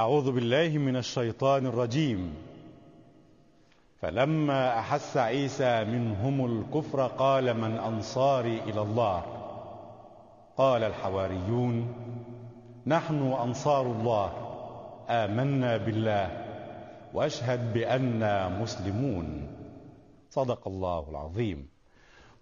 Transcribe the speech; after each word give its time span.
أعوذ 0.00 0.32
بالله 0.32 0.78
من 0.78 0.96
الشيطان 0.96 1.66
الرجيم. 1.66 2.34
فلما 4.00 4.78
أحس 4.78 5.16
عيسى 5.16 5.84
منهم 5.84 6.46
الكفر 6.46 7.06
قال 7.06 7.56
من 7.56 7.76
أنصاري 7.76 8.60
إلى 8.60 8.82
الله؟ 8.82 9.22
قال 10.56 10.82
الحواريون 10.84 11.94
نحن 12.86 13.32
أنصار 13.32 13.86
الله 13.86 14.32
آمنا 15.08 15.76
بالله 15.76 16.26
وأشهد 17.14 17.74
بأننا 17.74 18.48
مسلمون. 18.48 19.48
صدق 20.30 20.68
الله 20.68 21.10
العظيم. 21.10 21.68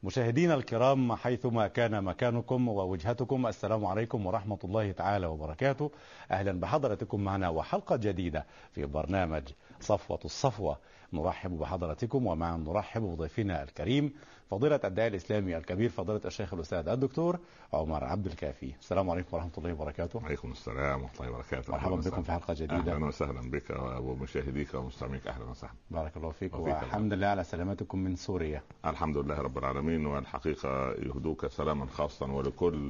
مشاهدينا 0.03 0.55
الكرام 0.55 1.13
حيثما 1.13 1.67
كان 1.67 2.05
مكانكم 2.05 2.69
ووجهتكم 2.69 3.47
السلام 3.47 3.87
عليكم 3.87 4.27
ورحمة 4.27 4.59
الله 4.65 4.93
تعالى 4.93 5.27
وبركاته. 5.27 5.91
أهلا 6.31 6.61
بحضرتكم 6.61 7.21
معنا 7.21 7.49
وحلقة 7.49 7.97
جديدة 7.97 8.47
في 8.73 8.87
برنامج 8.87 9.43
صفوة 9.81 10.21
الصفوة. 10.25 10.79
نرحب 11.13 11.59
بحضرتكم 11.59 12.27
ومعا 12.27 12.57
نرحب 12.57 13.03
بضيفنا 13.03 13.63
الكريم 13.63 14.13
فضيلة 14.51 14.81
الداعي 14.85 15.09
الإسلامي 15.09 15.57
الكبير 15.57 15.91
فضيلة 15.91 16.21
الشيخ 16.25 16.55
الأستاذ 16.55 16.89
الدكتور 16.89 17.39
عمر 17.73 18.05
عبد 18.05 18.27
الكافي. 18.27 18.75
السلام 18.81 19.11
عليكم 19.11 19.37
ورحمة 19.37 19.51
الله 19.59 19.73
وبركاته. 19.73 20.19
وعليكم 20.19 20.51
السلام 20.51 21.03
ورحمة 21.03 21.21
الله 21.21 21.33
وبركاته. 21.33 21.73
مرحبا 21.73 21.97
بكم 21.97 22.23
في 22.23 22.33
حلقة 22.33 22.55
جديدة. 22.55 22.93
أهلا 22.93 23.07
وسهلا 23.07 23.51
بك 23.51 23.71
ومشاهديك 24.01 24.75
ومستمعيك. 24.75 25.27
أهلا 25.27 25.45
وسهلا. 25.45 25.73
بارك 25.91 26.17
الله 26.17 26.31
فيك. 26.31 26.55
والحمد 26.55 27.13
لله 27.13 27.27
على 27.27 27.45
سلامتكم 27.45 27.99
من 27.99 28.17
سوريا. 28.17 28.63
الحمد 28.87 29.17
لله 29.17 29.41
رب 29.41 29.59
العالمين. 29.59 30.07
والحقيقة 30.07 30.93
يهدوك 30.93 31.47
سلاما 31.47 31.87
خاصا 31.87 32.27
ولكل. 32.27 32.89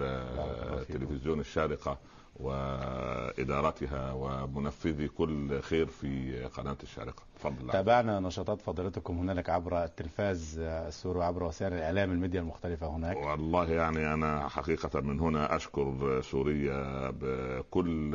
تلفزيون 0.89 1.41
الشارقة. 1.41 1.99
وإدارتها 2.41 4.13
ومنفذي 4.13 5.09
كل 5.09 5.61
خير 5.61 5.87
في 5.87 6.43
قناة 6.45 6.77
الشارقة. 6.83 7.23
بفضل 7.37 7.55
الله 7.61 7.73
تابعنا 7.73 8.21
نشاطات 8.21 8.61
فضيلتكم 8.63 9.19
هنالك 9.19 9.51
عبر 9.51 9.85
التلفاز 9.85 10.59
السوري 10.59 11.19
وعبر 11.19 11.43
وسائل 11.43 11.73
الإعلام 11.73 12.11
الميديا 12.13 12.41
المختلفة 12.41 12.87
هناك. 12.87 13.17
والله 13.17 13.71
يعني 13.71 14.15
أنا 14.15 14.49
حقيقة 14.49 15.01
من 15.01 15.21
هنا 15.21 15.57
أشكر 15.57 16.21
سوريا 16.23 17.11
بكل 17.11 18.15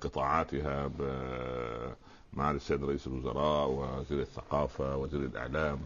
قطاعاتها 0.00 0.86
ب- 0.86 1.94
معالي 2.32 2.56
السيد 2.56 2.84
رئيس 2.84 3.06
الوزراء 3.06 3.68
وزير 3.70 4.20
الثقافة 4.20 4.96
وزير 4.96 5.20
الإعلام 5.20 5.78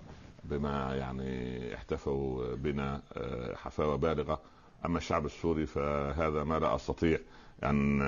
بما 0.45 0.95
يعني 0.97 1.75
احتفوا 1.75 2.55
بنا 2.55 3.01
آه، 3.17 3.55
حفاوة 3.55 3.97
بالغة. 3.97 4.41
أما 4.87 4.99
الشعب 4.99 5.27
السوري 5.27 5.67
فهذا 5.67 6.45
ما 6.45 6.59
لا 6.59 6.75
أستطيع. 6.75 7.19
أن 7.65 8.03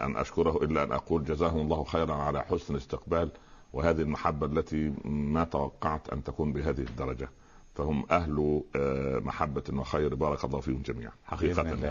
أن 0.00 0.16
أشكره 0.16 0.56
إلا 0.64 0.82
أن 0.82 0.92
أقول 0.92 1.24
جزاهم 1.24 1.60
الله 1.60 1.84
خيرا 1.84 2.14
على 2.14 2.42
حسن 2.42 2.74
الاستقبال 2.74 3.30
وهذه 3.72 4.00
المحبة 4.00 4.46
التي 4.46 4.92
ما 5.04 5.44
توقعت 5.44 6.10
أن 6.10 6.24
تكون 6.24 6.52
بهذه 6.52 6.80
الدرجة 6.80 7.28
فهم 7.74 8.04
أهل 8.10 8.62
آه، 8.76 9.18
محبة 9.18 9.62
وخير 9.72 10.14
بارك 10.14 10.44
الله 10.44 10.60
فيهم 10.60 10.82
جميعا 10.82 11.12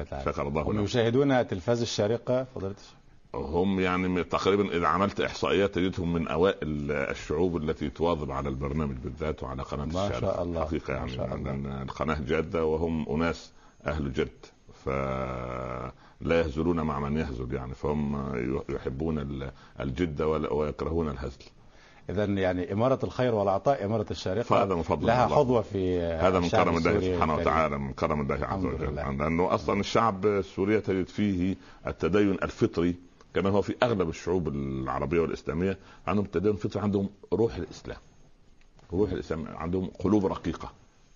تعالى. 0.04 0.26
شكر 0.32 0.48
الله 0.48 0.62
هم 0.62 0.84
يشاهدون 0.84 1.48
تلفاز 1.48 1.82
الشارقة 1.82 2.44
فضيلة 2.44 2.72
الشيخ 2.72 3.00
هم 3.36 3.80
يعني 3.80 4.24
تقريبا 4.24 4.78
إذا 4.78 4.88
عملت 4.88 5.22
إحصائيات 5.22 5.76
تجدهم 5.76 6.14
من 6.14 6.28
أوائل 6.28 6.92
الشعوب 6.92 7.58
التي 7.58 7.90
تواظب 7.90 8.32
على 8.32 8.50
البرنامج 8.50 8.96
بالذات 8.96 9.44
وعلى 9.44 9.62
قناة 9.64 9.86
ما 9.86 9.92
الشارقة. 10.08 10.20
شاء 10.22 10.44
الله. 10.44 10.66
حقيقة 10.66 10.94
يعني 10.94 11.10
شاء 11.12 11.36
الله. 11.36 11.82
القناة 11.82 12.20
جادة 12.22 12.66
وهم 12.66 13.10
أناس 13.10 13.52
أهل 13.86 14.14
جد 14.14 14.46
فلا 16.22 16.40
يهزلون 16.40 16.82
مع 16.82 17.00
من 17.00 17.18
يهزل 17.18 17.54
يعني 17.54 17.74
فهم 17.74 18.34
يحبون 18.70 19.20
ال- 19.20 19.52
الجد 19.80 20.22
ويكرهون 20.52 21.10
الهزل 21.10 21.38
إذا 22.10 22.26
يعني 22.26 22.74
إمارة 22.74 23.00
الخير 23.04 23.36
والعطاء 23.36 23.86
إمارة 23.86 24.06
الشارقة 24.12 24.44
فهذا 24.44 24.76
من 24.76 24.82
فضل 24.82 25.08
لها 25.08 25.26
الله. 25.26 25.36
حظوة 25.38 25.62
في 25.62 26.00
هذا 26.02 26.40
من 26.40 26.50
كرم 26.50 26.78
الله 26.78 27.00
سبحانه. 27.02 27.36
وتعالى 27.36 27.78
من 27.78 27.94
كرم 27.94 28.22
الله 28.22 28.46
عز 28.46 28.66
وجل. 28.66 28.96
لأنه 28.96 29.54
أصلا 29.54 29.80
الشعب 29.80 30.26
السوري 30.26 30.82
تجد 30.82 31.08
فيه 31.08 31.56
التدين 31.88 32.32
الفطري 32.44 32.96
كما 33.34 33.50
هو 33.50 33.62
في 33.62 33.76
أغلب 33.84 34.10
الشعوب 34.10 34.48
العربية 34.48 35.20
والإسلامية 35.20 35.78
عندهم 36.08 36.26
التدين 36.26 36.52
الفطري 36.52 36.82
عندهم 36.84 37.10
روح 37.34 37.56
الإسلام 37.56 37.98
روح 38.94 39.12
الإسلام 39.12 39.46
عندهم 39.48 39.86
قلوب 40.00 40.26
رقيقة 40.26 40.72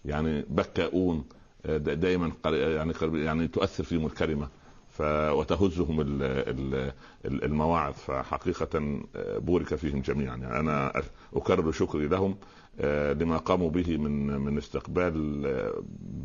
يعني 0.05 0.45
بكاؤون 0.49 1.23
آه، 1.65 1.77
دا- 1.77 1.93
دائما 1.93 2.31
يعني 2.45 2.93
يعني 3.13 3.47
تؤثر 3.47 3.83
فيهم 3.83 4.05
الكلمة 4.05 4.47
ف... 4.93 5.01
وتهزهم 5.31 6.01
ال... 6.01 6.23
ال... 6.23 6.91
ال- 7.25 7.43
المواعظ 7.43 7.93
فحقيقة 7.93 9.01
آه، 9.15 9.37
بورك 9.37 9.75
فيهم 9.75 10.01
جميعا. 10.01 10.35
يعني 10.37 10.59
أنا 10.59 11.01
أكرر 11.35 11.71
شكري 11.71 12.07
لهم 12.07 12.35
آه، 12.79 13.13
لما 13.13 13.37
قاموا 13.37 13.69
به 13.69 13.97
من 13.97 14.27
من 14.39 14.57
استقبال 14.57 15.45
آه، 15.45 15.83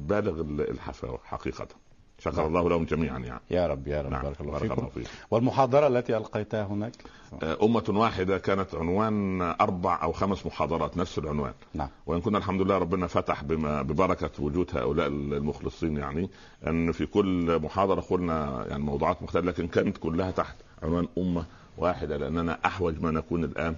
بالغ 0.09 0.41
ال- 0.41 0.71
الحفاوة 0.71 1.21
حقيقة. 1.25 1.69
شكر 2.19 2.37
نعم. 2.37 2.47
الله 2.47 2.69
لهم 2.69 2.85
جميعا 2.85 3.19
يعني. 3.19 3.41
يا 3.51 3.67
رب 3.67 3.89
يا 3.89 4.03
رب. 4.03 4.11
نعم. 4.11 4.23
بارك 4.23 4.41
الله 4.41 4.53
بارك 4.53 4.63
فيكم. 4.63 4.75
الله 4.81 4.89
فيك 4.91 5.07
والمحاضرة 5.31 5.87
التي 5.87 6.17
ألقيتها 6.17 6.65
هناك؟ 6.65 6.93
آه، 7.43 7.59
أمة 7.63 7.85
واحدة 7.89 8.39
كانت 8.39 8.75
عنوان 8.75 9.43
أربع 9.43 10.03
أو 10.03 10.13
خمس 10.13 10.47
محاضرات 10.47 10.97
نفس 10.97 11.19
العنوان. 11.19 11.53
نعم. 11.75 11.89
وإن 12.07 12.21
كنا 12.21 12.39
الحمد 12.39 12.61
لله 12.61 12.79
ربنا 12.79 13.07
فتح 13.07 13.45
بما 13.45 13.83
ببركة 13.83 14.31
وجود 14.39 14.71
هؤلاء 14.77 15.07
المخلصين 15.07 15.97
يعني 15.97 16.31
أن 16.67 16.93
في 16.93 17.07
كل 17.07 17.59
محاضرة 17.63 18.01
قلنا 18.01 18.67
يعني 18.69 18.83
موضوعات 18.83 19.23
مختلفة 19.23 19.47
لكن 19.49 19.69
كانت 19.69 19.99
كلها 19.99 20.31
تحت 20.31 20.57
عنوان 20.83 21.09
أمة 21.19 21.45
واحدة 21.79 22.17
لأننا 22.17 22.59
أحوج 22.65 23.03
ما 23.03 23.11
نكون 23.11 23.45
الآن 23.45 23.77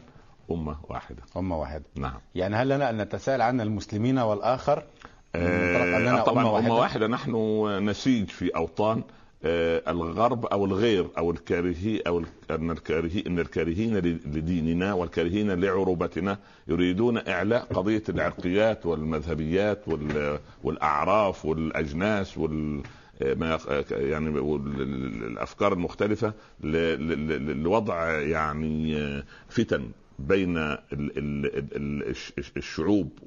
أمة 0.50 0.76
واحدة. 0.88 1.22
أمة 1.36 1.58
واحدة. 1.60 1.84
نعم. 1.94 2.20
يعني 2.34 2.56
هل 2.56 2.68
لنا 2.68 2.90
أن 2.90 2.98
نتساءل 2.98 3.42
عن 3.42 3.60
المسلمين 3.60 4.18
والآخر؟ 4.18 4.84
آه 5.34 6.22
طبعا 6.22 6.42
أمة 6.42 6.52
واحدة؟ 6.52 6.72
واحدة 6.74 7.06
نحن 7.06 7.34
نسيج 7.88 8.28
في 8.28 8.48
أوطان 8.56 9.02
آه 9.44 9.82
الغرب 9.91 10.46
أو 10.46 10.64
الغير 10.64 11.06
أو 11.18 11.30
الكارهي 11.30 12.00
أو 12.06 12.18
ال- 12.18 12.26
أن 12.50 12.70
الكارهي 12.70 13.24
أن 13.26 13.38
الكارهين 13.38 13.96
لديننا 13.96 14.92
والكارهين 14.92 15.50
لعروبتنا 15.50 16.38
يريدون 16.69 17.28
إعلاء 17.28 17.62
قضية 17.74 18.02
العرقيات 18.08 18.86
والمذهبيات 18.86 19.88
وال- 19.88 20.38
والأعراف 20.64 21.44
والأجناس 21.46 22.38
وال 22.38 22.82
ما 23.20 23.54
يق- 23.54 23.86
يعني 23.92 24.28
الأفكار 25.26 25.72
المختلفة 25.72 26.32
لوضع 27.54 28.10
يعني 28.10 28.96
آه، 28.98 29.24
فتن 29.48 29.82
بين 30.28 30.56
ال- 30.58 30.78
ال- 30.92 31.56
ال- 31.76 32.08
الش- 32.08 32.32
الشعوب 32.56 33.19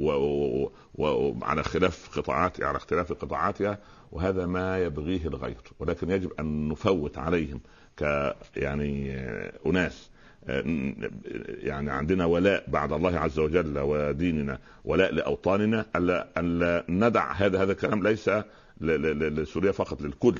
وعلى 0.96 1.64
خلاف 1.64 2.20
قطاعات 2.20 2.64
على 2.64 2.78
اختلاف 2.78 3.14
قطاعاتها 3.14 3.78
وهذا 4.12 4.46
ما 4.46 4.78
يبغيه 4.80 5.28
الغير. 5.28 5.58
ولكن 5.80 6.10
يجب 6.12 6.32
أن 6.40 6.68
نفوت 6.70 7.18
عليهم 7.18 7.62
ك 7.98 8.34
يعني 8.58 9.18
أناس. 9.66 10.10
آه، 10.48 10.64
يعني 11.48 11.92
عندنا 11.92 12.26
ولاء 12.26 12.64
بعد 12.68 12.94
الله 12.94 13.20
عز 13.20 13.40
وجل 13.40 13.80
وديننا 13.80 14.60
ولاء 14.86 15.14
لأوطاننا 15.14 15.86
الا 15.96 16.28
الا 16.38 16.86
ندع 16.90 17.32
هذا 17.32 17.62
هذا 17.64 17.72
الكلام 17.72 18.04
ليس 18.04 18.30
لسوريا 18.82 19.72
فقط 19.72 20.02
للكل. 20.02 20.36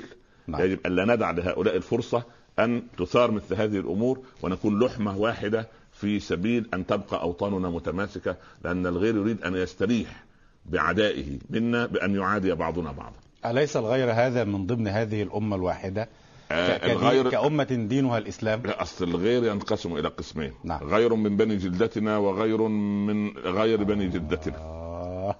نعم. 0.46 0.60
يجب 0.62 0.78
الا 0.86 1.14
ندع 1.14 1.30
لهؤلاء 1.30 1.76
الفرصة 1.76 2.22
أن 2.58 2.82
تثار 2.98 3.30
مثل 3.30 3.54
هذه 3.54 3.78
الأمور 3.78 4.22
ونكون 4.42 4.84
لحمة 4.84 5.18
واحدة 5.18 5.68
في 5.94 6.20
سبيل 6.20 6.68
أن 6.74 6.86
تبقى 6.86 7.22
أوطاننا 7.22 7.70
متماسكة 7.70 8.36
لأن 8.64 8.86
الغير 8.86 9.16
يريد 9.16 9.42
أن 9.42 9.54
يستريح 9.56 10.24
بعدائه 10.66 11.38
منا 11.50 11.86
بأن 11.86 12.14
يعادي 12.14 12.54
بعضنا 12.54 12.92
بعضا. 12.92 13.16
أليس 13.46 13.76
الغير 13.76 14.12
هذا 14.12 14.44
من 14.44 14.66
ضمن 14.66 14.88
هذه 14.88 15.22
الأمة 15.22 15.56
الواحدة 15.56 16.08
آه، 16.50 16.92
الغير 16.92 17.30
كأمة 17.30 17.86
دينها 17.88 18.18
الإسلام 18.18 18.62
لا، 18.64 18.82
أصل 18.82 19.04
الغير 19.04 19.44
ينقسم 19.44 19.96
إلى 19.96 20.08
قسمين 20.08 20.52
نعم. 20.64 20.82
غير 20.82 21.14
من 21.14 21.36
بني 21.36 21.56
جلدتنا 21.56 22.18
وغير 22.18 22.68
من 22.68 23.28
غير 23.38 23.84
بني 23.84 24.08
جلدتنا 24.08 24.56
آه. 24.58 25.36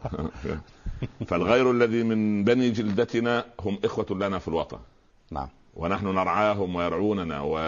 فالغير 1.29 1.71
الذي 1.71 2.03
من 2.03 2.45
بني 2.45 2.71
جلدتنا 2.71 3.45
هم 3.61 3.79
إخوة 3.85 4.07
لنا 4.11 4.39
في 4.39 4.49
الوطن 4.49 4.79
نعم 5.31 5.49
ونحن 5.75 6.07
نرعاهم 6.07 6.77
ويرعوننا 6.77 7.41
و 7.41 7.59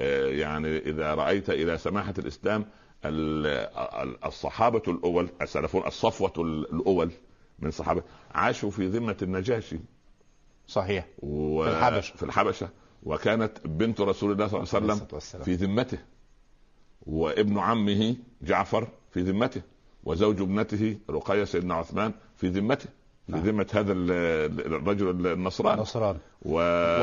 يعني 0.00 0.78
إذا 0.78 1.14
رأيت 1.14 1.50
إلى 1.50 1.78
سماحة 1.78 2.14
الإسلام 2.18 2.66
ال- 3.04 3.46
ال- 4.02 4.24
الصحابة 4.24 4.82
الأول 4.88 5.28
السلفون 5.42 5.86
الصفوة 5.86 6.32
الأول 6.72 7.10
من 7.58 7.70
صحابة 7.70 8.02
عاشوا 8.34 8.70
في 8.70 8.86
ذمة 8.86 9.16
النجاشي. 9.22 9.78
صحيح. 10.68 11.06
و... 11.18 11.64
في 11.64 11.70
الحبشة. 11.70 12.16
في 12.16 12.22
الحبشة. 12.22 12.68
وكانت 13.02 13.66
بنت 13.66 14.00
رسول 14.00 14.32
الله 14.32 14.46
صلى 14.48 14.56
الله 14.58 14.68
عليه 14.74 14.86
وسلم. 14.92 15.06
في 15.44 15.54
ذمته. 15.54 15.98
وابن 17.06 17.58
عمه 17.58 18.16
جعفر 18.42 18.88
في 19.10 19.20
ذمته. 19.20 19.62
وزوج 20.04 20.40
ابنته 20.40 20.98
رقية 21.10 21.44
سيدنا 21.44 21.74
عثمان 21.74 22.12
في 22.36 22.48
ذمته. 22.48 22.88
نعم. 23.28 23.60
هذا 23.74 23.92
ال- 23.92 24.72
الرجل 24.72 25.26
النصراني. 25.26 25.80
نصران 25.80 26.16
و... 26.42 26.54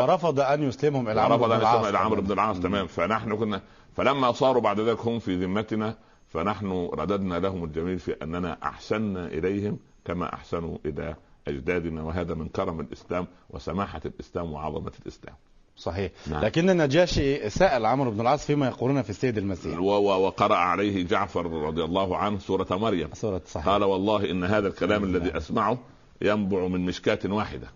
ورفض 0.01 0.39
أن 0.39 0.63
يسلمهم 0.63 1.09
إلى 1.09 1.21
عمرو 1.21 1.33
ورفض 1.33 1.47
بن 1.47 1.53
أن 1.53 1.59
العاص 1.61 1.75
يسلم 1.79 1.89
إلى 1.89 1.97
عمرو 1.97 2.21
بن 2.21 2.31
العاص 2.31 2.59
تمام. 2.59 2.87
فنحن 2.87 3.35
كنا 3.35 3.61
فلما 3.95 4.31
صاروا 4.31 4.61
بعد 4.61 4.79
ذلك 4.79 4.99
هم 4.99 5.19
في 5.19 5.35
ذمتنا 5.45 5.95
فنحن 6.29 6.89
رددنا 6.93 7.39
لهم 7.39 7.63
الجميل 7.63 7.99
في 7.99 8.15
أننا 8.23 8.57
احسنا 8.63 9.27
إليهم 9.27 9.77
كما 10.05 10.33
أحسنوا 10.33 10.77
إلى 10.85 11.15
أجدادنا 11.47 12.03
وهذا 12.03 12.33
من 12.33 12.47
كرم 12.47 12.79
الإسلام 12.79 13.27
وسماحة 13.49 14.01
الإسلام 14.05 14.53
وعظمة 14.53 14.91
الإسلام. 15.01 15.35
صحيح. 15.77 16.11
نعم. 16.27 16.45
لكن 16.45 16.69
النجاشي 16.69 17.49
سأل 17.49 17.85
عمرو 17.85 18.11
بن 18.11 18.21
العاص 18.21 18.45
فيما 18.45 18.67
يقولون 18.67 19.01
في 19.01 19.09
السيد 19.09 19.37
المسيح. 19.37 19.79
وقرأ 19.79 20.55
عليه 20.55 21.03
جعفر 21.03 21.45
رضي 21.45 21.83
الله 21.83 22.17
عنه 22.17 22.39
سورة 22.39 22.67
مريم. 22.71 23.09
سورة 23.13 23.41
صحيح. 23.47 23.69
قال 23.69 23.83
والله 23.83 24.31
إن 24.31 24.43
هذا 24.43 24.67
الكلام 24.67 25.03
الذي 25.03 25.37
أسمعه 25.37 25.77
ينبع 26.23 26.67
من 26.67 26.85
مشكاة 26.85 27.19
واحدة. 27.25 27.67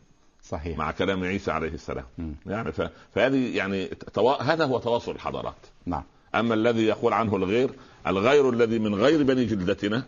صحيح. 0.44 0.78
مع 0.78 0.92
كلام 0.92 1.24
عيسى 1.24 1.52
عليه 1.52 1.70
السلام. 1.70 2.06
مم. 2.18 2.36
يعني 2.46 2.72
ف... 2.72 2.82
فهذه 3.16 3.58
يعني 3.58 3.86
توا... 3.88 4.44
هذا 4.44 4.66
هو 4.66 4.80
تواصل 4.80 5.12
الحضارات. 5.12 5.56
نعم. 5.86 6.04
أما 6.36 6.54
الذي 6.54 6.86
يقول 6.86 7.14
عنه 7.14 7.36
الغير 7.36 7.70
الغير 8.08 8.50
الذي 8.50 8.80
من 8.80 8.96
غير 8.96 9.24
بني 9.24 9.46
جلدتنا 9.46 10.04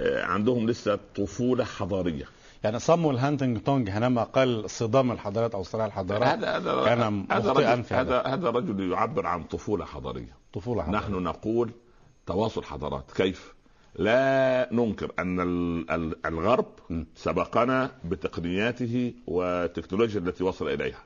آه، 0.00 0.24
عندهم 0.24 0.70
لسه 0.70 0.98
طفولة 1.16 1.64
حضارية. 1.64 2.24
يعني 2.64 2.78
صامويل 2.78 3.16
هانتنجتونج 3.16 3.90
حينما 3.90 4.22
قال 4.22 4.70
صدام 4.70 5.12
الحضارات 5.12 5.54
أو 5.54 5.62
صراع 5.62 5.86
الحضارات 5.86 6.22
هذا 6.22 6.56
هذا 6.56 6.84
كان 6.84 7.26
هذا 7.30 7.52
رجل 7.52 7.84
في 7.84 7.94
هذا 7.94 8.20
هذا 8.20 8.34
هذا 8.34 8.50
رجل 8.50 8.92
يعبر 8.92 9.26
عن 9.26 9.44
طفولة 9.44 9.84
حضارية. 9.84 10.36
طفولة 10.52 10.82
حضارية. 10.82 10.98
نحن 10.98 11.12
نقول 11.12 11.70
تواصل 12.26 12.64
حضارات. 12.64 13.12
كيف؟ 13.16 13.54
لا 13.96 14.68
ننكر 14.72 15.12
أن 15.18 15.40
ال- 15.40 15.90
ال- 15.90 16.26
الغرب. 16.26 16.66
سبقنا 17.14 17.90
بتقنياته 18.04 19.14
والتكنولوجيا 19.26 20.20
التي 20.20 20.44
وصل 20.44 20.68
إليها 20.68 21.02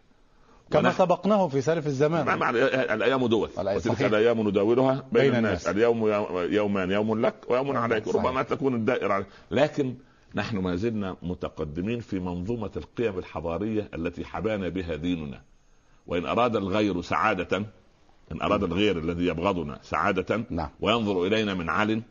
كما 0.71 0.93
سبقناه 0.93 1.49
في 1.49 1.61
سلف 1.61 1.85
ما 1.85 1.91
الزمان 1.91 2.39
معنى 2.39 2.59
الأيام 2.95 3.27
دول 3.27 3.49
وتلك. 3.59 4.03
الأيام 4.03 4.49
نداولها 4.49 5.05
بين, 5.13 5.23
بين 5.23 5.35
الناس. 5.35 5.69
اليوم 5.69 5.99
يو- 6.09 6.41
يومان 6.41 6.91
يوم 6.91 7.21
لك 7.21 7.35
ويوم 7.49 7.77
عليك 7.77 8.09
صحيح. 8.09 8.25
ربما 8.25 8.43
تكون 8.43 8.75
الدائرة 8.75 9.13
عليك. 9.15 9.27
لكن 9.51 9.95
نحن 10.35 10.59
ما 10.59 10.77
زلنا 10.77 11.17
متقدمين 11.23 12.01
في 12.01 12.19
منظومة 12.21 12.71
القيم 12.77 13.19
الحضارية 13.19 13.89
التي 13.95 14.25
حبانا 14.25 14.69
بها 14.69 14.95
ديننا 14.97 15.41
وإن 16.07 16.27
أراد 16.27 16.57
الغير 16.57 17.03
سعادة 17.03 17.57
إن 18.33 18.43
أراد 18.43 18.63
الغير 18.63 18.99
الذي 18.99 19.27
يبغضنا 19.27 19.79
سعادة 19.83 20.45
نعم 20.51 20.69
وينظر 20.81 21.27
إلينا 21.27 21.55
من 21.55 21.69
عال 21.69 22.03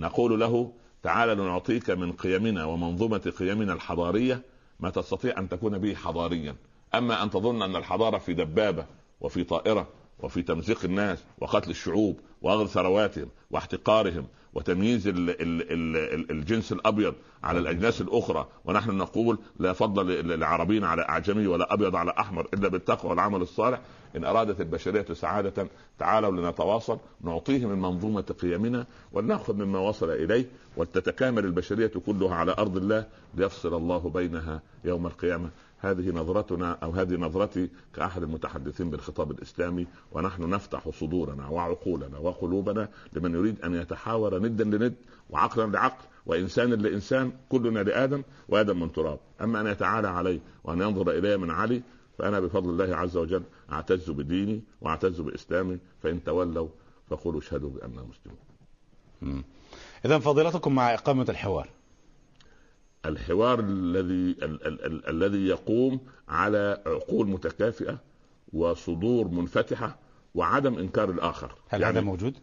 نقول 0.00 0.40
له 0.40 0.72
تعال 1.02 1.38
لنعطيك 1.38 1.90
من 1.90 2.12
قيمنا 2.12 2.64
ومنظومة 2.64 3.32
قيمنا 3.38 3.72
الحضارية 3.72 4.42
ما 4.80 4.90
تستطيع 4.90 5.38
أن 5.38 5.48
تكون 5.48 5.78
به 5.78 5.94
حضاريا. 5.94 6.56
أما 6.94 7.22
أن 7.22 7.30
تظن 7.30 7.62
أن 7.62 7.76
الحضارة 7.76 8.18
في 8.18 8.34
دبابة 8.34 8.84
وفي 9.20 9.44
طائرة 9.44 9.88
وفي 10.20 10.42
تمزيق 10.42 10.84
الناس 10.84 11.18
وقتل 11.38 11.70
الشعوب 11.70 12.20
وأخذ 12.42 12.66
ثرواتهم 12.66 13.28
واحتقارهم 13.50 14.26
وتمييز 14.54 15.08
ال 15.08 15.30
ال 15.30 15.40
ال 15.72 15.96
ال 15.96 16.30
الجنس 16.30 16.72
الأبيض 16.72 17.14
على 17.42 17.58
الأجناس 17.58 18.00
الأخرى 18.00 18.46
ونحن 18.64 18.90
نقول 18.90 19.38
لا 19.58 19.72
فضل 19.72 20.06
ل- 20.06 20.40
لعربي 20.40 20.84
على 20.86 21.02
أعجمي 21.02 21.46
ولا 21.46 21.72
أبيض 21.74 21.96
على 21.96 22.14
أحمر 22.18 22.48
إلا 22.54 22.68
بالتقوى 22.68 23.10
والعمل 23.10 23.42
الصالح 23.42 23.80
إن 24.16 24.24
أرادت 24.24 24.60
البشرية 24.60 25.06
سعادة 25.12 25.66
تعالوا 25.98 26.30
لنتواصل 26.30 26.98
نعطيه 27.20 27.66
من 27.66 27.78
منظومة 27.78 28.20
قيمنا 28.42 28.86
ولنأخذ 29.12 29.54
مما 29.54 29.78
وصل 29.78 30.10
إليه 30.10 30.46
ولتتكامل 30.76 31.44
البشرية 31.44 31.92
كلها 32.06 32.34
على 32.34 32.52
أرض 32.52 32.76
الله 32.76 33.06
ليفصل 33.34 33.74
الله 33.74 34.10
بينها 34.10 34.62
يوم 34.84 35.06
القيامة. 35.06 35.50
هذه 35.82 36.10
نظرتنا 36.10 36.72
أو 36.82 36.90
هذه 36.90 37.14
نظرتي 37.14 37.70
كأحد 37.94 38.22
المتحدثين 38.22 38.90
بالخطاب 38.90 39.30
الإسلامي 39.30 39.86
ونحن 40.12 40.50
نفتح 40.50 40.88
صدورنا 40.88 41.48
وعقولنا 41.48 42.18
وقلوبنا 42.18 42.88
لمن 43.12 43.34
يريد 43.34 43.60
أن 43.60 43.74
يتحاور 43.74 44.38
ندا 44.38 44.64
لند 44.64 44.94
وعقلا 45.30 45.66
لعقل 45.72 46.04
وإنسانا 46.26 46.74
لإنسان 46.74 47.32
كلنا 47.48 47.78
لآدم 47.78 48.22
وآدم 48.48 48.80
من 48.80 48.92
تراب. 48.92 49.18
أما 49.40 49.60
أن 49.60 49.66
يتعالى 49.66 50.08
علي 50.08 50.40
وأن 50.64 50.80
ينظر 50.80 51.10
الي 51.10 51.36
من 51.36 51.50
علي 51.50 51.82
فأنا 52.20 52.40
بفضل 52.40 52.70
الله 52.70 52.96
عز 52.96 53.16
وجل 53.16 53.42
أعتز 53.72 54.10
بديني 54.10 54.62
وأعتز 54.80 55.20
بإسلامي 55.20 55.78
فإن 56.02 56.24
تولوا 56.24 56.68
فقولوا 57.10 57.40
اشهدوا 57.40 57.70
بأننا 57.70 58.02
مسلمون. 58.02 59.44
اذا 60.04 60.18
فضيلتكم 60.18 60.74
مع 60.74 60.94
إقامة 60.94 61.26
الحوار. 61.28 61.68
الحوار 63.06 63.60
الذي 63.60 64.44
ال- 64.44 64.66
ال- 64.66 64.84
ال- 64.86 65.08
الذي 65.08 65.46
يقوم 65.46 66.00
على 66.28 66.82
عقول 66.86 67.28
متكافئة 67.28 67.98
وصدور 68.52 69.28
منفتحة 69.28 69.98
وعدم 70.34 70.78
إنكار 70.78 71.10
الآخر. 71.10 71.54
هل 71.68 71.84
هذا 71.84 72.00
موجود؟ 72.00 72.34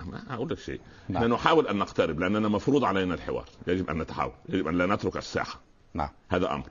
ما 0.00 0.34
أقول 0.34 0.48
لك 0.48 0.58
شيء. 0.58 0.80
نعم. 1.08 1.22
نحن 1.22 1.32
نحاول 1.32 1.66
أن 1.66 1.76
نقترب 1.76 2.20
لأننا 2.20 2.48
مفروض 2.48 2.84
علينا 2.84 3.14
الحوار. 3.14 3.48
يجب 3.66 3.90
أن 3.90 3.98
نتحاور 3.98 4.34
يجب 4.48 4.68
أن 4.68 4.78
لا 4.78 4.86
نترك 4.86 5.16
الساحة. 5.16 5.60
نعم. 5.94 6.08
هذا 6.28 6.54
أمر. 6.54 6.68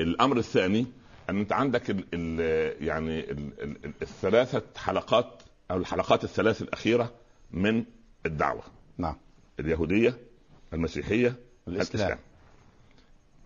الأمر 0.00 0.36
الثاني 0.36 0.86
أن 1.30 1.38
أنت 1.38 1.52
عندك 1.52 1.90
ال 1.90 2.04
ال 2.14 2.82
يعني 2.84 3.20
ال 3.20 3.62
ال 3.62 3.84
ال 3.84 3.92
الثلاثة 4.02 4.62
حلقات 4.76 5.42
أو 5.70 5.76
الحلقات 5.76 6.24
الثلاث 6.24 6.62
الأخيرة 6.62 7.12
من 7.50 7.84
الدعوة. 8.26 8.62
نعم. 8.98 9.16
اليهودية 9.60 10.18
المسيحية 10.72 11.34
الإسلام. 11.68 12.00
الإسلام. 12.00 12.18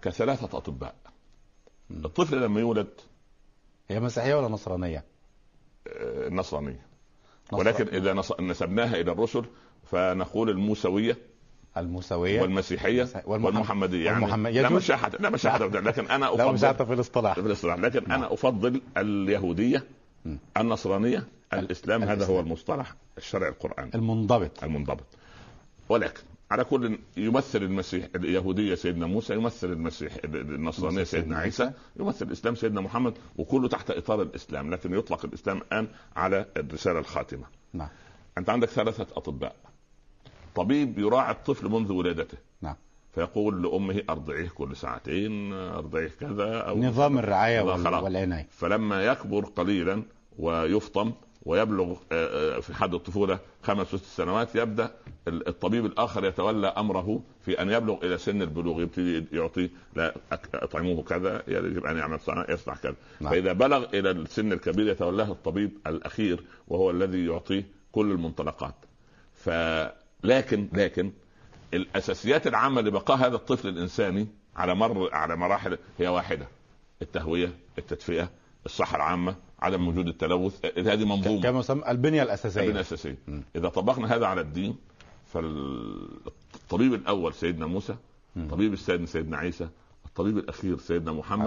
كثلاثة 0.03 0.59
أطباء. 0.59 0.95
الطفل 1.91 2.41
لما 2.43 2.61
يولد. 2.61 2.89
هي 3.89 4.01
مسيحية 4.01 4.35
ولا 4.35 4.49
نصرانية؟ 4.49 5.05
آه، 5.89 6.29
نصرانية. 6.29 6.87
نصر- 7.53 7.57
ولكن 7.59 7.89
إذا 7.89 8.13
نص- 8.15 8.41
نسبناها 8.41 8.95
إلى 9.01 9.13
الرسل 9.13 9.45
فنقول 9.85 10.51
الموسوية. 10.51 11.19
الموسوية 11.81 12.43
والمسيحية 12.43 13.05
والمح- 13.05 13.29
والمحمدية. 13.45 14.05
يعني 14.05 14.25
والمحمد- 14.25 14.55
لا؟ 14.55 14.69
مشاحه 14.69 15.11
لا 15.21 15.31
مشاحه 15.31 15.67
لكن 15.67 16.05
أنا 16.11 16.25
لا 16.25 16.51
افضل 16.51 16.69
حتى 16.69 16.87
في 16.87 16.93
الاصطلاح. 16.93 17.35
في 17.35 17.41
الاصطلاح. 17.41 17.79
لكن 17.79 18.13
أنا 18.13 18.33
أفضل 18.33 18.81
اليهودية 18.97 19.85
م. 20.25 20.37
النصرانية 20.57 21.25
الإسلام. 21.53 22.03
هذا. 22.03 22.27
هو 22.27 22.41
المصطلح 22.41 22.95
الشرعي 23.19 23.51
القراني 23.51 23.91
المنضبط. 23.95 24.65
المنضبط. 24.65 25.05
ولكن 25.89 26.23
على 26.51 26.65
كل 26.65 26.99
يمثل 27.17 27.63
المسيح 27.63 28.07
اليهودية 28.15 28.75
سيدنا 28.75 29.07
موسى 29.07 29.35
يمثل 29.35 29.73
المسيح 29.73 30.13
النصرانية 30.25 31.05
سيدنا 31.05 31.23
سيدنا 31.23 31.39
عيسى. 31.39 31.73
يمثل 32.01 32.27
الإسلام 32.27 32.55
سيدنا 32.55 32.81
محمد 32.81 33.15
وكله 33.37 33.69
تحت 33.69 33.91
إطار 33.91 34.23
الإسلام. 34.23 34.71
لكن 34.71 34.95
يطلق 34.99 35.25
الإسلام 35.25 35.57
الآن 35.59 35.89
على 36.17 36.47
الرسالة 36.57 36.99
الخاتمة. 36.99 37.45
نعم. 37.73 37.89
أنت 38.39 38.51
عندك 38.51 38.69
ثلاثة 38.69 39.07
أطباء. 39.17 39.57
طبيب 40.61 40.99
يراعي 40.99 41.31
الطفل 41.33 41.69
منذ 41.69 41.93
ولادته. 41.93 42.39
نعم. 42.63 42.77
فيقول 43.15 43.63
لأمه 43.63 44.03
أرضعيه 44.11 44.49
كل 44.49 44.77
ساعتين 44.77 45.53
أرضعيه 45.53 46.11
كذا 46.21 46.59
أو 46.61 46.79
نظام 46.79 47.19
الرعاية 47.19 47.63
هذا 47.63 47.73
وال- 47.73 47.85
خلاص. 47.85 48.03
والعناية. 48.05 48.47
فلما 48.51 49.05
يكبر 49.05 49.45
قليلا 49.45 50.03
ويفطم 50.39 51.13
ويبلغ 51.43 51.97
آه، 52.13 52.57
آه، 52.57 52.61
في 52.61 52.75
حد 52.75 52.95
الطفولة 52.95 53.39
خمس 53.63 53.87
ست 53.87 54.05
سنوات 54.05 54.55
يبدأ 54.55 54.91
ال- 55.29 55.49
الطبيب 55.49 55.87
الآخر 55.87 56.25
يتولى 56.25 56.67
أمره 56.67 57.21
في 57.41 57.63
أن 57.63 57.71
يبلغ 57.71 58.05
إلى 58.05 58.19
سن 58.19 58.43
البلوغ 58.43 58.83
يبتدي 58.83 59.25
يعطي 59.33 59.71
لا 59.97 60.15
أطعموه 60.55 61.03
كذا 61.03 61.43
يجب 61.49 61.87
أن 61.87 61.97
يعمل 61.97 62.21
صنع 62.21 62.47
يصنع 62.49 62.75
كذا. 62.75 62.95
نعم. 63.21 63.31
فإذا 63.33 63.53
بلغ 63.53 63.85
إلى 63.95 64.11
السن 64.11 64.53
الكبير 64.53 64.89
يتولاه 64.89 65.31
الطبيب 65.33 65.71
الأخير 65.87 66.45
وهو 66.69 66.91
الذي 66.91 67.27
يعطيه 67.27 67.67
كل 67.93 68.11
المنطلقات. 68.13 68.75
فلكن 69.35 70.01
لكن 70.23 70.69
الأساسيات 71.75 72.47
العامة 72.47 72.81
لبقاء 72.81 73.17
هذا 73.17 73.37
الطفل 73.37 73.69
الإنساني 73.69 74.27
على 74.57 74.75
مر 74.75 75.15
على 75.15 75.37
مراحل 75.37 75.79
هي 75.99 76.09
واحدة 76.09 76.49
التهوية 77.03 77.53
التدفئة 77.79 78.31
الصحة 78.67 78.97
العامة 78.97 79.37
عدم 79.61 79.89
وجود 79.89 80.09
التلوث 80.09 80.65
هذه 80.79 81.05
منظومة. 81.05 81.43
كما 81.43 81.61
يسمى 81.61 81.83
البنية 81.89 82.23
الأساسية. 82.23 82.71
الأساسية. 82.71 83.19
م. 83.29 83.41
إذا 83.57 83.69
طبقنا 83.69 84.17
هذا 84.17 84.27
على 84.27 84.41
الدين 84.41 84.77
فالطبيب 85.27 86.95
الأول 86.95 87.35
سيدنا 87.35 87.67
موسى. 87.67 87.95
الطبيب 88.37 88.73
الثاني 88.73 89.07
سيدنا 89.07 89.37
عيسى 89.37 89.69
الطبيب 90.07 90.39
الأخير 90.39 90.79
سيدنا 90.79 91.13
محمد. 91.13 91.47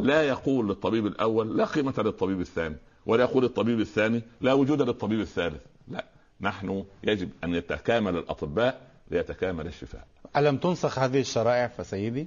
لا 0.00 0.22
يقول 0.22 0.68
للطبيب 0.68 1.06
الأول 1.06 1.56
لا 1.56 1.64
قيمة 1.64 1.94
للطبيب 1.98 2.40
الثاني 2.40 2.76
ولا 3.06 3.24
يقول 3.24 3.42
للطبيب 3.42 3.80
الثاني 3.80 4.22
لا 4.40 4.52
وجود 4.52 4.82
للطبيب 4.82 5.20
الثالث. 5.20 5.60
لا. 5.88 6.04
نحن 6.42 6.84
يجب 7.04 7.30
أن 7.44 7.54
يتكامل 7.54 8.16
الأطباء 8.16 8.80
ليتكامل 9.10 9.66
الشفاء. 9.66 10.06
ألم 10.36 10.56
تنسخ 10.56 10.98
هذه 10.98 11.20
الشرائع 11.20 11.66
فسيدي؟ 11.66 12.26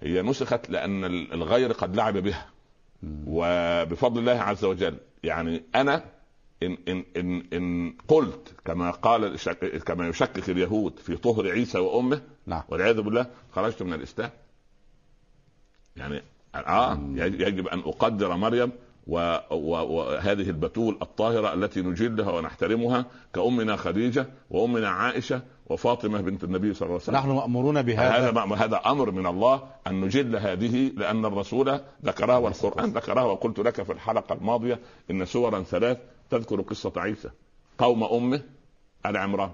هي 0.00 0.22
نسخت 0.22 0.70
لأن 0.70 1.04
الغير 1.04 1.72
قد 1.72 1.96
لعب 1.96 2.16
بها. 2.16 2.46
وبفضل 3.26 4.20
الله 4.20 4.40
عز 4.42 4.64
وجل 4.64 4.96
يعني 5.22 5.62
أنا 5.74 6.04
ان 6.62 6.78
ان 6.88 7.04
ان 7.16 7.42
إن 7.52 7.94
قلت 8.08 8.54
كما 8.64 8.90
قال 8.90 9.36
كما 9.86 10.08
يشكك 10.08 10.50
اليهود 10.50 10.98
في 10.98 11.16
طهر 11.16 11.50
عيسى 11.50 11.78
وأمه 11.78 12.22
نعم. 12.46 12.62
والعياذ 12.68 13.00
بالله 13.00 13.26
خرجت 13.52 13.82
من 13.82 13.92
الإسلام. 13.92 14.30
يعني 15.96 16.22
آه 16.54 17.00
يجب 17.16 17.68
أن 17.68 17.78
أقدر 17.78 18.36
مريم 18.36 18.72
وهذه 19.06 20.50
البتول 20.50 20.98
الطاهرة 21.02 21.54
التي 21.54 21.82
نجلها 21.82 22.32
ونحترمها 22.32 23.04
كأمنا 23.34 23.76
خديجة 23.76 24.26
وأمنا 24.50 24.88
عائشة 24.88 25.42
وفاطمة 25.66 26.20
بنت 26.20 26.44
النبي 26.44 26.74
صلى 26.74 26.86
الله 26.86 26.92
عليه 26.94 27.02
وسلم. 27.02 27.16
نحن 27.16 27.28
مأمورون 27.28 27.82
بهذا. 27.82 28.30
هذا 28.30 28.40
هذا 28.40 28.76
أمر 28.86 29.10
من 29.10 29.26
الله 29.26 29.62
أن 29.86 30.00
نجل 30.00 30.36
هذه 30.36 30.92
لأن 30.96 31.24
الرسول 31.24 31.80
ذكرها 32.04 32.36
والقرآن 32.36 32.90
ذكرها 32.90 33.22
وقلت 33.22 33.58
لك 33.58 33.82
في 33.82 33.92
الحلقة 33.92 34.34
الماضية 34.34 34.80
إن 35.10 35.24
سورا 35.24 35.62
ثلاث 35.62 35.98
تذكر 36.30 36.60
قصة 36.60 36.92
عيسى. 36.96 37.30
قوم 37.78 38.04
أمه 38.04 38.42
آل 39.06 39.16
عمران. 39.16 39.50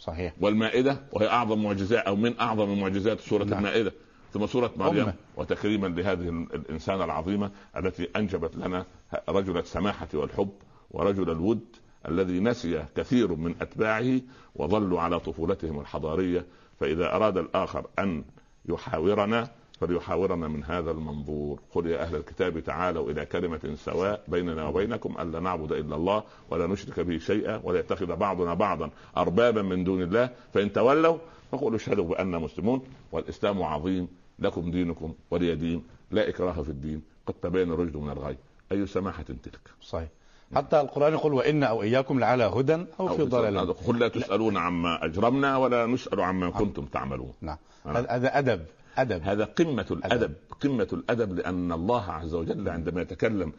صحيح. 0.00 0.32
والمائدة 0.40 1.00
وهي 1.12 1.28
أعظم 1.28 1.62
معجزات 1.62 2.06
أو 2.06 2.16
من 2.16 2.40
أعظم 2.40 2.80
معجزات 2.80 3.20
سورة 3.20 3.44
نعم. 3.44 3.58
المائدة. 3.58 3.92
ثم 4.34 4.46
سورة 4.46 4.70
مريم 4.76 5.02
أمة. 5.02 5.14
وتكريما 5.36 5.86
لهذه 5.86 6.28
الإنسانة 6.28 7.04
العظيمة 7.04 7.50
التي 7.76 8.08
أنجبت 8.16 8.56
لنا 8.56 8.86
رجل 9.28 9.58
السماحة 9.58 10.08
والحب 10.14 10.50
ورجل 10.90 11.30
الود 11.30 11.60
الذي 12.08 12.40
نسي 12.40 12.84
كثير 12.96 13.34
من 13.34 13.54
أتباعه 13.60 14.20
وظلوا 14.56 15.00
على 15.00 15.20
طفولتهم 15.20 15.80
الحضارية. 15.80 16.46
فإذا 16.80 17.16
أراد 17.16 17.38
الآخر 17.38 17.86
أن 17.98 18.24
يحاورنا 18.68 19.50
فليحاورنا 19.80 20.48
من 20.48 20.64
هذا 20.64 20.90
المنظور. 20.90 21.60
قل 21.74 21.86
يا 21.86 22.02
أهل 22.02 22.16
الكتاب 22.16 22.60
تعالوا 22.60 23.10
إلى 23.10 23.26
كلمة 23.26 23.74
سواء 23.74 24.24
بيننا 24.28 24.68
وبينكم 24.68 25.14
ألا 25.20 25.40
نعبد 25.40 25.72
إلا 25.72 25.96
الله 25.96 26.22
ولا 26.50 26.66
نشرك 26.66 27.00
به 27.00 27.18
شيئا 27.18 27.60
ولا 27.64 27.78
يتخذ 27.78 28.16
بعضنا 28.16 28.54
بعضا 28.54 28.90
أربابا 29.16 29.62
من 29.62 29.84
دون 29.84 30.02
الله. 30.02 30.30
فإن 30.54 30.72
تولوا 30.72 31.18
فقولوا 31.52 31.76
اشهدوا 31.76 32.04
بأننا 32.04 32.38
مسلمون. 32.38 32.82
والإسلام 33.12 33.62
عظيم 33.62 34.08
لكم 34.38 34.70
دينكم 34.70 35.14
ولي 35.30 35.54
دين 35.54 35.84
لا 36.10 36.28
إكراه 36.28 36.62
في 36.62 36.68
الدين 36.68 37.02
قد 37.26 37.34
تبين 37.42 37.72
الرشد 37.72 37.96
من 37.96 38.10
الغي. 38.10 38.36
أي 38.72 38.86
سماحة 38.86 39.22
تلك؟ 39.22 39.70
صحيح. 39.82 40.08
حتى 40.54 40.80
القرآن 40.80 41.12
يقول 41.12 41.32
وإن 41.32 41.62
أو 41.62 41.82
إياكم 41.82 42.20
لعلى 42.20 42.44
هدى 42.44 42.74
أو, 42.74 43.08
أو 43.08 43.16
في 43.16 43.22
ضلال 43.22 43.72
قل 43.74 43.98
لا 43.98 44.08
تسألون 44.08 44.56
عما 44.56 45.04
أجرمنا 45.04 45.56
ولا 45.56 45.86
نسأل 45.86 46.20
عما 46.20 46.50
كنتم 46.50 46.84
تعملون. 46.84 47.32
نعم. 47.40 47.56
هذا 47.86 48.38
أدب. 48.38 48.64
أدب. 48.98 49.22
هذا 49.22 49.44
قمة 49.44 49.86
الأدب. 49.90 50.34
قمة 50.60 50.88
الأدب 50.92 51.32
لأن 51.32 51.72
الله 51.72 52.10
عز 52.12 52.34
وجل 52.34 52.68
عندما 52.68 53.02
يتكلم 53.02 53.52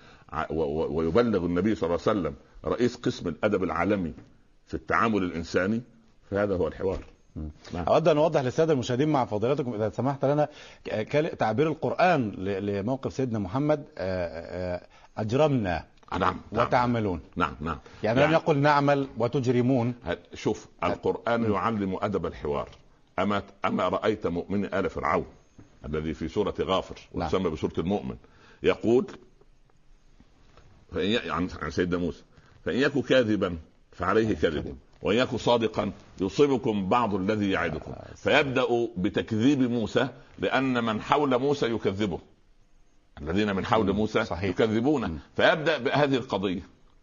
ويبلغ 0.50 1.46
النبي 1.46 1.76
صلى 1.76 1.88
الله 1.88 2.00
عليه 2.08 2.20
وسلم 2.20 2.36
رئيس 2.66 2.96
قسم 2.96 3.28
الأدب 3.28 3.64
العالمي 3.64 4.14
في 4.68 4.74
التعامل 4.74 5.24
الإنساني 5.24 5.82
فهذا 6.32 6.56
هو 6.56 6.68
الحوار. 6.68 7.04
نعم. 7.36 7.86
أود 7.88 8.08
أن 8.08 8.18
أوضح 8.18 8.42
للسادة 8.42 8.74
المشاهدين 8.74 9.10
مع 9.10 9.26
فضيلتكم 9.26 9.74
إذا 9.74 9.90
سمحت 9.90 10.26
لنا 10.26 10.48
تعبير 11.40 11.68
القرآن 11.68 12.32
لموقف 12.40 13.14
سيدنا 13.14 13.40
محمد 13.40 13.84
آه، 13.98 14.76
آه، 14.76 14.88
أجرمنا. 15.18 15.84
نعم, 16.12 16.22
نعم. 16.52 16.66
وتعملون. 16.66 17.20
نعم 17.36 17.56
نعم. 17.62 17.80
يعني, 18.04 18.20
يعني 18.20 18.32
لم 18.32 18.40
يقل 18.40 18.58
نعمل 18.58 19.08
وتجرمون. 19.18 19.94
شوف 20.34 20.68
القرآن 20.84 21.52
يعلم 21.52 21.98
أدب 22.02 22.26
الحوار. 22.26 22.70
أما 23.20 23.44
أما 23.66 23.90
رأيت 23.90 24.28
مؤمن 24.28 24.66
آل 24.66 24.90
فرعون 24.90 25.26
الذي 25.86 26.14
في 26.14 26.28
سورة 26.28 26.56
غافر 26.62 26.96
نعم. 27.14 27.28
وتسمى 27.28 27.50
بسورة 27.50 27.74
المؤمن 27.78 28.16
يقول 28.64 29.06
فإن 30.92 31.32
عن 31.32 31.70
سيدنا 31.70 31.98
موسى 31.98 32.24
فإن 32.66 32.78
يكن 32.78 33.02
كاذبا 33.02 33.58
فعليه 33.92 34.36
كذب. 34.36 34.78
وان 35.02 35.18
يكن 35.18 35.38
صادقا 35.38 35.92
يصيبكم 36.22 36.90
بعض 36.90 37.16
الذي 37.16 37.52
يعدكم. 37.52 37.94
فيبدأ 38.16 38.66
بتكذيب 38.98 39.62
موسى 39.62 40.08
لأن 40.40 40.84
من 40.84 41.02
حول 41.02 41.38
موسى 41.38 41.66
يكذبه. 41.66 42.20
الذين 43.22 43.56
من 43.56 43.66
حول 43.66 43.94
موسى 43.94 44.26
صحيح. 44.26 44.50
يكذبونه 44.50 45.18
فيبدأ 45.36 45.78
بهذه 45.78 46.16
القضية. 46.16 46.62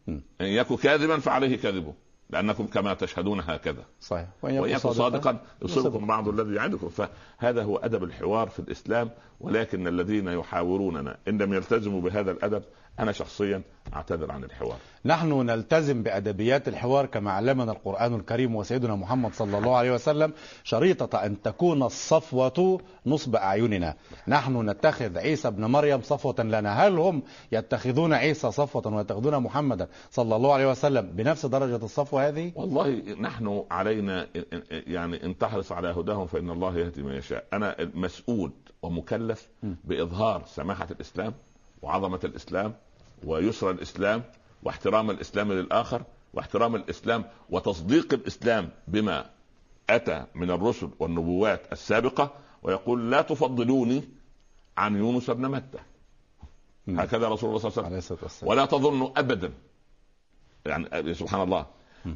إن 0.09 0.23
يكن 0.41 0.77
كاذبا 0.77 1.19
فعليه 1.19 1.57
كذبه. 1.57 1.95
لأنكم 2.31 2.67
كما 2.67 2.95
تشهدون 2.95 3.41
هكذا. 3.41 3.85
صحيح. 4.01 4.29
وإن 4.43 4.55
يكن 4.55 4.93
صادقا 4.93 5.41
يصيبكم. 5.63 6.07
بعض 6.07 6.29
الذي 6.29 6.55
يعدكم. 6.55 6.89
فهذا 6.89 7.63
هو 7.63 7.77
أدب 7.77 8.05
الحوار 8.05 8.49
في 8.49 8.59
الإسلام. 8.59 9.11
ولكن 9.41 9.87
الذين 9.87 10.29
يحاوروننا 10.29 11.19
إن 11.29 11.43
لم 11.43 11.55
يلتزموا 11.55 12.01
بهذا 12.01 12.31
الأدب 12.31 12.63
أنا 13.01 13.13
شخصيا 13.13 13.63
أعتذر 13.95 14.33
عن 14.33 14.45
الحوار. 14.45 14.77
نحن 15.05 15.47
نلتزم 15.47 16.03
بأدبيات 16.03 16.69
الحوار 16.69 17.07
كما 17.07 17.33
علمنا 17.33 17.73
القرآن 17.73 18.15
الكريم 18.15 18.57
وسيدنا 18.57 18.95
محمد 18.95 19.35
صلى 19.35 19.59
الله 19.59 19.77
عليه 19.77 19.93
وسلم 19.95 20.33
شريطة 20.65 21.19
أن 21.19 21.43
تكون 21.43 21.83
الصفوة 21.83 22.81
نصب 23.07 23.37
أعيننا. 23.37 23.95
نحن 24.29 24.71
نتخذ 24.71 25.19
عيسى 25.19 25.49
ابن 25.49 25.65
مريم 25.65 26.01
صفوة 26.03 26.35
لنا. 26.39 26.87
هل 26.87 26.99
هم 26.99 27.23
يتخذون 27.53 28.13
عيسى 28.13 28.51
صفوة 28.51 28.95
ويتخذون 28.95 29.39
محمدا 29.39 29.89
صلى 30.11 30.37
الله 30.37 30.55
عليه 30.55 30.71
وسلم 30.71 31.07
بنفس 31.07 31.47
درجة 31.47 31.85
الصفوة 31.85 32.29
هذه؟ 32.29 32.53
والله 32.55 33.03
نحن 33.21 33.65
علينا 33.71 34.27
يعني 34.71 35.25
إن 35.25 35.39
تحرص 35.39 35.73
على 35.73 35.89
هداهم 35.89 36.27
فإن 36.27 36.51
الله 36.51 36.79
يهدي 36.79 37.03
من 37.03 37.13
يشاء. 37.13 37.45
أنا 37.53 37.77
مسؤول 37.95 38.53
ومكلف 38.83 39.49
بإظهار 39.63 40.43
سماحة 40.47 40.87
الإسلام. 40.91 41.35
وعظمة 41.83 42.21
الإسلام 42.25 42.75
ويسر 43.25 43.71
الإسلام 43.71 44.23
واحترام 44.63 45.11
الإسلام 45.11 45.53
للآخر 45.53 46.03
واحترام 46.35 46.77
الإسلام 46.77 47.25
وتصديق 47.51 48.15
الإسلام 48.15 48.71
بما 48.89 49.31
أتى 49.91 50.27
من 50.35 50.51
الرسل 50.51 50.91
والنبوات 50.99 51.73
السابقة. 51.73 52.31
ويقول 52.63 53.11
لا 53.11 53.23
تفضلوني 53.23 54.09
عن 54.77 54.97
يونس 54.97 55.31
بن 55.31 55.49
متى. 55.49 55.79
هكذا 56.89 57.29
رسول 57.29 57.49
الله 57.49 57.61
صلى 57.61 57.71
الله 57.71 57.87
عليه 57.87 57.97
وسلم. 57.97 58.49
ولا 58.49 58.67
تظنوا 58.67 59.19
ابدا. 59.19 59.53
يعني 60.67 61.15
سبحان 61.15 61.43
الله. 61.43 61.67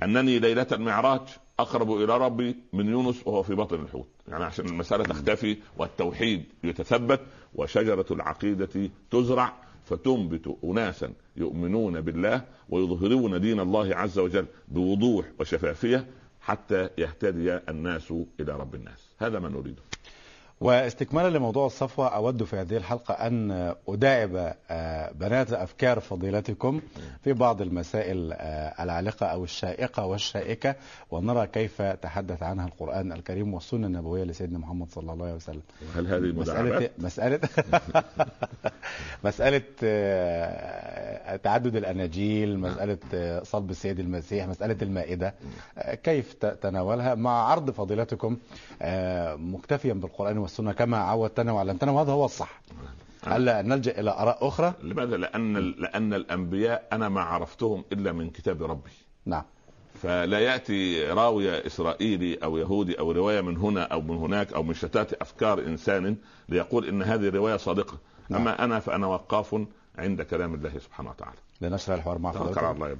أنني 0.02 0.38
ليلة 0.38 0.66
المعراج 0.72 1.20
أقرب 1.58 1.92
إلى 1.96 2.18
ربي 2.18 2.56
من 2.72 2.86
يونس 2.88 3.26
وهو 3.26 3.42
في 3.42 3.54
بطن 3.54 3.80
الحوت. 3.80 4.08
يعني 4.28 4.44
عشان 4.44 4.66
المسألة 4.66 5.04
تختفي 5.04 5.56
والتوحيد 5.78 6.44
يتثبت 6.64 7.20
وشجرة 7.54 8.06
العقيدة 8.10 8.90
تزرع 9.10 9.52
فتنبت 9.84 10.56
اناسا 10.64 11.12
يؤمنون 11.36 12.00
بالله 12.00 12.42
ويظهرون 12.68 13.40
دين 13.40 13.60
الله 13.60 13.94
عز 13.96 14.18
وجل 14.18 14.46
بوضوح 14.68 15.26
وشفافية 15.40 16.06
حتى 16.40 16.88
يهتدي 16.98 17.54
الناس 17.68 18.10
إلى 18.40 18.52
رب 18.52 18.74
الناس. 18.74 19.08
هذا 19.18 19.38
ما 19.38 19.48
نريده. 19.48 19.82
واستكمالا 20.60 21.38
لموضوع 21.38 21.66
الصفوة 21.66 22.08
أود 22.08 22.44
في 22.44 22.56
هذه 22.56 22.76
الحلقة 22.76 23.14
أن 23.14 23.74
أداعب 23.88 24.54
آه، 24.70 25.12
بنات 25.12 25.52
أفكار 25.52 26.00
فضيلتكم 26.00 26.80
في 27.24 27.32
بعض 27.32 27.62
المسائل 27.62 28.32
آه، 28.32 28.82
العالقة 28.84 29.26
أو 29.26 29.44
الشائقة 29.44 30.06
والشائكة 30.06 30.74
ونرى 31.10 31.46
كيف 31.46 31.82
تحدث 31.82 32.42
عنها 32.42 32.66
القرآن 32.66 33.12
الكريم 33.12 33.54
والسنة 33.54 33.86
النبوية 33.86 34.24
لسيدنا 34.24 34.58
محمد 34.58 34.90
صلى 34.90 35.12
الله 35.12 35.24
عليه 35.24 35.34
وسلم. 35.34 35.62
هل 35.96 36.06
هذه 36.06 36.32
مسألة 36.40 36.90
مسألة 36.98 37.40
مسألة 39.24 39.62
آه، 39.84 41.36
تعدد 41.36 41.76
الأناجيل 41.76 42.58
مسألة 42.58 42.98
صلب 43.42 43.70
السيد 43.70 44.00
المسيح 44.00 44.46
مسألة 44.46 44.76
المائدة 44.82 45.34
كيف 46.02 46.32
تناولها؟ 46.34 47.14
مع 47.14 47.30
عرض 47.50 47.70
فضيلتكم 47.70 48.36
مكتفيا 49.36 49.92
بالقرآن 49.92 50.45
والسنة 50.46 50.72
كما 50.72 50.98
عودتنا 50.98 51.52
وعلمتنا 51.52 51.92
وهذا 51.92 52.12
هو 52.12 52.24
الصح. 52.24 52.60
الا 53.26 53.62
نلجأ 53.62 54.00
إلى 54.00 54.10
آراء 54.10 54.48
أخرى. 54.48 54.74
لماذا؟ 54.82 55.16
لأن 55.16 55.56
لأن 55.78 56.14
الأنبياء 56.14 56.88
أنا 56.92 57.08
ما 57.08 57.20
عرفتهم 57.20 57.84
إلا 57.92 58.12
من 58.12 58.30
كتاب 58.30 58.62
ربي. 58.62 58.90
نعم. 59.26 59.42
فلا 60.02 60.38
يأتي 60.38 61.06
راويه 61.10 61.66
إسرائيلي 61.66 62.34
أو 62.34 62.56
يهودي 62.56 62.98
أو 62.98 63.12
رواية 63.12 63.40
من 63.40 63.56
هنا 63.56 63.82
أو 63.82 64.00
من 64.00 64.16
هناك 64.16 64.52
أو 64.52 64.62
من 64.62 64.74
شتات 64.74 65.12
أفكار 65.12 65.58
إنسان 65.58 66.16
ليقول 66.48 66.88
إن 66.88 67.02
هذه 67.02 67.28
الرواية 67.28 67.56
صادقة. 67.56 67.98
نعم. 68.28 68.40
أما 68.40 68.64
أنا 68.64 68.80
فأنا 68.80 69.06
وقاف 69.06 69.66
عند 69.98 70.22
كلام 70.22 70.54
الله 70.54 70.78
سبحانه 70.78 71.10
وتعالى. 71.10 71.38
لنشر 71.60 71.94
الحوار 71.94 72.18
مع 72.18 72.30
الله 72.30 72.88
يا 72.88 72.96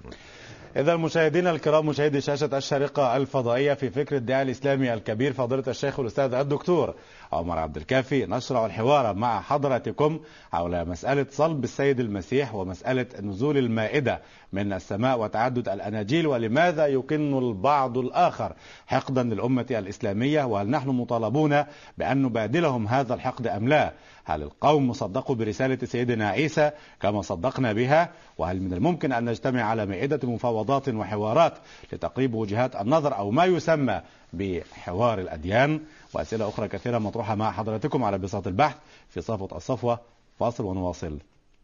إذا 0.76 0.96
مشاهدينا 0.96 1.50
الكرام 1.50 1.86
مشاهدي 1.86 2.20
شاشة 2.20 2.58
الشارقة 2.58 3.16
الفضائية 3.16 3.74
في 3.74 3.90
فكر 3.90 4.16
الداعي 4.16 4.42
الإسلامي 4.42 4.94
الكبير 4.94 5.32
فضيلة 5.32 5.64
الشيخ 5.68 6.00
الأستاذ 6.00 6.34
الدكتور 6.34 6.94
عمر 7.32 7.58
عبد 7.58 7.76
الكافي. 7.76 8.26
نشرع 8.26 8.66
الحوار 8.66 9.14
مع 9.14 9.40
حضراتكم 9.40 10.20
حول 10.52 10.88
مسألة 10.88 11.26
صلب 11.30 11.64
السيد 11.64 12.00
المسيح 12.00 12.54
ومسألة 12.54 13.06
نزول 13.20 13.58
المائدة 13.58 14.20
من 14.52 14.72
السماء 14.72 15.18
وتعدد 15.18 15.68
الأناجيل 15.68 16.26
ولماذا 16.26 16.86
يكن 16.86 17.38
البعض 17.38 17.98
الآخر 17.98 18.52
حقدا 18.86 19.22
للأمة 19.22 19.66
الإسلامية 19.70 20.44
وهل 20.44 20.70
نحن 20.70 20.88
مطالبون 20.88 21.64
بأن 21.98 22.22
نبادلهم 22.22 22.88
هذا 22.88 23.14
الحقد 23.14 23.46
أم 23.46 23.68
لا؟ 23.68 23.92
هل 24.24 24.42
القوم 24.42 24.92
صدقوا 24.92 25.36
برسالة 25.36 25.78
سيدنا 25.84 26.28
عيسى 26.28 26.70
كما 27.00 27.22
صدقنا 27.22 27.72
بها؟ 27.72 28.10
وهل 28.38 28.62
من 28.62 28.72
الممكن 28.72 29.12
أن 29.12 29.24
نجتمع 29.24 29.62
على 29.62 29.86
مائدة 29.86 30.28
مفاوضات 30.28 30.88
وحوارات 30.88 31.52
لتقريب 31.92 32.34
وجهات 32.34 32.76
النظر 32.76 33.16
أو 33.16 33.30
ما 33.30 33.44
يسمى 33.44 34.00
بحوار 34.32 35.18
الأديان؟ 35.18 35.80
وأسئلة 36.14 36.48
أخرى 36.48 36.68
كثيرة 36.68 36.98
مطروحة 36.98 37.34
مع 37.34 37.52
حضراتكم 37.52 38.04
على 38.04 38.18
بساط 38.18 38.46
البحث 38.46 38.76
في 39.08 39.20
صفوة 39.20 39.48
الصفوة 39.56 40.00
فاصل 40.38 40.64
ونواصل. 40.64 41.18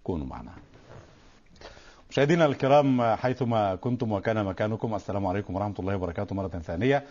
كونوا 0.05 0.27
معنا. 0.27 0.51
مشاهدينا 2.11 2.47
الكرام 2.47 3.15
حيثما 3.15 3.75
كنتم 3.75 4.13
وكان 4.13 4.45
مكانكم 4.45 4.95
السلام 4.95 5.27
عليكم 5.27 5.55
ورحمة 5.57 5.75
الله 5.79 5.97
وبركاته 5.97 6.35
مرة 6.35 6.49
ثانية. 6.49 7.05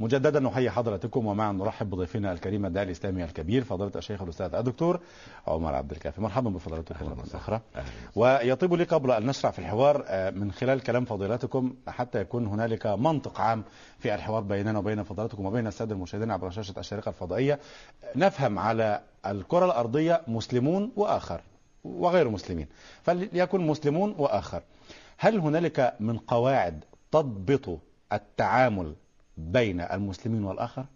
مجددا 0.00 0.40
نحيي 0.40 0.70
حضراتكم 0.70 1.26
ومعا 1.26 1.52
نرحب 1.52 1.90
بضيفنا 1.90 2.32
الكريم 2.32 2.66
الداعي 2.66 2.86
الإسلامي 2.86 3.24
الكبير 3.24 3.64
فضيلة 3.64 3.92
الشيخ 3.96 4.22
الأستاذ 4.22 4.54
الدكتور 4.54 5.00
عمر 5.46 5.74
عبد 5.74 5.90
الكافي. 5.90 6.20
مرحبا 6.20 6.50
بفضيلتكم 6.50 7.06
مره 7.06 7.26
أخرى 7.34 7.60
ويطيب 8.16 8.74
لي 8.74 8.84
قبل 8.84 9.10
أن 9.10 9.26
نشرع 9.26 9.50
في 9.50 9.58
الحوار 9.58 10.04
آه، 10.06 10.30
من 10.30 10.52
خلال 10.52 10.80
كلام 10.80 11.04
فضيلتكم 11.04 11.74
حتى 11.88 12.20
يكون 12.20 12.46
هنالك 12.46 12.86
منطق 12.86 13.40
عام 13.40 13.64
في 13.98 14.14
الحوار 14.14 14.42
بيننا 14.42 14.78
وبين 14.78 15.02
فضيلتكم 15.02 15.46
وبين 15.46 15.66
السادة 15.66 15.94
المشاهدين 15.94 16.30
عبر 16.30 16.50
شاشة 16.50 16.74
الشريقة 16.78 17.08
الفضائية. 17.08 17.58
نفهم 18.16 18.58
على 18.58 19.00
الكرة 19.26 19.64
الأرضية 19.64 20.22
مسلمون 20.28 20.92
وآخر 20.96 21.40
وغير 21.84 22.28
مسلمين. 22.28 22.66
فليكن 23.02 23.66
مسلمون 23.66 24.14
وآخر. 24.18 24.62
هل 25.18 25.38
هنالك 25.38 25.94
من 26.00 26.18
قواعد 26.18 26.84
تضبط 27.12 27.78
التعامل 28.12 28.94
بين 29.38 29.80
المسلمين 29.80 30.44
والآخر؟ 30.44 30.86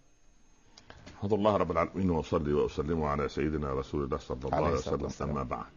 احمد 1.19 1.33
الله 1.33 1.57
رب 1.57 1.71
العالمين 1.71 2.11
واصلي 2.11 2.53
وأسلم 2.53 3.03
على 3.03 3.29
سيدنا 3.29 3.73
رسول 3.73 4.05
الله 4.05 4.17
صلى 4.17 4.39
الله 4.45 4.57
عليه 4.57 4.77
وسلم. 4.77 5.31
أما 5.31 5.43
بعد 5.43 5.73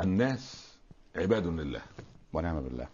الناس 0.00 0.76
عباد 1.16 1.46
لله. 1.46 1.82
ونعم 2.32 2.60
بالله. 2.60 2.88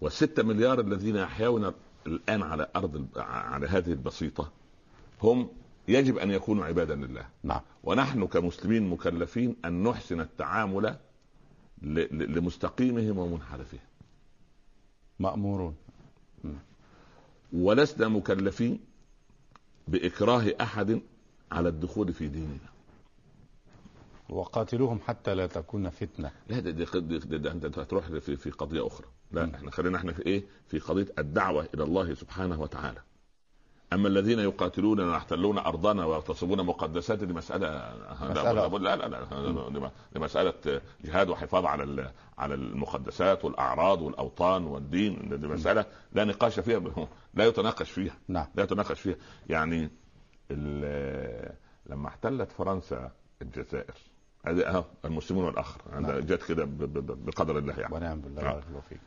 والستة 0.00 0.42
مليار 0.42 0.80
الذين 0.80 1.16
يحيون 1.16 1.72
الآن 2.06 2.42
على 2.42 2.68
أرض 2.76 3.08
على 3.16 3.66
هذه 3.66 3.92
البسيطة 3.92 4.52
هم 5.22 5.48
يجب 5.88 6.18
أن 6.18 6.30
يكونوا 6.30 6.64
عبادا 6.64 6.94
لله. 6.94 7.26
نعم. 7.42 7.60
ونحن 7.84 8.26
كمسلمين 8.26 8.90
مكلفين 8.90 9.56
أن 9.64 9.82
نحسن 9.82 10.20
التعامل 10.20 10.96
لمستقيمهم 11.82 13.18
ومنحرفهم. 13.18 13.80
مأمورون. 15.18 15.76
ولسنا 17.52 18.08
مكلفين 18.08 18.80
بإكراه 19.88 20.44
أحد 20.60 21.00
على 21.52 21.68
الدخول 21.68 22.12
في 22.12 22.28
ديننا. 22.28 22.58
وقاتلوهم 24.28 25.00
حتى 25.06 25.34
لا 25.34 25.46
تكون 25.46 25.90
فتنة. 25.90 26.30
لا 26.48 26.60
ده, 26.60 26.70
ده, 26.70 26.84
ده, 27.00 27.18
ده, 27.18 27.36
ده 27.36 27.52
أنت 27.52 27.78
هتروح 27.78 28.06
في, 28.06 28.36
في 28.36 28.50
قضية 28.50 28.86
أخرى. 28.86 29.06
لا 29.32 29.46
م. 29.46 29.54
إحنا 29.54 29.70
خلينا 29.70 29.98
إحنا 29.98 30.12
في 30.12 30.26
إيه؟ 30.26 30.44
في 30.68 30.78
قضية 30.78 31.06
الدعوة 31.18 31.68
إلى 31.74 31.84
الله 31.84 32.14
سبحانه 32.14 32.60
وتعالى. 32.60 33.02
اما 33.92 34.08
الذين 34.08 34.38
يقاتلون 34.38 35.00
ويحتلون 35.00 35.58
أرضنا 35.58 36.04
ويغتصبون 36.04 36.62
مقدسات 36.62 37.24
دي 37.24 37.32
مسألة 37.32 37.94
مسألة. 38.20 38.78
لا 38.78 38.96
لا 38.96 39.08
لا 39.08 39.90
دي 40.12 40.18
مسألة 40.18 40.80
جهاد 41.04 41.28
وحفاظ 41.28 41.64
على 41.64 42.10
على 42.38 42.54
المقدسات 42.54 43.44
والأعراض 43.44 44.02
والأوطان 44.02 44.64
والدين 44.64 45.40
دي 45.40 45.46
مسألة 45.46 45.84
لا 46.12 46.24
نقاش 46.24 46.60
فيها 46.60 46.80
لا 47.34 47.44
يتناقش 47.44 47.90
فيها 47.90 48.14
نعم. 48.28 48.46
لا 48.54 48.62
يتناقش 48.62 49.00
فيها 49.00 49.16
يعني 49.48 49.90
لما 51.86 52.08
احتلت 52.08 52.52
فرنسا 52.52 53.10
الجزائر 53.42 53.94
هذه 54.46 54.60
أهو 54.68 54.84
المسلمون 55.04 55.44
والآخر 55.44 55.80
نعم. 56.00 56.20
جت 56.20 56.42
كده 56.42 56.64
بقدر 56.68 57.58
الله 57.58 57.80
يعني 57.80 57.94
ونعم 57.94 58.20
بالله 58.20 58.42
بارك 58.42 58.64
الله 58.68 58.80
فيك 58.88 59.00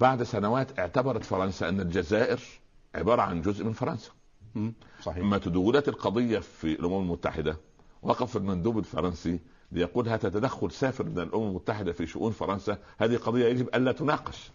بعد 0.00 0.22
سنوات 0.22 0.78
اعتبرت 0.78 1.24
فرنسا 1.24 1.68
أن 1.68 1.80
الجزائر 1.80 2.40
عبارة 2.98 3.22
عن 3.22 3.42
جزء 3.42 3.64
من 3.64 3.72
فرنسا. 3.72 4.10
صحيح. 5.02 5.18
لما 5.18 5.38
تدولت 5.38 5.88
القضية 5.88 6.38
في 6.38 6.72
الأمم 6.72 7.02
المتحدة 7.02 7.56
وقف 8.02 8.36
المندوب 8.36 8.78
الفرنسي 8.78 9.40
ليقول 9.72 10.08
هذا 10.08 10.28
تدخل 10.28 10.70
سافر 10.70 11.04
من 11.04 11.18
الأمم 11.18 11.48
المتحدة 11.48 11.92
في 11.92 12.06
شؤون 12.06 12.32
فرنسا. 12.32 12.78
هذه 12.98 13.16
قضية 13.16 13.46
يجب 13.46 13.68
ألا 13.74 13.92
تناقش. 13.92 14.50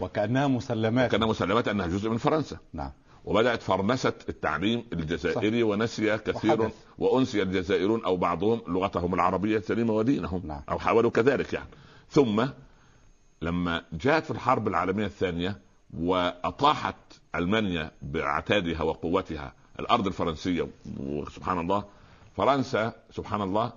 وكأنها 0.00 0.46
مسلمات. 0.46 1.08
وكأنها 1.08 1.28
مسلمات 1.28 1.68
أنها 1.68 1.86
جزء 1.86 2.10
من 2.10 2.16
فرنسا. 2.16 2.58
نعم. 2.72 2.90
وبدأت 3.24 3.62
فرنسه 3.62 4.12
التعليم 4.28 4.84
الجزائري 4.92 5.62
صح. 5.62 5.68
ونسي 5.68 6.18
كثير 6.18 6.60
وحدث. 6.60 6.74
وأنسي 6.98 7.42
الجزائريون 7.42 8.04
أو 8.04 8.16
بعضهم 8.16 8.60
لغتهم 8.68 9.14
العربية 9.14 9.58
السليمه 9.58 9.92
ودينهم. 9.92 10.42
نعم. 10.44 10.62
أو 10.68 10.78
حاولوا 10.78 11.10
كذلك 11.10 11.52
يعني. 11.52 11.68
ثم 12.10 12.46
لما 13.42 13.84
جاءت 13.92 14.24
في 14.24 14.30
الحرب 14.30 14.68
العالمية 14.68 15.06
الثانية 15.06 15.69
وأطاحت 15.98 16.96
ألمانيا 17.34 17.90
بعتادها 18.02 18.82
وقوتها 18.82 19.52
الأرض 19.80 20.06
الفرنسية 20.06 20.68
وسبحان 21.00 21.58
الله. 21.58 21.84
فرنسا 22.36 22.92
سبحان 23.10 23.42
الله 23.42 23.72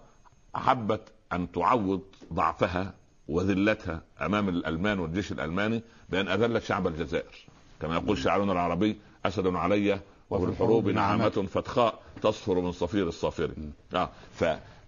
أحبت 0.55 1.01
أن 1.33 1.51
تعوض 1.51 2.01
ضعفها 2.33 2.93
وذلتها 3.27 4.01
أمام 4.21 4.49
الألمان 4.49 4.99
والجيش 4.99 5.31
الألماني 5.31 5.81
بأن 6.09 6.27
أذلت 6.27 6.63
شعب 6.63 6.87
الجزائر. 6.87 7.45
كما 7.81 7.95
يقول 7.95 8.17
شاعرنا 8.17 8.51
العربي 8.51 8.99
أسد 9.25 9.47
علي 9.47 9.99
وفي 10.29 10.45
الحروب 10.45 10.89
نعمة 10.89 11.29
فتخاء 11.29 11.99
تصفر 12.21 12.61
من 12.61 12.71
صفير 12.71 13.07
الصافر. 13.07 13.51
آه 13.93 14.09
ف 14.33 14.45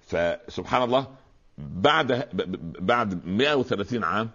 فسبحان 0.08 0.84
الله 0.84 1.08
بعد 1.58 2.30
بعد 2.80 3.26
130 3.26 4.04
عام 4.04 4.30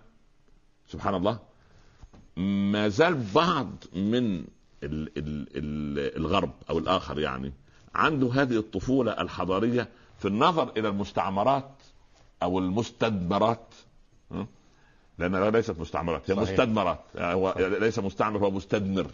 سبحان 0.88 1.14
الله 1.14 1.38
ما 2.72 2.88
زال 2.88 3.14
بعض 3.34 3.70
من 3.92 4.36
ال 4.36 4.44
ال 4.82 5.08
ال 5.56 6.16
الغرب 6.16 6.50
أو 6.70 6.78
الآخر 6.78 7.18
يعني 7.20 7.52
عنده 7.94 8.30
هذه 8.32 8.56
الطفولة 8.58 9.12
الحضارية 9.20 9.88
في 10.18 10.28
النظر 10.28 10.72
إلى 10.76 10.88
المستعمرات 10.88 11.70
أو 12.42 12.58
المستدمرات 12.58 13.74
لانها 15.18 15.50
ليست 15.50 15.78
مستعمرات 15.78 16.30
هي 16.30 16.36
صحيح. 16.36 16.50
مستدمرات. 16.50 17.00
يعني 17.14 17.34
هو 17.34 17.52
صحيح. 17.54 17.66
ليس 17.68 17.98
مستعمر 17.98 18.38
هو 18.38 18.50
مستدمر. 18.50 19.06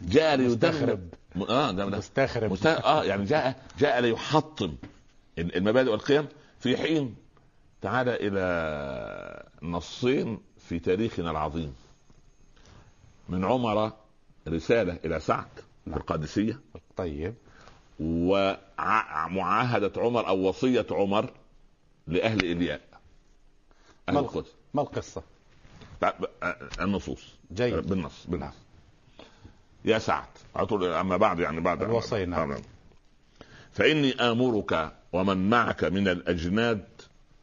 جاء 0.00 0.36
ليدخرب 0.36 1.08
آه 1.48 1.70
ده 1.70 1.86
مستخرب. 1.86 2.52
مست... 2.52 2.66
آه 2.66 3.04
يعني 3.04 3.24
جاء 3.24 3.62
جاء 3.78 4.00
ليحطم 4.00 4.74
المبادئ 5.38 5.90
والقيم. 5.90 6.26
في 6.58 6.76
حين 6.76 7.14
تعال 7.82 8.08
إلى 8.08 9.46
نصين 9.62 10.38
في 10.68 10.78
تاريخنا 10.78 11.30
العظيم. 11.30 11.74
من 13.28 13.44
عمر 13.44 13.92
رسالة 14.48 14.98
إلى 15.04 15.20
سعد 15.20 15.46
في 15.84 15.90
نعم. 15.90 15.98
القادسية. 15.98 16.60
طيب. 16.96 17.34
ومعاهدة 18.00 19.92
عمر 19.96 20.28
أو 20.28 20.48
وصية 20.48 20.86
عمر 20.90 21.30
لأهل 22.06 22.44
إلياء. 22.44 22.80
أهل 24.08 24.14
ما 24.14 24.20
القدس. 24.20 24.48
ما 24.74 24.82
القصة؟ 24.82 25.22
النصوص. 26.80 27.34
جيد. 27.52 27.74
بالنص 27.74 28.26
بالنص. 28.26 28.42
نعم. 28.44 28.52
يا 29.84 29.98
سعد 29.98 30.28
أما 31.00 31.16
بعد 31.16 31.40
يعني 31.40 31.60
بعد 31.60 31.82
الوصية 31.82 32.24
نعم. 32.24 32.56
فإني 33.72 34.12
آمرك 34.12 34.92
ومن 35.12 35.50
معك 35.50 35.84
من 35.84 36.08
الأجناد 36.08 36.88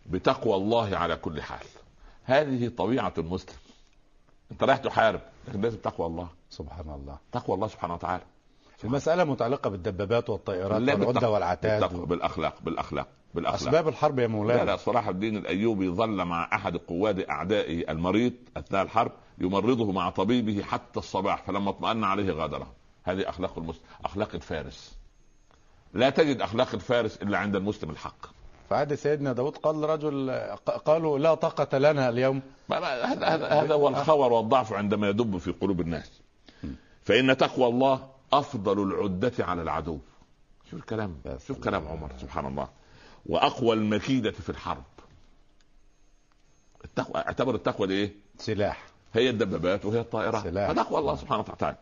بتقوى 0.05 0.55
الله 0.55 0.97
على 0.97 1.15
كل 1.15 1.41
حال. 1.41 1.65
هذه 2.25 2.67
طبيعة 2.67 3.13
المسلم. 3.17 3.55
انت 4.51 4.63
رايح 4.63 4.77
تحارب 4.77 5.21
لكن 5.47 5.61
لازم 5.61 5.77
تقوى 5.77 6.07
الله. 6.07 6.27
سبحان 6.49 6.89
الله. 6.89 7.17
تقوى 7.31 7.55
الله 7.55 7.67
سبحانه 7.67 7.93
وتعالى. 7.93 8.23
المسألة 8.83 9.23
متعلقة 9.23 9.69
بالدبابات 9.69 10.29
والطائرات 10.29 10.81
والعدة 10.81 11.29
والعتاد. 11.29 11.95
و... 11.95 12.05
بالأخلاق 12.05 12.61
بالأخلاق 12.61 13.07
بالأخلاق. 13.33 13.69
أسباب 13.69 13.87
الحرب 13.87 14.19
يا 14.19 14.27
مولانا. 14.27 14.59
لا 14.59 14.65
لا 14.65 14.77
صلاح 14.77 15.07
الدين 15.07 15.37
الأيوبي 15.37 15.89
ظل 15.89 16.25
مع 16.25 16.49
أحد 16.53 16.77
قواد 16.77 17.19
أعدائه 17.19 17.91
المريض 17.91 18.33
أثناء 18.57 18.83
الحرب 18.83 19.11
يمرضه 19.37 19.91
مع 19.91 20.09
طبيبه 20.09 20.63
حتى 20.63 20.99
الصباح 20.99 21.43
فلما 21.43 21.69
اطمأن 21.69 22.03
عليه 22.03 22.31
غادره. 22.31 22.67
هذه 23.03 23.29
أخلاق 23.29 23.57
المسلم 23.57 23.83
أخلاق 24.05 24.35
الفارس. 24.35 24.97
لا 25.93 26.09
تجد 26.09 26.41
أخلاق 26.41 26.73
الفارس 26.73 27.17
إلا 27.21 27.37
عند 27.37 27.55
المسلم 27.55 27.89
الحق. 27.89 28.34
فعاد 28.69 28.95
سيدنا 28.95 29.33
داود 29.33 29.57
قال 29.57 29.75
رجل 29.75 30.31
قالوا 30.85 31.19
لا 31.19 31.33
طاقة 31.33 31.77
لنا 31.77 32.09
اليوم. 32.09 32.41
هذا 32.71 33.73
هو 33.73 33.87
الخور 33.87 34.33
والضعف 34.33 34.73
عندما 34.73 35.09
يدب 35.09 35.37
في 35.37 35.51
قلوب 35.51 35.81
الناس. 35.81 36.21
فإن 37.03 37.37
تقوى 37.37 37.67
الله 37.67 38.09
أفضل 38.33 38.83
العدة 38.83 39.33
على 39.39 39.61
العدو. 39.61 39.99
شوف 40.71 40.79
الكلام 40.79 41.17
شوف 41.47 41.59
كلام 41.59 41.87
عمر 41.87 42.11
سبحان 42.21 42.45
الله. 42.45 42.69
وأقوى 43.25 43.73
المكيدة 43.73 44.31
في 44.31 44.49
الحرب. 44.49 44.83
التقوى 46.85 47.17
اعتبر 47.17 47.55
التقوى 47.55 47.89
إيه؟ 47.89 48.11
سلاح. 48.37 48.83
هي 49.13 49.29
الدبابات 49.29 49.85
وهي 49.85 49.99
الطائرات. 49.99 50.47
فتقوى 50.47 50.99
الله 50.99 51.15
سبحانه 51.15 51.39
وتعالى. 51.41 51.77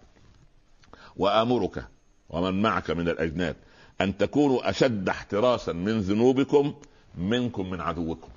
وآمرك 1.17 1.85
ومن 2.29 2.61
معك 2.61 2.91
من 2.91 3.09
الأجناد 3.09 3.55
أن 4.01 4.17
تكونوا 4.17 4.69
أشد 4.69 5.10
احتراسا 5.10 5.73
من 5.73 5.99
ذنوبكم 6.01 6.73
منكم 7.17 7.69
من 7.69 7.82
عدوكم. 7.82 8.29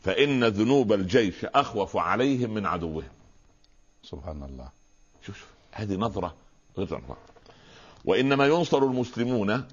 فإن 0.00 0.44
ذنوب 0.44 0.92
الجيش 0.92 1.44
أخوف 1.44 1.96
عليهم 1.96 2.54
من 2.54 2.66
عدوهم. 2.66 3.08
سبحان 4.02 4.42
الله. 4.42 4.68
شوف 5.22 5.38
شوف 5.38 5.48
هذه 5.72 5.94
نظرة 5.96 6.34
غير 6.78 6.86
نظرة. 6.86 7.16
وإنما 8.04 8.46
ينصر 8.46 8.78
المسلمون 8.78 9.64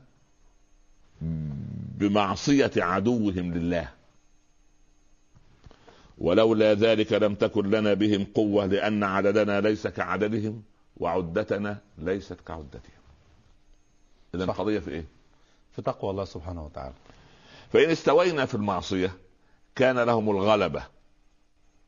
بمعصية 1.98 2.72
عدوهم 2.78 3.54
لله. 3.54 3.90
ولولا 6.18 6.74
ذلك 6.74 7.14
لم 7.14 7.36
تكن 7.36 7.70
لنا 7.70 7.94
بهم 7.94 8.26
قوة 8.26 8.66
لأن 8.66 9.04
عددنا 9.04 9.62
ليس 9.62 9.88
كعددهم 9.88 10.64
وعدتنا 10.98 11.78
ليست 11.98 12.38
كعدتهم. 12.48 13.03
إذا 14.36 14.44
القضية 14.44 14.80
في 14.80 14.92
إيه؟ 14.92 15.06
في 15.76 15.82
تقوى 15.82 16.12
الله 16.12 16.26
سبحانه 16.26 16.66
وتعالى. 16.66 16.94
فإن 17.74 17.90
استوينا 17.90 18.46
في 18.46 18.56
المعصية 18.56 19.18
كان 19.76 20.00
لهم 20.00 20.30
الغلبة 20.30 20.84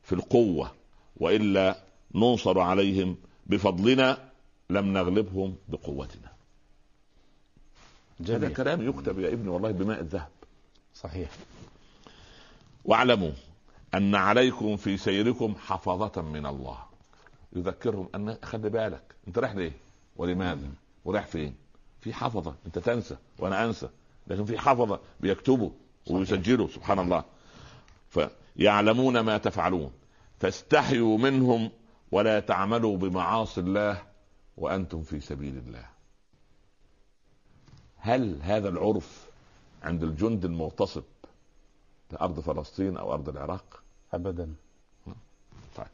في 0.02 0.12
القوة 0.12 0.72
وإلا 1.16 1.76
ننصر 2.14 2.60
عليهم 2.60 3.16
بفضلنا 3.46 4.30
لم 4.70 4.92
نغلبهم 4.92 5.56
بقوتنا. 5.68 6.32
جميل. 8.20 8.44
هذا 8.44 8.54
كلام 8.54 8.88
يكتب 8.88 9.18
يا 9.18 9.28
ابني 9.28 9.48
والله 9.48 9.70
بماء 9.70 10.00
الذهب. 10.00 10.28
صحيح. 10.94 11.30
واعلموا 12.84 13.32
أن 13.94 14.14
عليكم 14.14 14.76
في 14.76 14.96
سيركم 14.96 15.54
حفظة 15.54 16.22
من 16.22 16.46
الله. 16.46 16.78
يذكرهم 17.52 18.08
أن 18.14 18.38
خلي 18.42 18.70
بالك 18.70 19.14
أنت 19.28 19.38
رايح 19.38 19.54
ليه؟ 19.54 19.72
ولماذا؟ 20.16 20.68
ورايح 21.04 21.26
فين؟ 21.26 21.54
في 22.00 22.12
حفظة 22.12 22.54
أنت 22.66 22.78
تنسى 22.78 23.16
وأنا 23.38 23.64
أنسى 23.64 23.88
لكن 24.26 24.44
في 24.44 24.58
حفظة 24.58 25.00
بيكتبوا 25.20 25.70
ويسجلوا 26.10 26.68
سبحان 26.68 26.98
الله. 26.98 27.24
فيعلمون 28.08 29.20
ما 29.20 29.38
تفعلون 29.38 29.92
فاستحيوا 30.38 31.18
منهم 31.18 31.70
ولا 32.12 32.40
تعملوا 32.40 32.96
بمعاصي 32.96 33.60
الله 33.60 34.02
وأنتم 34.56 35.02
في 35.02 35.20
سبيل 35.20 35.58
الله. 35.58 35.86
هل 37.96 38.38
هذا 38.42 38.68
العرف 38.68 39.26
عند 39.82 40.02
الجند 40.02 40.44
المغتصب 40.44 41.04
لأرض 42.10 42.40
فلسطين 42.40 42.96
أو 42.96 43.12
أرض 43.12 43.28
العراق؟ 43.28 43.82
ابدا. 44.12 44.54
طيب. 45.76 45.86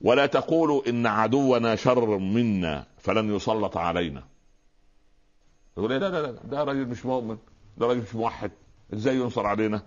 ولا 0.00 0.26
تقولوا 0.26 0.88
إن 0.88 1.06
عدونا 1.06 1.76
شر 1.76 2.18
منا 2.18 2.86
فلن 2.98 3.34
يسلط 3.36 3.76
علينا. 3.76 4.22
يقول 5.76 5.90
لا 5.90 5.98
لا 5.98 6.22
لا 6.22 6.30
ده 6.44 6.64
راجل 6.64 6.86
مش 6.86 7.06
مؤمن 7.06 7.38
ده 7.76 7.86
راجل 7.86 8.00
مش 8.00 8.14
موحد 8.14 8.50
إزاي 8.94 9.16
ينصر 9.16 9.46
علينا؟ 9.46 9.82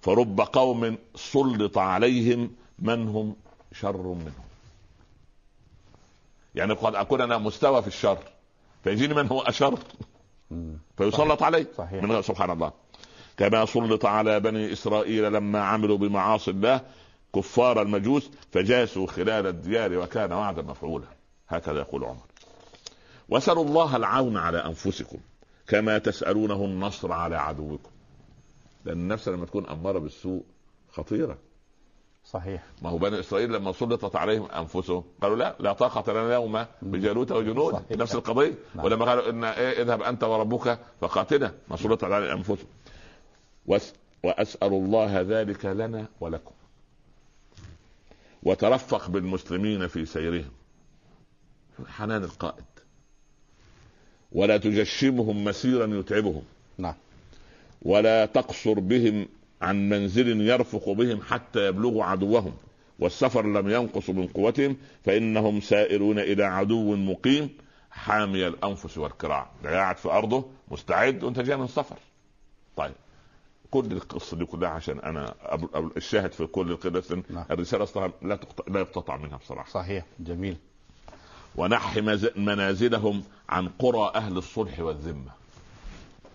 فرب 0.00 0.40
قوم 0.40 0.98
سلط 1.14 1.78
عليهم 1.78 2.50
من 2.78 3.08
هم 3.08 3.36
شر 3.72 4.02
منهم. 4.02 4.44
يعني 6.54 6.72
قد 6.72 6.94
أكون 6.94 7.20
أنا 7.20 7.38
مستوى 7.38 7.82
في 7.82 7.88
الشر 7.88 8.18
فيجيني 8.84 9.14
من 9.14 9.28
هو 9.28 9.40
أشر؟ 9.40 9.78
فيسلط 10.96 11.42
عليه 11.42 11.66
صحيح. 11.76 12.02
من 12.02 12.22
سبحان 12.22 12.50
الله. 12.50 12.72
كما 13.36 13.64
سلط 13.64 14.06
على 14.06 14.40
بني 14.40 14.72
إسرائيل 14.72 15.32
لما 15.32 15.60
عملوا 15.60 15.98
بمعاصي 15.98 16.50
الله 16.50 16.80
كفار 17.34 17.82
المجوس 17.82 18.30
فجاسوا 18.52 19.06
خلال 19.06 19.46
الديار 19.46 19.98
وكان 19.98 20.32
وعدا 20.32 20.62
مفعولا. 20.62 21.06
هكذا 21.48 21.78
يقول 21.78 22.04
عمر. 22.04 22.27
واسألوا 23.28 23.64
الله 23.64 23.96
العون 23.96 24.36
على 24.36 24.58
أنفسكم 24.58 25.18
كما 25.66 25.98
تسألونه 25.98 26.64
النصر 26.64 27.12
على 27.12 27.36
عدوكم. 27.36 27.90
لأن 28.84 28.98
النفس 28.98 29.28
لما 29.28 29.46
تكون 29.46 29.66
أمارة 29.66 29.98
بالسوء 29.98 30.44
خطيرة. 30.90 31.38
صحيح. 32.24 32.62
ما 32.82 32.90
هو 32.90 32.98
بني 32.98 33.20
إسرائيل 33.20 33.52
لما 33.52 33.72
سلطت 33.72 34.16
عليهم 34.16 34.50
أنفسهم 34.50 35.04
قالوا 35.22 35.36
لا 35.36 35.56
لا 35.60 35.72
طاقة 35.72 36.12
لنا 36.12 36.26
اليوم 36.26 36.66
بجالوت 36.82 37.32
وجنود. 37.32 37.82
نفس 37.90 38.14
القضية. 38.14 38.54
نعم. 38.74 38.84
ولما 38.84 39.04
قالوا 39.04 39.30
إن 39.30 39.44
إيه 39.44 39.82
اذهب 39.82 40.02
أنت 40.02 40.24
وربك 40.24 40.78
فقاتلا 41.00 41.52
ما 41.68 41.76
سلطت 41.76 42.04
على 42.04 42.32
أنفسهم. 42.32 42.68
واسال 43.66 44.62
الله 44.62 45.20
ذلك 45.20 45.64
لنا 45.64 46.06
ولكم. 46.20 46.54
وترفق 48.42 49.10
بالمسلمين 49.10 49.86
في 49.86 50.06
سيرهم. 50.06 50.50
حنان 51.86 52.24
القائد. 52.24 52.64
ولا 54.32 54.56
تجشمهم 54.56 55.44
مسيرا 55.44 55.86
يتعبهم. 55.98 56.42
نعم. 56.78 56.94
ولا 57.82 58.26
تقصر 58.26 58.80
بهم 58.80 59.28
عن 59.62 59.88
منزل 59.88 60.40
يرفق 60.40 60.88
بهم 60.92 61.22
حتى 61.22 61.66
يبلغوا 61.66 62.04
عدوهم. 62.04 62.54
والسفر 62.98 63.46
لم 63.46 63.68
ينقص 63.68 64.10
من 64.10 64.26
قوتهم 64.26 64.76
فإنهم 65.04 65.60
سائرون 65.60 66.18
إلى 66.18 66.44
عدو 66.44 66.96
مقيم 66.96 67.50
حامي 67.90 68.46
الأنفس 68.46 68.98
والكراع. 68.98 69.50
قاعد 69.64 69.96
في 69.96 70.08
أرضه 70.08 70.44
مستعد. 70.70 71.22
وانت 71.24 71.40
جاي 71.40 71.56
من 71.56 71.66
سفر. 71.66 71.96
طيب. 72.76 72.94
كل 73.70 73.92
القصة 73.92 74.36
دي 74.36 74.44
كلها 74.44 74.68
عشان 74.68 74.98
أنا 74.98 75.34
الشاهد 75.96 76.32
في 76.32 76.46
كل 76.46 76.70
القصة 76.70 77.22
نعم. 77.30 77.44
الرسالة 77.50 77.82
أصلا 77.82 78.12
لا 78.22 78.36
تقطع 78.36 78.72
لا 78.72 78.80
يقتطع 78.80 79.16
منها 79.16 79.36
بصراحة. 79.36 79.70
صحيح. 79.70 80.04
جميل. 80.20 80.56
ونحي 81.56 82.00
منازلهم 82.36 83.24
عن 83.48 83.68
قرى 83.68 84.12
أهل 84.14 84.36
الصلح 84.36 84.80
والذمة. 84.80 85.30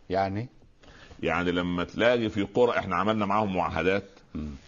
يعني؟ 0.09 0.47
يعني 1.23 1.51
لما 1.51 1.83
تلاقي 1.83 2.29
في 2.29 2.43
قرى 2.43 2.79
إحنا 2.79 2.95
عملنا 2.95 3.25
معاهم 3.25 3.55
معاهدات 3.55 4.09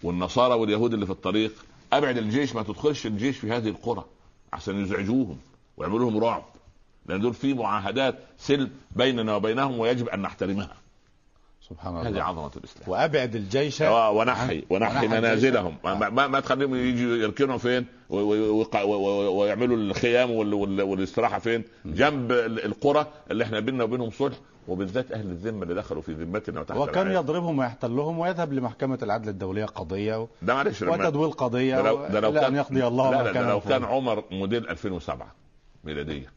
والنصارى 0.02 0.54
واليهود 0.54 0.94
اللي 0.94 1.06
في 1.06 1.12
الطريق 1.12 1.52
أبعد 1.92 2.16
الجيش 2.18 2.54
ما 2.54 2.62
تدخلش 2.62 3.06
الجيش 3.06 3.38
في 3.38 3.52
هذه 3.52 3.68
القرى 3.68 4.04
عشان 4.52 4.82
يزعجوهم 4.82 5.38
ويعملوا 5.76 6.10
لهم 6.10 6.24
رعب. 6.24 6.44
لأن 7.06 7.20
دول 7.20 7.34
في 7.34 7.54
معاهدات 7.54 8.18
سلم 8.38 8.70
بيننا 8.90 9.36
وبينهم 9.36 9.78
ويجب 9.78 10.08
أن 10.08 10.22
نحترمها. 10.22 10.76
سبحان 11.68 11.96
الله. 11.96 12.08
هذه 12.08 12.22
عظمة 12.22 12.50
الإسلام. 12.56 12.88
وأبعد 12.88 13.34
الجيش 13.36 13.80
ونحي 13.80 14.64
ونحي 14.70 15.08
منازلهم. 15.08 15.76
ما, 15.84 15.94
ما, 16.10 16.26
ما 16.26 16.40
تخليهم 16.40 16.74
يجوا 16.74 17.16
يركنوا 17.16 17.58
فين؟ 17.58 17.86
ويعملوا 18.10 19.76
الخيام 19.76 20.30
والاستراحة 20.80 21.38
فين؟ 21.38 21.64
جنب 21.84 22.32
القرى 22.32 23.06
اللي 23.30 23.44
إحنا 23.44 23.60
بيننا 23.60 23.84
وبينهم 23.84 24.10
صلح 24.10 24.36
وبالذات 24.68 25.12
أهل 25.12 25.26
الذمة 25.26 25.62
اللي 25.62 25.74
دخلوا 25.74 26.02
في 26.02 26.12
ذمتنا 26.12 26.60
وتحت 26.60 26.78
وكان 26.78 27.12
يضربهم 27.12 27.58
ويحتلهم 27.58 28.18
ويذهب 28.18 28.52
لمحكمة 28.52 28.98
العدل 29.02 29.28
الدولية 29.28 29.64
قضية 29.64 30.22
و... 30.22 30.28
ده 30.42 30.54
معلش 30.54 30.82
وتدويل 30.82 31.30
قضية 31.32 31.76
ده 31.76 31.82
لو, 31.82 32.06
ده 32.06 32.20
لو 32.20 32.32
كان 32.32 32.44
أن 32.44 32.54
يقضي 32.54 32.86
الله 32.86 33.10
لا 33.10 33.22
لا 33.22 33.32
ده 33.32 33.48
لو 33.48 33.60
كان 33.60 33.84
عمر 33.84 34.24
موديل 34.30 34.68
2007 34.68 35.34
ميلادية. 35.84 36.32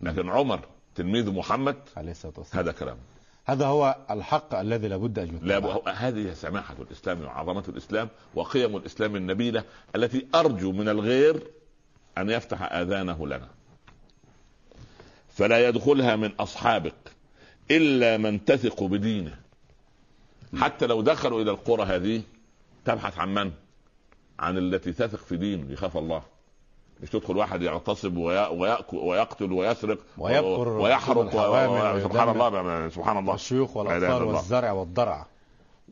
لكن 0.00 0.28
عمر 0.28 0.60
تلميذ 0.94 1.30
محمد 1.30 1.76
عليه 1.96 2.10
الصلاة 2.10 2.34
والسلام. 2.38 2.64
هذا 2.64 2.72
كلام 2.72 2.96
هذا 3.44 3.66
هو 3.66 3.96
الحق 4.10 4.54
الذي 4.54 4.88
لابد 4.88 5.18
أن 5.18 5.38
لا 5.42 5.80
هذه 6.08 6.32
سماحة 6.34 6.74
الإسلام 6.80 7.24
وعظمة 7.24 7.64
الإسلام 7.68 8.08
وقيم 8.34 8.76
الإسلام 8.76 9.16
النبيلة 9.16 9.64
التي 9.96 10.26
أرجو 10.34 10.72
من 10.72 10.88
الغير 10.88 11.42
أن 12.18 12.30
يفتح 12.30 12.72
آذانه 12.72 13.26
لنا. 13.26 13.48
فلا 15.28 15.68
يدخلها 15.68 16.16
من 16.16 16.32
أصحابك 16.40 16.94
إلا 17.70 18.16
من 18.16 18.44
تثق 18.44 18.82
بدينه. 18.82 19.38
حتى 20.56 20.86
لو 20.86 21.02
دخلوا 21.02 21.42
إلى 21.42 21.50
القرى 21.50 21.82
هذه 21.82 22.22
تبحث 22.84 23.18
عن 23.18 23.34
من؟ 23.34 23.52
عن 24.38 24.58
التي 24.58 24.92
تثق 24.92 25.18
في 25.18 25.36
دينه 25.36 25.72
يخاف 25.72 25.96
الله. 25.96 26.22
مش 27.00 27.10
تدخل 27.10 27.36
واحد 27.36 27.62
يغتصب 27.62 28.16
ويقتل 28.92 29.52
ويسرق 29.52 29.98
ويحرق 30.18 31.30
سبحان 32.02 32.28
الله 32.28 32.88
سبحان 32.88 33.18
الله. 33.18 33.34
الشيوخ 33.34 33.76
والاطفال 33.76 34.22
والزرع 34.22 34.72
والضرع. 34.72 35.26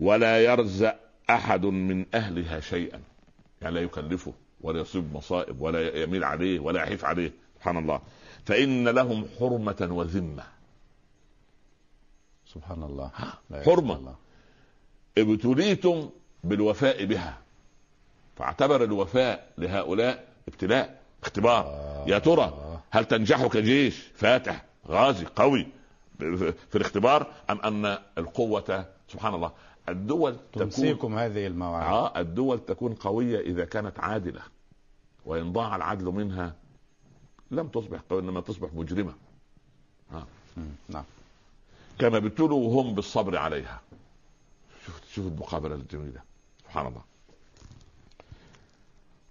ولا 0.00 0.40
يرزق 0.40 0.96
أحد 1.30 1.64
من 1.66 2.06
أهلها 2.14 2.60
شيئا. 2.60 3.00
يعني 3.62 3.74
لا 3.74 3.80
يكلفه 3.80 4.32
ولا 4.60 4.80
يصيب 4.80 5.14
مصائب 5.14 5.60
ولا 5.60 6.02
يميل 6.02 6.24
عليه 6.24 6.60
ولا 6.60 6.82
يحيف 6.82 7.04
عليه. 7.04 7.32
سبحان 7.56 7.78
الله. 7.78 8.00
فإن 8.44 8.88
لهم 8.88 9.26
حرمة 9.38 9.88
وذمة. 9.90 10.44
سبحان 12.46 12.82
الله. 12.82 13.10
حرمة. 13.64 14.14
ابتليتم 15.18 16.10
بالوفاء 16.44 17.04
بها. 17.04 17.38
فاعتبر 18.36 18.84
الوفاء 18.84 19.52
لهؤلاء 19.58 20.29
ابتلاء 20.48 21.00
اختبار. 21.22 21.64
آه. 21.64 22.04
يا 22.06 22.18
ترى. 22.18 22.80
هل 22.90 23.04
تنجح 23.04 23.46
كجيش؟ 23.46 23.96
فاتح 24.14 24.64
غازي 24.88 25.26
قوي. 25.36 25.66
في 26.18 26.74
الاختبار 26.74 27.32
أم 27.50 27.60
أن 27.60 27.98
القوة 28.18 28.86
سبحان 29.08 29.34
الله 29.34 29.52
الدول 29.88 30.36
تنسيكم 30.52 31.18
هذه 31.18 31.46
المواعيد. 31.46 31.92
آه 31.92 32.20
الدول 32.20 32.64
تكون 32.64 32.94
قوية 32.94 33.40
إذا 33.40 33.64
كانت 33.64 34.00
عادلة. 34.00 34.42
وإن 35.26 35.52
ضاع 35.52 35.76
العدل 35.76 36.04
منها 36.04 36.54
لم 37.50 37.68
تصبح 37.68 38.00
قوية 38.10 38.20
إنما 38.20 38.40
تصبح 38.40 38.68
مجرمة. 38.74 39.14
آه. 40.12 40.26
نعم. 40.88 41.04
كما 41.98 42.16
ابتلوا 42.16 42.82
هم 42.82 42.94
بالصبر 42.94 43.36
عليها. 43.36 43.80
شوف 44.86 45.00
شوف 45.14 45.26
المقابلة 45.26 45.74
الجميلة. 45.74 46.20
سبحان 46.64 46.86
الله. 46.86 47.02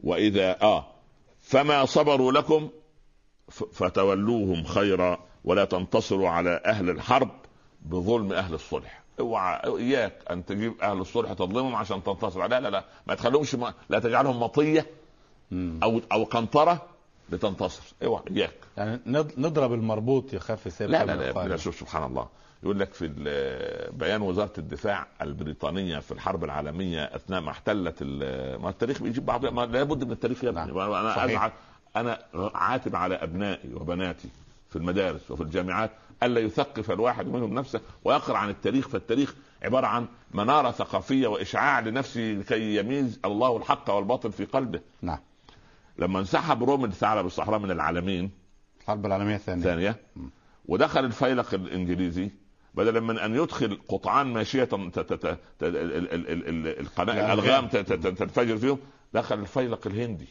وإذا 0.04 0.62
آه 0.62 0.88
فما 1.50 1.86
صبروا 1.86 2.32
لكم 2.32 2.70
فتولوهم 3.74 4.64
خيرا 4.64 5.20
ولا 5.44 5.66
تنتصروا 5.66 6.30
على 6.30 6.62
أهل 6.66 6.90
الحرب 6.90 7.30
بظلم 7.82 8.34
أهل 8.34 8.54
الصلح. 8.54 9.04
اوعى 9.20 9.62
إياك 9.78 10.14
أن 10.32 10.46
تجيب 10.46 10.82
أهل 10.82 10.98
الصلح 10.98 11.34
تظلمهم 11.34 11.76
عشان 11.76 12.04
تنتصر. 12.04 12.48
لا 12.48 12.60
لا 12.60 12.70
لا 12.70 12.86
ما 13.08 13.16
تخليهمش 13.16 13.56
ما 13.56 13.74
لا 13.90 14.00
تجعلهم 14.00 14.40
مطية. 14.40 14.86
أو 15.54 16.02
أو 16.12 16.24
قنطرة 16.24 16.86
لتنتصر. 17.30 17.84
اوعى 18.04 18.24
إياك. 18.32 18.56
يعني 18.78 19.00
نض- 19.06 19.40
نضرب 19.40 19.74
المربوط 19.74 20.36
سير 20.68 20.90
لا 20.90 21.06
لا 21.06 21.16
لا, 21.16 21.28
يقال. 21.28 21.50
لا 21.50 21.58
شوف 21.58 21.80
سبحان 21.80 22.04
الله. 22.04 22.28
يقول 22.64 22.80
لك 22.80 22.94
في 22.94 23.08
بيان 23.94 24.22
وزارة 24.22 24.54
الدفاع 24.58 25.08
البريطانية 25.22 26.00
في 26.00 26.12
الحرب 26.12 26.44
العالمية 26.44 27.04
أثناء 27.04 27.42
ما 27.42 27.52
احتلت 27.52 28.04
ما 28.62 28.70
التاريخ 28.70 29.04
بيجيب 29.04 29.26
بعض 29.26 29.46
ما 29.46 29.66
لابد 29.66 30.04
من 30.04 30.12
التاريخ 30.12 30.44
يا 30.44 30.50
ابني. 30.50 30.66
نعم. 30.66 30.92
أنا 30.92 31.16
صحيح. 31.16 31.52
أنا 31.96 32.20
عاتب 32.56 32.96
على 32.96 33.16
أبنائي 33.16 33.74
وبناتي 33.74 34.30
في 34.70 34.76
المدارس 34.76 35.32
وفي 35.32 35.44
الجامعات 35.44 35.92
ألا 36.24 36.40
يثقف 36.42 36.92
الواحد 36.92 37.28
منهم 37.28 37.54
نفسه 37.54 37.82
ويقرأ 38.04 38.38
عن 38.38 38.50
التاريخ 38.50 38.88
فالتاريخ 38.88 39.36
عبارة 39.64 39.88
عن 39.88 40.06
منارة 40.32 40.72
ثقافية 40.72 41.28
وإشعاع 41.28 41.80
لنفسه 41.80 42.22
لكي 42.22 42.76
يميز 42.76 43.20
الله 43.26 43.58
الحق 43.58 43.90
والباطل 43.90 44.32
في 44.32 44.46
قلبه. 44.46 44.80
نعم. 45.02 45.20
لما 45.98 46.20
انسحب 46.20 46.64
رومل 46.64 46.94
ثعلب 46.94 47.26
الصحراء 47.26 47.60
من 47.60 47.72
العالمين 47.72 48.32
الحرب 48.82 49.06
العالمية 49.06 49.36
الثانية. 49.36 49.64
ثانية 49.64 49.96
ودخل 50.66 51.06
الفيلق 51.06 51.54
الإنجليزي 51.54 52.32
بدلا 52.76 53.00
من 53.00 53.20
أن 53.20 53.36
يدخل 53.36 53.80
قطعان 53.88 54.28
ماشية 54.34 54.64
ت- 54.64 54.76
ت- 54.76 55.00
ت- 55.00 55.14
ت- 55.14 55.26
ال- 55.64 55.76
ال- 55.78 56.14
ال- 56.14 56.30
ال- 56.30 56.48
ال- 56.68 56.80
القناة 56.80 57.14
الألغام. 57.14 57.66
الالغام 57.66 58.16
تنفجر 58.16 58.58
فيهم. 58.58 58.80
دخل 59.14 59.40
الفيلق 59.40 59.88
الهندي. 59.88 60.28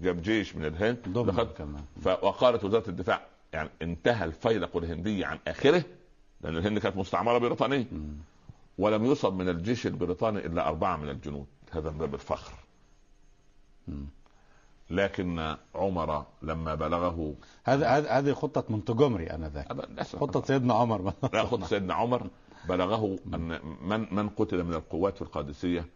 جاب 0.00 0.22
جيش 0.22 0.56
من 0.56 0.64
الهند. 0.64 0.98
دخل. 1.06 1.44
كمان. 1.44 1.84
وقالت 2.04 2.64
وزارة 2.64 2.90
الدفاع. 2.90 3.26
يعني 3.52 3.70
انتهى 3.82 4.24
الفيلق 4.24 4.76
الهندي 4.76 5.24
عن 5.24 5.38
آخره 5.48 5.84
لأن 6.40 6.56
الهند 6.56 6.78
كانت 6.78 6.96
مستعمرة 6.96 7.38
بريطانية. 7.38 7.84
ولم 8.78 9.04
يصب 9.04 9.34
من 9.34 9.48
الجيش 9.48 9.86
البريطاني 9.86 10.46
إلا 10.46 10.68
أربعة 10.68 10.96
من 10.96 11.08
الجنود. 11.08 11.46
هذا 11.70 11.90
من 11.90 11.98
باب 11.98 12.14
الفخر. 12.14 12.52
لكن 14.90 15.56
عمر 15.74 16.24
لما 16.42 16.74
بلغه 16.74 17.34
هذا 17.64 18.18
هذه 18.18 18.32
خطة 18.32 18.64
منتجمري 18.68 19.30
أنا 19.30 19.48
ذاك 19.48 19.72
هذا 19.72 19.86
للأسف. 19.86 20.20
خطة 20.20 20.42
سيدنا 20.42 20.74
عمر. 20.74 21.12
لا 21.32 21.44
خد 21.44 21.64
سيدنا 21.64 21.94
عمر 21.94 22.26
بلغه 22.68 23.18
أن 23.34 23.60
من 23.82 24.14
من 24.14 24.28
قتل 24.28 24.64
من 24.64 24.74
القوات 24.74 25.16
في 25.16 25.22
القادسية؟ 25.22 25.86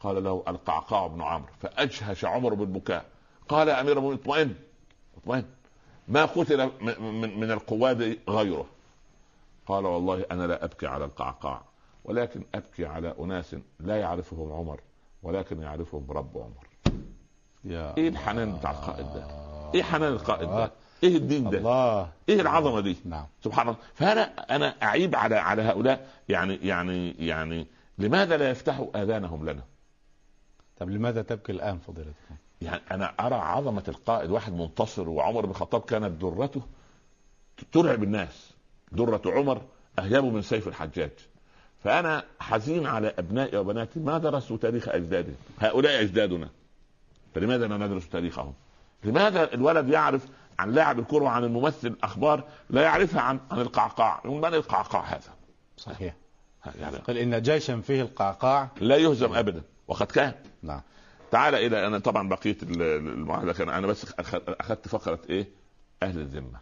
قال 0.00 0.24
له 0.24 0.42
القعقاع 0.48 1.06
بن 1.06 1.22
عمرو 1.22 1.52
فأجهش 1.60 2.24
عمر 2.24 2.54
بالبكاء. 2.54 3.04
قال 3.48 3.68
يا 3.68 3.80
أمير 3.80 3.98
المؤمنين 3.98 4.20
اطمئن 4.20 4.54
اطمئن. 5.16 5.44
ما 6.08 6.24
قتل 6.24 6.70
من 7.00 7.40
من 7.40 7.50
القوات 7.50 8.28
غيره؟ 8.28 8.66
قال 9.66 9.86
والله 9.86 10.24
أنا 10.30 10.46
لا 10.46 10.64
أبكي 10.64 10.86
على 10.86 11.04
القعقاع 11.04 11.62
ولكن 12.04 12.42
أبكي 12.54 12.86
على 12.86 13.14
أناس 13.20 13.56
لا 13.80 14.00
يعرفهم 14.00 14.52
عمر 14.52 14.80
ولكن 15.22 15.62
يعرفهم 15.62 16.06
رب 16.10 16.38
عمر. 16.38 16.69
يا 17.64 17.96
إيه 17.96 18.08
الحنان 18.08 18.56
بتاع 18.56 18.70
القائد 18.70 19.06
ده؟ 19.06 19.26
إيه 19.74 19.82
حنان 19.82 20.12
القائد 20.12 20.48
ده؟ 20.48 20.72
إيه 21.02 21.16
الدين 21.16 21.50
ده؟ 21.50 21.58
الله. 21.58 22.08
إيه 22.28 22.40
العظمة 22.40 22.80
دي؟ 22.80 22.96
نعم. 23.04 23.26
سبحان 23.44 23.68
الله. 23.68 23.78
فأنا 23.94 24.22
أنا 24.56 24.74
أعيب 24.82 25.16
على 25.16 25.36
على 25.36 25.62
هؤلاء. 25.62 26.08
يعني 26.28 26.58
يعني 26.62 27.10
يعني 27.18 27.66
لماذا 27.98 28.36
لا 28.36 28.50
يفتحوا 28.50 29.02
آذانهم 29.02 29.48
لنا؟ 29.48 29.62
طب 30.80 30.90
لماذا 30.90 31.22
تبكي 31.22 31.52
الآن 31.52 31.78
فضيلتكم؟ 31.78 32.34
يعني 32.62 32.80
أنا 32.90 33.14
أرى 33.20 33.34
عظمة 33.34 33.84
القائد 33.88 34.30
واحد 34.30 34.52
منتصر 34.52 35.08
وعمر 35.08 35.44
بن 35.44 35.50
الخطاب 35.50 35.80
كانت 35.80 36.22
درته 36.22 36.62
ترعب 37.72 38.02
الناس. 38.02 38.50
دره 38.92 39.22
عمر 39.26 39.62
أهيب 39.98 40.24
من 40.24 40.42
سيف 40.42 40.68
الحجاج. 40.68 41.10
فأنا 41.84 42.24
حزين 42.40 42.86
على 42.86 43.14
أبنائي 43.18 43.58
وبناتي. 43.58 44.00
ما 44.00 44.18
درسوا 44.18 44.56
تاريخ 44.56 44.88
اجدادهم 44.88 45.36
هؤلاء 45.58 46.02
أجدادنا. 46.02 46.48
فلماذا 47.34 47.66
لا 47.66 47.76
ندرس 47.76 48.08
تاريخهم؟ 48.08 48.54
لماذا 49.04 49.54
الولد 49.54 49.88
يعرف 49.88 50.26
عن 50.58 50.70
لاعب 50.72 50.98
الكرة 50.98 51.22
وعن 51.24 51.44
الممثل 51.44 51.96
أخبار 52.02 52.44
لا 52.70 52.82
يعرفها 52.82 53.20
عن 53.20 53.40
عن 53.50 53.60
القعقاع؟ 53.60 54.20
من 54.24 54.44
القعقاع 54.44 55.02
هذا؟ 55.04 55.34
صحيح. 55.76 56.14
يعني 56.80 56.96
قال 56.96 57.18
إن 57.18 57.42
جيشا 57.42 57.80
فيه 57.80 58.02
القعقاع. 58.02 58.68
لا 58.80 58.96
يهزم 58.96 59.34
ابدا 59.34 59.62
وقد 59.88 60.06
كان. 60.06 60.34
نعم. 60.62 60.80
تعال 61.30 61.54
إلى 61.54 61.86
أنا 61.86 61.98
طبعا 61.98 62.28
بقيت 62.28 62.62
ال- 62.62 62.82
المعاهدة 62.82 63.52
كان 63.52 63.68
أنا 63.68 63.86
بس 63.86 64.06
أخ- 64.06 64.40
أخذت 64.60 64.88
فقرة 64.88 65.20
إيه؟ 65.30 65.48
أهل 66.02 66.18
الذمة. 66.18 66.58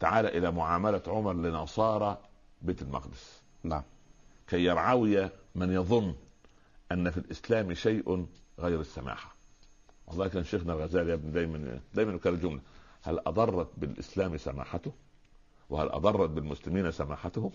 تعال 0.00 0.26
إلى 0.26 0.50
معاملة 0.50 1.02
عمر 1.06 1.32
لنصارى 1.32 2.18
بيت 2.62 2.82
المقدس. 2.82 3.42
نعم. 3.62 3.82
كي 4.48 4.64
يرعوي 4.64 5.30
من 5.54 5.72
يظن 5.72 6.14
أن 6.92 7.10
في 7.10 7.16
الإسلام 7.18 7.74
شيء 7.74 8.26
غير 8.58 8.80
السماحة. 8.80 9.33
والله 10.08 10.28
كان 10.28 10.44
شيخنا 10.44 10.72
الغزالي 10.72 11.10
يا 11.10 11.14
ابني 11.14 11.30
دايما 11.30 11.80
دايما 11.94 12.12
يكرر 12.12 12.34
جمله 12.34 12.60
هل 13.02 13.20
أضرت 13.26 13.68
بالإسلام 13.76 14.36
سماحته؟ 14.36 14.92
وهل 15.70 15.88
أضرت 15.88 16.30
بالمسلمين 16.30 16.90
سماحتهم 16.90 17.50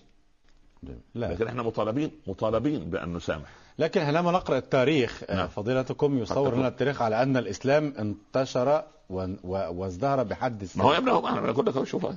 لا. 1.16 1.34
لكن 1.34 1.48
إحنا 1.48 1.64
مطالبين 1.64 2.12
مطالبين 2.28 2.90
بأن 2.90 3.14
نسامح. 3.14 3.50
لكن 3.80 4.06
حينما 4.06 4.32
نقرأ 4.32 4.58
التاريخ. 4.58 5.24
آه، 5.30 5.36
نعم. 5.36 5.48
فضيلتكم 5.48 6.18
يصور 6.18 6.56
لنا 6.56 6.68
التاريخ 6.68 7.02
على 7.02 7.24
أن 7.24 7.38
الإسلام 7.38 7.94
انتشر 8.00 8.84
وازدهر 9.10 10.24
بحد 10.24 10.68
ما 10.76 10.84
هو 10.84 10.94
يا 10.94 10.98
ابني 10.98 11.12
أنا 11.12 11.52
بقول 11.52 11.66
لك 11.66 11.84
شوف 11.84 12.08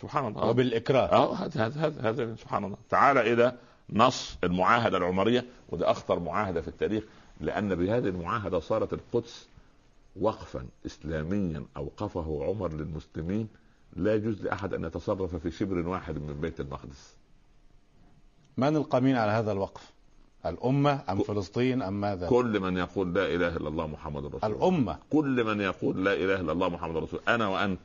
سبحان 0.00 0.26
الله. 0.26 0.44
وبالإكراه. 0.44 1.12
آه 1.12 1.34
هذا 1.34 1.66
هذا 1.66 1.88
هذا 1.88 2.08
هذا 2.08 2.36
سبحان 2.36 2.64
الله. 2.64 2.76
تعال 2.90 3.18
إلى 3.18 3.52
نص 3.90 4.36
المعاهدة 4.44 4.98
العمرية 4.98 5.44
وده 5.68 5.90
أخطر 5.90 6.18
معاهدة 6.18 6.60
في 6.60 6.68
التاريخ 6.68 7.04
لأن 7.40 7.74
بهذه 7.74 8.08
المعاهدة 8.08 8.60
صارت 8.60 8.92
القدس 8.92 9.46
وقفا 10.20 10.66
اسلاميا 10.86 11.64
أوقفه 11.76 12.44
عمر 12.44 12.72
للمسلمين 12.72 13.48
لا 13.96 14.14
يجوز 14.14 14.42
لأحد 14.42 14.74
أن 14.74 14.84
يتصرف 14.84 15.34
في 15.36 15.50
شبر 15.50 15.88
واحد 15.88 16.18
من 16.18 16.40
بيت 16.40 16.60
المقدس 16.60 17.14
من 18.56 18.76
القائمين 18.76 19.16
على 19.16 19.30
هذا 19.30 19.52
الوقف؟ 19.52 19.92
الأمة 20.46 21.02
أم 21.10 21.20
ك- 21.20 21.24
فلسطين 21.24 21.82
أم 21.82 22.00
ماذا؟ 22.00 22.28
كل 22.28 22.60
من 22.60 22.76
يقول 22.76 23.14
لا 23.14 23.34
إله 23.34 23.56
إلا 23.56 23.68
الله 23.68 23.86
محمد 23.86 24.26
رسول 24.26 24.40
الله 24.44 24.56
الأمة 24.56 24.98
كل 25.10 25.44
من 25.44 25.60
يقول 25.60 26.04
لا 26.04 26.12
إله 26.14 26.40
إلا 26.40 26.52
الله 26.52 26.68
محمد 26.68 26.96
رسول 26.96 27.20
الله 27.20 27.34
أنا 27.34 27.48
وأنت 27.48 27.80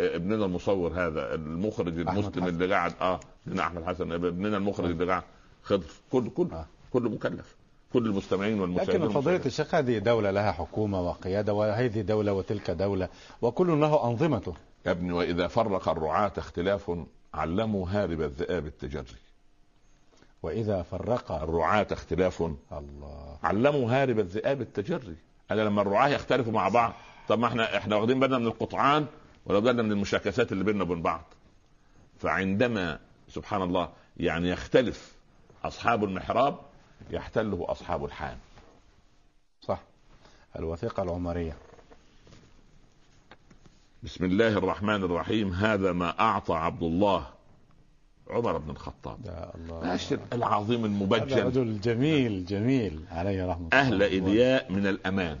آه، 0.00 0.16
ابننا 0.16 0.44
المصور 0.44 0.92
هذا 0.92 1.34
المخرج 1.34 1.98
المسلم. 1.98 2.44
اللي 2.46 2.74
قاعد 2.74 2.92
آه 3.00 3.20
ابننا 3.46 3.62
أحمد 3.62 3.84
حسن 3.84 4.12
ابننا 4.12 4.56
المخرج 4.56 4.90
اللي 4.90 5.06
قاعد 5.06 5.22
خضر 5.62 5.86
كل 6.12 6.30
كل 6.30 6.48
آه. 6.52 6.66
كل 6.92 7.02
مكلف 7.02 7.56
كل 7.92 8.06
المستمعين 8.06 8.60
والمشاهدين 8.60 9.02
لكن 9.02 9.12
فضيلة. 9.12 9.46
الشيخ 9.46 9.74
هذه 9.74 9.98
دولة 9.98 10.30
لها 10.30 10.52
حكومة 10.52 11.00
وقيادة 11.00 11.52
وهذه 11.52 12.00
دولة 12.00 12.32
وتلك 12.32 12.70
دولة 12.70 13.08
وكل 13.42 13.80
له 13.80 14.04
أنظمته 14.04 14.54
يا 14.86 14.90
ابني 14.90 15.12
وإذا 15.12 15.48
فرق 15.48 15.88
الرعاة 15.88 16.32
اختلاف 16.38 16.98
علموا 17.34 17.86
هارب 17.88 18.20
الذئاب 18.20 18.66
التجري. 18.66 19.16
وإذا 20.42 20.82
فرق 20.82 21.32
الرعاة 21.32 21.86
اختلاف 21.92 22.42
الله. 22.72 23.38
علموا 23.42 23.90
هارب 23.90 24.18
الذئاب 24.18 24.60
التجري. 24.60 25.16
أنا 25.50 25.62
لما 25.62 25.82
الرعاة 25.82 26.08
يختلفوا 26.08 26.52
مع 26.52 26.68
بعض. 26.68 26.92
طب 27.28 27.38
ما 27.38 27.46
إحنا 27.46 27.76
إحنا 27.76 27.96
واخدين 27.96 28.20
بالنا 28.20 28.38
من 28.38 28.46
القطعان 28.46 29.06
ولا 29.46 29.58
بالنا 29.58 29.82
من 29.82 29.92
المشاكسات 29.92 30.52
اللي 30.52 30.64
بيننا 30.64 30.82
وبين 30.82 31.02
بعض؟ 31.02 31.22
فعندما 32.18 32.98
سبحان 33.28 33.62
الله 33.62 33.88
يعني 34.16 34.48
يختلف 34.48 35.14
أصحاب 35.64 36.04
المحراب 36.04 36.58
يحتله 37.10 37.64
أصحاب 37.68 38.04
الحان. 38.04 38.36
صح. 39.62 39.80
الوثيقة 40.58 41.02
العمرية. 41.02 41.56
بسم 44.02 44.24
الله 44.24 44.48
الرحمن 44.48 45.04
الرحيم. 45.04 45.52
هذا 45.52 45.92
ما 45.92 46.20
أعطى 46.20 46.54
عبد 46.54 46.82
الله 46.82 47.26
عمر 48.30 48.58
بن 48.58 48.70
الخطاب. 48.70 49.18
يا 49.24 49.50
الله. 49.54 49.98
العظيم 50.32 50.78
هذا 50.78 50.86
المبجل 50.86 51.44
رجل 51.46 51.80
جميل 51.80 52.46
جميل 52.46 53.00
عليه 53.10 53.46
رحمة 53.46 53.68
أهل 53.72 53.94
الله 53.94 54.06
الياء 54.06 54.72
من 54.72 54.86
الأمان. 54.86 55.38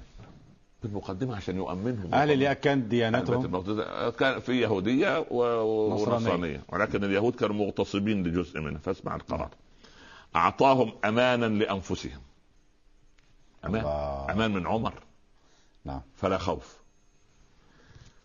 في 0.80 0.88
المقدمه 0.88 1.36
عشان 1.36 1.56
يؤمنهم. 1.56 2.14
أهل 2.14 2.30
الياء 2.30 2.52
كانت 2.52 2.84
ديانتهم؟ 2.84 3.62
كان 4.10 4.40
في 4.40 4.60
يهودية 4.60 5.26
و- 5.30 5.34
و- 5.40 5.94
نصرانية. 5.94 6.14
ونصرانية. 6.14 6.62
ولكن 6.68 7.04
اليهود 7.04 7.34
كانوا 7.34 7.56
مغتصبين 7.56 8.26
لجزء 8.26 8.60
منها. 8.60 8.78
فاسمع 8.78 9.16
القرار. 9.16 9.50
أعطاهم 10.36 10.92
امانا 11.04 11.46
لأنفسهم. 11.46 12.20
أمان. 13.64 13.80
الله. 13.80 14.32
أمان 14.32 14.50
من 14.50 14.66
عمر. 14.66 15.02
نعم. 15.84 16.02
فلا 16.16 16.38
خوف. 16.38 16.76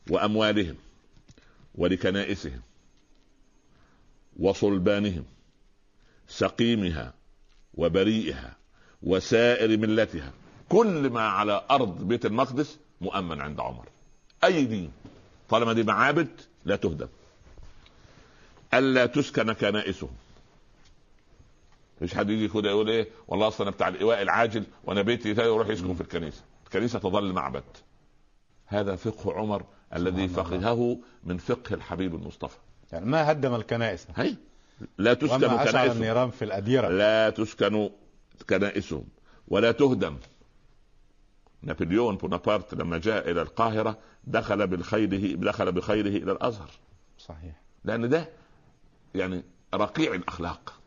وأموالهم. 0.10 0.76
ولكنائسهم. 1.76 2.62
وصلبانهم. 4.39 5.26
سقيمها. 6.28 7.13
وبريئها. 7.74 8.56
وسائر 9.04 9.78
ملتها. 9.78 10.34
كل 10.70 11.10
ما 11.10 11.28
على 11.28 11.65
أرض 11.72 12.08
بيت 12.08 12.26
المقدس 12.26 12.78
مؤمن 13.02 13.41
عند 13.41 13.60
عمر. 13.60 13.88
أي 14.44 14.65
دين. 14.65 14.91
طالما 15.50 15.74
دي 15.74 15.84
معابد 15.84 16.41
لا 16.65 16.76
تهدم. 16.76 17.08
ألا 18.74 19.06
تسكن 19.06 19.54
كنائسهم. 19.54 20.24
مش 22.01 22.15
حد 22.15 22.29
يجي 22.29 22.47
كده 22.47 22.69
يقول 22.69 22.89
إيه 22.89 23.08
والله 23.27 23.47
اصل 23.47 23.63
أنا 23.63 23.71
بتاع 23.71 23.88
الإيواء 23.88 24.21
العاجل 24.21 24.63
وأنا 24.84 25.01
بيتي 25.01 25.29
يروح 25.29 25.67
يسكن 25.67 25.93
في 25.93 26.01
الكنيسة. 26.01 26.41
الكنيسة 26.65 26.99
تظل 26.99 27.34
معبد. 27.34 27.63
هذا 28.65 28.95
فقه 28.95 29.34
عمر 29.34 29.63
الذي 29.95 30.27
فقهه 30.27 30.99
من 31.23 31.38
فقه 31.38 31.73
الحبيب 31.73 32.15
المصطفى. 32.15 32.58
يعني 32.91 33.05
ما 33.05 33.31
هدم 33.31 33.55
الكنائس. 33.55 34.08
هي 34.15 34.36
لا 34.97 35.13
تسكن 35.13 35.39
كنائسهم. 35.39 35.91
النيران 35.91 36.29
في 36.29 36.45
الأديرة. 36.45 36.88
لا 36.88 37.29
تسكن 37.29 37.89
كنائسهم. 38.49 39.03
ولا 39.47 39.71
تهدم. 39.71 40.17
نابليون 41.62 42.17
بونابرت 42.17 42.73
لما 42.73 42.97
جاء 42.97 43.31
إلى 43.31 43.41
القاهرة 43.41 43.97
دخل 44.23 44.67
بالخيره 44.67 45.36
دخل 45.36 45.71
بخيره 45.71 46.08
إلى 46.23 46.31
الأزهر. 46.31 46.69
صحيح. 47.19 47.62
لأن 47.84 48.10
ده 48.10 48.29
يعني 49.15 49.43
رقيع 49.73 50.13
الأخلاق. 50.13 50.69
صحيح. 50.69 50.85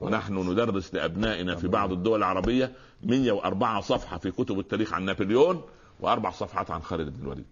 ونحن 0.00 0.50
ندرس 0.50 0.94
لأبنائنا 0.94 1.56
في 1.56 1.68
بعض 1.68 1.92
الدول 1.92 2.18
العربية 2.18 2.72
104 3.02 3.80
صفحة 3.80 4.18
في 4.18 4.30
كتب 4.30 4.58
التاريخ 4.58 4.92
عن 4.92 5.04
نابليون 5.04 5.62
وأربع 6.00 6.30
صفحات 6.30 6.70
عن 6.70 6.82
خالد 6.82 7.16
بن 7.16 7.22
الوليد. 7.22 7.46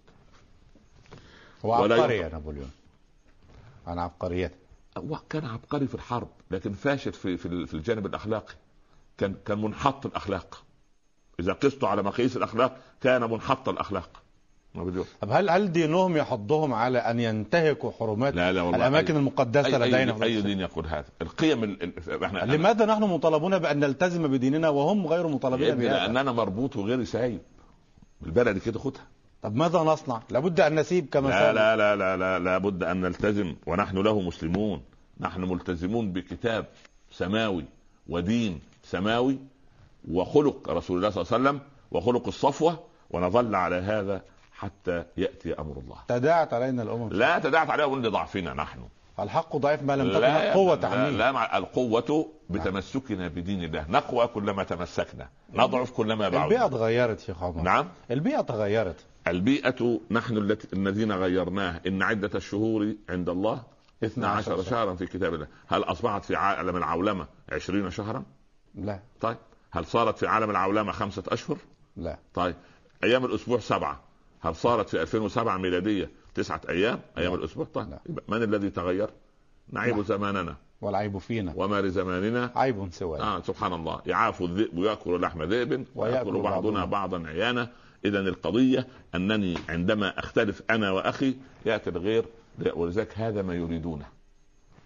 هو 1.64 1.72
عبقري 1.72 2.16
يا 2.16 2.28
نابليون. 2.28 2.70
عن 3.86 3.98
عبقريته 3.98 4.56
كان 5.30 5.44
عبقري 5.44 5.86
في 5.86 5.94
الحرب 5.94 6.28
لكن 6.50 6.72
فاشل 6.72 7.12
في 7.12 7.36
في 7.36 7.74
الجانب 7.74 8.06
الأخلاقي. 8.06 8.54
كان 9.18 9.34
كان 9.46 9.62
منحط 9.62 10.06
الأخلاق. 10.06 10.62
إذا 11.40 11.52
قسته 11.52 11.88
على 11.88 12.02
مقاييس 12.02 12.36
الأخلاق 12.36 12.80
كان 13.00 13.30
منحط 13.30 13.68
الأخلاق. 13.68 14.22
طب 15.20 15.30
هل 15.30 15.50
هل 15.50 15.72
دينهم 15.72 16.16
يحضهم 16.16 16.74
على 16.74 16.98
أن 16.98 17.20
ينتهكوا 17.20 17.90
حرمات 17.90 18.34
لا 18.34 18.52
لا 18.52 18.62
والله 18.62 18.76
الأماكن 18.76 19.14
أي 19.14 19.20
المقدسة 19.20 19.66
أي 19.84 19.88
لدينا؟ 19.88 20.22
أي, 20.22 20.36
اي 20.36 20.42
دين 20.42 20.60
يقول 20.60 20.86
هذا. 20.86 21.04
القيم 21.22 21.64
ال... 21.64 22.24
إحنا 22.24 22.38
لماذا 22.38 22.86
نحن 22.86 23.02
مطالبون 23.02 23.58
بأن 23.58 23.80
نلتزم 23.80 24.28
بديننا 24.28 24.68
وهم 24.68 25.06
غير 25.06 25.28
مطالبين 25.28 25.74
بهذا؟ 25.74 26.06
لاننا 26.06 26.32
مربوط 26.32 26.76
وغير 26.76 27.04
سايب. 27.04 27.40
البلد 28.26 28.58
كده 28.58 28.78
خدها. 28.78 29.02
طب 29.42 29.56
ماذا 29.56 29.78
نصنع؟ 29.78 30.22
لابد 30.30 30.60
أن 30.60 30.74
نسيب 30.74 31.06
كما 31.12 31.28
لا 31.28 31.52
لا 31.52 31.76
لا 31.76 31.96
لا 31.96 32.16
لا 32.16 32.38
لابد 32.38 32.84
أن 32.84 33.00
نلتزم 33.00 33.54
ونحن 33.66 33.98
له 33.98 34.20
مسلمون. 34.20 34.82
نحن 35.20 35.40
ملتزمون 35.40 36.12
بكتاب 36.12 36.66
سماوي 37.10 37.64
ودين 38.08 38.60
سماوي 38.84 39.38
وخلق 40.10 40.70
رسول 40.70 40.96
الله 40.96 41.10
صلى 41.10 41.22
الله 41.22 41.32
عليه 41.32 41.42
وسلم 41.42 41.60
وخلق 41.90 42.26
الصفوة 42.26 42.78
ونظل 43.10 43.54
على 43.54 43.76
هذا 43.76 44.22
حتى 44.56 45.04
يأتي 45.16 45.54
أمر 45.54 45.78
الله. 45.78 45.96
تداعت 46.08 46.54
علينا 46.54 46.82
الأمم. 46.82 47.08
لا 47.08 47.38
تداعت 47.38 47.70
علينا 47.70 48.06
لضعفنا 48.06 48.54
نحن. 48.54 48.88
الحق 49.20 49.56
ضعيف 49.56 49.82
ما 49.82 49.96
لم 49.96 50.10
تكن 50.10 50.24
القوة 50.24 50.74
تحميه 50.76 51.08
لا, 51.08 51.32
لا 51.32 51.58
القوة 51.58 52.32
بتمسكنا 52.50 53.28
بدين 53.28 53.64
الله. 53.64 53.86
نقوى 53.88 54.26
كلما 54.26 54.64
تمسكنا 54.64 55.28
نضعف 55.54 55.90
كلما 55.90 56.28
بعدنا. 56.28 56.44
البيئة 56.44 56.66
تغيرت 56.66 57.20
شيخ 57.20 57.42
عمر 57.42 57.62
نعم. 57.62 57.88
البيئة 58.10 58.40
تغيرت. 58.40 59.04
البيئة 59.26 60.00
نحن 60.10 60.58
الذين 60.72 61.12
غيرناها. 61.12 61.80
إن 61.86 62.02
عدة 62.02 62.30
الشهور 62.34 62.94
عند 63.08 63.28
الله 63.28 63.62
12 64.04 64.62
شهرا 64.62 64.94
في 64.94 65.06
كتاب 65.06 65.34
الله. 65.34 65.46
هل 65.68 65.82
أصبحت 65.82 66.24
في 66.24 66.36
عالم 66.36 66.76
العولمة 66.76 67.26
20 67.52 67.90
شهرا؟ 67.90 68.24
لا. 68.74 69.00
طيب. 69.20 69.36
هل 69.72 69.86
صارت 69.86 70.18
في 70.18 70.26
عالم 70.26 70.50
العولمة 70.50 70.92
خمسة 70.92 71.22
أشهر؟ 71.28 71.56
لا. 71.96 72.18
طيب. 72.34 72.54
أيام 73.04 73.24
الأسبوع 73.24 73.58
سبعة. 73.58 74.00
هل 74.40 74.54
صارت 74.54 74.88
في 74.88 75.02
2007 75.02 75.58
ميلادية 75.58 76.10
تسعة 76.34 76.60
أيام؟ 76.68 77.00
أيام 77.18 77.32
لا. 77.32 77.38
الأسبوع؟ 77.38 77.66
طيب 77.74 77.90
لا. 77.90 78.00
من 78.28 78.42
الذي 78.42 78.70
تغير؟ 78.70 79.10
نعيب 79.72 79.96
لا. 79.96 80.02
زماننا. 80.02 80.56
والعيب 80.80 81.18
فينا. 81.18 81.52
وما 81.56 81.80
لزماننا. 81.80 82.52
عيب 82.56 82.88
سوى 82.92 83.20
آه 83.20 83.42
سبحان 83.42 83.72
الله. 83.72 84.00
يعاف 84.06 84.42
الذئب 84.42 84.78
ويأكل 84.78 85.20
لحم 85.20 85.42
ذئب 85.42 85.86
ويأكل 85.94 86.42
بعضنا. 86.42 86.84
بعضا 86.84 87.26
عيانا. 87.26 87.70
اذا 88.04 88.20
القضية 88.20 88.86
أنني 89.14 89.54
عندما 89.68 90.18
أختلف 90.18 90.62
أنا 90.70 90.90
وأخي 90.90 91.34
يأتي 91.66 91.90
الغير 91.90 92.24
ولذلك 92.74 93.18
هذا 93.18 93.42
ما 93.42 93.54
يريدونه. 93.54 94.06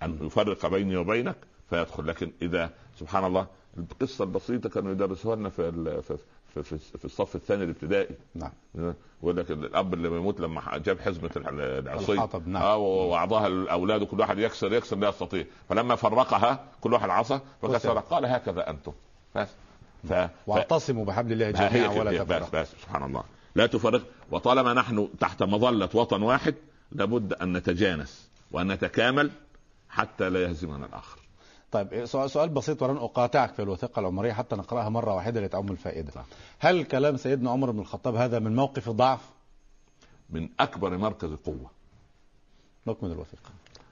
أن 0.02 0.18
يفرق 0.22 0.66
بيني 0.66 0.96
وبينك 0.96 1.36
فيدخل. 1.70 2.06
لكن 2.06 2.32
إذا 2.42 2.70
سبحان 2.98 3.24
الله 3.24 3.46
القصة 3.78 4.24
البسيطة 4.24 4.68
كانوا 4.68 4.92
يدرسوها 4.92 5.36
لنا 5.36 5.48
في 5.48 6.18
في 6.54 6.62
في, 6.78 7.04
الصف 7.04 7.36
الثاني 7.36 7.64
الابتدائي. 7.64 8.14
نعم. 8.34 8.52
يقول 9.22 9.36
لك 9.36 9.50
الأب 9.50 9.94
اللي 9.94 10.08
بيموت 10.08 10.40
لما 10.40 10.78
جاب 10.78 11.00
حزمة 11.00 11.30
العصي 11.36 12.12
الحطب 12.12 12.48
نعم. 12.48 12.62
آه 12.62 13.46
الاولاد 13.46 14.02
وكل 14.02 14.20
واحد 14.20 14.38
يكسر 14.38 14.72
يكسر 14.72 14.96
لا 14.96 15.08
يستطيع. 15.08 15.44
فلما 15.68 15.94
فرقها 15.94 16.64
كل 16.80 16.92
واحد 16.92 17.10
عصا 17.10 17.40
فكسر. 17.62 17.98
قال 17.98 18.26
هكذا 18.26 18.70
أنتم. 18.70 18.92
بس. 19.34 19.48
ف... 20.08 20.28
واعتصموا 20.46 21.04
بحبل 21.04 21.32
الله 21.32 21.50
جميعا 21.50 21.88
ولا 21.88 22.24
تفرقوا. 22.24 22.48
بس, 22.48 22.54
بس 22.54 22.82
سبحان 22.82 23.02
الله. 23.02 23.24
لا 23.54 23.66
تفرق. 23.66 24.02
وطالما 24.30 24.74
نحن 24.74 25.08
تحت 25.20 25.42
مظلة 25.42 25.88
وطن 25.94 26.22
واحد 26.22 26.54
لابد 26.92 27.32
أن 27.32 27.52
نتجانس 27.52 28.30
وان 28.52 28.72
نتكامل 28.72 29.30
حتى 29.88 30.30
لا 30.30 30.42
يهزمنا 30.42 30.86
الآخر. 30.86 31.18
طيب 31.72 32.04
سؤال 32.04 32.48
بسيط 32.48 32.82
ولن 32.82 32.96
أقاطعك 32.96 33.54
في 33.54 33.62
الوثيقة 33.62 34.00
العمرية 34.00 34.32
حتى 34.32 34.56
نقرأها 34.56 34.88
مرة 34.88 35.14
واحدة 35.14 35.40
لتعم 35.40 35.68
الفائدة. 35.68 36.12
هل 36.58 36.84
كلام 36.84 37.16
سيدنا 37.16 37.50
عمر 37.50 37.70
بن 37.70 37.78
الخطاب 37.78 38.14
هذا 38.14 38.38
من 38.38 38.56
موقف 38.56 38.88
ضعف؟ 38.88 39.20
من 40.30 40.48
أكبر 40.60 40.96
مركز 40.96 41.32
قوه. 41.32 41.70
نكمل 42.86 43.12
الوثيقة. 43.12 43.50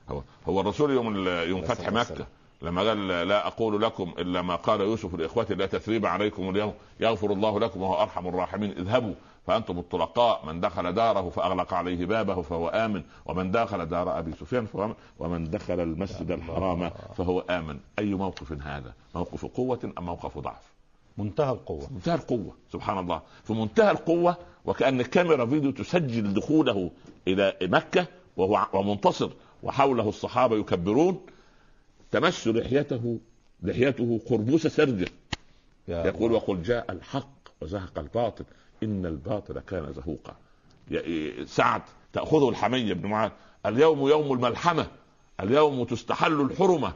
هو 0.09 0.23
هو 0.49 0.61
الرسول 0.61 0.91
يوم 0.91 1.29
يوم 1.29 1.63
فتح 1.63 1.89
مكة 1.89 2.27
لما 2.63 2.83
قال 2.83 3.09
لا 3.09 3.47
أقول 3.47 3.83
لكم 3.83 4.15
إلا 4.19 4.43
ما 4.43 4.57
قال 4.57 4.81
يوسف 4.81 5.15
لاخوته 5.15 5.55
لا 5.55 5.67
تثريب 5.67 6.07
عليكم 6.07 6.51
اليوم 6.51 6.75
يغفر 7.01 7.33
الله 7.33 7.61
لكم 7.61 7.83
وهو 7.83 8.03
أرحم 8.03 8.29
الراحمين 8.29 8.71
اذهبوا 8.71 9.15
فأنتم 9.49 9.79
الطلقاء 9.79 10.47
من 10.47 10.61
دخل 10.61 10.93
داره 10.93 11.31
فأغلق 11.31 11.75
عليه 11.75 12.07
بابه 12.07 12.43
فهو 12.43 12.69
آمن. 12.69 13.03
ومن 13.27 13.51
دخل 13.51 13.87
دار 13.87 14.19
أبي 14.19 14.33
سفيان 14.33 14.67
فهو 14.67 14.85
آمن. 14.85 14.95
ومن 15.19 15.51
دخل 15.51 15.81
المسجد 15.81 16.31
الحرام 16.31 16.91
فهو 17.17 17.41
آمن. 17.41 17.79
أي 17.99 18.15
موقف 18.15 18.53
هذا؟ 18.53 18.95
موقف 19.15 19.45
قوة 19.45 19.93
أم 19.99 20.07
موقف 20.07 20.39
ضعف؟ 20.39 20.73
منتهى 21.19 21.53
القوة. 21.53 21.89
منتهى 21.91 22.15
القوة. 22.15 22.57
سبحان 22.73 22.99
الله. 22.99 23.23
في 23.45 23.53
منتهى 23.53 23.91
القوة 23.91 24.37
وكأن 24.65 25.03
كاميرا 25.03 25.47
فيديو 25.47 25.71
تسجل 25.71 26.35
دخوله 26.35 26.91
إلى 27.29 27.57
مكة 27.63 28.07
وهو 28.37 28.83
منتصر 28.83 29.31
وحوله 29.63 30.09
الصحابة 30.09 30.57
يكبرون. 30.57 31.21
تمس 32.11 32.49
لحيته 32.49 33.19
لحيته 33.63 34.21
قربوس 34.31 34.67
سرجه 34.67 35.09
يقول 35.89 36.33
وقل 36.33 36.63
جاء 36.63 36.93
الحق 36.93 37.39
وزهق 37.61 37.99
الباطل. 37.99 38.45
إن 38.83 39.07
الباطل 39.07 39.61
كان 39.61 39.93
زهوقا. 39.93 40.37
سعد 41.47 41.83
تأخذه 42.13 42.49
الحمية 42.49 42.93
بن 42.93 43.09
معاذ. 43.09 43.31
اليوم 43.67 44.09
يوم 44.09 44.33
الملحمة. 44.33 44.87
اليوم 45.41 45.85
تستحل 45.85 46.41
الحرمة. 46.41 46.93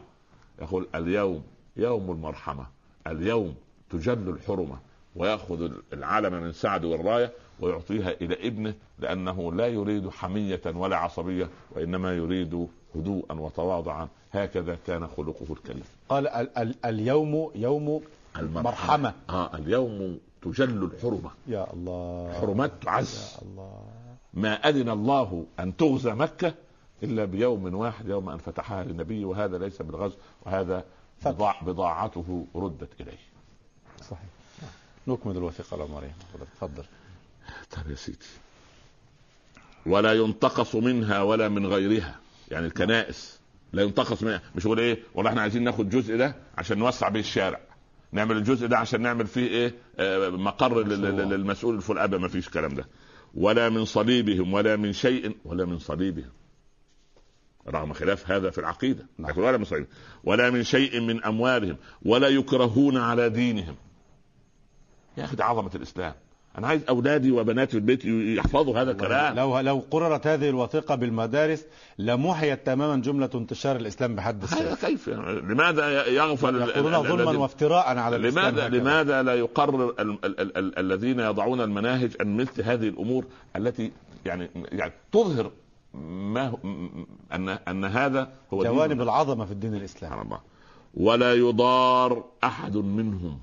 يقول 0.62 0.88
اليوم 0.94 1.42
يوم 1.76 2.10
المرحمة. 2.10 2.66
اليوم 3.06 3.54
تجل 3.90 4.28
الحرمة. 4.28 4.78
ويأخذ 5.16 5.70
العلم 5.92 6.32
من 6.42 6.52
سعد 6.52 6.84
والراية 6.84 7.32
ويعطيها 7.60 8.10
إلى 8.10 8.48
ابنه 8.48 8.74
لأنه 8.98 9.52
لا 9.52 9.66
يريد 9.66 10.08
حمية 10.08 10.60
ولا 10.66 10.96
عصبية 10.96 11.48
وإنما 11.70 12.16
يريد 12.16 12.68
هدوءا 12.94 13.32
وتواضعا. 13.34 14.08
هكذا 14.32 14.78
كان 14.86 15.06
خلقه 15.06 15.46
الكريم. 15.50 15.84
قال 16.08 16.28
ال- 16.28 16.58
ال- 16.58 16.74
اليوم 16.84 17.50
يوم 17.54 18.02
المرحمة. 18.38 19.14
آه 19.30 19.56
اليوم 19.56 20.18
تجل 20.42 20.84
الحرمة. 20.84 21.30
يا 21.46 21.72
الله. 21.72 22.32
حرمات 22.40 22.72
تعز 22.82 23.36
يا 23.36 23.48
الله. 23.48 23.84
ما 24.34 24.54
أذن 24.68 24.88
الله 24.88 25.46
أن 25.60 25.76
تغزى 25.76 26.10
مكة 26.10 26.54
إلا 27.02 27.24
بيوم 27.24 27.74
واحد 27.74 28.08
يوم 28.08 28.28
أن 28.28 28.38
فتحها 28.38 28.84
للنبي 28.84 29.24
وهذا 29.24 29.58
ليس 29.58 29.82
بالغزو 29.82 30.16
وهذا 30.46 30.84
بضاع 31.24 31.60
بضاعته 31.60 32.46
ردت 32.54 33.00
إليه. 33.00 33.18
صحيح. 34.00 34.28
نكمل 35.06 35.36
الوثيقة 35.36 35.74
العمرية 35.74 36.14
تفضل. 36.56 36.84
طيب 37.70 37.90
يا 37.90 37.94
سيدي. 37.94 38.26
ولا 39.86 40.12
ينتقص 40.12 40.74
منها 40.74 41.22
ولا 41.22 41.48
من 41.48 41.66
غيرها. 41.66 42.20
يعني 42.50 42.66
الكنائس 42.66 43.38
لا 43.72 43.82
ينتقص 43.82 44.22
منها. 44.22 44.42
مش 44.56 44.64
يقول 44.64 44.80
إيه؟ 44.80 45.02
والله 45.14 45.30
إحنا 45.30 45.42
عايزين 45.42 45.64
ناخد 45.64 45.80
الجزء 45.80 46.16
ده 46.16 46.34
عشان 46.58 46.78
نوسع 46.78 47.08
بيه 47.08 47.20
الشارع. 47.20 47.60
نعمل 48.12 48.36
الجزء 48.36 48.66
ده 48.66 48.78
عشان 48.78 49.00
نعمل 49.00 49.26
فيه 49.26 49.46
إيه؟ 49.48 49.74
آه 49.98 50.28
مقر 50.28 50.82
للمسؤول 50.82 51.74
الفلان 51.74 52.16
ما 52.16 52.28
فيش 52.28 52.46
الكلام 52.46 52.74
ده. 52.74 52.88
ولا 53.34 53.68
من 53.68 53.84
صليبهم 53.84 54.52
ولا 54.52 54.76
من 54.76 54.92
شيء 54.92 55.36
ولا 55.44 55.64
من 55.64 55.78
صليبهم. 55.78 56.30
رغم 57.68 57.92
خلاف 57.92 58.30
هذا 58.30 58.50
في 58.50 58.58
العقيدة. 58.58 59.06
نعم. 59.18 59.38
ولا 59.38 59.56
من 59.56 59.64
صليبهم 59.64 59.88
ولا 60.24 60.50
من 60.50 60.62
شيء 60.62 61.00
من 61.00 61.24
أموالهم. 61.24 61.76
ولا 62.02 62.28
يكرهون 62.28 62.96
على 62.96 63.30
دينهم. 63.30 63.76
يا 65.16 65.24
أخي 65.24 65.42
عظمة 65.42 65.70
الإسلام. 65.74 66.14
أنا 66.58 66.66
عايز 66.66 66.82
أولادي 66.88 67.30
وبناتي 67.30 67.70
في 67.70 67.76
البيت 67.76 68.04
يحفظوا 68.04 68.78
هذا 68.78 68.90
الكلام. 68.90 69.36
لو 69.36 69.60
لو 69.60 69.82
قررت 69.90 70.26
هذه 70.26 70.48
الوثيقة 70.48 70.94
بالمدارس 70.94 71.64
لمحيت 71.98 72.66
تماما 72.66 73.02
جملة 73.02 73.30
انتشار 73.34 73.76
الإسلام 73.76 74.16
بحد 74.16 74.44
هذا 74.44 74.74
كيف 74.74 75.08
يعني؟ 75.08 75.40
لماذا 75.40 76.06
يغفل 76.06 76.56
يقولون 76.56 77.02
ظلما 77.02 77.38
وافتراء 77.38 77.98
على 77.98 78.16
الإسلام 78.16 78.54
لماذا. 78.54 78.68
لماذا 78.68 79.22
لا 79.22 79.34
يقرر 79.34 79.90
ال 79.90 80.00
ال 80.00 80.40
ال 80.40 80.58
ال 80.58 80.78
الذين 80.78 81.20
يضعون 81.20 81.60
المناهج 81.60 82.16
أن 82.20 82.36
مثل 82.36 82.62
هذه 82.62 82.88
الأمور 82.88 83.24
التي 83.56 83.92
يعني 84.26 84.50
يعني 84.54 84.92
تظهر 85.12 85.50
ما 85.94 86.56
ان 87.32 87.48
أن 87.48 87.84
هذا 87.84 88.32
هو 88.52 88.64
جوانب. 88.64 89.02
العظمة 89.02 89.44
في 89.44 89.52
الدين 89.52 89.74
الإسلامي. 89.74 90.38
ولا 90.94 91.34
يضار 91.34 92.24
أحد 92.44 92.76
منهم. 92.76 93.38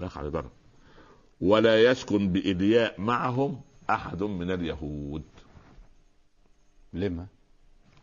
لا 0.00 0.06
يقع 0.06 0.22
يضر 0.22 0.44
ولا 1.40 1.82
يسكن 1.82 2.28
بإلياء 2.32 3.00
معهم 3.00 3.60
أحد 3.90 4.22
من 4.22 4.50
اليهود. 4.50 5.22
لما؟ 6.92 7.26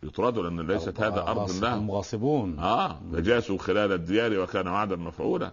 يطردوا 0.02 0.42
لأن 0.42 0.60
ليست 0.66 1.00
هذا 1.00 1.20
آه، 1.20 1.34
غاصب- 1.34 1.62
لهم. 1.62 1.78
هم 1.78 1.90
غاصبون. 1.90 2.58
آه 2.58 3.00
فجاسوا 3.12 3.58
خلال 3.58 3.92
الديار 3.92 4.38
وكان 4.38 4.68
وعدا 4.68 4.96
مفعولا. 4.96 5.52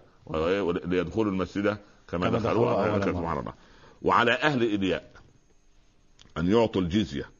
ليدخلوا 0.84 1.32
المسجد 1.32 1.64
كما 1.64 1.76
كما 2.08 2.38
دخلوه 2.38 2.38
دخلوه 2.38 2.84
أول 2.84 2.90
مرة. 3.00 3.12
سبحان 3.20 3.38
الله 3.38 3.54
وعلى 4.02 4.32
أهل 4.32 4.62
إلياء 4.62 5.12
أن 6.38 6.48
يعطوا 6.50 6.80
الجزية 6.82 7.30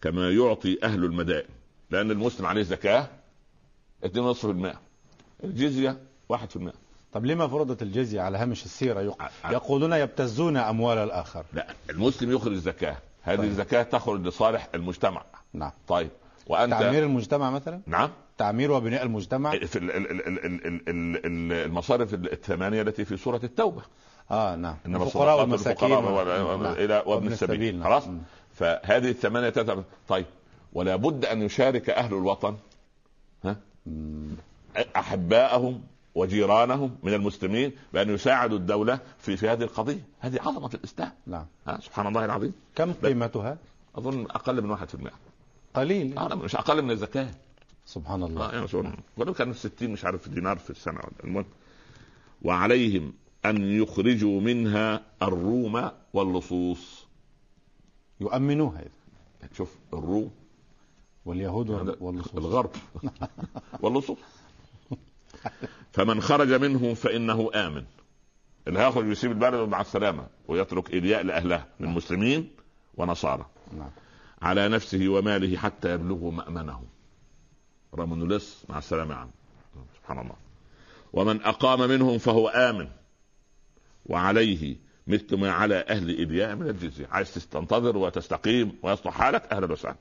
كما 0.00 0.30
يعطي 0.30 0.78
أهل 0.82 1.04
المدائن. 1.04 1.48
لأن 1.90 2.10
المسلم 2.10 2.46
عليه 2.46 2.62
زكاة 2.62 3.08
2.5% 4.04 4.78
الجزية 5.44 5.98
1% 6.28 6.72
طب 7.16 7.26
لما 7.26 7.48
فرضت 7.48 7.82
الجزية 7.82 8.20
على 8.20 8.38
هامش 8.38 8.64
السيرة؟ 8.64 9.00
يق... 9.00 9.22
يقولون 9.50 9.92
يبتزون 9.92 10.56
أموال 10.56 10.98
الآخر. 10.98 11.44
لا 11.52 11.66
المسلم 11.90 12.32
يخرج 12.32 12.54
زكاه 12.54 12.96
هذه 13.22 13.36
طيب. 13.36 13.50
الزكاة 13.50 13.82
تخرج 13.82 14.26
لصالح 14.26 14.68
المجتمع. 14.74 15.22
نعم. 15.52 15.70
طيب. 15.88 16.10
وأنت 16.46 16.72
تعمير 16.72 17.02
المجتمع 17.02 17.50
مثلا؟ 17.50 17.80
نعم. 17.86 18.10
تعمير 18.38 18.72
وبناء 18.72 19.02
المجتمع؟ 19.02 19.50
في 19.50 19.78
ال- 19.78 19.90
ال- 19.90 20.10
ال- 20.10 20.26
ال- 20.26 20.46
ال- 20.46 20.66
ال- 20.66 21.26
ال- 21.26 21.52
المصارف 21.52 22.14
الثمانية 22.14 22.82
التي 22.82 23.04
في 23.04 23.16
سورة 23.16 23.40
التوبة. 23.44 23.82
آه 24.30 24.56
نعم. 24.56 24.76
إنما 24.86 25.04
الفقراء 25.04 25.40
والمساكين 25.40 25.88
نعم. 25.90 26.66
إلى 26.66 27.02
وابن 27.06 27.26
السبيل. 27.26 27.78
نعم. 27.78 27.84
خلاص. 27.88 28.04
فهذه 28.54 29.08
الثمانية 29.10 29.48
تذهب 29.48 29.84
طيب. 30.08 30.26
ولا 30.72 30.96
بد 30.96 31.24
أن 31.24 31.42
يشارك 31.42 31.90
أهل 31.90 32.14
الوطن 32.14 32.56
ها؟ 33.44 33.56
احبائهم 34.96 35.82
وجيرانهم 36.16 36.96
من 37.02 37.14
المسلمين 37.14 37.72
بأن 37.92 38.10
يساعدوا 38.10 38.58
الدولة 38.58 39.00
في 39.18 39.36
في 39.36 39.48
هذه 39.48 39.62
القضية. 39.62 40.04
هذه 40.20 40.40
عظمة 40.40 40.70
الإسلام. 40.74 41.12
نعم. 41.26 41.46
ها 41.66 41.80
سبحان 41.80 42.06
الله 42.06 42.24
العظيم. 42.24 42.52
كم 42.74 42.92
قيمتها؟ 42.92 43.58
أظن 43.94 44.24
أقل 44.24 44.62
من 44.62 44.76
1% 44.76 45.10
قليل. 45.74 46.14
لا، 46.14 46.34
مش 46.34 46.56
أقل 46.56 46.82
من 46.82 46.90
الزكاة. 46.90 47.30
سبحان 47.86 48.22
آه 48.22 48.26
الله 48.26 48.52
يعني 48.52 48.68
سؤال 48.68 48.96
ولو 49.16 49.34
كان 49.34 49.52
60 49.52 49.90
مش 49.90 50.04
عارف 50.04 50.28
دينار 50.28 50.58
في 50.58 50.70
السنة. 50.70 51.00
المهم 51.24 51.44
وعليهم 52.42 53.12
أن 53.44 53.62
يخرجوا 53.82 54.40
منها 54.40 55.02
الروم 55.22 55.90
واللصوص. 56.12 57.06
يؤمنوها. 58.20 58.84
شوف 59.56 59.76
الروم. 59.94 60.30
واليهود 61.24 61.70
واللصوص. 62.00 62.34
الغرب. 62.34 62.70
واللصوص. 63.82 64.18
فمن 65.92 66.20
خرج 66.20 66.52
منهم 66.52 66.94
فإنه 66.94 67.50
آمن. 67.54 67.84
اللي 68.68 68.78
هيخرج 68.78 69.06
يسيب 69.06 69.30
البلد 69.30 69.68
مع 69.68 69.80
السلامة 69.80 70.26
ويترك 70.48 70.94
الياء 70.94 71.22
لاهلها 71.22 71.66
من 71.80 71.88
مسلمين 71.88 72.50
ونصارى. 72.94 73.46
نعم. 73.78 73.90
على 74.42 74.68
نفسه 74.68 75.08
وماله 75.08 75.56
حتى 75.56 75.94
يبلغوا 75.94 76.32
مأمنه. 76.32 76.84
رمن 77.94 78.28
لص 78.28 78.64
مع 78.68 78.78
السلامة 78.78 79.14
يا 79.14 79.18
عم 79.18 79.30
سبحان 79.96 80.18
الله. 80.18 80.36
ومن 81.12 81.42
أقام 81.42 81.88
منهم 81.88 82.18
فهو 82.18 82.48
آمن. 82.48 82.88
وعليه 84.06 84.76
مثل 85.06 85.36
ما 85.36 85.50
على 85.50 85.84
أهل 85.88 86.10
إلياء 86.10 86.56
من 86.56 86.68
الجزية. 86.68 87.06
عايز 87.06 87.34
تستنتظر 87.34 87.96
وتستقيم 87.96 88.72
ويصلح 88.82 89.14
حالك 89.14 89.52
أهلا 89.52 89.72
وسهلا. 89.72 89.96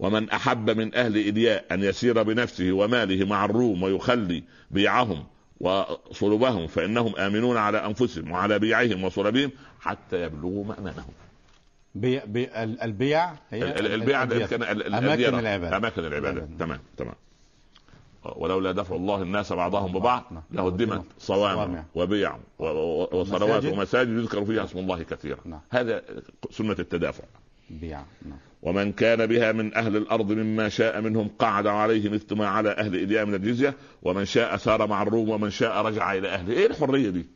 ومن 0.00 0.30
أحب 0.30 0.70
من 0.70 0.94
أهل 0.94 1.16
إلياء 1.16 1.64
أن 1.70 1.82
يسير 1.82 2.22
بنفسه 2.22 2.72
وماله 2.72 3.26
مع 3.26 3.44
الروم 3.44 3.82
ويخلي 3.82 4.42
بيعهم 4.70 5.24
وصلبهم 5.60 6.66
فإنهم 6.66 7.16
آمنون 7.16 7.56
على 7.56 7.86
أنفسهم 7.86 8.30
وعلى 8.30 8.58
بيعهم 8.58 9.04
وصلبهم 9.04 9.50
حتى 9.80 10.22
يبلغوا 10.22 10.64
مأمنهم 10.64 11.12
بي... 11.94 12.20
بي... 12.26 12.44
ال- 12.62 12.80
البيع 12.82 13.32
هي 13.50 13.62
ال- 13.62 13.86
ال- 13.86 13.92
البيع. 13.92 14.24
كان 14.24 14.62
أماكن. 14.62 15.34
العبادة 15.34 15.76
أماكن 15.76 16.00
العبادة 16.04 16.30
العبادة. 16.30 16.48
تمام 16.58 16.78
تمام 16.96 17.14
ولولا 18.36 18.72
دفع 18.72 18.96
الله 18.96 19.22
الناس 19.22 19.52
بعضهم 19.52 19.92
ببعض 19.98 20.24
نعم. 20.30 20.42
لهدمت 20.50 21.04
صوامع. 21.18 21.84
وبيع 21.94 22.36
وصلوات 22.58 23.42
ومساجد. 23.64 23.72
ومساجد 23.72 24.08
يذكر 24.18 24.44
فيها 24.44 24.64
اسم 24.64 24.78
الله 24.78 25.02
كثيرا 25.02 25.38
نعم. 25.44 25.60
هذا 25.70 26.02
سنة 26.50 26.76
التدافع 26.78 27.24
بيع 27.70 28.02
نعم 28.22 28.38
ومن 28.62 28.92
كان 28.92 29.26
بها 29.26 29.52
من 29.52 29.74
أهل 29.74 29.96
الأرض 29.96 30.32
مما 30.32 30.68
شاء 30.68 31.00
منهم 31.00 31.28
قعد 31.38 31.66
عليه 31.66 32.08
مثل 32.08 32.36
ما 32.36 32.48
على 32.48 32.70
أهل 32.70 32.94
ايديا 32.94 33.24
من 33.24 33.34
الجزية 33.34 33.74
ومن 34.02 34.24
شاء 34.24 34.56
سار 34.56 34.86
مع 34.86 35.02
الروم 35.02 35.28
ومن 35.28 35.50
شاء 35.50 35.82
رجع 35.86 36.12
إلى 36.12 36.28
أهله. 36.28 36.52
إيه 36.52 36.66
الحرية 36.66 37.10
دي؟ 37.10 37.26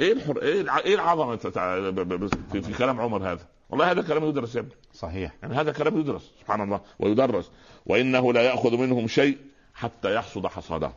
إيه 0.00 0.12
الحر 0.12 0.42
إيه 0.42 0.76
إيه 0.78 0.94
العظمة 0.94 1.36
في, 1.36 2.62
في 2.62 2.72
كلام 2.78 3.00
عمر 3.00 3.32
هذا؟ 3.32 3.46
والله 3.70 3.90
هذا 3.90 4.02
كلام 4.02 4.24
يدرس 4.24 4.54
يا 4.54 4.60
ابني. 4.60 4.72
صحيح. 4.94 5.34
يعني 5.42 5.54
هذا 5.54 5.72
كلام 5.72 6.00
يدرس 6.00 6.32
سبحان 6.40 6.60
الله 6.60 6.80
ويدرس. 6.98 7.50
وإنه 7.86 8.32
لا 8.32 8.42
يأخذ 8.42 8.76
منهم 8.76 9.08
شيء 9.08 9.38
حتى 9.74 10.14
يحصد 10.14 10.46
حصاده. 10.46 10.92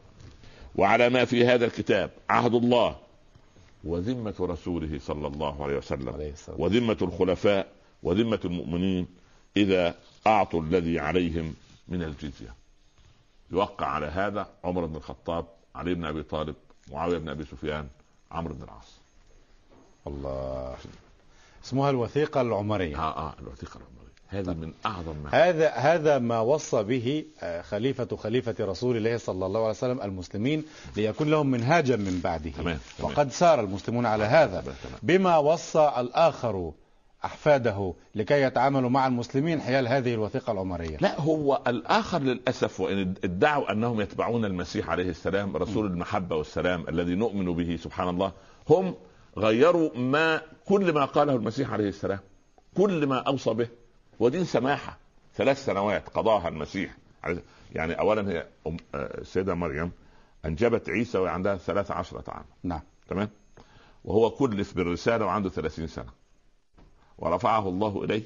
وعلى 0.76 1.10
ما 1.10 1.26
في 1.26 1.46
هذا 1.46 1.66
الكتاب 1.66 2.12
عهد 2.30 2.54
الله 2.54 2.96
وذمة 3.84 4.36
رسوله 4.40 5.00
صلى 5.00 5.28
الله 5.28 5.64
عليه 5.64 5.78
وسلم. 5.78 6.34
وذمة 6.58 6.98
الخلفاء 7.02 7.68
وذمة 8.04 8.40
المؤمنين 8.46 9.08
إذا 9.58 9.96
أعطوا 10.28 10.62
الذي 10.62 11.00
عليهم 11.00 11.56
من 11.88 12.04
الجزية. 12.04 12.54
يوقع 13.52 13.86
على 13.86 14.06
هذا 14.06 14.48
عمر 14.64 14.86
بن 14.86 14.96
الخطاب 14.96 15.46
علي 15.76 15.94
بن 15.94 16.06
أبي 16.06 16.24
طالب 16.24 16.56
معاوية 16.92 17.18
بن 17.18 17.30
أبي 17.30 17.46
سفيان 17.46 17.88
عمرو 18.32 18.54
بن 18.54 18.64
العاص. 18.64 19.00
الله. 20.08 20.78
اسمها 21.66 21.90
الوثيقة 21.90 22.42
العمرية. 22.42 22.98
آه 22.98 23.18
آه 23.18 23.34
الوثيقة 23.40 23.78
العمرية. 23.78 24.00
هذه 24.32 24.54
من 24.54 24.74
أعظم 24.86 25.16
ما 25.24 25.30
هذا 25.34 25.70
هذا 25.70 26.20
ما 26.20 26.40
وصى 26.40 26.84
به 26.84 27.26
آه، 27.42 27.62
خليفة 27.62 28.18
خليفة 28.18 28.56
رسول 28.60 28.98
الله 28.98 29.18
صلى 29.18 29.46
الله 29.46 29.60
عليه 29.60 29.70
وسلم 29.70 30.02
المسلمين 30.02 30.64
ليكون 30.98 31.30
لهم 31.30 31.48
منهاجا 31.48 31.96
من 31.96 32.20
بعده. 32.24 32.50
تمام، 32.52 32.80
تمام. 32.98 33.12
وقد 33.12 33.32
سار 33.32 33.60
المسلمون 33.60 34.06
على 34.06 34.24
هذا. 34.24 34.62
تمام،. 34.62 35.00
بما 35.04 35.38
وصى 35.38 35.94
الآخر 35.98 36.72
أحفاده 37.26 37.94
لكي 38.16 38.42
يتعاملوا 38.42 38.90
مع 38.90 39.08
المسلمين 39.08 39.62
حيال 39.62 39.88
هذه 39.88 40.14
الوثيقة 40.14 40.52
العمرية. 40.52 40.98
لا 41.02 41.22
هو 41.22 41.62
الآخر 41.68 42.20
للأسف 42.20 42.80
وإن 42.80 43.14
ادعوا 43.24 43.72
أنهم 43.72 44.02
يتبعون 44.02 44.46
المسيح 44.46 44.90
عليه 44.90 45.10
السلام 45.10 45.58
رسول 45.58 45.86
المحبة 45.86 46.36
والسلام 46.36 46.86
الذي 46.90 47.16
نؤمن 47.16 47.54
به 47.54 47.76
سبحان 47.76 48.10
الله 48.10 48.32
هم 48.70 48.96
غيروا 49.38 49.98
ما 49.98 50.42
كل 50.66 50.94
ما 50.94 51.06
قاله 51.06 51.36
المسيح 51.36 51.74
عليه 51.74 51.90
السلام 51.90 52.20
كل 52.78 53.08
ما 53.08 53.18
أوصى 53.18 53.54
به 53.54 53.68
ودين 54.20 54.46
سماحة 54.46 54.98
ثلاث 55.36 55.66
سنوات 55.66 56.10
قضاها 56.10 56.48
المسيح 56.48 56.98
يعني 57.76 58.00
اولا 58.00 58.32
هي 58.32 58.48
أم 58.68 58.78
آه، 58.96 59.22
السيدة 59.22 59.54
مريم 59.54 59.92
أنجبت 60.46 60.90
عيسى 60.90 61.18
وهي 61.18 61.32
عندها 61.32 61.56
13 61.56 62.24
عام. 62.28 62.46
نعم. 62.64 62.82
تمام؟ 63.08 63.30
وهو 64.06 64.30
كلف 64.30 64.76
بالرسالة 64.76 65.26
وعنده 65.26 65.50
30 65.50 65.88
سنة. 65.88 66.19
ورفعه 67.20 67.70
الله 67.70 68.04
إليه 68.04 68.24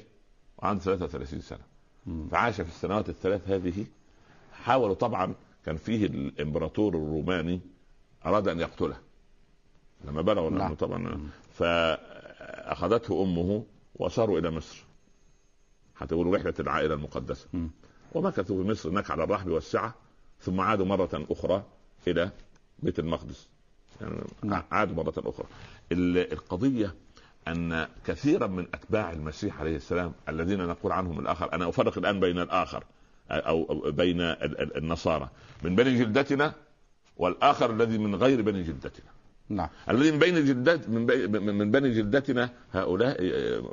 وعنده 0.58 0.82
33 0.84 1.40
سنة. 1.40 1.58
فعاش 2.30 2.54
في 2.60 2.68
السنوات 2.68 3.08
الثلاث 3.08 3.48
هذه 3.50 3.86
حاولوا 4.52 4.94
طبعا 4.94 5.34
كان 5.66 5.76
فيه 5.76 6.06
الإمبراطور 6.06 6.94
الروماني 6.94 7.60
أراد 8.26 8.48
أن 8.48 8.60
يقتله 8.60 8.96
لما 10.04 10.22
بلغوا 10.22 10.50
نعم. 10.50 10.58
لأنه 10.58 10.74
طبعا. 10.74 11.28
فأخذته 11.54 13.22
أمه 13.22 13.64
وصاروا 13.94 14.38
إلى 14.38 14.50
مصر 14.50 14.84
حتى 15.96 16.14
يقولوا 16.14 16.36
رحلة 16.36 16.54
العائلة 16.60 16.94
المقدسة. 16.94 17.46
ومكثوا 18.12 18.62
في 18.62 18.68
مصر 18.70 18.88
هناك 18.90 19.10
على 19.10 19.24
الرحب 19.24 19.48
والسعة 19.48 19.94
ثم 20.40 20.60
عادوا 20.60 20.86
مرة 20.86 21.26
أخرى 21.30 21.64
إلى 22.08 22.30
بيت 22.78 22.98
المقدس 22.98 23.48
يعني 24.00 24.16
نعم. 24.42 24.62
عادوا 24.70 24.96
مرة 24.96 25.14
أخرى 25.18 25.46
ال- 25.92 26.32
القضية 26.32 26.94
أن 27.48 27.86
كثيرا 28.06 28.46
من 28.46 28.66
أتباع 28.74 29.12
المسيح 29.12 29.60
عليه 29.60 29.76
السلام 29.76 30.12
الذين 30.28 30.66
نقول 30.66 30.92
عنهم 30.92 31.20
الآخر 31.20 31.52
أنا 31.52 31.68
أفرق 31.68 31.98
الآن 31.98 32.20
بين 32.20 32.38
الآخر 32.38 32.84
أو 33.30 33.84
بين 33.90 34.20
ال- 34.20 34.60
ال- 34.60 34.76
النصارى 34.76 35.28
من 35.62 35.76
بني 35.76 35.98
جلدتنا 35.98 36.52
والآخر 37.16 37.70
الذي 37.70 37.98
من 37.98 38.14
غير 38.14 38.42
بني 38.42 38.62
جلدتنا. 38.62 39.10
نعم. 39.48 39.68
الذي 39.90 40.12
من 40.12 40.18
بين 40.18 40.44
جلدات 40.44 40.88
من, 40.88 41.06
بي 41.06 41.26
من 41.28 41.70
بني 41.70 41.90
جلدتنا 41.90 42.50
هؤلاء 42.72 43.16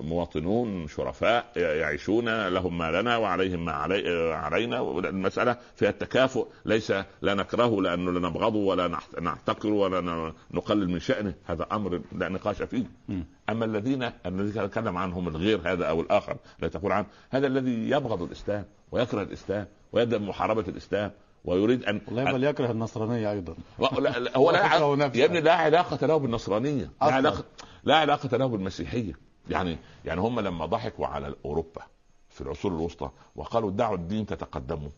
مواطنون 0.02 0.88
شرفاء 0.88 1.52
يعيشون 1.56 2.48
لهم 2.48 2.78
ما 2.78 3.02
لنا 3.02 3.18
وعليهم 3.18 3.66
ما 3.66 3.72
علي 3.72 4.34
علينا. 4.34 4.82
المسألة 5.00 5.58
فيها 5.76 5.90
التكافؤ. 5.90 6.48
ليس 6.66 6.92
لا 7.22 7.34
نكرهه 7.34 7.82
لأنه 7.82 8.12
لا 8.12 8.20
نبغضه 8.20 8.60
ولا 8.60 9.00
نحتقره 9.22 9.74
ولا 9.74 10.34
نقلل 10.52 10.90
من 10.90 11.00
شأنه. 11.00 11.34
هذا 11.46 11.68
أمر 11.72 12.02
لا 12.12 12.30
نقاش 12.30 12.62
فيه. 12.62 12.86
م. 13.10 13.22
أما 13.50 13.66
الذين 13.66 14.12
الذي 14.26 14.68
تكلم 14.68 14.98
عنهم 14.98 15.28
الغير 15.28 15.62
هذا 15.64 15.86
أو 15.86 16.02
الآخر 16.02 16.38
لا 16.60 16.68
تقول 16.68 16.92
عنه 16.92 17.06
هذا 17.30 17.48
الذي 17.48 17.90
يبغض 17.90 18.22
الإسلام 18.22 18.66
ويكره 18.92 19.22
الإسلام 19.22 19.68
ويبدأ 19.92 20.18
محاربة 20.18 20.66
الإسلام 20.68 21.12
ويريد 21.46 21.84
أن 21.84 22.02
والله 22.08 22.32
بل 22.32 22.44
يكره 22.44 22.72
النصرانية 22.72 23.32
أيضا. 23.32 23.56
لا 23.80 24.38
هو 24.38 24.52
لا 24.52 25.12
يا 25.16 25.26
ابني 25.26 25.42
لا 25.42 25.54
علاقة 25.54 26.08
له 26.08 26.18
بالنصرانية. 26.18 26.92
لا 27.02 27.14
علاقه 27.14 27.44
لا 27.84 27.96
علاقة 27.96 28.38
له 28.38 28.46
بالمسيحية. 28.46 29.14
يعني 29.50 29.78
يعني 30.06 30.22
هم 30.22 30.40
لما 30.40 30.66
ضحكوا 30.66 31.08
على 31.08 31.36
أوروبا 31.46 31.82
في 32.30 32.42
العصور 32.42 32.72
الوسطى 32.72 33.10
وقالوا 33.36 33.72
دعوا 33.72 33.96
الدين 33.96 34.26
تتقدموا. 34.26 34.90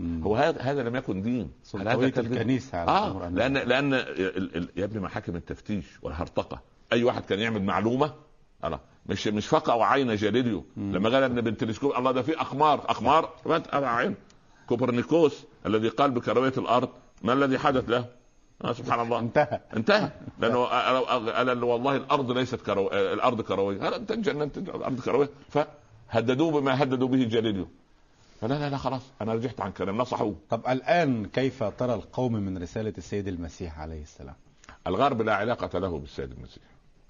هو 0.00 0.36
هذا 0.36 0.60
هذا 0.60 0.82
لم 0.82 0.96
يكن 0.96 1.22
دين. 1.22 1.50
هذا 1.74 2.06
الكنيسة 2.06 2.78
آه 2.78 3.28
لأن 3.28 3.54
لأن 3.54 3.92
يا 4.76 4.84
ابني 4.84 5.00
محاكم 5.00 5.36
التفتيش 5.36 5.84
والهرطقة. 6.02 6.60
أي 6.92 7.04
واحد 7.04 7.24
كان 7.24 7.38
يعمل 7.38 7.62
معلومة 7.62 8.14
الله 8.64 8.80
مش 9.06 9.28
مش 9.28 9.46
فقع 9.46 9.86
عين 9.86 10.14
جاليليو. 10.14 10.64
لما 10.76 11.10
قال 11.10 11.22
إن 11.22 11.40
بالتلسكوب 11.40 11.92
الله 11.96 12.12
ده 12.12 12.22
في 12.22 12.40
أقمار. 12.40 12.78
أقمار؟ 12.78 13.30
ما 13.46 13.62
عين. 13.72 14.14
كوبرنيكوس. 14.68 15.44
الذي 15.66 15.88
قال 15.88 16.10
بكرويه 16.10 16.52
الأرض 16.58 16.88
ما 17.22 17.32
الذي 17.32 17.58
حدث 17.58 17.90
له؟ 17.90 18.04
آه 18.64 18.72
سبحان 18.72 19.00
الله. 19.00 19.18
انتهى. 19.18 19.60
انتهى. 19.76 20.10
لأنه 20.40 20.64
قال 20.64 21.64
والله 21.64 21.96
الأرض 21.96 22.30
ليست 22.30 22.60
كرو... 22.60 22.88
الأرض 22.88 23.40
كروية. 23.40 23.96
أنت 23.96 24.12
جننت 24.12 24.58
الأرض 24.58 25.00
كروية. 25.00 25.30
فهددوه 25.50 26.60
بما 26.60 26.82
هددوا 26.82 27.08
به 27.08 27.24
جاليليو 27.24 27.68
فلا 28.40 28.54
لا 28.54 28.70
لا 28.70 28.76
خلاص. 28.76 29.02
أنا 29.22 29.34
رجعت 29.34 29.60
عن 29.60 29.72
كلام 29.72 29.98
نصحوه. 29.98 30.36
طب 30.50 30.60
الآن 30.68 31.26
كيف 31.26 31.64
ترى 31.64 31.94
القوم 31.94 32.32
من 32.32 32.62
رسالة 32.62 32.92
السيد 32.98 33.28
المسيح 33.28 33.80
عليه 33.80 34.02
السلام؟ 34.02 34.34
الغرب 34.86 35.22
لا 35.22 35.34
علاقة 35.34 35.78
له 35.78 35.98
بالسيد 35.98 36.32
المسيح. 36.32 36.62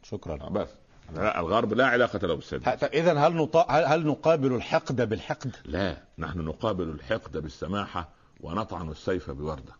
شكرا. 0.03 0.39
آه، 0.43 0.51
بس. 0.51 0.69
لا 1.15 1.41
الغرب 1.41 1.73
لا 1.73 1.87
علاقة 1.87 2.19
له 2.27 2.35
بالسيد 2.35 2.69
إذا 2.69 3.19
هل 3.19 3.37
نط... 3.37 3.57
هل 3.71 4.07
نقابل 4.07 4.55
الحقد 4.55 5.09
بالحقد؟ 5.09 5.57
لا 5.65 5.97
نحن 6.19 6.39
نقابل 6.39 6.89
الحقد 6.89 7.37
بالسماحة 7.37 8.09
ونطعن 8.41 8.91
السيف 8.91 9.31
بوردة. 9.31 9.73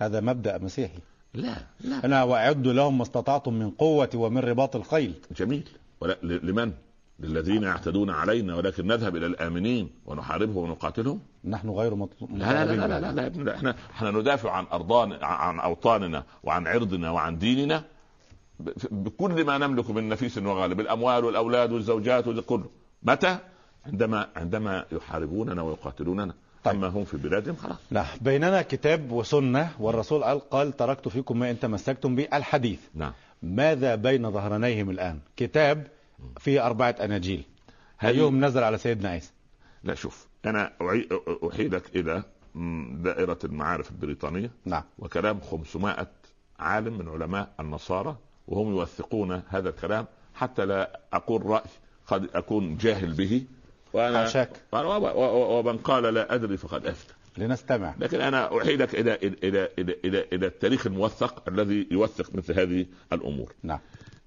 هذا 0.00 0.20
مبدأ 0.20 0.58
مسيحي. 0.58 0.98
لا 1.34 1.56
لا. 1.80 2.04
أنا 2.04 2.22
وأعد 2.22 2.66
لهم 2.66 2.98
ما 2.98 3.02
استطعتم 3.02 3.54
من 3.54 3.70
قوة 3.70 4.10
ومن 4.14 4.38
رباط 4.38 4.76
الخيل. 4.76 5.14
جميل. 5.36 5.68
ولا 6.00 6.18
لمن؟ 6.22 6.72
للذين 7.20 7.62
يعتدون 7.62 8.10
علينا 8.10 8.56
ولكن 8.56 8.86
نذهب 8.86 9.16
إلى 9.16 9.26
الآمنين 9.26 9.90
ونحاربهم 10.06 10.56
ونقاتلهم؟ 10.56 11.20
نحن 11.44 11.70
غير 11.70 11.94
مطلوب 11.94 12.36
لا 12.36 12.64
لا 12.64 12.76
لا 12.76 12.86
لا, 12.86 13.00
لا, 13.00 13.12
لا, 13.12 13.28
لا 13.28 13.54
إحنا 13.54 13.76
إحنا 13.90 14.10
ندافع 14.10 14.50
عن 14.50 14.64
ارضان 14.72 15.12
عن 15.22 15.60
أوطاننا 15.60 16.24
وعن 16.44 16.66
عرضنا 16.66 17.10
وعن 17.10 17.38
ديننا 17.38 17.84
بكل 18.90 19.44
ما 19.44 19.58
نملك 19.58 19.90
من 19.90 20.08
نفيس 20.08 20.38
وغالب 20.38 20.80
الأموال 20.80 21.24
والأولاد 21.24 21.72
والزوجات 21.72 22.28
كله 22.28 22.70
متى؟ 23.02 23.38
عندما 23.86 24.28
عندما 24.36 24.84
يحاربوننا 24.92 25.62
ويقاتلوننا. 25.62 26.34
طيب. 26.66 26.84
أما 26.84 26.88
هم 26.88 27.04
في 27.04 27.16
بلادهم 27.16 27.56
خلاص. 27.56 27.76
لا 27.90 28.04
بيننا 28.20 28.62
كتاب 28.62 29.12
وسنة 29.12 29.70
والرسول 29.78 30.24
قال 30.24 30.40
قال 30.50 30.76
تركت 30.76 31.08
فيكم 31.08 31.38
ما 31.38 31.50
إن 31.50 31.60
تمسكتم 31.60 32.16
به 32.16 32.28
الحديث. 32.32 32.80
نعم. 32.94 33.12
ماذا 33.42 33.94
بين 33.94 34.30
ظهرانيهم 34.30 34.90
الآن؟ 34.90 35.18
كتاب 35.36 35.86
فيه 36.38 36.66
أربعة 36.66 36.96
أناجيل. 37.00 37.44
ايهم 38.04 38.44
نزل 38.44 38.62
على 38.62 38.78
سيدنا 38.78 39.08
عيسى. 39.08 39.32
لا 39.84 39.94
شوف 39.94 40.26
أنا 40.44 40.72
أحيلك 41.52 41.96
إلى 41.96 42.22
دائرة 43.04 43.38
المعارف 43.44 43.90
البريطانية. 43.90 44.50
نعم. 44.64 44.82
وكلام 44.98 45.40
500 45.40 46.06
عالم 46.58 46.98
من 46.98 47.08
علماء 47.08 47.48
النصارى 47.60 48.16
وهم 48.48 48.70
يوثقون 48.70 49.42
هذا 49.48 49.68
الكلام. 49.68 50.06
حتى 50.34 50.64
لا 50.64 51.00
أقول 51.12 51.46
رأي 51.46 51.70
قد 52.06 52.28
أكون 52.34 52.76
جاهل 52.76 53.12
به. 53.12 53.44
وأنا 53.96 54.18
حاشاك 54.18 54.50
ومن 54.72 55.78
قال 55.78 56.02
لا 56.02 56.34
أدري 56.34 56.56
فقد 56.56 56.86
أفتى. 56.86 57.14
لنستمع. 57.38 57.94
لكن 57.98 58.20
أنا 58.20 58.58
احيلك 58.58 58.94
إلى 58.94 59.14
إلى 59.14 59.36
إلى 59.42 59.68
إلى, 59.78 59.96
إلى, 60.04 60.24
إلى 60.32 60.46
التاريخ 60.46 60.86
الموثق 60.86 61.48
الذي 61.48 61.86
يوثق 61.90 62.34
مثل 62.34 62.60
هذه 62.60 62.86
الأمور. 63.12 63.52
نعم. 63.62 63.78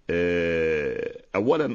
آه، 0.09 1.21
اولا 1.35 1.65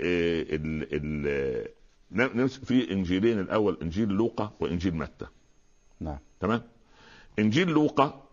آه، 0.00 0.42
ال 0.50 0.88
ال 0.92 2.48
في 2.48 2.92
إنجيلين 2.92 3.40
الأول 3.40 3.78
إنجيل 3.82 4.08
لوقا 4.08 4.52
وإنجيل 4.60 4.94
متى. 4.94 5.26
نعم. 6.00 6.18
تمام؟ 6.40 6.62
إنجيل 7.38 7.68
لوقا 7.68 8.28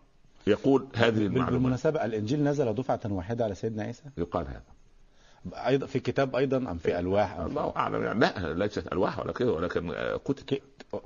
يقول 0.46 0.88
هذه 0.94 1.08
المعلومات. 1.08 1.52
بالمناسبة 1.52 2.04
الإنجيل 2.04 2.44
نزل 2.44 2.74
دفعة 2.74 3.00
واحدة 3.04 3.44
على 3.44 3.54
سيدنا 3.54 3.82
عيسى؟ 3.82 4.04
يقال 4.18 4.46
هذا. 4.46 4.71
أيضا 5.54 5.86
في 5.86 6.00
كتاب 6.00 6.36
أيضا 6.36 6.56
أم 6.56 6.78
في 6.78 6.98
ألواح 6.98 7.36
أم 7.36 7.46
الله 7.46 7.72
أعلم. 7.76 8.02
يعني 8.02 8.20
لا 8.20 8.54
ليست 8.54 8.92
ألواح 8.92 9.18
ولا 9.18 9.32
كده 9.32 9.52
ولكن 9.52 9.94
كتب. 10.24 10.58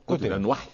كتب 0.06 0.44
وحي. 0.46 0.68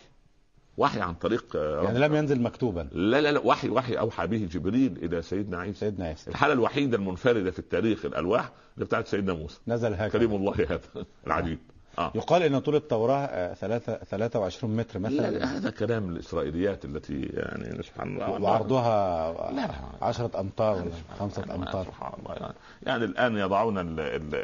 وحي 0.78 1.00
عن 1.00 1.14
طريق 1.14 1.56
يعني 1.56 1.98
لم 1.98 2.14
ينزل 2.14 2.42
مكتوبا. 2.42 2.88
لا 2.92 3.20
لا 3.20 3.32
لا 3.32 3.40
وحي 3.40 3.68
وحي 3.68 3.94
أوحى 3.94 4.26
به 4.26 4.48
جبريل 4.52 4.98
إلى 5.02 5.22
سيدنا 5.22 5.58
عيسى. 5.58 5.78
سيدنا 5.78 6.06
عيسى. 6.06 6.30
الحالة 6.30 6.52
الوحيدة 6.52 6.96
المنفردة 6.96 7.50
في 7.50 7.58
التاريخ 7.58 8.04
الألواح 8.04 8.52
اللي 8.74 8.84
بتاعت 8.84 9.06
سيدنا 9.06 9.32
موسى. 9.32 9.58
نزل 9.68 9.92
هكذا. 9.94 10.08
كريم 10.08 10.34
الله 10.34 10.54
هذا 10.54 10.80
العجيب. 11.26 11.58
آه. 11.98 12.12
يقال 12.14 12.42
إن 12.42 12.58
طول 12.58 12.76
التوراة 12.76 13.54
3 13.54 13.92
آه، 13.92 14.04
23 14.04 14.76
متر 14.76 14.98
مثلا. 14.98 15.30
لا 15.30 15.56
هذا 15.56 15.70
كلام 15.70 16.08
الإسرائيليات 16.08 16.84
التي 16.84 17.20
يعني 17.22 17.82
سبحان 17.82 18.08
الله. 18.08 18.30
وعرضها 18.30 19.52
لا. 19.52 19.70
10 20.02 20.40
أمتار 20.40 20.74
ولا 20.74 20.90
5 21.18 21.54
أمتار. 21.54 21.84
سبحان 21.84 22.12
الله. 22.18 22.34
يعني, 22.34 22.54
يعني 22.82 23.04
الآن 23.04 23.36
يضعون 23.36 23.78
ال 23.78 24.00
ال 24.00 24.34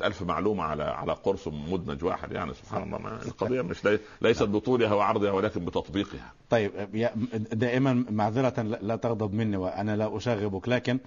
ال 0.00 0.26
معلومة 0.26 0.64
على 0.64 0.82
على 0.82 1.12
قرص 1.12 1.48
مدمج 1.48 2.04
واحد 2.04 2.32
يعني 2.32 2.54
سبحان 2.54 2.82
الله. 2.94 3.22
القضية 3.26 3.62
مش 3.62 3.88
ليست 4.22 4.42
بطولها 4.42 4.94
وعرضها 4.94 5.30
ولكن 5.30 5.64
بتطبيقها. 5.64 6.32
طيب 6.50 6.72
دائما 7.52 8.04
معذرة 8.10 8.62
لا 8.62 8.96
تغضب 8.96 9.34
مني 9.34 9.56
وأنا 9.56 9.96
لا 9.96 10.16
أشاغبك 10.16 10.68
لكن 10.68 10.98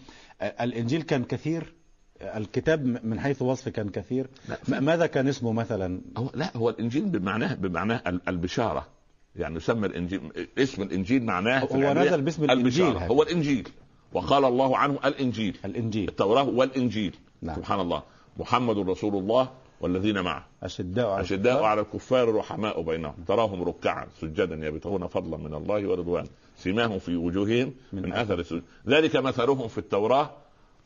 الإنجيل 0.42 1.02
كان 1.02 1.24
كثير؟ 1.24 1.79
الكتاب 2.22 3.06
من 3.06 3.20
حيث 3.20 3.42
وصف 3.42 3.70
كان 3.70 3.90
كثير. 3.90 4.28
ماذا 4.68 5.06
كان 5.06 5.28
اسمه 5.28 5.54
مثلا؟ 5.54 6.02
هو 6.18 6.30
لا 6.34 6.58
هو 6.58 6.70
الإنجيل 6.70 7.06
بمعناه 7.06 7.56
بمعناه 7.56 8.02
البشارة. 8.28 8.88
يعني 9.36 9.56
يسمى 9.56 9.88
الانجيل 9.88 10.22
اسم 10.58 10.82
الإنجيل 10.82 11.24
معناه 11.24 11.60
هو 11.60 11.94
نزل 11.94 12.22
باسم 12.22 12.44
الإنجيل 12.44 12.98
هو 12.98 13.24
الإنجيل. 13.24 13.68
وقال 14.14 14.46
الله 14.46 14.78
عنه 14.78 15.00
الإنجيل. 15.06 15.58
الإنجيل. 15.66 16.10
التوراة 16.10 16.44
والإنجيل. 16.44 17.16
نعم. 17.42 17.56
سبحان 17.56 17.80
الله. 17.80 18.04
محمد 18.38 18.78
رسول 18.78 19.16
الله 19.16 19.50
والذين 19.82 20.22
معه. 20.22 20.48
أشداء 20.64 21.10
على 21.10 21.22
أشداء 21.22 21.64
على 21.64 21.82
الكفار 21.82 22.36
رحماء 22.36 22.82
بينهم. 22.82 23.14
تراهم 23.28 23.64
ركعا 23.64 24.08
سجدا 24.22 24.68
يبتغون 24.68 25.08
فضلا 25.08 25.38
من 25.38 25.54
الله 25.54 25.88
ورضوان 25.88 26.26
سيماهم 26.58 27.00
في 27.00 27.16
وجوههم 27.16 27.74
من, 27.94 28.02
من 28.02 28.14
أثر 28.14 28.40
السجود. 28.40 28.64
ذلك 28.88 29.16
مثلهم 29.16 29.68
في 29.68 29.78
التوراة 29.78 30.30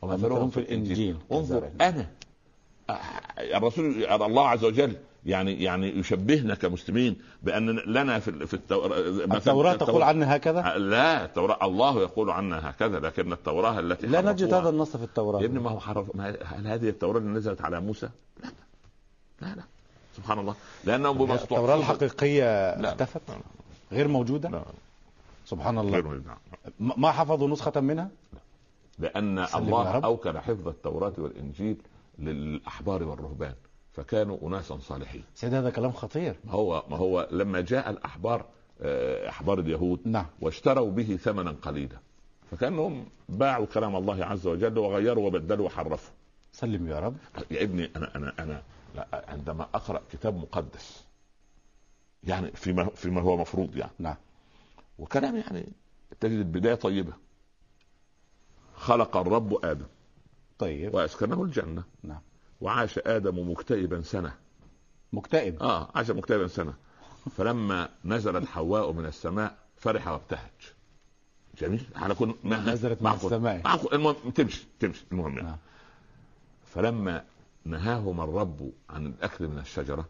ومثلهم 0.04 0.50
في 0.50 0.60
الإنجيل 0.60 1.16
انظر 1.32 1.68
أنا. 1.80 2.06
الرسول 3.38 4.04
الله 4.04 4.48
عز 4.48 4.64
وجل 4.64 4.96
يعني 5.26 5.62
يعني 5.62 5.98
يشبهنا 5.98 6.54
كمسلمين 6.54 7.16
بأن 7.42 7.70
لنا 7.70 8.18
في 8.18 8.46
في 8.46 8.54
التوراة 8.54 9.36
التوراة 9.36 9.74
تقول 9.74 10.02
عنا 10.02 10.36
هكذا؟ 10.36 10.78
لا 10.78 11.24
التوراة 11.24 11.66
الله 11.66 12.02
يقول 12.02 12.30
عنا 12.30 12.70
هكذا 12.70 13.00
لكن 13.00 13.32
التوراة 13.32 13.80
التي 13.80 14.06
لا 14.06 14.20
نجد 14.20 14.54
هذا 14.54 14.68
النص 14.68 14.96
في 14.96 15.04
التوراة. 15.04 15.40
يا 15.40 15.46
ابني 15.46 15.60
ما 15.60 15.70
هو 15.70 15.80
حرف 15.80 16.16
ما 16.16 16.36
هل 16.44 16.66
هذه 16.66 16.88
التوراة 16.88 17.18
اللي 17.18 17.30
نزلت 17.30 17.60
على 17.60 17.80
موسى؟ 17.80 18.08
لا 18.42 18.50
لا 19.42 19.54
لا 19.54 19.62
سبحان 20.16 20.38
الله. 20.38 20.54
لأنه 20.84 21.34
التوراة 21.34 21.76
الحقيقية 21.76 22.44
اختفت؟ 22.44 23.22
غير 23.92 24.08
موجودة؟ 24.08 24.48
لا 24.48 24.62
سبحان 25.46 25.78
الله. 25.78 25.92
غير 25.92 26.20
ما 26.80 27.10
حفظوا 27.10 27.48
نسخة 27.48 27.80
منها؟ 27.80 28.08
لا. 28.32 28.38
لأن 28.98 29.38
الله 29.38 29.98
أوكل 29.98 30.38
حفظ 30.38 30.68
التوراة 30.68 31.12
والإنجيل 31.18 31.76
للأحبار 32.18 33.02
والرهبان 33.02 33.54
فكانوا 33.92 34.48
أناسا 34.48 34.78
صالحين. 34.78 35.24
سيد 35.34 35.54
هذا 35.54 35.70
كلام 35.70 35.92
خطير. 35.92 36.36
ما 36.44 36.52
هو 36.52 36.84
ما 36.90 36.96
هو 36.96 37.28
لما 37.30 37.60
جاء 37.60 37.90
الأحبار 37.90 38.46
آه، 38.80 39.28
أحبار 39.28 39.58
اليهود 39.58 40.00
نعم. 40.04 40.26
واشتروا 40.40 40.90
به 40.90 41.16
ثمنا 41.16 41.50
قليلا 41.50 41.98
فكأنهم 42.50 43.06
باعوا 43.28 43.66
كلام 43.66 43.96
الله 43.96 44.24
عز 44.24 44.46
وجل 44.46 44.78
وغيروا 44.78 45.26
وبدلوا 45.26 45.66
وحرفوا. 45.66 46.14
سلم 46.52 46.88
يا 46.88 47.00
رب. 47.00 47.16
يا 47.50 47.62
ابني 47.62 47.90
أنا 47.96 48.16
أنا 48.16 48.32
أنا 48.38 48.62
لا 48.94 49.24
عندما 49.28 49.66
أقرأ 49.74 50.02
كتاب 50.12 50.36
مقدس 50.36 51.04
يعني 52.24 52.50
فيما 52.50 52.84
فيما 52.94 53.20
هو 53.20 53.36
مفروض 53.36 53.76
يعني. 53.76 53.92
نعم. 53.98 54.16
وكلام 54.98 55.36
يعني 55.36 55.66
تجد 56.20 56.38
البدايه 56.38 56.74
طيبة. 56.74 57.12
خلق 58.76 59.16
الرب 59.16 59.64
آدم. 59.64 59.86
طيب. 60.58 60.94
وأسكنه 60.94 61.42
الجنة. 61.42 61.82
نعم. 62.02 62.20
وعاش 62.60 62.98
آدم 62.98 63.50
مكتئبا 63.50 64.02
سنة. 64.02 64.34
مكتئب. 65.12 65.62
آه 65.62 65.90
عاش 65.94 66.10
مكتئبا 66.10 66.46
سنة. 66.46 66.74
فلما 67.36 67.88
نزلت 68.04 68.46
حواء 68.46 68.92
من 68.92 69.06
السماء 69.06 69.58
فرح 69.76 70.08
وابتهج. 70.08 70.50
جميل؟ 71.58 71.86
على 71.96 72.14
كل 72.14 72.34
ما 72.44 72.72
نزلت 72.72 73.02
من. 73.02 73.10
السماء. 73.12 73.60
معقول. 73.64 73.94
المهم 73.94 74.30
تمشي 74.34 74.66
تمشي. 74.80 75.04
المهم 75.12 75.36
يعني. 75.36 75.48
نعم. 75.48 75.58
فلما 76.66 77.24
نهاهما 77.64 78.24
الرب 78.24 78.72
عن 78.90 79.06
الأكل 79.06 79.48
من 79.48 79.58
الشجرة 79.58 80.08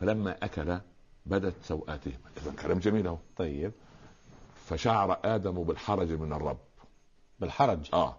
فلما 0.00 0.36
اكلا 0.44 0.80
بدت 1.26 1.54
سوآتهما. 1.62 2.30
اذا 2.36 2.52
كلام 2.62 2.78
جميل 2.78 3.06
أهو. 3.06 3.18
طيب. 3.36 3.72
فشعر 4.66 5.18
آدم 5.24 5.62
بالحرج 5.62 6.12
من 6.12 6.32
الرب. 6.32 6.58
بالحرج. 7.40 7.88
آه. 7.92 8.16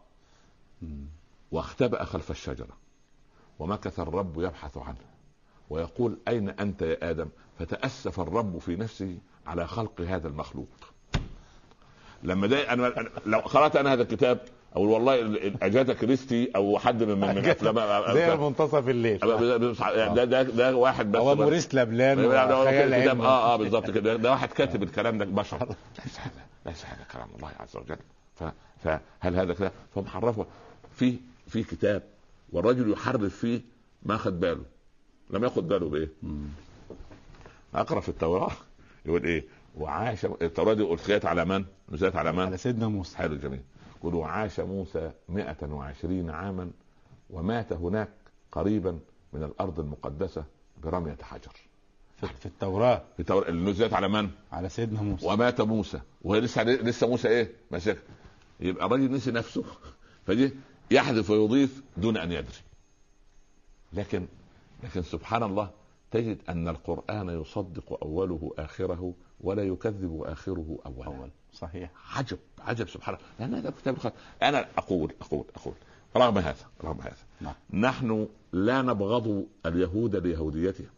واختبأ 1.52 2.04
خلف 2.04 2.32
الشجرة. 2.32 2.78
ومكث 3.60 4.00
الرب 4.00 4.42
يبحث 4.42 4.78
عنه. 4.78 4.96
ويقول 5.70 6.18
أين 6.28 6.50
أنت 6.50 6.82
يا 6.82 7.10
آدم؟ 7.10 7.30
فتأسف 7.60 8.20
الرب 8.20 8.58
في 8.60 8.76
نفسه 8.76 9.18
على 9.48 9.68
خلق 9.68 10.02
هذا 10.02 10.28
المخلوق. 10.28 10.68
لما 12.24 12.48
ده 12.48 12.66
أنا- 12.68 13.10
لو 13.26 13.40
قرأت 13.40 13.76
أنا 13.76 13.94
هذا 13.94 14.02
الكتاب 14.02 14.40
أو 14.76 14.82
والله 14.82 15.20
ال- 15.22 15.48
ال- 15.48 15.64
اجاتا 15.64 15.94
كريستي 15.94 16.52
أو 16.56 16.80
حد 16.80 17.04
من 17.04 17.20
من 17.20 17.38
زي 18.14 18.26
منتصف 18.38 18.90
الليل. 18.90 19.20
ده 20.16 20.24
ده 20.26 20.42
ده 20.44 20.76
واحد 20.76 21.12
بس 21.12 21.20
هو 21.20 21.36
موريس 21.44 21.76
لابلان 21.76 22.18
لا، 22.22 22.28
لا، 22.90 23.06
آه 23.26 23.54
آه 23.54 23.56
بالظبط 23.58 23.92
كده. 23.92 24.16
ده 24.16 24.32
واحد 24.32 24.50
كاتب 24.50 24.84
الكلام 24.84 25.18
ده 25.18 25.26
بشر. 25.26 25.76
ليس 26.06 26.20
هذا 26.20 26.46
ليس 26.66 26.86
هذا 26.86 27.04
كلام 27.14 27.28
الله 27.36 27.52
عز 27.60 27.78
وجل. 27.78 27.98
فهل 28.84 29.36
هذا 29.36 29.54
كلام؟ 29.54 29.72
فهم 29.96 30.06
حرفوا. 30.08 30.44
في 30.96 31.20
في 31.48 31.64
كتاب 31.64 32.04
والرجل 32.52 32.92
يحرف 32.92 33.24
فيه 33.36 33.62
ما 34.04 34.18
خد 34.18 34.40
باله. 34.40 34.64
لم 35.30 35.44
ياخد 35.44 35.68
باله 35.68 35.90
بإيه؟ 35.90 36.10
أقرأ 37.76 38.00
في 38.00 38.10
التوراة. 38.10 38.52
يقول 39.06 39.24
إيه؟ 39.24 39.44
وعاش 39.78 40.26
التوراة 40.26 40.74
دي 40.74 40.84
ألقيت 40.84 41.26
على 41.26 41.46
من؟ 41.46 41.66
نزلت 41.92 42.16
على 42.16 42.32
من؟ 42.32 42.40
على 42.40 42.58
سيدنا 42.58 42.88
موسى. 42.88 43.18
حلو 43.18 43.36
جميل. 43.36 43.62
يقول 44.00 44.16
وعاش 44.16 44.60
موسى 44.60 45.12
120 45.30 46.30
عاما 46.30 46.72
ومات 47.30 47.74
هناك 47.74 48.10
قريبا 48.52 49.00
من 49.34 49.44
الأرض 49.44 49.80
المقدسة 49.80 50.44
برمية 50.84 51.18
حجر. 51.22 51.52
في, 52.40 52.46
التوراة. 52.46 53.02
في 53.18 53.20
التور- 53.20 53.48
اللي 53.48 53.72
نزلت 53.72 53.94
على 53.94 54.08
من؟ 54.08 54.30
على 54.52 54.70
سيدنا 54.70 55.02
موسى. 55.02 55.26
ومات 55.28 55.62
موسى. 55.62 56.00
وهي 56.22 56.40
لسه 56.42 56.64
لسه 56.64 57.08
موسى 57.08 57.28
إيه؟ 57.28 57.52
ماسك 57.72 57.98
يبقى 58.60 58.86
الراجل 58.86 59.12
نسي 59.12 59.32
نفسه 59.32 59.64
فدي 60.28 60.52
يحذف 60.92 61.30
ويضيف 61.30 61.82
دون 61.98 62.18
أن 62.18 62.32
يدري. 62.32 62.58
لكن 63.94 64.28
لكن 64.84 65.02
سبحان 65.04 65.44
الله 65.44 65.70
تجد 66.12 66.38
أن 66.50 66.68
القرآن 66.68 67.30
يصدق 67.42 68.04
أوله 68.04 68.54
آخره 68.58 69.14
ولا 69.42 69.64
يكذب 69.64 70.24
آخره 70.26 70.80
اوله 70.86 71.06
أول 71.06 71.30
صحيح. 71.54 71.92
عجب 72.16 72.38
عجب 72.60 72.90
سبحان 72.90 73.16
الله. 73.16 73.28
لأن 73.40 73.56
هذا 73.56 73.70
كتاب 73.70 74.14
أنا 74.44 74.68
أقول 74.78 75.14
أقول 75.22 75.46
أقول. 75.56 75.74
رغم 76.16 76.38
هذا 76.38 76.66
رغم 76.84 77.02
هذا. 77.02 77.16
نعم. 77.42 77.54
نحن 77.74 78.28
لا 78.54 78.82
نبغض 78.82 79.46
اليهود 79.66 80.16
ليهوديتهم 80.16 80.90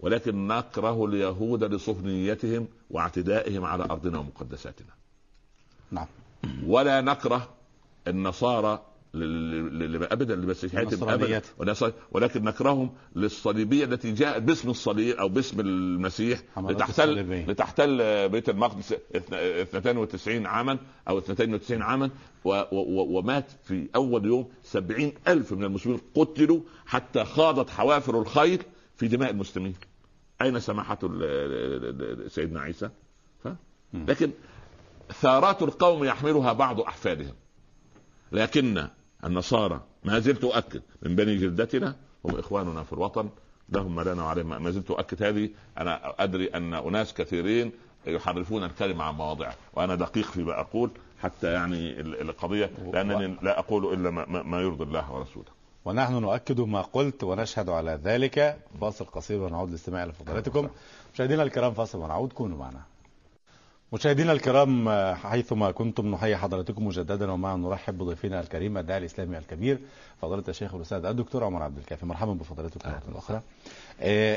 ولكن 0.00 0.46
نكره 0.46 1.04
اليهود 1.04 1.64
لصهنيتهم 1.64 2.68
واعتدائهم 2.90 3.64
على 3.64 3.84
أرضنا 3.84 4.18
ومقدساتنا. 4.18 4.92
نعم. 5.90 6.06
ولا 6.66 7.00
نكره 7.00 7.48
النصارى 8.08 8.82
ابدا 10.12 10.34
لمسيحيتهم 10.36 11.08
ابدا. 11.08 11.24
ولكن 12.12 12.44
نكرههم 12.44 12.90
للصليبية 13.16 13.84
التي 13.84 14.12
جاءت 14.12 14.42
باسم 14.42 14.70
الصليب 14.70 15.16
أو 15.16 15.28
باسم 15.28 15.60
المسيح 15.60 16.42
لتحتل 16.72 17.02
الصليبية. 17.10 17.46
لتحتل 17.46 18.28
بيت 18.28 18.48
المقدس 18.48 18.92
اثن- 19.16 19.34
92 19.76 20.46
عاما 20.46 20.78
أو 21.08 21.18
92 21.18 21.82
عاما. 21.82 22.10
و 22.44 22.48
و 22.50 22.64
و 22.72 23.18
ومات 23.18 23.44
في 23.64 23.88
أول 23.96 24.24
يوم 24.26 24.48
70 24.64 25.12
ألف 25.28 25.52
من 25.52 25.64
المسلمين 25.64 26.00
قتلوا 26.14 26.60
حتى 26.86 27.24
خاضت 27.24 27.70
حوافر 27.70 28.20
الخيل 28.20 28.62
في 28.96 29.08
دماء 29.08 29.30
المسلمين. 29.30 29.74
أين 30.42 30.60
سماحة 30.60 30.98
سيدنا 32.28 32.60
عيسى. 32.60 32.90
لكن 33.94 34.30
ثارات 35.12 35.62
القوم 35.62 36.04
يحملها 36.04 36.52
بعض 36.52 36.80
أحفادهم. 36.80 37.34
لكن 38.32 38.88
النصارى 39.24 39.80
ما 40.04 40.18
زلت 40.18 40.44
أؤكد 40.44 40.82
من 41.02 41.16
بني 41.16 41.36
جلدتنا 41.36 41.96
هم 42.24 42.38
إخواننا 42.38 42.82
في 42.82 42.92
الوطن 42.92 43.28
لهم 43.68 43.94
ما 43.94 44.02
لنا 44.02 44.22
وعليهم 44.22 44.62
ما 44.62 44.70
زلت 44.70 44.90
أؤكد 44.90 45.22
هذه. 45.22 45.50
أنا 45.78 46.14
أدري 46.18 46.46
أن 46.46 46.74
أناس 46.74 47.14
كثيرين 47.14 47.72
يحرفون 48.06 48.64
الكلمة 48.64 49.04
عن 49.04 49.14
مواضعه 49.14 49.54
وأنا 49.74 49.94
دقيق 49.94 50.26
فيما 50.26 50.60
أقول 50.60 50.90
حتى 51.22 51.52
يعني 51.52 52.00
ال- 52.00 52.20
القضية 52.20 52.70
لأنني 52.92 53.36
لا 53.42 53.58
أقول 53.58 53.92
إلا 53.94 54.10
ما, 54.42 54.60
يرضي 54.60 54.84
الله 54.84 55.12
ورسوله. 55.12 55.46
ونحن 55.84 56.12
نؤكد 56.14 56.60
ما 56.60 56.80
قلت 56.82 57.24
ونشهد 57.24 57.68
على 57.68 58.00
ذلك. 58.04 58.58
فاصل 58.80 59.04
قصير 59.04 59.42
ونعود 59.42 59.68
للاستماع 59.68 60.04
لفضيلتكم. 60.04 60.68
مشاهدينا 61.14 61.42
الكرام 61.42 61.72
فاصل 61.74 61.98
ونعود. 61.98 62.32
كونوا 62.32 62.58
معنا. 62.58 62.80
مشاهدينا 63.94 64.32
الكرام 64.32 64.88
آه، 64.88 65.14
حيثما 65.14 65.70
كنتم 65.70 66.10
نحيي 66.10 66.36
حضراتكم 66.36 66.86
مجددا 66.86 67.32
ومعا 67.32 67.56
نرحب 67.56 67.98
بضيفنا 67.98 68.40
الكريم 68.40 68.78
الداعي 68.78 68.98
الإسلامي 69.00 69.38
الكبير 69.38 69.78
فضيلة 70.22 70.44
الشيخ 70.48 70.74
الأستاذ 70.74 71.04
الدكتور 71.04 71.44
عمر 71.44 71.62
عبد 71.62 71.78
الكافي. 71.78 72.06
مرحبا 72.06 72.32
بفضيلتكم 72.32 72.88
مرة 72.88 73.18
أخرى. 73.18 73.42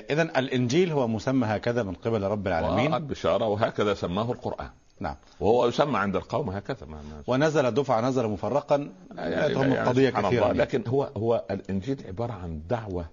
اذا 0.09 0.21
الإنجيل 0.21 0.91
هو 0.91 1.07
مسمى 1.07 1.47
هكذا 1.47 1.83
من 1.83 1.93
قبل 1.93 2.23
رب 2.23 2.47
العالمين. 2.47 2.93
البشاره 2.93 3.47
وهكذا 3.47 3.93
سماه 3.93 4.31
القرآن. 4.31 4.69
نعم. 4.99 5.15
وهو 5.39 5.67
يسمى 5.67 5.97
عند 5.97 6.15
القوم 6.15 6.49
هكذا 6.49 6.87
ما 6.87 7.01
ونزل 7.27 7.71
دفعة 7.71 8.01
نزل 8.01 8.27
مفرقا 8.27 8.91
جاءتهم 9.15 9.61
يعني 9.61 9.83
القضية 9.83 10.09
سبحان 10.09 10.25
كثيرا. 10.25 10.51
الله. 10.51 10.63
لكن 10.63 10.83
هو 10.87 11.09
هو 11.17 11.45
الإنجيل 11.51 12.03
عبارة 12.07 12.33
عن 12.33 12.61
دعوة 12.69 13.05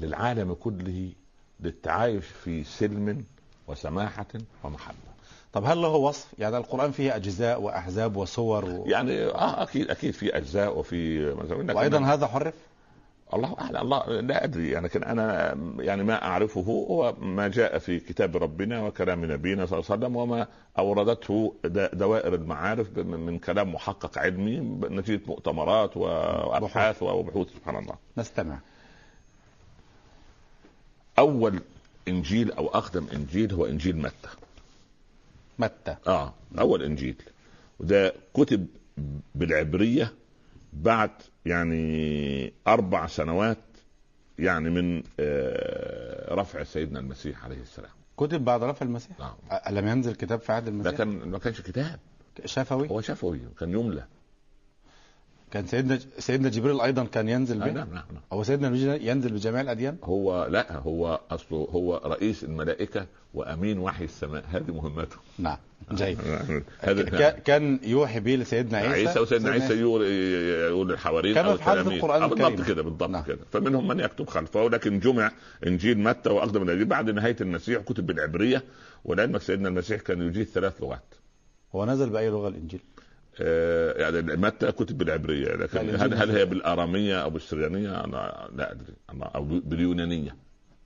للعالم 0.00 0.54
كله 0.54 1.12
للتعايش 1.60 2.24
في 2.26 2.64
سلم 2.64 3.24
وسماحة 3.68 4.26
ومحبة. 4.64 5.11
طب 5.52 5.64
هل 5.64 5.82
له 5.82 5.88
وصف؟ 5.88 6.26
يعني 6.38 6.56
القرآن 6.56 6.90
فيه 6.90 7.16
أجزاء 7.16 7.60
وأحزاب 7.62 8.16
وصور 8.16 8.64
و... 8.64 8.84
يعني 8.86 9.24
آه 9.24 9.62
أكيد 9.62 9.90
أكيد 9.90 10.14
في 10.14 10.36
أجزاء 10.36 10.78
وفي 10.78 11.30
لكن 11.30 11.76
وأيضا 11.76 11.98
هذا 12.04 12.26
حرف؟ 12.26 12.54
الله 13.34 13.56
أعلم 13.60 13.76
الله 13.76 14.20
لا 14.20 14.44
أدري. 14.44 14.70
يعني 14.70 14.86
لكن 14.86 15.02
أنا 15.04 15.54
يعني 15.78 16.04
ما 16.04 16.22
أعرفه 16.24 16.60
هو 16.60 17.14
ما 17.20 17.48
جاء 17.48 17.78
في 17.78 18.00
كتاب 18.00 18.36
ربنا 18.36 18.82
وكلام 18.86 19.32
نبينا 19.32 19.66
صلى 19.66 19.78
الله 19.78 19.90
عليه 19.90 20.00
وسلم 20.00 20.16
وما 20.16 20.46
أوردته 20.78 21.54
د- 21.64 21.90
دوائر 21.92 22.34
المعارف 22.34 22.98
من 22.98 23.20
من 23.20 23.38
كلام 23.38 23.74
محقق 23.74 24.18
علمي 24.18 24.56
نتيجه 24.90 25.20
مؤتمرات 25.26 25.96
وأبحاث 25.96 27.02
وبحوث 27.02 27.48
سبحان 27.54 27.76
الله. 27.76 27.94
نستمع. 28.18 28.58
أول 31.18 31.60
إنجيل 32.08 32.52
أو 32.52 32.68
أقدم 32.68 33.06
إنجيل 33.14 33.52
هو 33.54 33.66
إنجيل 33.66 33.96
متى. 33.96 34.28
متى؟ 35.58 35.96
آه 36.06 36.34
أول 36.58 36.82
انجيل 36.82 37.16
وده 37.80 38.14
كتب 38.34 38.66
بالعبرية 39.34 40.12
بعد 40.72 41.10
يعني 41.46 42.52
أربع 42.66 43.06
سنوات 43.06 43.58
يعني 44.38 44.70
من 44.70 45.02
آه، 45.20 46.34
رفع 46.34 46.62
سيدنا 46.62 46.98
المسيح 47.00 47.44
عليه 47.44 47.60
السلام. 47.62 47.90
كتب 48.16 48.44
بعد 48.44 48.62
رفع 48.62 48.86
المسيح؟ 48.86 49.18
نعم. 49.18 49.34
ألم 49.68 49.88
ينزل 49.88 50.14
كتاب 50.14 50.40
في 50.40 50.52
عهد 50.52 50.64
ده 50.64 50.70
المسيح 50.70 50.94
كان 50.94 51.08
ما 51.08 51.38
كانش 51.38 51.60
كتاب. 51.60 51.98
شفوي؟ 52.44 52.88
هو 52.90 53.00
شفوي 53.00 53.40
كان 53.60 53.72
يملى 53.72 54.04
كان 55.52 55.66
سيدنا 55.66 55.98
سيدنا 56.18 56.48
جبريل 56.48 56.80
أيضا 56.80 57.04
كان 57.04 57.28
ينزل 57.28 57.62
آه 57.62 57.66
به 57.66 57.72
نعم 57.72 57.88
نعم 57.94 58.04
نعم. 58.12 58.22
هو 58.32 58.42
سيدنا 58.42 58.96
ينزل 58.96 59.32
بجميع 59.32 59.60
الأديان؟ 59.60 59.96
هو 60.04 60.46
لا 60.50 60.76
هو 60.78 61.20
أصله 61.30 61.58
هو 61.70 62.00
رئيس 62.04 62.44
الملائكة 62.44 63.06
وأمين 63.34 63.78
وحي 63.78 64.04
السماء. 64.04 64.44
هذه 64.50 64.70
مهمته. 64.70 65.16
نعم 65.38 65.56
جيد. 65.92 66.18
هذا 66.80 67.02
ك- 67.02 67.42
كان 67.42 67.80
يوحي 67.82 68.20
به 68.20 68.34
لسيدنا 68.34 68.78
عيسى. 68.78 69.08
عيسى 69.08 69.20
وسيدنا 69.20 69.50
عيسى 69.50 69.80
يقول 69.80 70.02
يقول 70.70 70.88
للحواريين 70.88 71.36
أو 71.38 71.56
في 71.56 71.68
التلاميذ 71.70 71.92
القرآن 71.92 72.22
آه 72.22 72.26
بالضبط 72.26 72.46
الكريم. 72.50 72.66
كده 72.66 72.82
بالضبط 72.82 73.10
نعم. 73.10 73.24
كده. 73.24 73.38
فمنهم 73.52 73.88
من 73.88 74.00
يكتب 74.00 74.28
خلفه 74.28 74.68
لكن 74.68 74.98
جمع 74.98 75.32
إنجيل 75.66 75.98
متى 75.98 76.30
وأقدم 76.30 76.62
الإنجيل 76.62 76.84
بعد 76.86 77.10
نهاية 77.10 77.36
المسيح 77.40 77.82
كتب 77.82 78.06
بالعبرية. 78.06 78.62
ولعلمك 79.04 79.40
سيدنا 79.42 79.68
المسيح 79.68 80.00
كان 80.00 80.22
يجيد 80.22 80.46
ثلاث 80.46 80.82
لغات. 80.82 81.14
هو 81.74 81.86
نزل 81.86 82.10
بأي 82.10 82.30
لغة 82.30 82.48
الإنجيل؟ 82.48 82.80
آه، 82.80 82.91
يعني 83.40 84.22
متى 84.36 84.72
كتب 84.72 84.98
بالعبرية 84.98 85.48
لكن 85.56 85.76
يعني 85.76 85.92
هل 85.92 86.14
هل 86.14 86.30
هي 86.30 86.44
بالآرامية 86.44 87.22
أو 87.22 87.30
بالسريانيه 87.30 88.04
أنا 88.04 88.48
لا 88.56 88.72
أدري. 88.72 88.92
أنا- 89.12 89.34
أو 89.34 89.44
باليونانية 89.44 90.36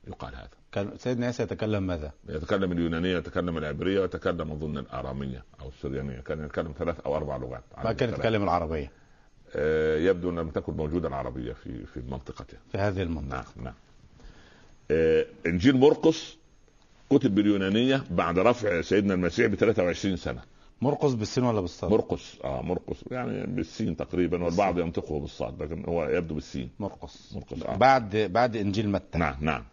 يقال 0.09 0.35
هذا. 0.35 0.49
كان 0.73 0.91
سيدنا 0.99 1.27
عيسى 1.27 1.43
يتكلم 1.43 1.83
ماذا؟ 1.83 2.13
يتكلم 2.29 2.73
اليونانية 2.73 3.17
يتكلم 3.17 3.59
العبرية 3.59 4.01
ويتكلم 4.01 4.53
أظن 4.53 4.79
الآرامية 4.79 5.45
أو 5.61 5.69
السريانيه 5.69 6.21
كان 6.21 6.45
يتكلم 6.45 6.75
ثلاث 6.79 7.01
أو 7.01 7.17
أربع 7.17 7.37
لغات. 7.37 7.63
ما 7.85 7.93
كان 7.93 8.09
يتكلم 8.09 8.43
العربية. 8.43 8.91
آه، 9.57 9.97
يبدو 9.99 10.31
ان 10.31 10.39
لم 10.39 10.51
تكن 10.51 10.73
موجودة 10.73 11.09
العربية 11.09 11.53
في 11.53 11.87
في 11.87 12.01
منطقته 12.11 12.57
في 12.73 12.79
هذه 12.79 13.03
المنطقة. 13.03 13.37
نعم 13.57 13.65
نعم. 13.65 13.75
آه، 14.91 15.27
إنجيل 15.47 15.77
مرقس 15.77 16.37
كتب 17.11 17.35
باليونانية 17.35 18.05
بعد 18.11 18.39
رفع 18.39 18.81
سيدنا 18.81 19.15
المسيح 19.15 19.47
ب 19.47 19.55
23 19.55 20.17
سنة. 20.17 20.41
مرقس 20.81 21.13
بالسين 21.13 21.45
ولا 21.45 21.61
بالصاد؟ 21.61 21.91
مرقس 21.91 22.39
آه 22.45 22.63
مرقس 22.63 23.05
يعني 23.11 23.47
بالسين 23.47 23.97
تقريبا 23.97 24.45
والبعض 24.45 24.79
ينطقه 24.79 25.21
بالصاد 25.21 25.63
لكن 25.63 25.85
هو 25.89 26.05
يبدو 26.09 26.35
بالسين. 26.35 26.71
مرقس 26.79 27.33
مرقس 27.35 27.63
آه. 27.63 27.77
بعد 27.77 28.17
بعد 28.17 28.57
إنجيل 28.57 28.89
متى؟ 28.89 29.19
نعم 29.19 29.35
نعم. 29.41 29.65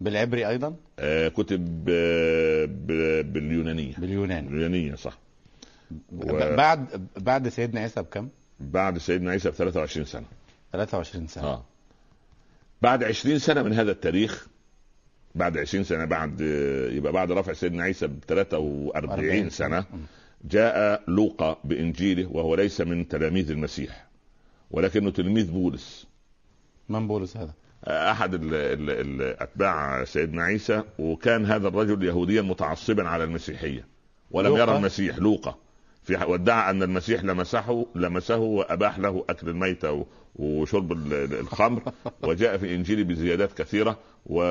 بالعبري 0.00 0.48
أيضا؟ 0.48 0.76
آه 0.98 1.28
كتب 1.28 1.84
آه 1.88 2.64
باليونانية. 3.22 3.94
باليوناني. 3.98 4.48
اليونانيه 4.48 4.94
صح. 4.94 5.18
ب- 5.90 6.56
بعد 6.56 7.08
بعد 7.16 7.48
سيدنا 7.48 7.80
عيسى 7.80 8.02
بكم؟ 8.02 8.28
بعد 8.60 8.98
سيدنا 8.98 9.30
عيسى 9.30 9.50
ب 9.50 9.52
23 9.52 10.06
سنة. 10.06 10.26
23 10.72 11.26
سنة. 11.26 11.44
آه. 11.44 11.64
بعد 12.82 13.04
20 13.04 13.38
سنة 13.38 13.62
من 13.62 13.72
هذا 13.72 13.90
التاريخ 13.90 14.48
بعد 15.36 15.58
20 15.58 15.84
سنة 15.84 16.04
بعد 16.04 16.40
يبقى 16.92 17.12
بعد 17.12 17.32
رفع 17.32 17.52
سيدنا 17.52 17.82
عيسى 17.82 18.06
ب 18.06 18.18
43 18.28 19.50
سنة 19.50 19.84
جاء 20.44 21.02
لوقا 21.08 21.58
بإنجيله 21.64 22.26
وهو 22.32 22.54
ليس 22.54 22.80
من 22.80 23.08
تلاميذ 23.08 23.50
المسيح 23.50 24.06
ولكنه 24.70 25.10
تلميذ 25.10 25.50
بولس 25.50 26.06
من 26.88 27.08
بولس 27.08 27.36
هذا؟ 27.36 27.52
أحد 27.84 28.34
ال 28.34 28.54
ال 28.54 28.90
ال 28.90 29.22
أتباع 29.42 30.04
سيدنا 30.04 30.42
عيسى 30.42 30.82
وكان 30.98 31.46
هذا 31.46 31.68
الرجل 31.68 32.04
يهوديا 32.04 32.42
متعصبا 32.42 33.08
على 33.08 33.24
المسيحية 33.24 33.86
ولم؟ 34.30 34.56
يرى 34.56 34.76
المسيح 34.76 35.18
لوقا 35.18 35.58
في 36.06 36.14
وادعى 36.26 36.70
أن 36.70 36.82
المسيح 36.82 37.24
لمسه 37.24 37.86
لمسه 37.94 38.36
وأباح 38.36 38.98
له 38.98 39.24
أكل 39.30 39.48
الميته 39.48 39.92
و- 39.92 40.06
وشرب 40.36 40.92
ال- 40.92 41.12
ال- 41.12 41.38
الخمر 41.40 41.82
وجاء 42.22 42.56
في 42.56 42.74
انجيله 42.74 43.04
بزيادات 43.04 43.52
كثيرة 43.52 43.98
و 44.26 44.42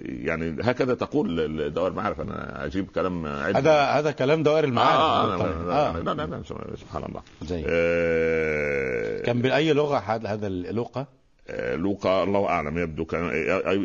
يعني 0.00 0.56
هكذا 0.62 0.94
تقول 0.94 1.40
الدوائر 1.60 1.90
المعارف 1.90 2.20
أنا 2.20 2.64
أجيب 2.64 2.90
كلام 2.90 3.26
عدل. 3.26 3.56
هذا 3.56 3.82
هذا 3.84 4.10
كلام 4.10 4.42
دوائر 4.42 4.64
المعارف 4.64 5.00
آه, 5.00 5.34
آه, 5.34 5.36
طبعاً. 5.38 5.48
آه, 5.70 5.90
آه. 5.98 6.00
لا, 6.00 6.14
لا, 6.14 6.26
لا, 6.26 6.42
سبحان 6.76 7.02
الله 7.04 7.22
زي 7.42 7.64
آه 7.68 9.22
كان 9.22 9.42
بأي 9.42 9.72
لغة 9.72 9.98
هذا 10.26 10.48
لوقا؟ 10.48 11.06
آه، 11.48 11.74
لوقا 11.76 12.24
الله 12.24 12.46
أعلم 12.48 12.78
يبدو 12.78 13.04
كان 13.04 13.30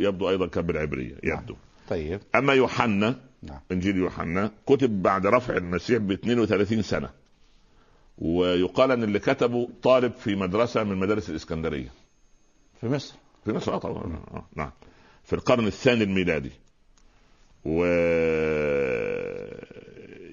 يبدو 0.04 0.30
أيضا 0.30 0.48
كان 0.48 0.66
بالعبرية 0.66 1.16
يبدو 1.24 1.56
طيب 1.90 2.20
أما 2.36 2.54
يوحنا 2.54 3.16
نعم. 3.46 3.60
إنجيل 3.72 3.98
يوحنا 3.98 4.52
كتب 4.68 5.02
بعد 5.04 5.26
رفع 5.26 5.58
المسيح 5.58 5.98
ب 5.98 6.12
32 6.12 6.82
سنة. 6.82 7.10
ويقال 8.18 8.91
أن 8.91 9.04
اللي 9.04 9.20
كتبه 9.20 9.70
طالب 9.84 10.14
في 10.14 10.36
مدرسة 10.36 10.84
من 10.84 10.98
مدارس 10.98 11.30
الإسكندرية. 11.30 11.89
في 12.82 12.88
مصر. 12.88 13.16
في 13.46 13.52
مصر 13.52 13.74
آه 13.74 13.78
طبعا. 13.78 14.04
آه 14.34 14.46
نعم. 14.56 14.72
في 15.24 15.34
القرن 15.34 15.68
الثاني 15.68 16.04
الميلادي. 16.04 16.52
و 17.66 17.86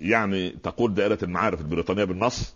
يعني 0.00 0.50
تقول 0.50 0.94
دائرة 0.94 1.18
المعارف 1.22 1.60
البريطانية 1.60 2.04
بالنص 2.04 2.54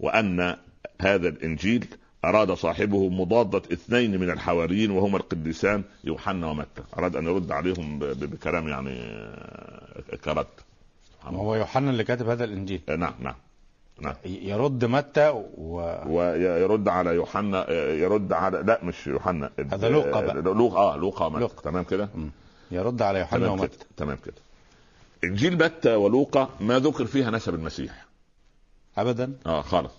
وأن 0.00 0.56
هذا 1.00 1.28
الإنجيل 1.28 1.86
أراد 2.26 2.52
صاحبه 2.52 3.08
مضادة 3.08 3.62
اثنين 3.72 4.20
من 4.20 4.30
الحواريين 4.30 4.90
وهما 4.90 5.16
القديسان 5.16 5.82
يوحنا 6.04 6.46
ومتى 6.50 6.82
أراد 6.98 7.16
أن 7.16 7.24
يرد 7.26 7.52
عليهم 7.52 7.98
بكلام 7.98 8.68
يعني 8.68 8.90
آه، 9.00 10.16
كرد. 10.24 10.46
هو 11.24 11.54
يوحنا 11.54 11.90
اللي 11.90 12.04
كاتب 12.04 12.28
هذا 12.28 12.44
الإنجيل 12.44 12.80
آه، 12.88 12.96
نعم 12.96 13.14
نعم 13.20 13.34
نعم 14.00 14.14
يرد 14.24 14.84
متى 14.84 15.28
و 15.58 15.76
ويرد 16.06 16.88
على 16.88 17.10
يوحنا 17.14 17.70
يرد 17.92 18.32
على 18.32 18.62
لا 18.66 18.80
مش 18.84 19.06
يوحنا 19.06 19.50
هذا 19.72 19.88
لوقا 19.88 20.20
بقى. 20.20 20.34
لوقا 20.34 20.78
آه 20.94 20.96
لوقا. 20.96 21.28
لوقا. 21.38 21.62
تمام 21.62 21.84
كده. 21.84 22.08
يرد 22.70 23.02
على 23.02 23.18
يوحنا 23.18 23.38
كده 23.38 23.50
ومتى 23.52 23.78
تمام 23.96 24.18
كده 24.24 24.34
إنجيل 25.24 25.54
متى 25.64 25.94
ولوقا 25.94 26.48
ما 26.60 26.78
ذكر 26.78 27.06
فيها 27.06 27.30
نسب 27.30 27.54
المسيح 27.54 28.04
ابدا 28.98 29.32
آه 29.46 29.60
خالص 29.60 29.92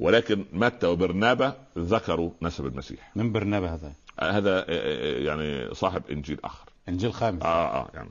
ولكن 0.00 0.44
متى 0.52 0.86
وبرنابا 0.86 1.56
ذكروا 1.78 2.30
نسب 2.42 2.66
المسيح. 2.66 3.12
من 3.16 3.32
برنابا 3.32 3.74
هذا؟ 3.74 3.92
آه 4.18 4.30
هذا 4.30 4.58
آه، 4.58 4.64
آه، 4.68 5.18
يعني 5.18 5.74
صاحب 5.74 6.02
إنجيل 6.10 6.38
آخر. 6.44 6.64
إنجيل 6.88 7.12
خامس. 7.12 7.42
آه 7.42 7.66
آه 7.80 7.90
يعني. 7.94 8.08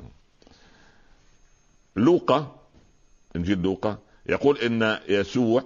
لوقا 1.95 2.55
إنجيل 3.35 3.61
لوقا 3.61 3.97
يقول 4.25 4.57
إن 4.57 4.97
يسوع 5.09 5.63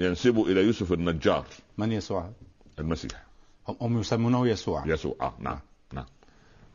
ينسب 0.00 0.38
إلى 0.40 0.60
يوسف 0.64 0.92
النجار. 0.92 1.46
من 1.78 1.92
يسوع؟ 1.92 2.30
المسيح. 2.78 3.26
هم- 3.68 3.76
هم 3.80 4.00
يسمونه 4.00 4.48
يسوع. 4.48 4.86
يسوع 4.86 5.16
آه 5.20 5.34
نعم 5.38 5.58
نعم. 5.92 6.06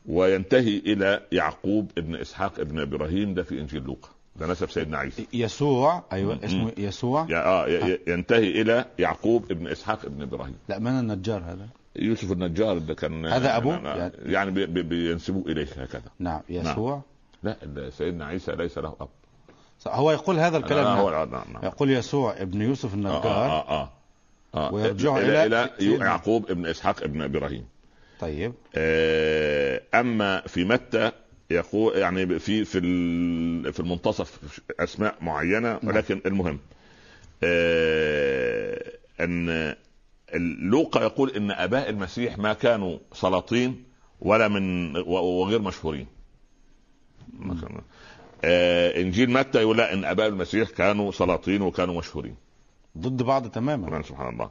وينتهي 0.06 0.78
إلى 0.78 1.28
يعقوب 1.32 1.92
ابن 1.98 2.16
إسحاق 2.16 2.60
ابن 2.60 2.80
إبراهيم 2.80 3.34
ده 3.34 3.44
في 3.44 3.60
إنجيل 3.62 3.84
لوقا. 3.84 4.10
ده 4.36 4.48
نسب 4.48 4.70
سيدنا 4.70 4.98
عيسى 4.98 5.28
يسوع 5.34 6.04
أيوه. 6.12 6.40
اسمه 6.46 6.72
يسوع 6.78 7.26
يا 7.30 7.46
آه 7.46 7.68
ي- 7.68 8.00
ينتهي 8.08 8.62
إلى 8.62 8.86
يعقوب 9.00 9.52
ابن 9.52 9.68
إسحاق 9.68 10.06
ابن 10.06 10.22
إبراهيم 10.22 10.56
لا 10.70 10.80
من 10.80 10.88
النجار 11.00 11.42
هذا 11.44 11.68
يوسف 11.96 12.32
النجار 12.32 12.78
ده 12.78 12.94
كان 12.94 13.26
هذا 13.26 13.58
أبوه؟ 13.58 13.74
يعني, 13.74 14.00
يعني- 14.00 14.14
يعني 14.34 14.52
بي- 14.52 14.66
بي- 14.66 14.84
بينسبوه 14.84 15.44
إليه 15.48 15.68
هكذا 15.78 16.02
نعم 16.20 16.42
يسوع 16.50 17.02
لا 17.44 17.58
ده 17.64 17.90
سيدنا 17.90 18.26
عيسى 18.26 18.52
ليس 18.52 18.78
له 18.78 18.96
أب 19.02 19.10
هو 19.88 20.12
يقول 20.12 20.40
هذا 20.40 20.58
الكلام 20.58 20.86
آه 20.88 20.90
نعم. 20.94 21.00
هو 21.00 21.10
نعم 21.26 21.54
نعم 21.54 21.66
يقول 21.66 21.92
يسوع 21.92 22.42
ابن 22.42 22.62
يوسف 22.62 22.92
آه 22.92 22.96
النجار 22.96 23.26
آه 23.26 23.70
آه 23.70 23.82
آه. 23.82 23.90
آه. 24.56 24.74
ويرجع 24.74 25.18
إلى 25.18 25.46
إلى 25.46 25.46
إلى 25.46 25.70
سيدنا. 25.80 26.06
يعقوب 26.06 26.52
ابن 26.52 26.66
إسحاق 26.66 27.04
ابن 27.04 27.22
إبراهيم 27.22 27.66
طيب 28.20 28.54
آه، 28.76 29.82
أما 29.96 30.42
في 30.42 30.64
متى 30.66 31.12
يقول 31.54 31.98
يعني 31.98 32.40
في 32.40 32.66
في 32.66 32.80
في 33.72 33.80
المنتصف 33.80 34.60
أسماء 34.80 35.16
معينة 35.22 35.80
ولكن 35.84 36.22
المهم 36.26 36.60
آه، 37.44 38.92
أن 39.20 39.76
لوقا 40.70 41.02
يقول 41.02 41.30
إن 41.30 41.52
أباء 41.52 41.90
المسيح 41.90 42.38
ما 42.38 42.54
كانوا 42.54 42.98
سلاطين 43.14 43.84
ولا 44.22 44.48
من 44.48 44.96
وغير 44.98 45.62
مشهورين. 45.62 46.08
آه، 48.44 49.02
إنجيل 49.02 49.30
متى 49.32 49.62
يقول 49.62 49.78
لا 49.78 49.94
إن 49.94 50.06
أباء 50.06 50.28
المسيح 50.28 50.70
كانوا 50.70 51.12
سلاطين 51.12 51.62
وكانوا 51.62 51.98
مشهورين. 51.98 52.36
ضد 52.98 53.24
بعض 53.24 53.48
تماما. 53.48 53.88
سبحان 53.88 54.04
سبحان 54.04 54.34
الله. 54.34 54.50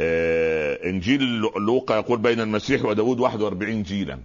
آه، 0.00 0.88
إنجيل 0.90 1.22
لوقا 1.40 1.96
يقول 1.96 2.18
بين 2.18 2.40
المسيح 2.40 2.84
وداود 2.84 3.20
41 3.20 3.82
جيلا. 3.82 4.18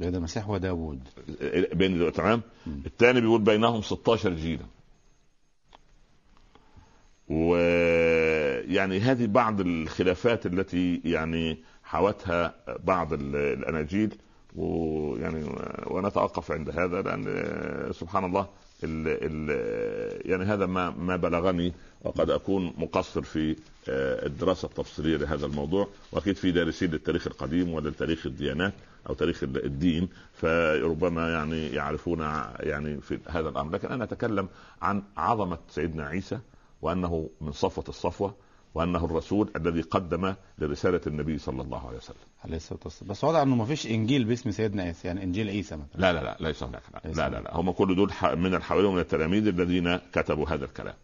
بين 0.00 0.14
المسيح 0.14 0.48
وداوود 0.48 1.00
بين 1.72 2.12
تمام 2.12 2.42
الثاني 2.86 3.20
بيقول 3.20 3.40
بينهم 3.40 3.82
16 3.82 4.30
جيلا. 4.34 4.64
ويعني 7.28 9.00
هذه 9.00 9.26
بعض 9.26 9.60
الخلافات 9.60 10.46
التي 10.46 11.00
يعني 11.04 11.58
حوتها 11.84 12.54
بعض 12.84 13.12
ال- 13.12 13.36
الأناجيل. 13.36 14.14
ويعني 14.56 15.44
ونتوقف 15.86 16.50
عند 16.52 16.70
هذا 16.70 17.02
لأن 17.02 17.24
سبحان 17.92 18.24
الله 18.24 18.48
ال 18.84 19.04
ال 19.06 20.30
يعني 20.30 20.44
هذا 20.44 20.66
ما 20.66 20.90
ما 20.90 21.16
بلغني 21.16 21.72
وقد 22.02 22.30
أكون 22.30 22.74
مقصر 22.78 23.22
في 23.22 23.56
آه، 23.88 24.26
الدراسة 24.26 24.66
التفصيلية 24.68 25.16
لهذا 25.16 25.46
الموضوع. 25.46 25.88
وأكيد 26.12 26.36
في 26.36 26.50
دارسين 26.52 26.90
للتاريخ 26.90 27.26
القديم 27.26 27.68
ولتاريخ 27.74 28.26
الديانات. 28.26 28.72
أو 29.08 29.14
تاريخ 29.14 29.42
الدين 29.42 30.08
فربما 30.32 31.32
يعني 31.32 31.66
يعرفون 31.66 32.20
يعني 32.60 33.00
في 33.00 33.18
هذا 33.28 33.48
الأمر. 33.48 33.72
لكن 33.74 33.88
أنا 33.88 34.04
أتكلم 34.04 34.48
عن 34.82 35.02
عظمة 35.16 35.58
سيدنا 35.68 36.06
عيسى 36.06 36.38
وأنه 36.82 37.30
من 37.40 37.52
صفوة 37.52 37.84
الصفوة 37.88 38.34
وأنه 38.74 39.04
الرسول 39.04 39.50
الذي 39.56 39.80
قدم 39.80 40.34
لرسالة 40.58 41.00
النبي 41.06 41.38
صلى 41.38 41.62
الله 41.62 41.86
عليه 41.86 41.96
وسلم. 41.96 42.16
عليه 42.44 42.56
الصلاة 42.56 42.80
والسلام. 42.84 43.10
بس 43.10 43.24
واضح 43.24 43.38
إنه 43.38 43.56
ما 43.56 43.64
فيش 43.64 43.86
إنجيل 43.86 44.24
باسم 44.24 44.50
سيدنا 44.50 44.82
عيسى 44.82 45.08
يعني 45.08 45.22
إنجيل 45.22 45.48
عيسى 45.48 45.76
مثلا. 45.76 46.00
لا 46.00 46.12
لا 46.12 46.22
لا 46.22 46.36
ليس 46.40 46.62
هناك. 46.62 46.82
لا 47.04 47.10
لا, 47.10 47.28
لا, 47.28 47.40
لا 47.40 47.56
هم 47.56 47.70
كل 47.70 47.96
دول 47.96 48.10
من 48.36 48.54
الحواريين 48.54 48.90
ومن 48.90 49.00
التلاميذ 49.00 49.46
الذين 49.46 49.96
كتبوا 49.96 50.48
هذا 50.48 50.64
الكلام. 50.64 50.94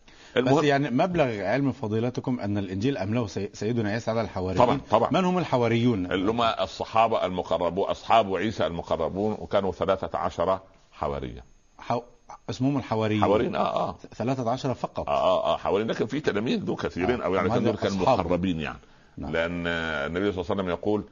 بس 0.44 0.64
يعني 0.64 0.90
مبلغ 0.90 1.24
علم 1.42 1.72
فضيلتكم 1.72 2.40
أن 2.40 2.58
الإنجيل 2.58 2.98
املاه 2.98 3.26
سي- 3.26 3.50
سيدنا 3.52 3.90
عيسى 3.90 4.10
على 4.10 4.20
الحواريين. 4.20 4.64
طبعا 4.64 4.80
طبعا. 4.90 5.10
من 5.12 5.24
هم 5.24 5.38
الحواريون؟ 5.38 6.12
اللي 6.12 6.30
هم 6.30 6.42
الصحابة 6.42 7.26
المقربون 7.26 7.84
أصحاب 7.88 8.34
عيسى 8.34 8.66
المقربون 8.66 9.36
وكانوا 9.38 9.72
13 9.72 10.60
حواريا 10.92 11.42
حو... 11.78 12.02
اسمهم 12.50 12.76
الحواريون. 12.76 13.22
حواريين 13.22 13.56
آه 13.56 13.88
آه. 13.88 13.96
13 14.14 14.74
فقط. 14.74 15.08
آه 15.08 15.12
آه, 15.12 15.54
آه 15.54 15.56
حوالين 15.56 15.88
لكن 15.88 16.06
في 16.06 16.20
تلاميذ 16.20 16.64
دول 16.64 16.76
كثيرين 16.76 17.20
آه، 17.22 17.24
أو 17.24 17.34
يعني 17.34 17.48
كانوا 17.48 17.64
دول 17.64 17.76
كانوا. 17.76 17.96
مقربين 17.98 18.60
يعني. 18.60 18.78
نعم. 19.18 19.32
لأن 19.32 19.66
النبي 19.66 20.32
صلى 20.32 20.40
الله 20.40 20.50
عليه 20.50 20.60
وسلم 20.62 20.68
يقول 20.68 21.04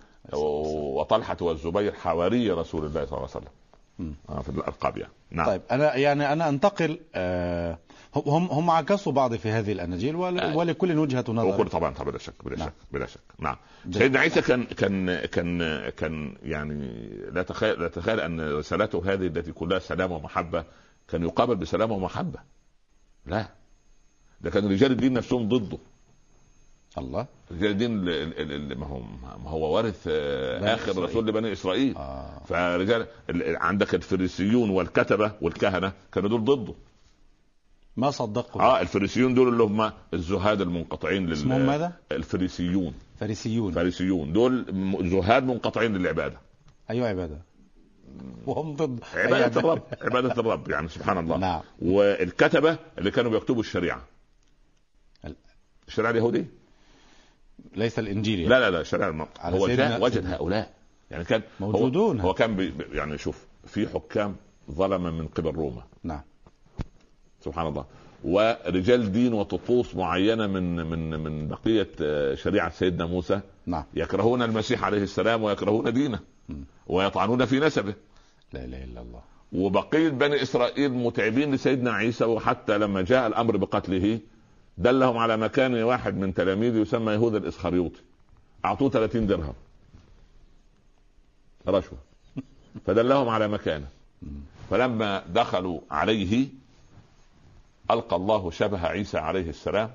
وطلحة 0.96 1.36
والزبير 1.40 1.92
حواري 1.92 2.50
رسول 2.50 2.80
الله 2.86 3.04
صلى 3.04 3.18
الله 3.18 3.28
عليه 3.34 3.36
وسلم. 3.36 3.48
آه 4.28 4.40
في 4.42 4.48
الألقاب 4.48 4.96
يعني. 4.98 5.12
نعم. 5.30 5.46
طيب 5.46 5.62
أنا 5.70 5.96
يعني 5.96 6.32
أنا 6.32 6.48
أنتقل 6.48 6.98
آه 7.14 7.78
هم 8.16 8.44
هم 8.46 8.70
عكسوا 8.70 9.12
بعض 9.12 9.34
في 9.34 9.48
هذه 9.50 9.72
الأناجيل 9.72 10.16
ول- 10.16 10.38
آه. 10.40 10.56
ولكل 10.56 10.98
وجهة 10.98 11.20
وكل 11.20 11.32
نظر 11.34 11.66
طبعا 11.66 11.94
طبعا 11.94 12.10
بلا 12.10 12.18
شك 12.18 12.44
بلا 12.44 12.56
نعم. 12.58 12.68
شك 12.68 12.74
بلا 12.92 13.06
شك. 13.06 13.20
نعم. 13.38 13.56
سيدنا 13.92 14.20
عيسى 14.20 14.42
كان 14.42 14.64
كان 14.64 15.16
كان 15.24 15.58
كان 15.90 16.36
يعني 16.42 17.08
لا 17.32 17.42
تخيل 17.42 17.80
لا 17.80 17.88
تخيل 17.88 18.20
أن 18.20 18.40
رسالته 18.58 19.02
هذه 19.12 19.26
التي 19.26 19.52
كلها 19.52 19.78
سلام 19.78 20.12
ومحبة 20.12 20.64
كان 21.08 21.22
يقابل 21.22 21.56
بسلام 21.56 21.90
ومحبة. 21.92 22.38
لا. 23.26 23.48
ده 24.40 24.50
كان 24.50 24.70
رجال 24.70 24.90
الدين 24.92 25.12
نفسهم 25.12 25.48
ضده. 25.48 25.78
الله. 26.98 27.26
رجال 27.52 27.70
الدين 27.70 28.08
ال- 28.08 28.08
ال- 28.08 28.72
ال- 28.72 28.78
ما 28.78 28.86
هو 28.86 29.00
ما 29.44 29.50
هو 29.50 29.76
وارث 29.76 30.08
آه، 30.10 30.74
آخر 30.74 30.90
إسرائيل. 30.90 31.10
رسول 31.10 31.26
لبني 31.26 31.52
إسرائيل. 31.52 31.96
آه. 31.96 32.40
فرجال 32.46 33.06
ال- 33.30 33.56
عندك 33.56 33.94
الفريسيون 33.94 34.70
والكتبة 34.70 35.32
والكهنة 35.40 35.92
كانوا 36.12 36.28
دول 36.28 36.44
ضده. 36.44 36.74
ما 37.96 38.10
صدقوا؟ 38.10 38.62
آه 38.62 38.80
الفريسيون 38.80 39.34
دول 39.34 39.48
اللي 39.48 39.62
هم 39.62 39.92
الزهاد 40.14 40.60
المنقطعين 40.60 41.26
لل 41.26 41.32
اسمهم 41.32 41.66
ماذا؟ 41.66 41.92
الفريسيون. 42.12 42.94
فارسيون 43.20 43.68
الفارسيون 43.68 44.32
دول 44.32 44.64
زهاد 45.10 45.44
منقطعين 45.44 45.96
للعبادة. 45.96 46.36
أيوه 46.90 47.08
عبادة. 47.08 47.38
وهم 48.46 48.76
ضد. 48.76 49.00
عبادة. 49.14 49.36
أي 49.60 49.64
الرب. 49.64 49.82
عبادة 50.02 50.32
الرب 50.32 50.70
يعني 50.70 50.88
سبحان 50.88 51.18
الله. 51.18 51.36
نعم. 51.36 51.60
والكتبة 51.82 52.78
اللي 52.98 53.10
كانوا 53.10 53.30
بيكتبوا 53.30 53.60
الشريعة. 53.60 54.02
ال- 55.24 55.36
الشريعة 55.88 56.10
اليهودية. 56.10 56.46
ليس 57.76 57.98
الإنجيل 57.98 58.38
يعني. 58.38 58.50
لا 58.50 58.60
لا 58.60 58.70
لا 58.70 58.80
الشريعه 58.80 59.08
الم... 59.08 59.26
على 59.40 59.56
هو 59.58 59.66
سيدنا- 59.66 59.88
جاء 59.88 60.02
وجد 60.02 60.14
سيدنا. 60.14 60.36
هؤلاء 60.36 60.72
يعني 61.10 61.24
كان 61.24 61.40
هو- 61.62 61.66
موجودون. 61.72 62.20
هو, 62.20 62.34
كان 62.34 62.56
بي... 62.56 62.72
يعني 62.92 63.18
شوف 63.18 63.46
في 63.66 63.88
حكام 63.88 64.36
ظلم 64.70 65.02
من 65.18 65.26
قبل 65.28 65.50
روما 65.50 65.82
نعم 66.02 66.20
سبحان 67.44 67.66
الله 67.66 67.84
ورجال 68.24 69.12
دين 69.12 69.32
وطقوس 69.32 69.94
معينة 69.96 70.46
من 70.46 70.76
من 70.86 71.20
من 71.20 71.48
بقية 71.48 71.88
آه، 72.00 72.34
شريعة 72.34 72.70
سيدنا 72.70 73.06
موسى 73.06 73.40
نعم 73.66 73.84
يكرهون 73.94 74.42
المسيح 74.42 74.84
عليه 74.84 75.02
السلام 75.02 75.42
ويكرهون 75.42 75.92
دينه 75.92 76.18
مم. 76.48 76.64
ويطعنون 76.86 77.44
في 77.44 77.60
نسبه 77.60 77.94
لا 78.52 78.64
إله 78.64 78.84
إلا 78.84 79.00
الله 79.00 79.20
وبقية 79.52 80.08
بني 80.08 80.42
إسرائيل 80.42 80.90
متعبين 80.92 81.54
لسيدنا 81.54 81.92
عيسى 81.92 82.24
وحتى 82.24 82.78
لما 82.78 83.02
جاء 83.02 83.26
الأمر 83.26 83.56
بقتله 83.56 84.18
دلهم 84.78 85.16
على 85.18 85.36
مكان 85.36 85.82
واحد 85.82 86.14
من 86.14 86.34
تلاميذه 86.34 86.76
يسمى 86.78 87.12
يهوذا 87.12 87.36
الإسخريوطي. 87.38 88.00
أعطوه 88.64 88.90
30 88.90 89.26
درهم. 89.26 89.54
رشوة. 91.68 91.98
فدلهم 92.86 93.28
على 93.28 93.48
مكانه. 93.48 93.86
فلما 94.70 95.24
دخلوا 95.28 95.80
عليه 95.90 96.48
ألقى 97.90 98.16
الله 98.16 98.50
شبه 98.50 98.86
عيسى 98.86 99.18
عليه 99.18 99.50
السلام 99.50 99.90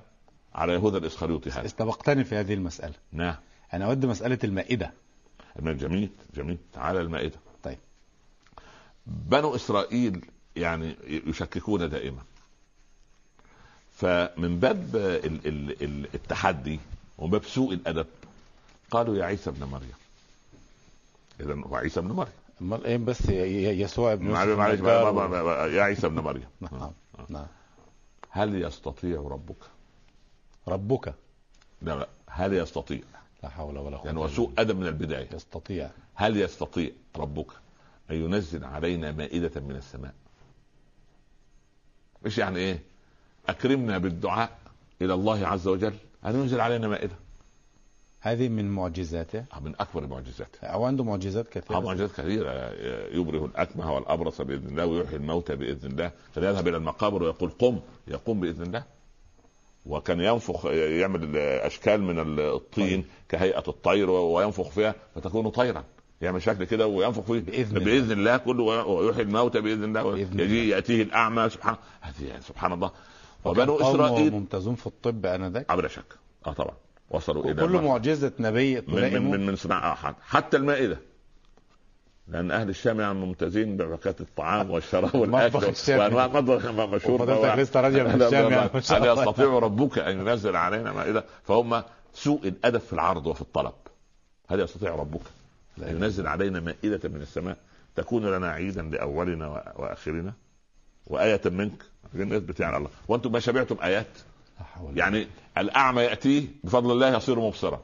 على 0.55 0.73
يهوذا 0.73 0.97
الإسخريوطي 0.97 1.49
هذا. 1.49 1.65
استبقتني 1.65 2.23
في 2.23 2.36
هذه 2.36 2.53
المسألة. 2.53 2.93
نعم. 3.11 3.36
أنا 3.73 3.86
أود 3.86 4.05
مسألة 4.05 4.39
المائدة. 4.43 4.93
جميل 5.59 6.09
جميل. 6.36 6.57
تعالى 6.73 7.01
المائدة. 7.01 7.36
طيب. 7.63 7.77
بنو 9.07 9.55
إسرائيل 9.55 10.25
يعني 10.55 10.95
يشككون 11.07 11.89
دائما. 11.89 12.21
فمن 14.00 14.60
باب 14.60 14.95
ال- 14.95 15.47
ال- 15.47 15.84
ال- 15.84 16.08
التحدي 16.14 16.80
ومن 17.18 17.32
باب 17.32 17.43
سوء 17.43 17.74
الأدب 17.74 18.06
قالوا 18.91 19.16
يا 19.18 19.26
عيسى 19.26 19.50
ابن 19.50 19.64
مريم 19.64 19.93
اذا 21.39 21.54
هو 21.54 21.76
عيسى 21.76 22.00
ابن 22.00 22.12
مريم 22.12 22.32
أمال 22.62 22.86
إيه 22.86 22.97
بس 22.97 23.30
يسوع 23.30 24.14
ابن 24.14 24.28
معلش 24.28 24.80
يا 25.76 25.82
عيسى 25.84 26.08
ابن 26.08 26.20
مريم 26.20 26.47
نعم 26.62 26.91
نعم 27.30 27.45
هل 28.30 28.64
يستطيع 28.64 29.22
ربك؟ 29.22 29.56
ربك 30.68 31.14
لا 31.82 31.95
لا 31.95 32.08
هل 32.28 32.54
يستطيع؟ 32.54 33.00
لا 33.43 33.50
حول 33.50 33.78
ولا 33.78 33.97
قوة 33.97 34.06
يعني 34.06 34.20
هو 34.20 34.26
إلا 34.26 34.34
سوء 34.36 34.47
بالله. 34.50 34.62
أدب 34.62 34.80
من 34.80 34.88
البداية 34.88 35.28
يستطيع 35.34 35.89
هل 36.16 36.38
يستطيع 36.41 36.89
ربك 37.16 37.47
أن 38.12 38.16
ينزل 38.16 38.64
علينا 38.66 39.12
مائدة 39.12 39.62
من 39.62 39.76
السماء؟ 39.76 40.14
مش 42.26 42.38
يعني 42.38 42.60
إيه؟ 42.60 42.80
أكرمنا 43.50 43.97
بالدعاء 43.97 44.58
إلى 45.02 45.14
الله 45.14 45.47
عز 45.47 45.68
وجل. 45.68 45.93
ان 46.26 46.36
ينزل 46.36 46.62
علينا 46.62 46.88
مائدة. 46.88 47.16
هذه 48.22 48.50
من 48.50 48.70
معجزاته؟ 48.70 49.45
من 49.62 49.76
أكبر 49.80 50.04
المعجزات 50.04 50.56
أو 50.64 50.86
عنده 50.86 51.04
معجزات 51.04 51.47
آه 51.47 51.60
كثيره 51.60 51.80
معجزات 51.80 52.12
كثيرة. 52.12 52.72
يبره 53.14 53.45
الأكمه 53.45 53.93
والأبرص 53.93 54.41
بإذن 54.41 54.68
الله 54.68 54.86
ويحيي 54.86 55.16
الموتى 55.16 55.56
بإذن 55.56 55.91
الله. 55.91 56.12
فيذهب 56.34 56.68
إلى 56.68 56.78
المقابر 56.78 57.24
ويقول 57.24 57.50
قم. 57.50 57.80
يقوم 58.08 58.39
بإذن 58.39 58.64
الله. 58.64 58.84
وكان 59.86 60.20
ينفخ 60.20 60.66
يعمل 60.66 61.38
أشكال 61.38 62.02
من 62.02 62.39
الطين 62.39 63.06
كهيئة 63.30 63.64
الطير 63.68 64.10
وينفخ 64.10 64.70
فيها 64.70 64.95
فتكون 65.16 65.50
طيرا. 65.50 65.84
يعمل 66.22 66.41
شكل 66.41 66.64
كده 66.64 66.88
وينفخ 66.88 67.24
فيه. 67.24 67.39
بإذن 67.39 67.78
الله. 67.78 67.86
بإذن 67.86 68.12
الله 68.12 68.38
كله 68.38 68.64
ويحيي 68.64 69.24
الموتى 69.24 69.62
بإذن 69.62 69.84
الله. 69.84 70.20
يجي 70.20 70.70
يأتيه 70.70 71.04
الأعمى. 71.04 71.50
سبحان 71.50 71.76
هذه 72.02 72.28
يعني 72.28 72.41
سبحان 72.41 72.74
الله. 72.74 72.91
وبنو 73.46 73.76
إسرائيل 73.82 74.32
ممتازون 74.34 74.76
في 74.76 74.88
الطب 74.88 75.26
آنذاك؟ 75.26 75.76
بلا 75.76 75.88
شك 75.88 76.16
آه 76.48 76.54
طبعا. 76.54 76.74
وصلوا 77.10 77.44
إلى 77.46 77.62
كل 77.62 77.72
معجزة 77.82 78.32
نبي 78.40 78.82
من 78.82 79.14
من 79.14 79.32
من, 79.32 79.46
من 79.46 79.56
صناعة 79.56 79.94
أحد 79.94 80.16
حتى 80.28 80.58
المائدة. 80.58 80.98
لأن 82.28 82.52
أهل 82.52 82.70
الشام 82.70 83.00
يعني 83.00 83.14
ممتازين 83.14 83.78
بحكاية 83.78 84.16
الطعام 84.20 84.72
والشراب 84.72 85.16
الشامي. 85.70 86.00
وأنواع 86.00 86.28
مطبخ 86.28 86.66
مشهور 86.66 87.22
وفضيلتك 87.22 87.58
لسه 87.60 87.82
راجع 87.82 88.04
من 88.04 88.22
الشام 88.22 88.52
يعني. 88.52 88.70
هل. 88.74 89.06
يستطيع 89.20 89.60
ربك 89.60 90.00
أن 90.00 90.20
ينزل 90.20 90.56
علينا 90.56 90.92
مائدة. 90.94 91.24
فهم 91.44 91.84
سوء 92.14 92.48
الأدب 92.48 92.80
في 92.80 92.94
العرض 92.94 93.28
وفي 93.28 93.42
الطلب. 93.42 93.74
هل 94.50 94.60
يستطيع 94.60 94.96
ربك. 94.96 95.22
لا 95.78 95.90
أن 95.92 95.96
ينزل 95.96 96.28
علينا 96.28 96.60
مائدة 96.60 97.10
من 97.10 97.22
السماء. 97.22 97.58
تكون 97.96 98.26
لنا 98.26 98.48
عيدا 98.52 98.82
لأولنا 98.82 99.48
وآ- 99.56 99.80
وآية 101.10 101.41
منك. 101.45 101.84
عشان 102.14 102.34
نثبت 102.34 102.60
يعني 102.60 102.78
الله. 102.78 102.89
وأنتم 103.07 103.32
ما 103.32 103.39
شبعتم 103.39 103.78
حول 104.60 104.97
يعني 104.97 105.28
الأعمى 105.57 106.01
ياتيه 106.01 106.47
بفضل 106.64 106.91
الله 106.91 107.18
يصير 107.18 107.39
مبصرا. 107.39 107.82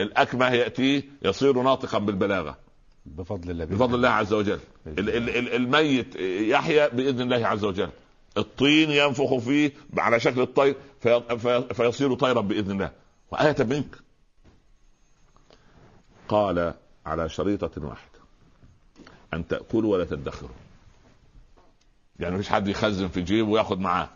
الأكمه 0.00 0.48
ياتيه 0.48 1.02
يصير 1.22 1.62
ناطقا 1.62 1.98
بالبلاغة. 1.98 2.58
بفضل 3.06 3.50
الله. 3.50 3.64
بفضل 3.64 3.94
الله 3.94 4.08
عز 4.08 4.32
وجل. 4.32 4.58
ال- 4.86 4.98
ال- 5.10 5.30
ال- 5.36 5.54
الميت 5.54 6.16
يحيا 6.40 6.88
بإذن 6.88 7.20
الله 7.20 7.46
عز 7.46 7.64
وجل. 7.64 7.90
الطين 8.36 8.90
ينفخ 8.90 9.36
فيه 9.38 9.72
على 9.98 10.20
شكل 10.20 10.40
الطير 10.40 10.76
في 11.00 11.38
في 11.38 11.74
فيصير 11.74 12.14
طيرا 12.14 12.40
بإذن 12.40 12.70
الله. 12.70 12.90
وآية 13.30 13.56
منك. 13.64 13.96
قال 16.28 16.74
على 17.06 17.28
شريطة 17.28 17.70
واحدة. 17.86 18.18
أن 19.34 19.48
تأكلوا 19.48 19.92
ولا 19.92 20.04
تدخروا. 20.04 20.50
يعني 22.20 22.34
مفيش 22.34 22.48
حد 22.48 22.68
يخزن 22.68 23.08
في 23.08 23.22
جيبه 23.22 23.48
وياخد 23.50 23.80
معاه 23.80 24.08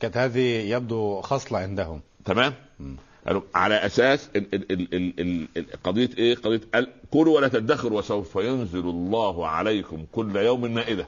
كانت 0.00 0.16
هذه 0.16 0.40
يبدو 0.40 1.20
خصلة 1.20 1.58
عندهم 1.58 2.00
تمام. 2.24 2.54
قالوا 3.26 3.42
على 3.54 3.74
أساس 3.74 4.28
ال 4.36 4.54
ال 4.54 4.72
ال 4.72 4.94
ال 4.94 5.20
ال 5.20 5.48
ال 5.56 5.66
قضية 5.84 6.10
إيه؟ 6.18 6.34
قضية 6.34 6.60
كلوا 7.10 7.36
ولا 7.36 7.48
تدخروا 7.48 7.98
وسوف 7.98 8.36
ينزل 8.36 8.88
الله 8.88 9.46
عليكم 9.46 10.06
كل 10.12 10.36
يوم 10.36 10.74
مائدة. 10.74 11.06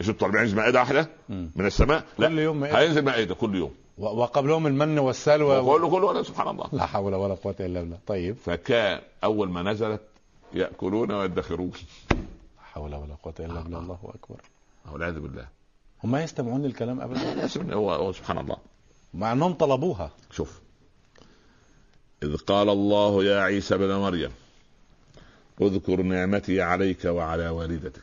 مش 0.00 0.08
أنتوا 0.08 0.28
طالبين 0.28 0.56
مائدة 0.56 0.80
واحدة. 0.80 1.08
من 1.28 1.66
السماء؟ 1.66 2.04
لا 2.18 2.28
كل 2.28 2.38
يوم 2.38 2.60
مائدة. 2.60 2.78
هينزل 2.78 3.04
مائدة 3.04 3.34
كل 3.34 3.54
يوم. 3.56 3.74
وقبلهم 3.98 4.66
المن 4.66 4.98
والسلوى. 4.98 5.58
وكله 5.58 5.90
كله 5.90 6.06
ولا 6.06 6.22
سبحان 6.22 6.48
الله. 6.48 6.68
لا 6.72 6.86
حول 6.86 7.14
ولا 7.14 7.34
قوة 7.34 7.56
إلا 7.60 7.80
بالله 7.80 7.98
طيب 8.06 8.36
فكان 8.36 9.00
أول 9.24 9.50
ما 9.50 9.62
نزلت 9.62 10.00
يأكلون 10.54 11.12
ويدخرون. 11.12 11.72
لا 12.10 12.16
حول 12.72 12.94
ولا 12.94 13.14
قوة 13.22 13.34
إلا 13.40 13.60
بالله 13.60 13.78
الله 13.78 13.98
أكبر 14.04 14.40
والعياذ 14.92 15.20
بالله. 15.20 15.48
هم 16.04 16.10
ما 16.10 16.22
يستمعون 16.22 16.62
للكلام 16.62 17.00
ابدا. 17.00 17.74
هو 17.74 18.12
سبحان 18.12 18.38
الله. 18.38 18.56
مع 19.14 19.32
أنهم 19.32 19.52
طلبوها. 19.52 20.10
شوف. 20.30 20.60
إذ 22.22 22.36
قال 22.36 22.68
الله 22.68 23.24
يا 23.24 23.40
عيسى 23.40 23.78
بن 23.78 23.94
مريم 23.94 24.30
اذكر 25.60 26.02
نعمتي 26.02 26.62
عليك 26.62 27.04
وعلى 27.04 27.48
والدتك. 27.48 28.02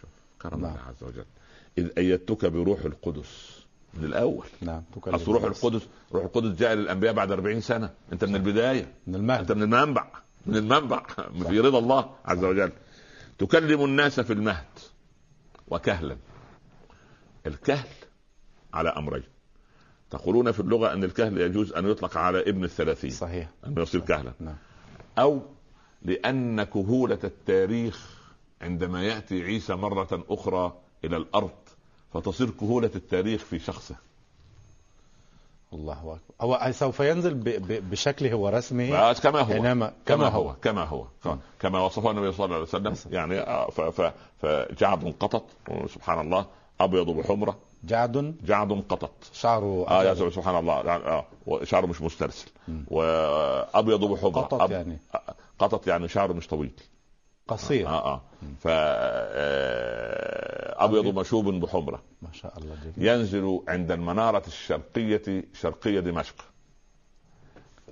شوف 0.00 0.10
كرم 0.42 0.60
نعم. 0.60 0.70
الله 0.70 0.82
عز 0.82 1.02
وجل. 1.02 1.24
إذ 1.78 1.88
أيدتك 1.98 2.46
بروح 2.46 2.84
القدس. 2.84 3.58
من 3.94 4.04
الأول. 4.04 4.46
نعم 4.60 4.82
أصل 5.06 5.32
روح. 5.32 5.44
القدس 5.44 5.82
روح 6.12 6.24
القدس 6.24 6.58
جاء 6.58 6.74
للأنبياء 6.74 7.12
بعد 7.12 7.32
40 7.32 7.60
سنة. 7.60 7.90
أنت 8.12 8.24
من 8.24 8.34
البداية. 8.34 8.92
من 9.06 9.14
أنت 9.14 9.22
المهد 9.22 9.52
من 9.52 9.62
المنبع. 9.62 10.06
من 10.46 10.56
المنبع. 10.56 11.02
في 11.48 11.60
رضا 11.60 11.78
الله 11.78 12.10
عز 12.24 12.44
وجل. 12.44 12.72
تكلم 13.38 13.84
الناس 13.84 14.20
في 14.20 14.32
المهد. 14.32 14.64
وكهلا. 15.70 16.16
الكهل 17.46 17.88
على 18.74 18.88
أمرين. 18.88 19.22
تقولون 20.10 20.52
في 20.52 20.60
اللغة 20.60 20.92
أن 20.92 21.04
الكهل 21.04 21.40
يجوز 21.40 21.72
أن 21.72 21.90
يطلق 21.90 22.16
على 22.16 22.40
ابن 22.40 22.64
الثلاثين. 22.64 23.10
صحيح. 23.10 23.48
أنه 23.66 23.82
يصير 23.82 24.00
كهلا. 24.00 24.32
نعم. 24.40 24.56
أو 25.18 25.42
لأن 26.02 26.62
كهولة 26.62 27.18
التاريخ 27.24 28.18
عندما 28.60 29.02
يأتي 29.02 29.42
عيسى 29.42 29.74
مرة 29.74 30.24
أخرى 30.28 30.80
إلى 31.04 31.16
الأرض 31.16 31.58
فتصير 32.14 32.50
كهولة 32.50 32.90
التاريخ 32.96 33.44
في 33.44 33.58
شخصه. 33.58 33.96
الله 35.72 35.98
أكبر. 35.98 36.18
هو 36.40 36.72
سوف 36.72 37.00
ينزل 37.00 37.34
ب... 37.34 37.44
ب... 37.44 37.90
بشكله 37.90 38.32
هو 38.32 38.48
رسمه 38.48 38.94
آه، 38.94 39.12
كما 39.12 39.40
هو. 39.40 39.52
إنما 39.52 39.92
كما 40.06 40.28
هو 40.28 40.54
كما 40.62 40.84
هو. 40.84 41.06
كما 41.60 41.80
وصفه 41.80 42.10
النبي 42.10 42.32
صلى 42.32 42.44
الله 42.44 42.56
عليه 42.56 42.64
وسلم 42.64 42.94
يعني 43.12 43.38
آه، 43.40 43.70
ف... 43.70 43.80
ف... 43.80 44.12
فجعد 44.38 45.14
قطط 45.20 45.44
سبحان 45.86 46.20
الله 46.20 46.46
أبيض 46.80 47.10
بحمرة. 47.10 47.56
جعد. 47.84 48.36
جعد 48.44 48.72
قطط. 48.88 49.10
شعره 49.32 49.88
آه 49.88 50.04
يا 50.04 50.14
سبحان 50.14 50.56
الله. 50.56 50.82
يعني 50.82 51.04
آه 51.04 51.24
شعره 51.64 51.86
مش 51.86 52.02
مسترسل. 52.02 52.48
وأبيض 52.88 54.04
بحمرة. 54.04 54.40
قطط. 54.40 54.70
يعني. 54.70 54.98
قطط 55.58 55.86
يعني 55.86 56.08
شعره 56.08 56.32
مش 56.32 56.48
طويل. 56.48 56.72
قصير. 57.48 57.88
آه 57.88 58.14
آه. 58.14 58.20
ف 58.60 58.66
آه، 58.70 60.84
أبيض 60.84 61.18
مشوب 61.18 61.48
بحمرة. 61.48 62.02
ما 62.22 62.28
شاء 62.32 62.58
الله 62.58 62.74
جميل. 62.74 63.08
ينزل 63.08 63.60
عند 63.68 63.92
المنارة 63.92 64.42
الشرقية 64.46 65.44
شرقية 65.54 66.00
دمشق. 66.00 66.34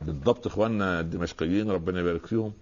بالضبط 0.02 0.46
إخواننا 0.46 1.00
الدمشقيين 1.00 1.70
ربنا 1.70 2.00
يبارك 2.00 2.26
فيهم. 2.26 2.52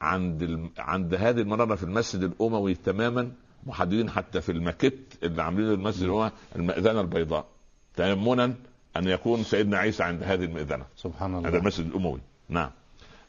عند 0.00 0.42
ال... 0.42 0.70
عند 0.78 1.14
هذه 1.14 1.40
المنارة 1.40 1.74
في 1.74 1.82
المسجد 1.82 2.22
الأموي 2.22 2.74
تماما 2.74 3.32
محددين 3.66 4.10
حتى 4.10 4.40
في 4.40 4.52
المكت 4.52 4.98
اللي 5.22 5.42
عاملينه 5.42 5.72
المسجد 5.72 6.02
الأموي 6.02 6.30
المأذنه 6.56 7.00
البيضاء. 7.00 7.46
تيمنا 7.96 8.54
أن 8.96 9.08
يكون 9.08 9.42
سيدنا 9.42 9.78
عيسى 9.78 10.02
عند 10.02 10.22
هذه 10.22 10.44
المئذنة. 10.44 10.86
سبحان 10.96 11.34
الله. 11.34 11.46
عند 11.46 11.54
المسجد 11.54 11.86
الأموي. 11.86 12.20
نعم. 12.48 12.70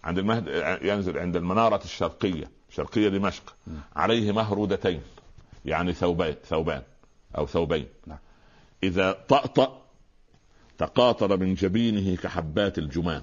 عند 0.03 0.17
المهد 0.17 0.47
ينزل 0.81 1.17
عند 1.17 1.35
المنارة 1.35 1.83
الشرقية. 1.83 2.54
شرقية 2.75 3.09
دمشق 3.09 3.55
عليه 3.95 4.31
مهرودتين 4.31 5.01
يعني 5.65 5.93
ثوبان 5.93 6.35
ثوبان 6.45 6.81
أو 7.37 7.47
ثوبين. 7.47 7.87
نعم. 8.07 8.17
إذا 8.83 9.11
طأطأ 9.11 9.81
تقاطر 10.77 11.37
من 11.37 11.53
جبينه 11.53 12.15
كحبات 12.15 12.77
الجمان. 12.77 13.21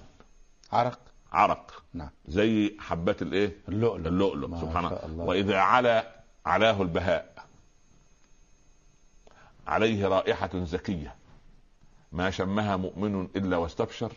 عرق. 0.73 0.99
عرق. 1.33 1.83
نعم. 1.95 2.11
زي 2.29 2.77
حبات 2.79 3.23
الإيه؟ 3.23 3.57
اللؤلؤ. 3.69 4.09
اللؤلؤ 4.09 4.61
سبحان 4.61 4.85
الله. 4.85 5.25
وإذا 5.25 5.59
علا 5.59 6.23
علاه 6.47 6.83
البهاء 6.83 7.47
عليه 9.67 10.09
رائحة 10.09 10.65
زكية. 10.65 11.15
ما 12.13 12.31
شمها 12.31 12.77
مؤمن 12.77 13.29
إلا 13.37 13.57
واستبشر 13.57 14.13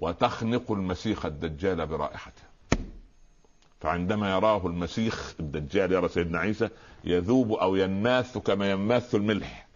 وتخنق 0.00 0.72
المسيخ 0.72 1.26
الدجال 1.26 1.86
برائحته. 1.86 2.42
فعندما 3.84 4.30
يراه 4.30 4.66
المسيخ 4.66 5.34
الدجال 5.40 5.92
يرى 5.92 6.08
سيدنا 6.08 6.38
عيسى 6.38 6.68
يذوب 7.04 7.52
أو 7.52 7.76
ينماث 7.76 8.38
كما 8.38 8.70
ينماث 8.70 9.14
الملح. 9.14 9.66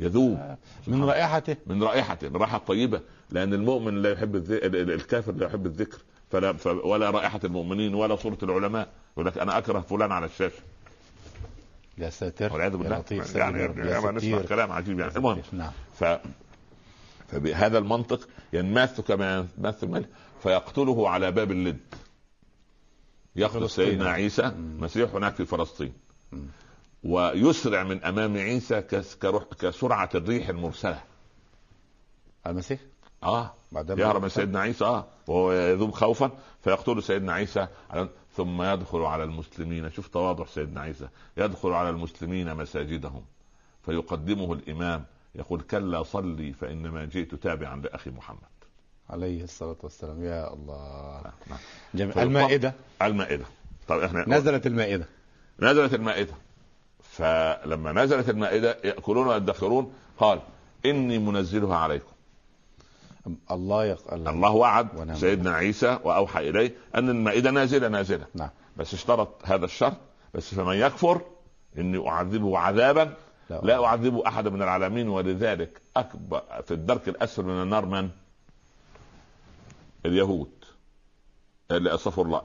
يذوب. 0.00 0.56
من 0.86 1.04
رائحته 1.04 1.56
من 1.66 1.82
رائحته 1.82 2.28
من 2.28 2.36
رائحة 2.36 2.58
طيبة. 2.58 3.00
لأن 3.30 3.54
المؤمن 3.54 4.02
لا 4.02 4.12
يحب 4.12 4.36
الكافر 4.74 5.32
لا 5.32 5.46
يحب 5.46 5.66
الذكر. 5.66 5.98
فلا 6.30 6.54
ولا 6.84 7.10
رائحة 7.10 7.40
المؤمنين 7.44 7.94
ولا 7.94 8.16
صورة 8.16 8.38
العلماء. 8.42 8.88
يقول 9.12 9.26
لك 9.26 9.38
أنا 9.38 9.58
أكره 9.58 9.80
فلان 9.80 10.12
على 10.12 10.26
الشاشة. 10.26 10.62
يا 11.98 12.10
ساتر. 12.10 12.52
والعياذ 12.52 12.76
بالله. 12.76 13.04
يعني, 13.34 13.58
يعني 13.60 14.16
نسمع 14.16 14.42
كلام 14.42 14.72
عجيب 14.72 15.00
يعني. 15.00 15.16
المهم 15.16 15.42
نعم. 15.52 15.72
ف 15.94 16.04
فبهذا 17.28 17.78
المنطق 17.78 18.28
ينماث 18.52 19.00
كما 19.00 19.46
ينماث 19.58 19.84
الملح 19.84 20.06
فيقتله 20.42 21.08
على 21.08 21.32
باب 21.32 21.50
اللد. 21.50 21.78
يقتل 23.36 23.70
سيدنا 23.70 24.10
عيسى 24.10 24.52
مسيح 24.58 25.14
هناك 25.14 25.34
في 25.34 25.44
فلسطين. 25.44 25.92
ويسرع 27.04 27.82
من 27.82 28.04
أمام 28.04 28.36
عيسى 28.36 28.82
كسرعة 29.60 30.08
الريح 30.14 30.48
المرسلة. 30.48 31.02
المسيح؟ 32.46 32.80
آه. 33.22 33.54
يهرب 34.00 34.22
من 34.22 34.28
سيدنا 34.28 34.60
عيسى 34.60 34.84
آه. 34.84 35.06
وهو 35.26 35.52
يذوب 35.52 35.90
خوفا 35.90 36.30
فيقتل 36.60 37.02
سيدنا 37.02 37.32
عيسى 37.32 37.68
ثم 38.36 38.62
يدخل 38.62 38.98
على 38.98 39.24
المسلمين. 39.24 39.90
شوف 39.90 40.08
تواضع 40.08 40.46
سيدنا 40.46 40.80
عيسى. 40.80 41.08
يدخل 41.36 41.68
على 41.68 41.90
المسلمين 41.90 42.54
مساجدهم. 42.54 43.24
فيقدمه 43.82 44.52
الإمام 44.52 45.04
يقول 45.34 45.60
كلا 45.60 46.02
صلي 46.02 46.52
فإنما 46.52 47.04
جئت 47.04 47.34
تابعا 47.34 47.76
لأخي 47.76 48.10
محمد. 48.10 48.53
عليه 49.10 49.44
الصلاة 49.44 49.76
والسلام 49.82 50.24
يا 50.24 50.52
الله 50.52 51.20
نعم. 51.24 51.32
نعم. 51.50 51.58
جميل. 51.94 52.18
المائدة 52.18 52.74
المائدة 53.02 53.44
طب 53.88 53.98
إحنا 53.98 54.24
نزلت 54.28 54.66
المائدة 54.66 55.06
نزلت 55.60 55.94
المائدة 55.94 56.34
فلما 57.02 57.92
نزلت 57.92 58.28
المائدة 58.28 58.78
يأكلون 58.84 59.26
ويدخرون 59.26 59.92
قال 60.18 60.40
إني 60.86 61.18
منزلها 61.18 61.76
عليكم 61.76 62.12
الله 63.50 63.84
يقل 63.84 64.28
الله 64.28 64.50
وعد 64.50 64.88
ونعم. 64.96 65.16
سيدنا 65.16 65.54
عيسى 65.54 65.98
وأوحى 66.04 66.48
إليه 66.48 66.74
أن 66.94 67.08
المائدة 67.08 67.50
نازلة 67.50 67.88
نازلة 67.88 68.26
نعم. 68.34 68.50
بس 68.76 68.94
اشترط 68.94 69.28
هذا 69.44 69.64
الشرط 69.64 69.96
بس 70.34 70.54
فمن 70.54 70.76
يكفر 70.76 71.20
إني 71.78 72.08
أعذبه 72.08 72.58
عذابا 72.58 73.14
لا, 73.50 73.60
لا 73.62 73.84
أعذبه 73.84 74.28
أحد 74.28 74.48
من 74.48 74.62
العالمين 74.62 75.08
ولذلك 75.08 75.80
أكبر 75.96 76.42
في 76.64 76.74
الدرك 76.74 77.08
الأسفل 77.08 77.44
من 77.44 77.62
النار 77.62 77.86
من؟ 77.86 78.10
اليهود 80.06 80.50
اللي 81.70 81.94
استغفر 81.94 82.22
الله 82.22 82.42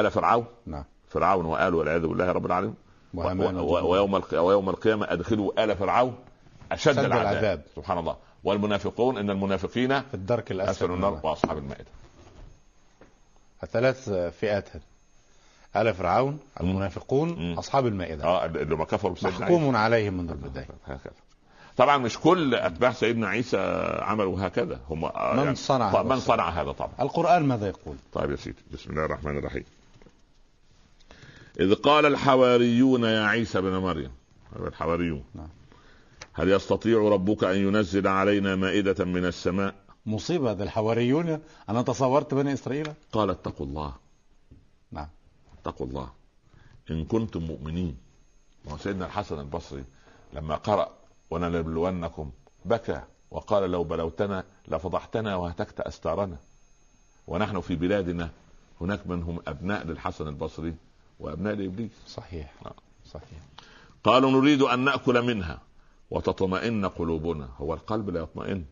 آل 0.00 0.10
فرعون. 0.10 0.44
نعم. 0.66 0.84
فرعون 1.08 1.44
وآله 1.44 1.76
والعياذ 1.76 2.06
بالله 2.06 2.32
رب 2.32 2.46
العالمين. 2.46 2.74
ويوم 3.14 4.16
ويوم 4.34 4.68
القيامة 4.68 5.12
أدخلوا 5.12 5.64
آل 5.64 5.76
فرعون 5.76 6.14
أشد 6.72 6.98
العذاب. 6.98 7.20
العذاب. 7.20 7.62
سبحان 7.76 7.98
الله. 7.98 8.16
والمنافقون 8.44 9.18
إن 9.18 9.30
المنافقين 9.30 10.00
في 10.00 10.14
الدرك 10.14 10.50
الأسفل 10.50 10.88
من 10.88 10.94
النار 10.94 11.20
وأصحاب 11.22 11.58
المائدة 11.58 11.86
الثلاث 13.62 14.10
فئات 14.10 14.68
آل 15.76 15.94
فرعون 15.94 16.38
المنافقون 16.60 17.52
م. 17.52 17.58
أصحاب 17.58 17.86
المائدة 17.86 18.24
آه 18.24 18.46
اللي 18.46 18.76
ما 18.76 18.84
كفروا 18.84 19.16
محكوم 19.22 19.76
عليهم 19.76 20.14
منذ 20.14 20.30
البداية. 20.30 20.66
هكذا. 20.86 21.12
طبعا 21.76 21.96
مش 21.96 22.18
كل 22.18 22.54
أتباع 22.54 22.92
سيدنا 22.92 23.28
عيسى 23.28 23.56
عملوا 24.02 24.46
هكذا. 24.46 24.80
هم 24.90 25.00
من 25.00 25.10
يعني 25.14 25.54
صنع 25.54 25.88
هذا 25.88 26.02
من 26.02 26.20
صنع 26.20 26.48
هذا 26.48 26.72
طبعا. 26.72 26.92
القرآن 27.00 27.42
ماذا 27.42 27.68
يقول؟ 27.68 27.96
طيب 28.12 28.30
يا 28.30 28.36
سيدي 28.36 28.62
بسم 28.72 28.90
الله 28.90 29.04
الرحمن 29.04 29.38
الرحيم. 29.38 29.64
إذ 31.60 31.74
قال 31.74 32.06
الحواريون 32.06 33.04
يا 33.04 33.26
عيسى 33.26 33.60
بن 33.60 33.76
مريم 33.76 34.10
الحواريون 34.56 35.24
نعم. 35.34 35.48
هل 36.32 36.50
يستطيع 36.50 36.98
ربك 36.98 37.44
أن 37.44 37.56
ينزل 37.56 38.06
علينا 38.08 38.56
مائدة 38.56 39.04
من 39.04 39.24
السماء؟ 39.24 39.74
مصيبة 40.06 40.50
هذا 40.50 40.64
الحواريون. 40.64 41.40
أنا 41.68 41.82
تصورت 41.82 42.34
بني 42.34 42.52
إسرائيل. 42.52 42.88
قال 43.12 43.30
اتقوا 43.30 43.66
الله. 43.66 43.94
نعم. 44.92 45.08
اتقوا 45.60 45.86
الله. 45.86 46.08
إن 46.90 47.04
كنتم 47.04 47.40
مؤمنين. 47.40 47.96
ما 48.70 48.76
سيدنا 48.76 49.06
الحسن 49.06 49.40
البصري 49.40 49.84
لما 50.32 50.54
قرأ 50.54 50.90
ولنبلونكم 51.30 52.30
بكى. 52.64 53.00
وقال 53.30 53.70
لو 53.70 53.84
بلوتنا 53.84 54.44
لفضحتنا 54.68 55.36
وهتكت 55.36 55.80
أستارنا. 55.80 56.36
ونحن 57.26 57.60
في 57.60 57.76
بلادنا 57.76 58.30
هناك 58.80 59.06
من 59.06 59.22
هم 59.22 59.40
أبناء 59.46 59.86
للحسن 59.86 60.28
البصري 60.28 60.74
وأبناء 61.20 61.54
لإبليس. 61.54 61.90
صحيح. 62.06 62.52
آه. 62.66 62.74
صحيح. 63.06 63.38
قالوا 64.04 64.30
نريد 64.30 64.62
أن 64.62 64.84
نأكل 64.84 65.22
منها 65.22 65.58
وتطمئن 66.10 66.86
قلوبنا. 66.86 67.48
هو 67.58 67.74
القلب 67.74 68.10
لا 68.10 68.20
يطمئن. 68.20 68.64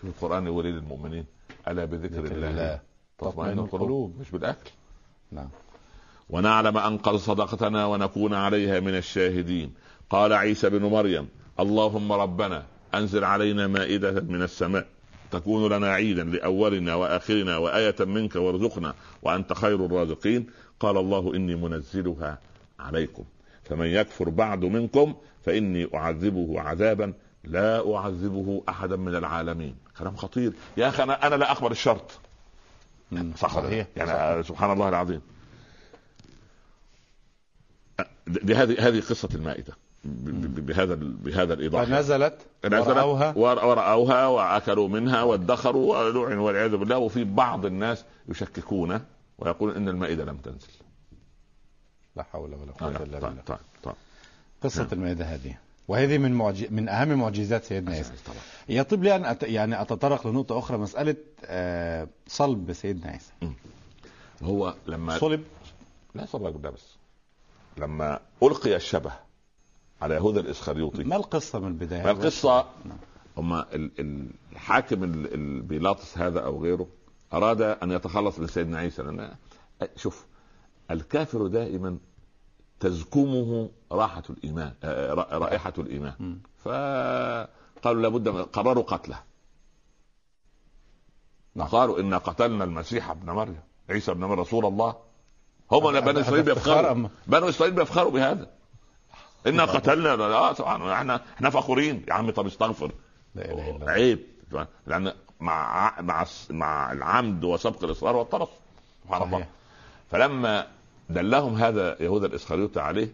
شوف 0.00 0.10
القرآن 0.10 0.46
يقول 0.46 0.64
للمؤمنين 0.64 1.24
ألا 1.68 1.84
بذكر 1.84 2.24
الله, 2.24 2.50
الله. 2.50 2.80
تطمئن 3.18 3.58
القلوب. 3.58 4.20
مش 4.20 4.30
بالأكل. 4.30 4.70
نعم. 5.32 5.48
ونعلم 6.30 6.78
أن 6.78 6.98
قد 6.98 7.16
صدقتنا 7.16 7.86
ونكون 7.86 8.34
عليها 8.34 8.80
من 8.80 8.96
الشاهدين. 8.96 9.74
قال 10.10 10.32
عيسى 10.32 10.70
بن 10.70 10.84
مريم 10.84 11.28
اللهم 11.60 12.12
ربنا 12.12 12.66
أنزل 12.94 13.24
علينا 13.24 13.66
مائدة 13.66 14.20
من 14.20 14.42
السماء 14.42 14.86
تكون 15.30 15.72
لنا 15.72 15.92
عيدا 15.92 16.24
لأولنا 16.24 16.94
وآخرنا 16.94 17.56
وآية 17.56 17.96
منك 18.00 18.36
وارزقنا 18.36 18.94
وأنت 19.22 19.52
خير 19.52 19.86
الرازقين. 19.86 20.46
قال 20.80 20.96
الله 20.96 21.34
إني 21.34 21.54
منزلها 21.54 22.38
عليكم. 22.78 23.24
فمن 23.64 23.86
يكفر 23.86 24.28
بعد 24.28 24.64
منكم 24.64 25.14
فإني 25.44 25.88
أعذبه 25.94 26.60
عذابا 26.60 27.12
لا 27.44 27.94
أعذبه 27.96 28.62
احدا 28.68 28.96
من 28.96 29.14
العالمين. 29.14 29.76
كلام 29.98 30.16
خطير. 30.16 30.52
يا 30.76 30.88
أخي 30.88 31.02
أنا 31.02 31.26
أنا 31.26 31.34
لا 31.34 31.50
اقبل 31.50 31.70
الشرط. 31.70 32.18
صح 33.36 33.54
صحيح 33.54 33.86
يعني 33.96 34.42
سبحان 34.42 34.72
الله 34.72 34.88
العظيم. 34.88 35.20
دي 38.26 38.54
هذه 38.54 38.88
هذه 38.88 39.00
قصة 39.00 39.28
المائدة. 39.34 39.72
بهذا 40.06 40.94
بهذا 41.00 41.54
الإيضاح. 41.54 41.84
فنزلت 41.84 42.46
ورأوها. 42.64 43.32
ورأوها 43.36 44.26
وأكلوا 44.26 44.88
منها 44.88 45.22
وادخروا 45.22 45.98
ولعنوا 45.98 46.46
والعياذ 46.46 46.76
بالله. 46.76 46.98
وفي 46.98 47.24
بعض 47.24 47.66
الناس 47.66 48.04
يشككون 48.28 49.00
ويقول 49.38 49.76
إن 49.76 49.88
المائدة 49.88 50.24
لم 50.24 50.36
تنزل. 50.36 50.68
لا 52.16 52.22
حول 52.22 52.54
ولا 52.54 52.70
آه، 52.70 52.74
قوة 52.80 52.90
لا. 52.90 53.02
إلا 53.02 53.18
طيب 53.18 53.28
بالله. 53.28 53.42
طيب 53.46 53.58
طيب. 53.82 53.94
قصة 54.62 54.82
نعم. 54.82 54.92
المائدة 54.92 55.24
هذه. 55.24 55.54
وهذه 55.88 56.18
من 56.18 56.32
معج... 56.32 56.66
من 56.70 56.88
أهم 56.88 57.08
معجزات 57.08 57.64
سيدنا 57.64 57.94
عيسى. 57.94 58.12
طبعا. 58.26 58.36
يطيب 58.68 59.04
لي 59.04 59.16
أن 59.16 59.24
أت... 59.24 59.42
يعني 59.42 59.82
أتطرق 59.82 60.26
لنقطة 60.26 60.58
أخرى 60.58 60.78
مسألة 60.78 61.16
آه... 61.44 62.08
صلب 62.26 62.72
سيدنا 62.72 63.10
عيسى. 63.10 63.32
هو 64.42 64.74
لما 64.86 65.18
صلب؟ 65.18 65.44
لا 66.14 66.26
صلى 66.26 66.50
بالله 66.50 66.70
بس. 66.70 66.96
لما 67.78 68.20
ألقي 68.42 68.76
الشبه 68.76 69.12
على 70.02 70.14
يهوذا 70.14 70.40
الإسخريوطي. 70.40 71.04
ما 71.04 71.16
القصة 71.16 71.58
من 71.58 71.68
البداية؟ 71.68 72.02
ما 72.04 72.10
القصة؟ 72.10 72.66
نعم. 72.84 72.98
هم 73.36 73.54
ال- 73.54 73.90
ال- 74.00 74.30
الحاكم 74.52 75.04
ال- 75.04 75.34
ال- 75.34 75.62
بيلاطس 75.62 76.18
هذا 76.18 76.40
أو 76.40 76.62
غيره 76.62 76.88
أراد 77.32 77.60
أن 77.62 77.90
يتخلص 77.92 78.38
من 78.38 78.46
سيدنا 78.46 78.78
عيسى 78.78 79.02
لأن 79.02 79.34
شوف 79.96 80.26
الكافر 80.90 81.46
دائما 81.46 81.98
تزكمه 82.80 83.70
راحة 83.92 84.22
الإيمان 84.30 84.72
آه، 84.82 85.14
را- 85.14 85.38
رائحة 85.38 85.72
الإيمان. 85.78 86.14
مم. 86.20 86.38
فقالوا 86.64 88.02
لابد 88.02 88.28
من- 88.28 88.42
قرروا 88.42 88.82
قتله. 88.84 89.18
نعم. 91.54 91.66
قالوا 91.68 92.00
إنا 92.00 92.18
قتلنا 92.18 92.64
المسيح 92.64 93.10
ابن 93.10 93.30
مريم 93.32 93.60
عيسى 93.90 94.10
ابن 94.10 94.20
مريم 94.24 94.40
رسول 94.40 94.66
الله. 94.66 94.96
هم 95.72 96.00
بنو 96.00 96.20
إسرائيل 96.20 96.44
بيفخروا. 96.44 97.08
بنو 97.26 97.48
إسرائيل 97.48 97.74
بيفخروا 97.74 98.10
بهذا. 98.10 98.50
إنا 99.46 99.64
قتلنا. 99.74 100.16
لا 100.16 100.52
طبعا 100.52 100.92
إحنا 100.92 101.20
إحنا 101.36 101.50
فخورين. 101.50 102.04
يا 102.08 102.12
عمي 102.12 102.32
طب 102.32 102.46
استغفر. 102.46 102.92
عيب. 103.82 104.26
لأن 104.86 105.12
مع 105.40 105.94
مع 106.00 106.26
مع 106.50 106.92
العمد 106.92 107.44
وسبق 107.44 107.84
الإصرار 107.84 108.16
والطرف. 108.16 108.48
سبحان 109.04 109.22
الله. 109.22 109.46
فلما 110.10 110.66
دلهم 111.10 111.54
هذا 111.54 111.96
يهوذا 112.02 112.26
الاسخريوطي 112.26 112.80
عليه 112.80 113.08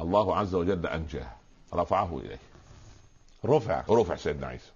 الله 0.00 0.36
عز 0.36 0.54
وجل 0.54 0.86
أنجاه. 0.86 1.32
رفعه 1.74 2.20
إليه. 2.24 2.38
رفع. 3.44 3.84
رفع 3.90 4.16
سيدنا 4.16 4.46
عيسى. 4.46 4.70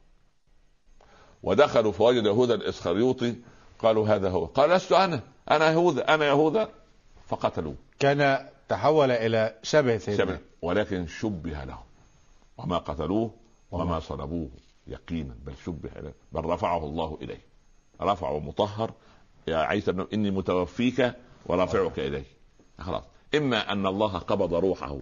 ودخلوا 1.42 1.92
فوجد 1.92 2.26
يهوذا 2.26 2.54
الاسخريوطي 2.54 3.34
قالوا 3.78 4.08
هذا 4.08 4.30
هو. 4.30 4.44
قال 4.44 4.70
لست 4.70 4.92
أنا. 4.92 5.20
أنا 5.50 5.70
يهوذا 5.70 6.14
أنا 6.14 6.26
يهوذا. 6.26 6.68
فقتلوه. 7.28 7.74
كان 7.98 8.48
تحول 8.72 9.10
إلى 9.10 9.54
شبه 9.62 9.98
سيدنا. 9.98 10.24
شبه 10.24 10.38
ولكن 10.62 11.06
شبه 11.06 11.64
لهم 11.64 11.84
وما 12.58 12.78
قتلوه 12.78 13.34
وما 13.70 14.00
صلبوه 14.00 14.48
يقينا 14.86 15.34
بل 15.46 15.52
شبه 15.64 16.00
له 16.00 16.12
بل 16.32 16.44
رفعه 16.44 16.84
الله 16.86 17.18
إليه. 17.22 17.40
رفعه 18.00 18.38
مطهر 18.38 18.92
يا 19.46 19.56
عيسى 19.56 19.90
ابن 19.90 20.06
إني 20.12 20.30
متوفيك 20.30 21.14
ورافعك 21.46 21.98
اليه 21.98 22.24
خلاص. 22.78 23.04
إما 23.34 23.72
أن 23.72 23.86
الله 23.86 24.18
قبض 24.18 24.54
روحه 24.54 24.98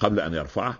قبل 0.00 0.20
أن 0.20 0.34
يرفعه 0.34 0.78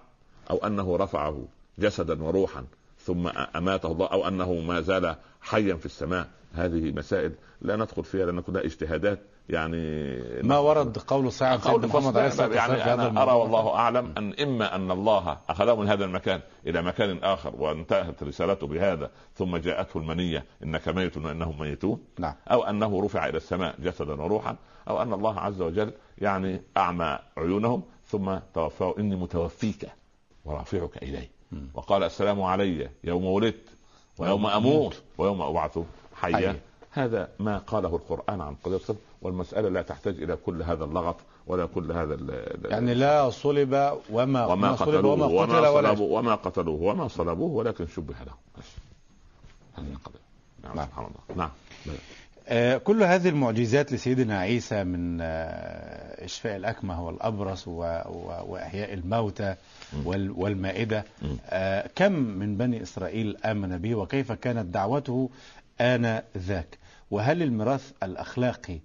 أو 0.50 0.56
أنه 0.56 0.96
رفعه 0.96 1.44
جسدا 1.78 2.22
وروحا 2.22 2.64
ثم 2.98 3.28
أماته 3.28 3.92
الله 3.92 4.06
أو 4.06 4.28
أنه 4.28 4.54
ما 4.54 4.80
زال 4.80 5.16
حيا 5.40 5.74
في 5.74 5.86
السماء. 5.86 6.28
هذه 6.54 6.92
مسائل 6.92 7.32
لا 7.60 7.76
ندخل 7.76 8.04
فيها 8.04 8.26
لأن 8.26 8.40
كلها 8.40 8.64
اجتهادات. 8.64 9.18
يعني 9.48 10.16
ما 10.42 10.58
ورد 10.58 10.98
قول 10.98 11.32
صحيح 11.32 11.52
عن 11.52 11.58
قول 11.58 11.86
محمد 11.86 12.16
عليه 12.16 12.28
الصلاة 12.28 12.48
والسلام 12.48 12.70
يعني 12.70 12.82
في 12.82 12.90
هذا 12.90 13.08
أنا. 13.08 13.22
ارى 13.22 13.32
والله 13.32 13.74
أعلم 13.74 14.14
أن 14.18 14.34
إما 14.40 14.76
أن 14.76 14.90
الله 14.90 15.38
أخذه 15.48 15.74
من 15.74 15.88
هذا 15.88 16.04
المكان 16.04 16.40
إلى 16.66 16.82
مكان 16.82 17.18
آخر 17.22 17.54
وانتهت 17.58 18.22
رسالته 18.22 18.66
بهذا 18.66 19.10
ثم 19.36 19.56
جاءته 19.56 19.98
المنية 19.98 20.44
إنك 20.62 20.88
ميت 20.88 21.16
وإنهم 21.16 21.60
ميتون 21.60 22.04
نعم 22.18 22.34
أو 22.50 22.62
أنه 22.64 23.04
رفع 23.04 23.28
إلى 23.28 23.36
السماء 23.36 23.74
جسدا 23.80 24.22
وروحا 24.22 24.56
أو 24.88 25.02
أن 25.02 25.12
الله 25.12 25.40
عز 25.40 25.60
وجل 25.60 25.92
يعني 26.18 26.62
أعمى 26.76 27.18
عيونهم 27.36 27.82
ثم 28.06 28.38
توفاه 28.54 28.94
إني 28.98 29.16
متوفيك 29.16 29.88
ورافعك 30.44 31.02
الي. 31.02 31.28
وقال 31.74 32.02
السلام 32.02 32.42
علي 32.42 32.90
يوم 33.04 33.24
ولدت 33.24 33.68
ويوم 34.18 34.46
أموت 34.46 35.02
ويوم 35.18 35.42
أبعث 35.42 35.78
حيا. 36.14 36.60
هذا 36.90 37.28
ما 37.38 37.58
قاله 37.58 37.96
القرآن 37.96 38.40
عن 38.40 38.54
قضيه 38.54 38.78
والمسألة 39.22 39.68
لا 39.68 39.82
تحتاج 39.82 40.22
إلى 40.22 40.36
كل 40.36 40.62
هذا 40.62 40.84
اللغط 40.84 41.16
ولا 41.46 41.66
كل 41.66 41.92
هذا 41.92 42.18
يعني 42.64 42.94
لا 42.94 43.30
صلب 43.30 43.98
وما 44.10 44.46
وما 44.46 44.76
صلب 44.76 44.88
قتلوه 44.88 45.12
وما 45.12 45.26
وما 45.26 45.42
قتل 45.42 45.66
ولا 45.66 45.88
صلبوه 45.88 46.18
وما 46.18 46.34
قتلوه 46.34 46.82
وما 46.82 47.08
صلبوه 47.08 47.50
ولكن 47.50 47.86
شبه 47.86 48.14
له. 48.14 48.34
هذه 49.78 49.84
نعم 50.64 50.76
نعم. 50.76 50.86
سبحان 50.86 51.06
الله. 51.06 51.36
نعم. 51.36 51.50
آه، 52.48 52.76
كل 52.76 53.02
هذه 53.02 53.28
المعجزات 53.28 53.92
لسيدنا 53.92 54.38
عيسى 54.38 54.84
من 54.84 55.18
آه، 55.20 56.24
إشفاء 56.24 56.56
الأكمه 56.56 57.06
والأبرص 57.06 57.68
وإحياء 57.68 58.94
الموتى 58.94 59.54
والمائدة. 60.04 61.04
آه، 61.46 61.90
كم 61.94 62.12
من 62.12 62.56
بني 62.56 62.82
إسرائيل 62.82 63.36
آمن 63.44 63.78
به 63.78 63.94
وكيف 63.94 64.32
كانت 64.32 64.74
دعوته 64.74 65.30
آن 65.80 66.22
ذاك 66.38 66.78
وهل 67.10 67.42
الميراث 67.42 67.92
الأخلاقي 68.02 68.78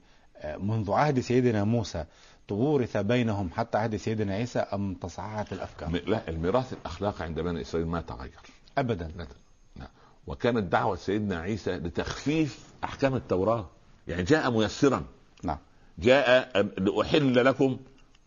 منذ 0.46 0.92
عهد 0.92 1.20
سيدنا 1.20 1.64
موسى 1.64 2.06
تورث 2.48 2.98
بينهم 2.98 3.50
حتى 3.56 3.78
عهد 3.78 3.96
سيدنا 3.96 4.34
عيسى 4.34 4.60
أم 4.60 4.94
تصححت 4.94 5.54
الأفكار؟ 5.54 6.02
لا 6.08 6.30
الميراث 6.30 6.74
الأخلاقي 6.74 7.26
عند 7.26 7.40
بني 7.40 7.62
إسرائيل 7.62 7.88
ما 7.88 8.02
تغير. 8.02 8.40
أبدا. 8.78 9.12
لا 9.18 9.28
لا. 9.76 9.88
وكانت 10.28 10.72
دعوة 10.72 10.96
سيدنا 10.96 11.40
عيسى 11.40 11.72
لتخفيف 11.72 12.60
أحكام 12.84 13.16
التوراة. 13.16 13.70
يعني 14.08 14.24
جاء 14.24 14.52
ميسرا. 14.52 15.04
نعم. 15.44 15.58
جاء 16.00 16.62
لأحل 16.78 17.46
لكم 17.46 17.78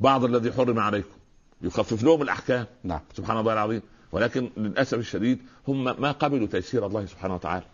بعض 0.01 0.25
الذي 0.25 0.53
حرم 0.53 0.79
عليكم. 0.79 1.17
يخفف 1.63 2.03
لهم 2.03 2.23
الأحكام. 2.23 2.67
نعم. 2.85 3.01
سبحان 3.17 3.39
الله 3.39 3.53
العظيم. 3.53 3.83
ولكن 4.13 4.51
للأسف 4.57 4.99
الشديد 4.99 5.43
هم 5.69 5.85
ما 5.85 6.13
قبلوا 6.13 6.47
تيسير 6.47 6.87
الله 6.87 7.07
سبحانه 7.07 7.35
وتعالى. 7.35 7.65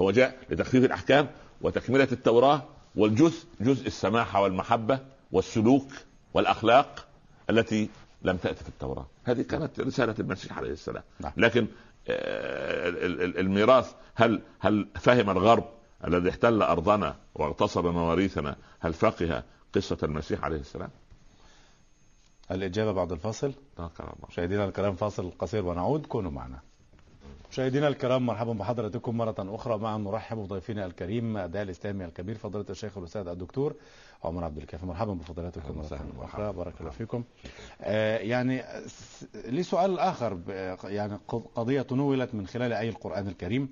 هو 0.00 0.10
جاء 0.10 0.36
لتخفيف 0.50 0.84
الأحكام 0.84 1.28
وتكملة 1.60 2.08
التوراة 2.12 2.62
والجزء 2.96 3.46
جزء 3.60 3.86
السماحة 3.86 4.42
والمحبة 4.42 4.98
والسلوك 5.32 5.88
والأخلاق 6.34 7.06
التي 7.50 7.88
لم 8.22 8.36
تأتي 8.36 8.62
في 8.64 8.68
التوراة. 8.68 9.06
هذه 9.24 9.42
كانت 9.42 9.80
رسالة 9.80 10.14
المسيح 10.20 10.58
عليه 10.58 10.70
السلام. 10.70 11.02
نعم. 11.20 11.32
لكن 11.36 11.66
آه، 12.08 12.88
ال- 12.88 13.22
ال- 13.22 13.38
الميراث 13.38 13.92
هل 14.14 14.42
هل 14.60 14.88
فهم 14.94 15.30
الغرب 15.30 15.64
الذي 16.06 16.30
احتل 16.30 16.62
أرضنا 16.62 17.16
واغتصب 17.34 17.86
مواريثنا 17.86 18.56
هل 18.80 18.94
فقه 18.94 19.42
قصة 19.74 19.98
المسيح 20.02 20.44
عليه 20.44 20.56
السلام؟ 20.60 20.90
الإجابة 22.50 22.92
بعد 22.92 23.12
الفاصل. 23.12 23.52
مشاهدينا 24.28 24.64
الكرام 24.64 24.94
فاصل 24.96 25.32
قصير 25.38 25.66
ونعود. 25.66 26.06
كونوا 26.06 26.30
معنا. 26.30 26.58
مشاهدينا 27.54 27.88
الكرام 27.88 28.26
مرحبا 28.26 28.52
بحضراتكم 28.52 29.16
مرة 29.16 29.34
أخرى. 29.38 29.78
معا 29.78 29.98
نرحب 29.98 30.36
بضيفنا 30.36 30.86
الكريم 30.86 31.36
الداعي 31.36 31.64
الإسلامي 31.64 32.04
الكبير 32.04 32.38
فضيلة 32.38 32.64
الشيخ 32.70 32.98
الأستاذ 32.98 33.28
الدكتور 33.28 33.74
عمر 34.24 34.44
عبد 34.44 34.58
الكافي. 34.58 34.86
مرحبا 34.86 35.14
بفضيلتكم. 35.14 35.78
مرة. 35.78 36.24
أخرى 36.24 36.52
بارك 36.52 36.80
الله 36.80 36.90
فيكم. 36.90 37.24
آه 37.80 38.18
يعني 38.18 38.62
لي 39.46 39.62
سؤال 39.62 39.98
آخر 39.98 40.38
يعني 40.84 41.18
قض- 41.28 41.46
قضية 41.54 41.82
تنولت 41.82 42.34
من 42.34 42.46
خلال 42.46 42.72
آي 42.72 42.88
القرآن 42.88 43.28
الكريم. 43.28 43.70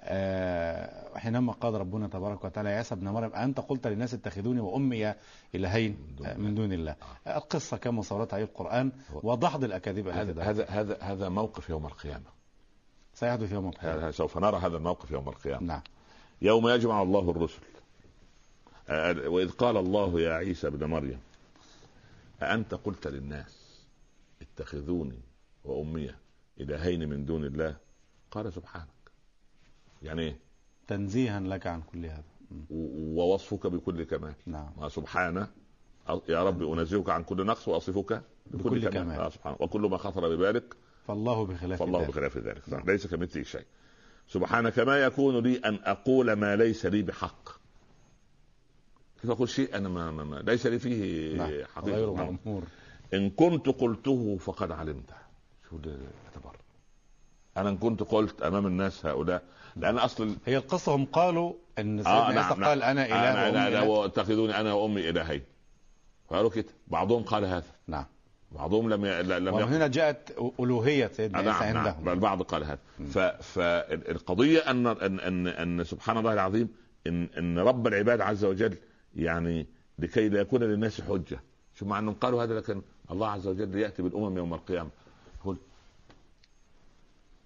آه 0.00 1.18
حينما 1.18 1.52
قال 1.52 1.74
ربنا 1.74 2.08
تبارك 2.08 2.44
وتعالى 2.44 2.70
يا 2.70 2.76
عيسى 2.76 2.94
ابن 2.94 3.08
مريم 3.08 3.32
أنت 3.34 3.60
قلت 3.60 3.86
للناس 3.86 4.14
اتخذوني 4.14 4.60
وأمي 4.60 5.14
إلهين 5.54 5.98
آه، 6.26 6.36
من 6.36 6.54
دون 6.54 6.72
الله. 6.72 6.96
القصة 7.26 7.76
كما 7.76 8.02
صورتها 8.02 8.36
آي 8.36 8.42
القرآن 8.42 8.92
ودحض 9.22 9.64
الأكاذيب 9.64 10.08
هذا. 10.08 10.42
هذا 10.42 10.98
هذا 11.00 11.28
موقف 11.28 11.70
يوم 11.70 11.86
القيامة. 11.86 12.43
سيحدث 13.14 13.52
يوم 13.52 13.68
القيامة. 13.68 14.10
سوف 14.10 14.38
نرى 14.38 14.56
هذا 14.56 14.76
الموقف 14.76 15.10
يوم 15.10 15.28
القيامة. 15.28 15.66
نعم. 15.66 15.82
يوم 16.42 16.68
يجمع 16.68 17.02
الله 17.02 17.30
الرسل. 17.30 17.62
وإذ 19.28 19.50
قال 19.50 19.76
الله 19.76 20.20
يا 20.20 20.32
عيسى 20.32 20.66
ابن 20.66 20.86
مريم 20.86 21.20
أأنت 22.42 22.74
قلت 22.74 23.06
للناس 23.06 23.80
اتخذوني 24.42 25.20
وأمي 25.64 26.14
إلهين 26.60 27.08
من 27.08 27.24
دون 27.24 27.44
الله؟ 27.44 27.76
قال 28.30 28.52
سبحانك. 28.52 28.88
يعني 30.02 30.22
إيه؟ 30.22 30.38
تنزيها 30.86 31.40
لك 31.40 31.66
عن 31.66 31.82
كل 31.82 32.06
هذا. 32.06 32.24
ووصفك 32.70 33.66
بكل 33.66 34.04
كمال. 34.04 34.34
نعم. 34.46 34.72
وسبحانه 34.76 35.48
يا 36.28 36.44
رب 36.44 36.62
أنزهك 36.62 37.10
عن 37.10 37.24
كل 37.24 37.46
نقص 37.46 37.68
وأصفك 37.68 38.22
بكل 38.46 38.70
بكل, 38.70 38.88
كمال. 38.88 38.92
كمال. 38.92 39.20
آه 39.20 39.28
سبحانه 39.28 39.56
وكل 39.60 39.80
ما 39.80 39.96
خطر 39.96 40.36
ببالك 40.36 40.76
فالله 41.08 41.46
بخلاف 41.46 41.78
فالله 41.78 42.00
ذلك. 42.00 42.08
بخلاف 42.08 42.38
ذلك. 42.38 42.62
صح. 42.70 42.84
ليس 42.86 43.06
كمثله 43.06 43.42
شيء. 43.42 43.64
سبحانك 44.28 44.78
ما 44.78 44.98
يكون 44.98 45.38
لي 45.42 45.56
أن 45.58 45.78
أقول 45.84 46.32
ما 46.32 46.56
ليس 46.56 46.86
لي 46.86 47.02
بحق. 47.02 47.48
كيف 49.22 49.30
أقول 49.30 49.48
شيء؟ 49.48 49.76
أنا 49.76 49.88
ما, 49.88 50.10
ما, 50.10 50.24
ما 50.24 50.36
ليس 50.36 50.66
لي 50.66 50.78
فيه 50.78 51.36
نعم. 51.36 51.48
غير 51.50 51.66
حقيقه 51.66 52.14
نعم. 52.14 52.38
مأمور. 52.44 52.62
إن 53.14 53.30
كنت 53.30 53.68
قلته 53.68 54.36
فقد 54.40 54.72
علمته. 54.72 55.14
شو 55.70 55.76
ده 55.76 55.90
اعتبر 56.26 56.56
أنا 57.56 57.68
إن 57.68 57.78
كنت 57.78 58.02
قلت 58.02 58.42
أمام 58.42 58.66
الناس 58.66 59.06
هؤلاء 59.06 59.42
لأن 59.76 59.98
أصل 59.98 60.36
هي 60.46 60.56
القصة. 60.56 60.94
هم 60.94 61.04
قالوا 61.04 61.52
إن 61.78 61.98
سيدنا 61.98 62.28
آه 62.28 62.32
نعم. 62.32 62.64
قال 62.64 62.78
نعم. 62.78 62.88
أنا 62.90 63.06
اله 63.06 63.48
أنا 63.48 63.68
إله. 63.68 63.84
واتخذوني 63.88 64.60
أنا 64.60 64.72
وأمي 64.72 65.08
إلهين. 65.10 65.42
قالوا 66.30 66.50
كده. 66.50 66.68
بعضهم 66.88 67.22
قال 67.22 67.44
هذا. 67.44 67.72
نعم. 67.86 68.04
بعضهم 68.54 68.90
لم 68.90 69.04
ي... 69.04 69.22
لم 69.22 69.46
يقل 69.46 69.62
وهنا 69.62 69.86
جاءت 69.86 70.38
ألوهية 70.60 71.06
سيدنا 71.06 71.38
آه، 71.38 71.52
عيسى 71.52 71.64
نعم 71.64 71.74
نعم 71.74 71.86
عندهم 71.86 72.08
البعض 72.08 72.42
قال 72.42 72.64
هذا. 72.64 72.78
ف... 73.10 73.18
فالقضية 73.18 74.58
ان 74.58 74.86
ان 74.86 75.20
ان 75.20 75.46
أن 75.46 75.84
سبحان 75.84 76.16
الله 76.16 76.32
العظيم 76.32 76.68
ان 77.06 77.28
إن 77.38 77.58
رب 77.58 77.86
العباد 77.86 78.20
عز 78.20 78.44
وجل 78.44 78.76
يعني 79.16 79.66
لكي 79.98 80.28
لا 80.28 80.40
يكون 80.40 80.62
للناس 80.62 81.00
حجة 81.00 81.40
شوف 81.74 81.88
مع 81.88 81.98
أنهم 81.98 82.14
قالوا 82.14 82.42
هذا 82.42 82.58
لكن 82.58 82.82
الله 83.10 83.28
عز 83.28 83.46
وجل 83.46 83.78
يأتي 83.78 84.02
بالأمم 84.02 84.36
يوم 84.36 84.54
القيامة 84.54 84.90
يقول 85.40 85.56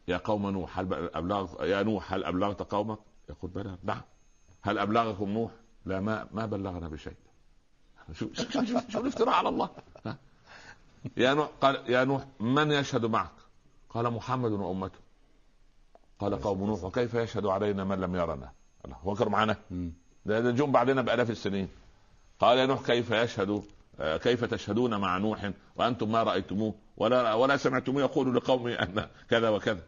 يا 0.09 0.17
قوم 0.17 0.51
نوح 0.51 0.79
هل 0.79 1.11
ابلغ 1.15 1.65
يا 1.65 1.83
نوح 1.83 2.13
هل 2.13 2.25
أبلغت 2.25 2.63
قومك؟ 2.63 2.99
يقول 3.31 3.51
بلى 3.51 3.79
نعم 3.83 4.03
هل 4.63 4.79
أبلغكم 4.79 5.31
نوح؟ 5.31 5.51
لا 5.87 6.01
ما 6.01 6.29
ما 6.33 6.47
بلغنا 6.47 6.89
بشيء 6.89 7.17
شوف 8.19 8.41
شوف 8.41 8.53
شوف, 8.91 8.97
الافتراء 8.97 9.35
على 9.35 9.49
الله. 9.49 9.71
يا 11.17 11.35
نوح 11.35 11.49
قال 11.61 11.83
يا 11.87 12.05
نوح 12.05 12.25
من 12.41 12.73
يشهد 12.73 13.05
معك؟ 13.05 13.31
قال 13.91 14.11
محمد 14.11 14.53
وامته 14.53 14.99
قال 16.19 16.41
قوم 16.41 16.65
نوح 16.65 16.85
وكيف 16.85 17.15
يشهد 17.15 17.47
علينا 17.47 17.85
من 17.85 18.01
لم 18.01 18.17
يرنا؟ 18.17 18.53
الله 18.85 18.97
هو 18.97 19.15
كانوا 19.15 19.33
معنا. 19.33 19.57
ده 20.27 20.51
جم 20.51 20.73
بعدنا 20.73 21.03
بآلاف 21.03 21.31
السنين. 21.31 21.69
قال 22.41 22.59
يا 22.59 22.67
نوح 22.67 22.83
كيف 22.83 23.11
يشهد؟ 23.11 23.63
آه، 24.01 24.17
كيف 24.17 24.45
تشهدون 24.45 25.01
مع 25.01 25.19
نوح؟ 25.19 25.51
وأنتم 25.77 26.13
ما 26.13 26.23
رأيتموه 26.23 26.75
ولا 26.97 27.35
ولا 27.35 27.57
سمعتموه 27.57 28.03
يقول 28.03 28.37
لقومه 28.37 28.73
أن 28.73 29.09
كذا 29.31 29.49
وكذا. 29.49 29.83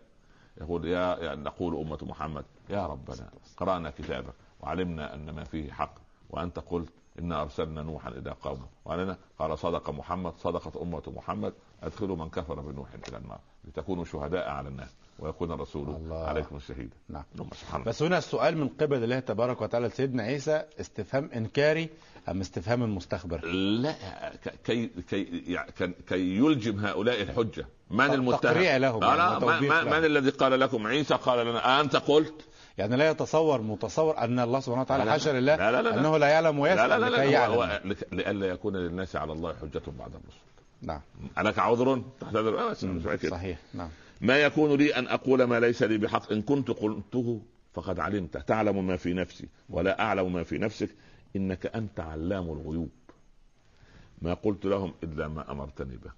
يقول 0.61 0.85
يا, 0.85 1.17
يا 1.17 1.35
نقول 1.35 1.77
أمة 1.77 1.99
محمد 2.03 2.45
يا 2.71 2.87
ربنا 2.87 3.31
قرأنا 3.57 3.91
كتابك 3.91 4.35
وعلمنا 4.61 5.15
أن 5.15 5.31
ما 5.31 5.45
فيه 5.45 5.73
حق. 5.73 5.95
وأنت 6.31 6.59
قلت 6.59 6.93
انا 7.21 7.43
ارسلنا 7.43 7.83
نوحا 7.83 8.11
إلى 8.11 8.35
قومه. 8.43 8.67
وعلينا 8.85 9.17
قال 9.39 9.59
صدق 9.59 9.91
محمد 9.91 10.33
صدقت 10.39 10.77
امه 10.77 11.03
محمد 11.07 11.53
ادخلوا 11.83 12.17
من 12.17 12.31
كفر 12.31 12.61
بنوح 12.61 12.89
إلى 13.09 13.17
النار. 13.17 13.41
لتكونوا 13.65 14.05
شهداء 14.05 14.49
على 14.49 14.69
الناس. 14.69 14.89
ويكون 15.19 15.53
الرسول 15.53 15.89
الله. 15.89 16.25
عليكم 16.25 16.57
الشهيد. 16.57 16.91
نعم. 17.09 17.25
سبحان 17.37 17.81
الله 17.81 17.85
بس 17.85 18.03
هنا 18.03 18.19
السؤال 18.19 18.59
من 18.59 18.69
قبل 18.69 19.05
الله 19.05 19.21
تبارك 19.21 19.63
وتعالى 19.63 19.87
لسيدنا 19.87 20.23
عيسى 20.23 20.65
استفهام 20.81 21.31
إنكاري 21.35 21.89
أم 22.29 22.41
استفهام 22.41 22.97
مستخبر 22.97 23.45
لا 23.45 23.95
كي 24.65 24.87
كي 24.87 25.45
يعني 25.47 25.73
كي 26.09 26.37
يلجم 26.37 26.87
هؤلاء 26.87 27.23
الحجة. 27.23 27.67
من 27.91 28.05
المتهم؟ 28.05 28.41
تقريع 28.41 28.77
لهم 28.77 29.01
لا 29.01 29.17
يعني 29.17 29.69
لا. 29.69 29.85
من 29.85 30.05
الذي 30.05 30.31
قال 30.31 30.61
لكم؟ 30.61 30.87
عيسى 30.87 31.15
قال 31.15 31.47
لنا 31.47 31.81
أنت 31.81 31.97
قلت 31.97 32.45
يعني 32.81 32.97
لا 32.97 33.11
يتصور 33.11 33.63
متصور 33.63 34.19
أن 34.19 34.39
الله 34.39 34.61
سبحانه 34.61 34.81
وتعالى 34.83 35.01
لا 35.05 35.07
لا. 35.07 35.13
حاشا 35.13 35.31
لله 35.31 35.57
لا 35.57 35.73
لا 35.73 35.83
لا. 35.83 36.01
أنه 36.01 36.17
لا 36.17 36.27
يعلم 36.29 36.57
لا 36.57 36.63
ويسأل 36.63 36.91
لا 36.91 36.99
لا, 36.99 37.07
لكي 37.07 37.31
لا 37.31 37.47
هو- 37.47 37.63
يعلم. 37.65 37.91
لك- 37.91 38.09
لئلا 38.13 38.47
يكون 38.47 38.77
للناس 38.77 39.17
على 39.17 39.33
الله 39.33 39.55
حجة 39.55 39.83
بعد 39.99 40.11
الرسل. 40.15 40.41
نعم. 40.83 41.01
الك 41.39 41.59
عذر؟ 41.59 42.03
تعتذر 42.21 42.71
آه،. 42.71 42.75
صحيح. 43.31 43.59
نعم. 43.75 43.89
ما 44.21 44.39
يكون 44.39 44.75
لي 44.77 44.95
أن 44.95 45.07
أقول 45.09 45.45
ما 45.45 45.61
ليس 45.61 45.83
لي 45.83 45.99
بحق؟ 45.99 46.33
إن 46.33 46.43
كنت 46.43 46.71
قلته 46.71 47.41
فقد 47.73 48.01
علمت. 48.01 48.37
تعلم 48.37 48.87
ما 48.87 48.97
في 48.97 49.13
نفسي 49.13 49.49
ولا 49.71 50.01
أعلم 50.01 50.33
ما 50.33 50.43
في 50.43 50.59
نفسك؟ 50.59 50.91
إنك 51.37 51.67
أنت 51.67 52.01
علام 52.01 52.45
الغيوب. 52.51 52.91
ما 54.23 54.35
قلت 54.35 54.65
لهم 54.65 54.95
إلا 55.03 55.29
ما 55.29 55.51
أمرتني 55.53 55.97
به. 55.97 56.11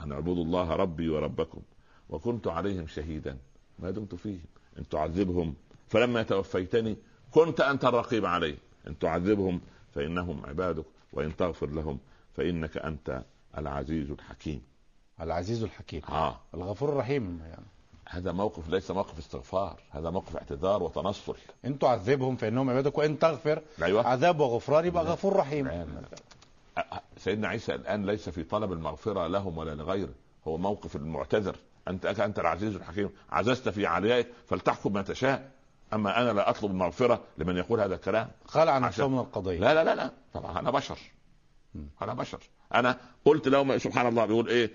أن 0.00 0.12
اعبدوا 0.12 0.44
الله 0.44 0.76
ربي 0.76 1.08
وربكم 1.08 1.60
وكنت 2.08 2.46
عليهم 2.46 2.86
شهيدا. 2.86 3.38
ما 3.78 3.90
دمت 3.90 4.14
فيهم. 4.14 4.44
أن 4.78 4.88
تعذبهم 4.88 5.54
فلما 5.88 6.22
توفيتني 6.22 6.96
كنت 7.32 7.60
أنت 7.60 7.84
الرقيب 7.84 8.26
عليهم. 8.26 8.56
أن 8.86 8.98
تعذبهم 8.98 9.60
فإنهم 9.94 10.46
عبادك 10.46 10.84
وإن 11.12 11.36
تغفر 11.36 11.66
لهم 11.66 11.98
فإنك 12.36 12.76
أنت 12.76 13.22
العزيز 13.58 14.10
الحكيم. 14.10 14.62
العزيز 15.20 15.62
الحكيم. 15.62 16.02
آه. 16.08 16.36
الغفور 16.54 16.88
الرحيم. 16.88 17.40
يعني 17.50 17.64
هذا 18.08 18.32
موقف 18.32 18.68
ليس 18.68 18.90
موقف 18.90 19.18
استغفار 19.18 19.80
هذا 19.90 20.10
موقف 20.10 20.36
اعتذار 20.36 20.82
وتنصل 20.82 21.36
إن 21.64 21.78
تعذبهم 21.78 22.36
فإنهم 22.36 22.70
عبادك 22.70 22.98
وإن 22.98 23.18
تغفر 23.18 23.62
أيوه. 23.82 24.06
عذاب 24.06 24.40
وغفران 24.40 24.86
يبقى 24.86 25.04
لا. 25.04 25.10
غفور 25.10 25.36
رحيم. 25.36 25.68
أ- 26.78 26.82
سيدنا 27.18 27.48
عيسى 27.48 27.74
الآن 27.74 28.06
ليس 28.06 28.28
في 28.28 28.44
طلب 28.44 28.72
المغفرة 28.72 29.26
لهم 29.26 29.58
ولا 29.58 29.74
لغيره 29.74 30.12
هو 30.48 30.56
موقف 30.58 30.96
المعتذر. 30.96 31.56
انت 31.88 32.06
انت 32.06 32.38
العزيز 32.38 32.76
الحكيم 32.76 33.10
عززت 33.30 33.68
في 33.68 33.86
عليائك 33.86 34.26
فلتحكم 34.46 34.92
ما 34.92 35.02
تشاء. 35.02 35.50
أما 35.92 36.22
أنا 36.22 36.32
لا 36.32 36.50
أطلب 36.50 36.70
المغفره 36.70 37.20
لمن 37.38 37.56
يقول 37.56 37.80
هذا 37.80 37.94
الكلام. 37.94 38.28
خلع 38.44 38.72
عشان- 38.72 38.82
نفسه 38.86 39.08
من 39.08 39.18
القضية 39.18 39.58
لا 39.58 39.74
لا 39.74 39.84
لا 39.84 39.94
لا. 39.94 40.10
طبعا 40.34 40.58
أنا 40.58 40.70
بشر. 40.70 40.98
أنا 42.02 42.14
بشر. 42.14 42.38
أنا 42.74 42.98
قلت 43.24 43.48
لهم 43.48 43.78
سبحان 43.78 44.06
الله 44.06 44.26
بيقول 44.26 44.48
إيه؟ 44.48 44.70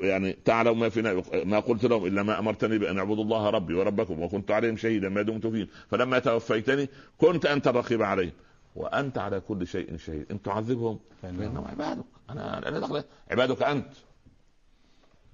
يعني 0.00 0.32
تعلم 0.44 0.80
ما 0.80 0.88
في 0.88 1.02
ن- 1.02 1.48
ما 1.48 1.60
قلت 1.60 1.84
لهم 1.84 2.06
إلا 2.06 2.22
ما 2.22 2.38
أمرتني 2.38 2.78
بأن 2.78 2.98
أعبدوا 2.98 3.24
الله 3.24 3.50
ربي 3.50 3.74
وربكم 3.74 4.22
وكنت 4.22 4.50
عليهم 4.50 4.76
شهيدا 4.76 5.08
ما 5.08 5.22
دمت 5.22 5.46
فيهم. 5.46 5.68
فلما 5.90 6.18
توفيتني 6.18 6.88
كنت 7.18 7.46
أنت 7.46 7.68
الرقيب 7.68 8.02
عليهم. 8.02 8.32
وأنت 8.76 9.18
على 9.18 9.40
كل 9.40 9.66
شيء 9.66 9.96
شهيد. 9.96 10.26
إن 10.30 10.42
تعذبهم 10.42 10.98
فانهم 11.22 11.64
عبادك. 11.68 12.04
أنا 12.30 12.68
أنا 12.68 12.78
دخل 12.78 13.04
عبادك 13.30 13.62
أنت. 13.62 13.86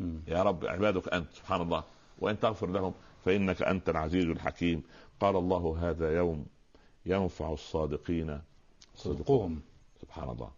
مم. 0.01 0.21
يا 0.29 0.43
رب 0.43 0.67
عبادك 0.67 1.09
أنت 1.09 1.33
سبحان 1.33 1.63
الله. 1.63 1.85
وإن 2.19 2.41
تغفر 2.41 2.67
لهم 2.67 2.95
فإنك 3.25 3.63
أنت 3.63 3.89
العزيز 3.89 4.25
الحكيم. 4.25 4.83
قال 5.21 5.37
الله 5.37 5.79
هذا 5.81 6.17
يوم 6.17 6.47
ينفع 7.07 7.53
الصادقين 7.53 8.41
صدقهم. 8.97 9.61
سبحان 10.03 10.31
الله. 10.31 10.51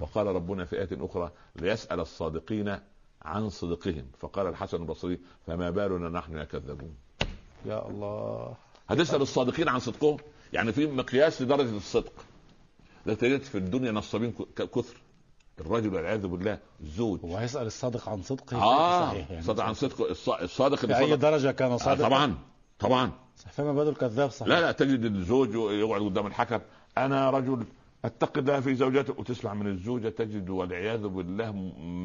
وقال 0.00 0.26
ربنا 0.26 0.64
في 0.64 0.76
آية 0.80 0.88
أخرى 0.92 1.30
ليسأل 1.56 2.00
الصادقين 2.00 2.78
عن 3.22 3.48
صدقهم. 3.50 4.06
فقال 4.18 4.46
الحسن 4.46 4.76
البصري 4.76 5.18
فما 5.46 5.70
بالنا 5.70 6.08
نحن 6.08 6.38
يكذبون 6.38 6.94
يا 7.66 7.88
الله. 7.88 8.54
هتسأل 8.88 9.22
الصادقين 9.22 9.68
عن 9.68 9.78
صدقهم؟ 9.78 10.16
يعني 10.52 10.72
في 10.72 10.86
مقياس 10.86 11.42
لدرجة 11.42 11.76
الصدق. 11.76 12.12
لا 13.06 13.14
تجد 13.14 13.42
في 13.42 13.58
الدنيا 13.58 13.92
نصابين 13.92 14.34
كثر. 14.56 14.96
الرجل 15.60 15.94
والعياذ 15.94 16.26
بالله 16.26 16.58
الزوج 16.80 17.20
هو 17.24 17.36
هيسال 17.36 17.66
الصادق 17.66 18.08
عن 18.08 18.22
صدقه 18.22 18.56
آه 18.62 19.06
صحيح 19.10 19.30
يعني. 19.30 19.42
صدق 19.42 19.64
عن 19.64 19.74
صدق 19.74 19.96
الص- 20.08 20.42
الصادق 20.42 20.76
في 20.76 20.96
اي 20.98 21.16
درجة 21.16 21.50
كان 21.50 21.70
آه 21.72 21.76
صادقا 21.76 22.08
طبعا 22.08 22.34
طبعا. 22.78 23.10
فما 23.52 23.72
بال 23.72 23.88
الكذاب 23.88 24.30
صحيح. 24.30 24.48
لا 24.48 24.60
لا 24.60 24.72
تجد 24.72 25.04
الزوج 25.04 25.54
يقعد 25.54 26.02
قدام 26.02 26.26
الحكم. 26.26 26.60
أنا 26.98 27.30
رجل 27.30 27.64
أتقي 28.04 28.40
الله 28.40 28.60
في 28.60 28.74
زوجته. 28.74 29.14
وتسمع 29.18 29.54
من 29.54 29.66
الزوجة 29.66 30.08
تجد 30.08 30.50
والعياذ 30.50 31.08
بالله 31.08 31.52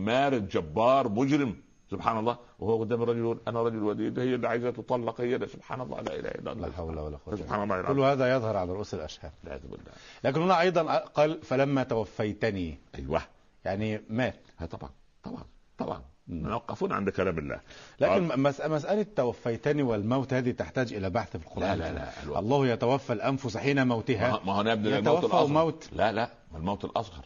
مارد 0.05 0.47
جبار 0.49 1.09
مجرم. 1.09 1.55
سبحان 1.91 2.19
الله. 2.19 2.37
وهو 2.59 2.79
قدام 2.79 3.03
الرجل 3.03 3.19
يقول 3.19 3.39
أنا 3.47 3.61
رجل 3.63 3.83
وديد 3.83 4.19
هي 4.19 4.35
اللي 4.35 4.47
عايزة 4.47 4.71
تطلق 4.71 5.21
هي 5.21 5.35
اللي 5.35 5.47
سبحان 5.47 5.81
الله 5.81 6.01
لا 6.01 6.19
إله 6.19 6.29
إلا 6.29 6.51
الله. 6.51 6.67
لا 6.67 6.73
حول 6.73 6.99
ولا 6.99 7.17
قوة 7.25 7.35
سبحان 7.35 7.63
الله. 7.63 7.81
كل 7.81 7.99
هذا 7.99 8.35
يظهر 8.35 8.57
على 8.57 8.71
رؤوس 8.71 8.93
الأشهاد. 8.93 9.31
والعياذ 9.43 9.61
بالله 9.61 9.91
لكن 10.23 10.41
هنا 10.41 10.61
أيضا 10.61 10.97
قال 10.97 11.41
فلما 11.43 11.83
توفيتني. 11.83 12.79
أيوه. 12.95 13.21
يعني 13.65 14.01
مات. 14.09 14.39
ها 14.59 14.65
طبعا 14.65 14.89
طبعا 15.23 15.43
طبعا. 15.77 16.01
نوقفون 16.27 16.91
عند 16.91 17.09
كلام 17.09 17.37
الله. 17.37 17.59
لكن 17.99 18.41
مس- 18.41 18.61
مسألة 18.61 19.05
توفيتني 19.15 19.83
والموت 19.83 20.33
هذه 20.33 20.51
تحتاج 20.51 20.93
إلى 20.93 21.09
بحث 21.09 21.37
في 21.37 21.45
القرآن 21.47 21.61
لا 21.61 21.75
لا 21.75 21.93
لا 21.93 22.23
الوقت. 22.23 22.39
الله 22.43 22.67
يتوفى 22.67 23.13
الأنفس 23.13 23.57
حين 23.57 23.87
موتها. 23.87 24.39
ما 24.45 24.53
هو 24.53 24.61
نبدأ 24.63 24.99
الموت 24.99 25.23
الأصغر. 25.25 25.47
موت 25.47 25.89
لا 25.91 26.11
لا 26.11 26.29
الموت 26.55 26.85
الأصغر. 26.85 27.25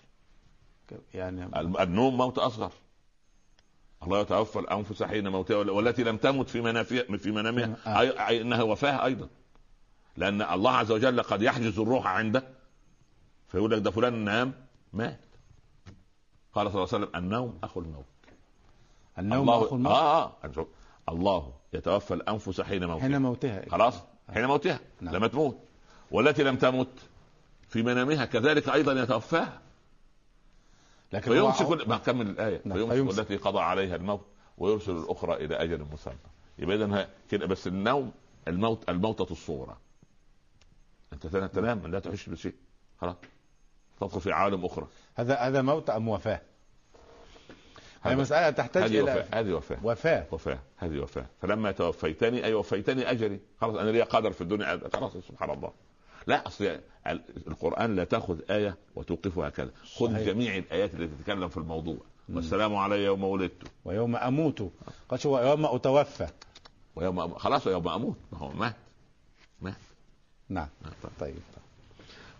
يعني 1.14 1.46
النوم 1.84 2.18
موت 2.18 2.38
أصغر. 2.38 2.72
الله 4.04 4.20
يتوفى 4.22 4.60
الأنفس 4.60 5.04
حين 5.04 5.28
موتها 5.28 5.58
وال- 5.58 5.70
والتي 5.70 6.04
لم 6.04 6.18
تمت 6.18 6.50
في 6.50 6.62
منافها 6.62 7.18
في 7.18 7.32
منامها. 7.32 7.76
آه. 7.88 7.96
أي- 7.96 8.20
أي 8.28 8.42
إنها 8.42 8.64
وفاة 8.64 9.06
أيضا. 9.06 9.28
لأن 10.18 10.42
الله 10.42 10.72
عز 10.72 10.92
وجل 10.92 11.22
قد 11.22 11.42
يحجز 11.42 11.80
الروح 11.80 12.08
عنده 12.08 12.44
فيقول 13.48 13.72
لك 13.72 13.82
ده 13.82 13.92
فلان 13.92 14.14
نام 14.14 14.54
مات. 14.94 15.20
قال 16.58 16.72
صلى 16.72 16.84
الله 16.84 16.94
عليه 16.94 17.06
وسلم 17.06 17.16
النوم 17.16 17.60
أخو 17.64 17.80
الموت. 17.80 18.06
النوم 19.20 19.42
الله 19.50 19.66
أخو 19.66 19.76
الموت؟ 19.76 19.92
آه 19.92 20.26
آه 20.26 20.66
الله 21.10 21.54
يتوفى 21.74 22.14
الأنفس 22.14 22.62
حين 22.62 22.86
موتها. 22.86 23.02
حين 23.02 23.22
موتها. 23.22 23.70
خلاص؟ 23.70 23.96
حين 24.34 24.46
موتها. 24.46 24.80
نعم. 25.02 25.16
لما 25.16 25.28
تموت. 25.28 25.58
والتي 26.12 26.44
لم 26.44 26.56
تمت 26.58 26.88
في 27.70 27.84
منامها 27.84 28.26
كذلك 28.26 28.70
أيضا 28.70 29.04
يتوفاها. 29.04 29.62
لكن 31.14 31.32
فيمسك 31.32 31.88
ما 31.88 31.98
كمل 31.98 32.30
الآية. 32.30 32.62
نعم، 32.66 32.78
فيمسك 32.78 32.94
فيمسك. 32.96 33.20
التي 33.20 33.38
قضى 33.38 33.60
عليها 33.60 33.96
الموت 33.96 34.26
ويرسل 34.58 34.92
الأخرى 34.98 35.46
إلى 35.46 35.56
أجل 35.56 35.86
مسمى. 35.94 36.14
يبقى 36.60 36.76
اذا 36.76 37.10
كده 37.32 37.46
بس 37.46 37.68
النوم 37.68 38.12
الموت 38.48 38.90
الموتة 38.90 39.32
الصغرى. 39.32 39.78
أنت 41.14 41.28
تنام- 41.28 41.88
لا 41.88 42.00
تعيش 42.00 42.30
بشيء. 42.30 42.54
خلاص. 43.02 43.16
تدخل 44.00 44.22
في 44.22 44.32
عالم 44.32 44.66
أخرى. 44.66 44.88
هذا 45.18 45.36
هذا 45.36 45.62
موت 45.62 45.90
أم 45.90 46.08
وفاة؟ 46.08 46.42
هي 48.04 48.16
مسألة 48.16 48.50
تحتاج 48.50 48.84
هذه 48.84 48.90
إلى 48.92 49.02
وفاة 49.02 49.40
هذه 49.40 49.54
وفاة. 49.54 49.78
وفاة. 49.84 50.26
وفاة 50.32 50.60
هذه 50.78 51.00
وفاة. 51.00 51.26
فلما 51.42 51.72
توفيتني 51.72 52.46
أي 52.46 52.54
وفيتني 52.54 53.12
أجري. 53.12 53.40
خلاص 53.62 53.76
أنا 53.76 53.90
لي 53.90 54.02
قدر 54.02 54.32
في 54.32 54.42
الدنيا. 54.42 54.82
خلاص 54.94 55.18
سبحان 55.18 55.50
الله. 55.50 55.72
لا 56.28 56.48
أصل 56.48 56.80
القرآن 57.48 57.96
لا 57.96 58.04
تأخذ 58.04 58.40
آية 58.50 58.78
وتوقفها 58.96 59.48
هكذا. 59.48 59.72
خذ 59.98 60.12
صحيح. 60.14 60.28
جميع 60.28 60.58
الآيات 60.58 60.94
التي 60.94 61.08
تتكلم 61.08 61.48
في 61.48 61.58
الموضوع. 61.58 61.98
والسلام 62.34 62.76
علي 62.76 63.04
يوم 63.04 63.24
ولدت. 63.24 63.64
ويوم 63.86 64.16
أموت. 64.16 64.72
قال 65.10 65.20
شو 65.20 65.36
ويوم 65.36 65.66
أتوفى. 65.66 66.28
ويوم 66.96 67.28
أم- 67.34 67.38
خلاص 67.38 67.68
يوم 67.68 67.88
أموت. 67.88 68.18
ما 68.32 68.40
هو 68.40 68.52
مات. 68.52 68.76
مات. 69.62 69.74
نعم. 70.50 70.68
مات. 70.86 71.12
طيب. 71.20 71.36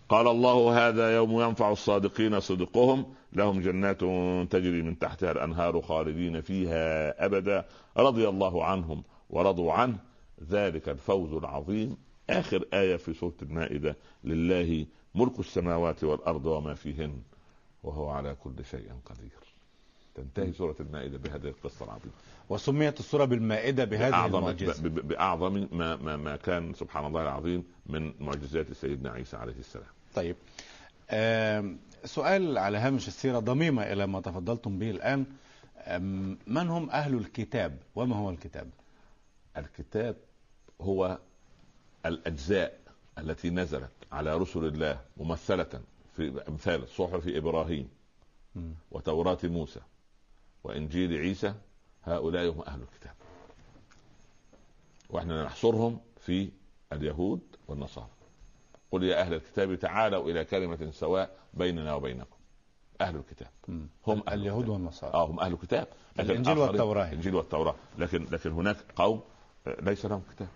قال 0.08 0.28
الله 0.28 0.88
هذا 0.88 1.16
يوم 1.16 1.40
ينفع 1.40 1.72
الصادقين 1.72 2.40
صدقهم 2.40 3.06
لهم 3.32 3.60
جنات 3.60 4.00
تجري 4.52 4.82
من 4.82 4.98
تحتها 4.98 5.32
الأنهار 5.32 5.80
خالدين 5.80 6.40
فيها 6.40 7.24
أبدا. 7.24 7.64
رضي 7.96 8.28
الله 8.28 8.64
عنهم 8.64 9.02
ورضوا 9.30 9.72
عنه. 9.72 9.98
ذلك 10.50 10.88
الفوز 10.88 11.32
العظيم. 11.32 11.96
آخر 12.30 12.64
آية 12.74 12.96
في 12.96 13.14
سورة 13.14 13.34
المائدة. 13.42 13.96
لله 14.24 14.86
ملك 15.14 15.38
السماوات 15.38 16.04
والأرض 16.04 16.46
وما 16.46 16.74
فيهن 16.74 17.12
وهو 17.82 18.08
على 18.08 18.36
كل 18.44 18.64
شيء 18.70 18.90
قدير. 19.06 19.38
تنتهي 20.14 20.52
سورة 20.52 20.76
المائدة 20.80 21.18
بهذه 21.18 21.48
القصة 21.48 21.84
العظيمة. 21.84 22.12
وسميت 22.48 23.00
السورة 23.00 23.24
بالمائدة 23.24 23.84
بهذه 23.84 24.10
بأعظم, 24.10 24.38
المعجزة. 24.38 24.82
ب- 24.82 24.94
ب- 24.94 25.08
بأعظم 25.08 25.66
ما, 25.72 25.96
ما, 25.96 26.16
ما 26.16 26.36
كان 26.36 26.72
سبحان 26.74 27.06
الله 27.06 27.22
العظيم 27.22 27.64
من 27.86 28.12
معجزات 28.20 28.72
سيدنا 28.72 29.10
عيسى 29.10 29.36
عليه 29.36 29.58
السلام. 29.58 29.97
طيب. 30.14 30.36
سؤال 32.04 32.58
على 32.58 32.78
هامش 32.78 33.08
السيرة 33.08 33.38
ضميمة 33.38 33.82
إلى 33.82 34.06
ما 34.06 34.20
تفضلتم 34.20 34.78
به 34.78 34.90
الآن. 34.90 35.26
من 36.46 36.68
هم 36.68 36.90
أهل 36.90 37.14
الكتاب؟ 37.14 37.78
وما 37.94 38.16
هو 38.16 38.30
الكتاب؟ 38.30 38.70
الكتاب 39.56 40.16
هو 40.80 41.18
الأجزاء 42.06 42.80
التي 43.18 43.50
نزلت 43.50 43.90
على 44.12 44.36
رسل 44.36 44.64
الله 44.64 45.00
ممثلة 45.16 45.80
في 46.16 46.42
أمثال 46.48 46.88
صحف 46.88 47.28
إبراهيم 47.28 47.88
مم. 48.56 48.72
وتوراة 48.90 49.38
موسى 49.44 49.80
وإنجيل 50.64 51.16
عيسى. 51.16 51.54
هؤلاء 52.04 52.48
هم 52.50 52.60
أهل 52.60 52.80
الكتاب. 52.82 53.14
وإحنا 55.10 55.44
نحصرهم 55.44 56.00
في 56.20 56.48
اليهود 56.92 57.40
والنصارى. 57.68 58.08
قل 58.92 59.04
يا 59.04 59.20
أهل 59.20 59.34
الكتاب 59.34 59.74
تعالوا 59.74 60.30
إلى 60.30 60.44
كلمة 60.44 60.90
سواء 60.90 61.30
بيننا 61.54 61.94
وبينكم. 61.94 62.36
أهل 63.00 63.16
الكتاب. 63.16 63.48
هم 64.06 64.22
أهل 64.28 64.40
اليهود. 64.40 64.68
والنصارى. 64.68 65.14
آه 65.14 65.26
هم 65.26 65.40
أهل 65.40 65.52
الكتاب. 65.52 65.86
لكن 66.16 66.30
الإنجيل 66.30 66.54
الآخرين- 66.54 66.58
والتوراة. 66.58 67.04
الإنجيل 67.08 67.34
والتوراة. 67.34 67.74
لكن 67.98 68.26
لكن 68.30 68.50
هناك 68.50 68.76
قوم 68.96 69.20
آه، 69.66 69.76
ليس 69.80 70.06
لهم 70.06 70.22
كتاب. 70.36 70.48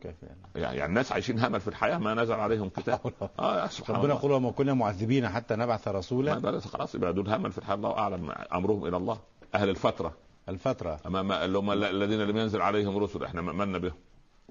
كيف 0.00 0.22
يعني؟ 0.22 0.38
يعني 0.54 0.76
يعني 0.76 0.88
الناس 0.88 1.12
عايشين 1.12 1.38
همل 1.38 1.60
في 1.60 1.68
الحياة 1.68 1.98
ما 1.98 2.14
نزل 2.14 2.34
عليهم 2.34 2.68
كتاب. 2.68 3.12
آه 3.38 3.66
سبحان 3.66 3.96
ربنا 3.96 4.14
يقول 4.14 4.32
وما 4.32 4.50
كنا 4.50 4.74
معذبين 4.74 5.28
حتى 5.28 5.56
نبعث 5.56 5.88
ما 5.88 5.94
رسولا 5.94 6.60
خلاص 6.60 6.94
يبقى 6.94 7.12
دول 7.12 7.28
همل 7.28 7.52
في 7.52 7.58
الحياة. 7.58 7.74
الله 7.74 7.98
أعلم 7.98 8.30
أمرهم 8.52 8.86
إلى 8.86 8.96
الله. 8.96 9.18
أهل 9.54 9.68
الفترة. 9.68 10.14
الفترة. 10.48 11.00
أما 11.06 11.22
ما 11.22 11.44
اللي 11.44 11.58
هم 11.58 11.70
الذين 11.72 12.20
لم 12.20 12.36
ينزل 12.36 12.60
عليهم 12.62 12.98
رسل 12.98 13.24
إحنا 13.24 13.40
منا 13.42 13.78
بهم. 13.78 13.94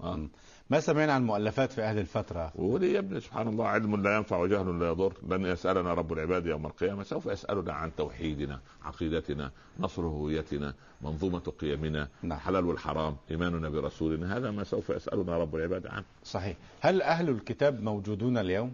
آه. 0.04 0.28
ما 0.70 0.80
سمعنا 0.80 1.14
عن 1.14 1.26
مؤلفات 1.26 1.72
في 1.72 1.82
أهل 1.82 2.00
الفترة؟ 2.00 2.52
ولي 2.56 2.94
يا 2.94 3.00
ابني 3.00 3.20
سبحان 3.20 3.48
الله 3.48 3.68
علم 3.68 4.04
لا 4.04 4.16
ينفع 4.16 4.38
وجهل 4.38 4.80
لا 4.80 4.88
يضر. 4.88 5.14
لن 5.30 5.46
يسألنا 5.46 5.94
رب 5.94 6.14
العباد 6.14 6.46
يوم 6.46 6.66
القيامة 6.66 7.04
سوف 7.04 7.26
يسألنا 7.26 7.74
عن 7.74 7.96
توحيدنا 7.96 8.60
عقيدتنا 8.84 9.52
نصر 9.80 10.02
هويتنا 10.02 10.74
منظومة 11.02 11.40
قيمنا 11.40 12.08
نعم. 12.24 12.38
الحلال 12.38 12.66
والحرام 12.66 13.16
إيماننا 13.32 13.70
برسولنا. 13.70 14.38
هذا 14.38 14.52
ما 14.52 14.64
سوف 14.64 14.90
يسألنا 14.90 15.38
رب 15.38 15.56
العباد 15.56 15.88
عنه. 15.88 16.06
صحيح. 16.24 16.58
هل 16.82 17.02
أهل 17.02 17.30
الكتاب 17.30 17.84
موجودون 17.84 18.38
اليوم؟ 18.38 18.74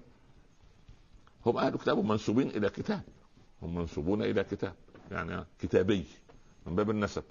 هم 1.45 1.57
أهل 1.57 1.77
كتاب 1.77 2.05
منسوبين 2.05 2.47
إلى 2.47 2.69
كتاب. 2.69 3.01
هم 3.61 3.75
منسوبون 3.75 4.23
إلى 4.23 4.43
كتاب 4.43 4.73
يعني 5.11 5.45
كتابي 5.59 6.05
من 6.67 6.75
باب 6.75 6.89
النسب. 6.89 7.23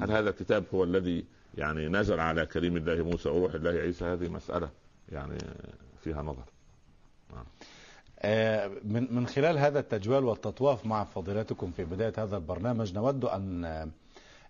هل 0.00 0.12
هذا 0.12 0.30
الكتاب 0.30 0.64
هو 0.74 0.84
الذي 0.84 1.24
يعني 1.54 1.88
نزل 1.88 2.20
على 2.20 2.46
كريم 2.46 2.76
الله 2.76 3.04
موسى 3.04 3.28
وروح 3.28 3.54
الله 3.54 3.70
عيسى 3.70 4.04
هذه 4.04 4.28
مسألة 4.28 4.70
يعني 5.08 5.38
فيها 6.04 6.22
نظر. 6.22 6.44
آه، 8.20 8.70
من 8.84 9.14
من 9.14 9.26
خلال 9.26 9.58
هذا 9.58 9.78
التجوال 9.78 10.24
والتطواف 10.24 10.86
مع 10.86 11.04
فضيلتكم 11.04 11.72
في 11.72 11.84
بداية 11.84 12.12
هذا 12.18 12.36
البرنامج 12.36 12.94
نود 12.94 13.24
أن 13.24 13.64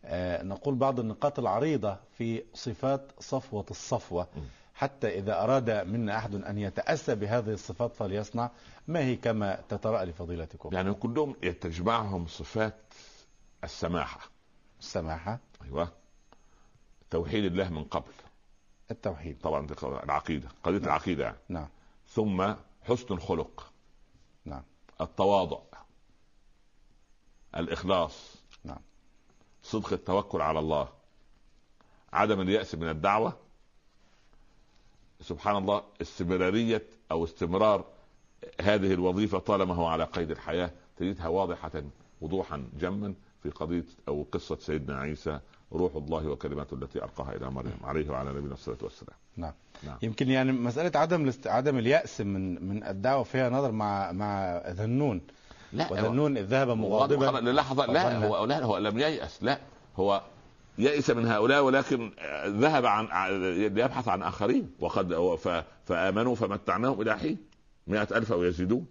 آه، 0.05 0.43
نقول 0.43 0.75
بعض 0.75 1.01
النقاط 1.01 1.39
العريضة 1.39 1.97
في 2.19 2.43
صفات 2.55 3.11
صفوة 3.21 3.67
الصفوة. 3.71 4.27
حتى 4.75 5.19
إذا 5.19 5.43
أراد 5.43 5.71
منا 5.71 6.17
أحد 6.17 6.35
أن 6.35 6.59
يتأسى 6.59 7.15
بهذه 7.15 7.53
الصفات 7.53 7.95
فليصنع. 7.95 8.51
ما 8.89 9.01
هي 9.01 9.17
كما 9.17 9.59
تترأى 9.69 10.07
لفضيلتكم؟ 10.07 10.75
يعني 10.75 10.95
كلهم 10.95 11.33
تجمعهم 11.61 12.27
صفات 12.27 12.75
السماحة. 13.65 14.21
السماحة. 14.81 15.39
أيوه. 15.65 15.89
توحيد 17.11 17.45
الله 17.45 17.69
من 17.69 17.85
قبل. 17.85 18.13
التوحيد. 18.91 19.39
طبعا 19.43 19.67
العقيدة 19.83 20.49
قضية 20.65 20.79
العقيدة. 20.79 21.25
يعني. 21.25 21.37
نعم. 21.49 21.69
ثم 22.09 22.55
حسن 22.83 23.15
الخلق. 23.15 23.73
نعم. 24.45 24.63
التواضع. 25.01 25.59
الإخلاص. 27.57 28.35
نعم. 28.65 28.81
صدق 29.63 29.93
التوكل 29.93 30.41
على 30.41 30.59
الله. 30.59 30.89
عدم 32.13 32.41
اليأس 32.41 32.75
من 32.75 32.89
الدعوة. 32.89 33.37
سبحان 35.21 35.57
الله 35.57 35.83
استمرارية 36.03 36.83
أو 37.11 37.25
استمرار 37.25 37.85
هذه 38.61 38.93
الوظيفة 38.93 39.39
طالما 39.39 39.75
هو 39.75 39.87
على 39.87 40.05
قيد 40.05 40.31
الحياة 40.31 40.71
تجدها 40.97 41.29
واضحة 41.29 41.83
وضوحا 42.21 42.69
جما 42.79 43.15
في 43.43 43.51
قضية 43.51 43.85
أو 44.09 44.27
قصة 44.33 44.57
سيدنا 44.57 44.99
عيسى 44.99 45.41
روح 45.73 45.97
الله 45.97 46.29
وكلماته 46.29 46.75
التي 46.75 47.05
ألقاها 47.05 47.37
إلى 47.37 47.51
مريم. 47.51 47.77
عليه 47.85 48.11
وعلى 48.11 48.31
نبينا 48.31 48.55
الصلاة 48.55 48.79
والسلام. 48.83 49.17
نعم. 49.37 49.53
نعم. 49.83 49.99
يمكن 50.03 50.31
يعني 50.31 50.53
مسألة 50.53 51.01
عدم 51.01 51.23
الاست... 51.25 51.47
عدم 51.47 51.79
اليأس 51.79 52.21
من 52.21 52.69
من 52.69 52.85
الدعوة 52.85 53.23
فيها 53.23 53.51
نظر 53.51 53.73
مع 53.73 54.13
مع 54.13 54.63
ذنون. 54.69 55.21
لا 55.73 55.93
وذنون 55.93 56.39
ذهب 56.39 56.69
مغاضبا. 56.69 57.39
للحظة 57.41 57.87
لا 57.87 58.27
هو 58.27 58.45
لا 58.45 58.65
هو 58.65 58.79
لم 58.79 58.99
ييأس 58.99 59.43
لا. 59.43 59.59
هو 59.97 60.23
يئس 60.79 61.11
من 61.11 61.27
هؤلاء 61.27 61.63
ولكن 61.65 62.13
ذهب 62.47 62.87
عن 62.87 63.29
ليبحث 63.53 64.09
عن 64.09 64.23
آخرين. 64.23 64.71
وقد 64.81 65.15
ف- 65.37 65.65
فآمنوا 65.85 66.35
فمتعناهم 66.35 67.01
إلى 67.01 67.19
حين. 67.19 67.39
مئة 67.87 68.09
ألف 68.17 68.33
أو 68.33 68.43
يزيدون. 68.43 68.87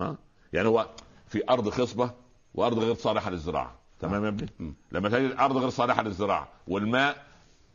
ها؟ 0.00 0.16
يعني 0.52 0.68
هو 0.68 0.86
في 1.26 1.42
أرض 1.50 1.68
خصبة 1.68 2.10
وأرض 2.54 2.78
غير 2.78 2.94
صالحة 2.94 3.30
للزراعة. 3.30 3.79
تمام 4.00 4.24
يا 4.24 4.28
ابني. 4.28 4.74
لما 4.92 5.08
تجد 5.08 5.36
أرض 5.38 5.56
غير 5.56 5.70
صالحة 5.70 6.02
للزراعة 6.02 6.48
والماء 6.68 7.24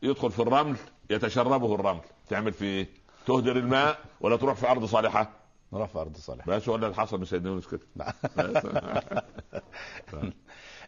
يدخل 0.03 0.31
في 0.31 0.39
الرمل 0.41 0.77
يتشربه 1.10 1.76
الرمل. 1.76 2.02
تعمل 2.30 2.53
في 2.53 2.65
إيه؟ 2.65 2.88
تهدر 3.26 3.57
الماء 3.57 3.99
ولا 4.22 4.38
تروح 4.38 4.56
في 4.56 4.72
أرض 4.72 4.85
صالحة؟ 4.85 5.31
رفع 5.73 6.02
أرض 6.02 6.18
صالح 6.18 6.49
بس 6.49 6.69
هو 6.69 6.76
اللي 6.76 6.93
حصل 6.95 7.19
من 7.19 7.26
سيدنا 7.26 7.49
يونس 7.49 7.68
كده. 7.68 7.81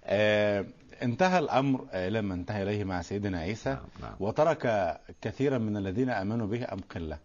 آه، 0.10 0.66
انتهى 1.04 1.40
الأمر 1.40 1.88
لما 1.94 2.34
انتهى 2.34 2.64
إليه 2.64 2.84
مع 2.84 3.02
سيدنا 3.02 3.40
عيسى. 3.40 3.70
نعم، 3.70 3.80
نعم. 4.02 4.16
وترك 4.20 4.98
كثيرا 5.22 5.58
من 5.58 5.78
الذين 5.78 6.10
آمنوا 6.10 6.48
به 6.48 6.74
أم 6.74 6.80
قلة؟ 6.96 7.20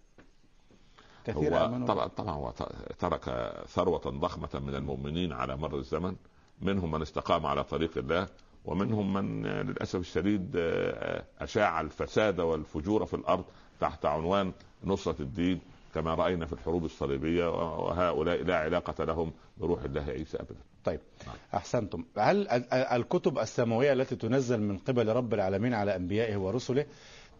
كثير 1.24 1.56
هو 1.56 1.86
طبعا 1.86 2.08
طبعا 2.08 2.34
هو 2.34 2.52
ترك 2.98 3.52
ثروة 3.68 4.00
ضخمة 4.00 4.48
من 4.54 4.74
المؤمنين 4.74 5.32
على 5.32 5.56
مر 5.56 5.76
الزمن. 5.76 6.16
منهم 6.60 6.90
من 6.90 7.02
استقام 7.02 7.46
على 7.46 7.64
طريق 7.64 7.98
الله 7.98 8.28
ومنهم 8.64 9.12
من 9.12 9.46
للأسف 9.46 10.00
الشديد 10.00 10.50
أشاع 11.40 11.80
الفساد 11.80 12.40
والفجور 12.40 13.06
في 13.06 13.14
الأرض 13.14 13.44
تحت 13.80 14.04
عنوان 14.06 14.52
نصرة 14.84 15.16
الدين 15.22 15.60
كما 15.94 16.14
رأينا 16.14 16.46
في 16.46 16.52
الحروب 16.52 16.84
الصليبية 16.84 17.46
وهؤلاء 17.78 18.42
لا 18.42 18.56
علاقة 18.56 19.04
لهم 19.04 19.32
بروح 19.58 19.82
الله 19.82 20.04
عيسى 20.08 20.36
أبدا. 20.36 20.60
طيب 20.84 21.00
نعم. 21.26 21.36
أحسنتم. 21.54 22.04
هل 22.18 22.36
ال- 22.36 22.48
ال- 22.50 22.72
الكتب 22.72 23.38
السماوية 23.38 23.92
التي 23.92 24.16
تنزل 24.16 24.60
من 24.60 24.78
قبل 24.78 25.08
رب 25.08 25.34
العالمين 25.34 25.74
على 25.74 25.96
أنبيائه 25.96 26.36
ورسله 26.36 26.86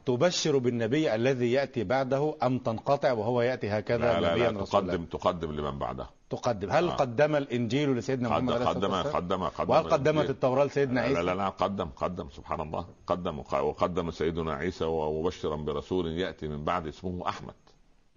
تبشر 0.06 0.58
بالنبي 0.58 1.14
الذي 1.14 1.52
يأتي 1.52 1.84
بعده 1.84 2.34
أم 2.42 2.58
تنقطع 2.58 3.12
وهو 3.12 3.42
يأتي 3.42 3.68
هكذا 3.68 3.98
لا 3.98 4.20
لا, 4.20 4.32
نبيا 4.34 4.50
لا 4.50 4.60
رسولا؟ 4.60 4.86
تقدم 4.86 5.04
تقدم 5.04 5.52
لمن 5.52 5.78
بعده. 5.78 6.06
تقدم. 6.32 6.70
هل 6.70 6.88
آه. 6.88 6.94
قدم 6.94 7.36
الإنجيل 7.36 7.96
لسيدنا 7.96 8.34
قدم 8.34 8.46
محمد 8.46 8.62
قدم 8.62 8.90
والسلام؟ 8.92 9.16
قدم 9.16 9.44
قدم 9.44 9.70
وهل 9.70 9.84
قدمت. 9.90 10.30
التوراة 10.30 10.64
لسيدنا 10.64 11.00
لا 11.00 11.06
عيسى؟ 11.06 11.22
لا 11.22 11.34
لا 11.34 11.48
قدم 11.48 11.88
قدم 11.96 12.28
سبحان 12.30 12.60
الله. 12.60 12.86
قدم 13.06 13.38
وق- 13.38 13.54
وقدم 13.60 14.10
سيدنا 14.10 14.52
عيسى 14.54 14.84
ومبشرا 14.84 15.56
برسول 15.56 16.06
يأتي 16.06 16.48
من 16.48 16.64
بعد 16.64 16.86
اسمه 16.86 17.28
أحمد. 17.28 17.54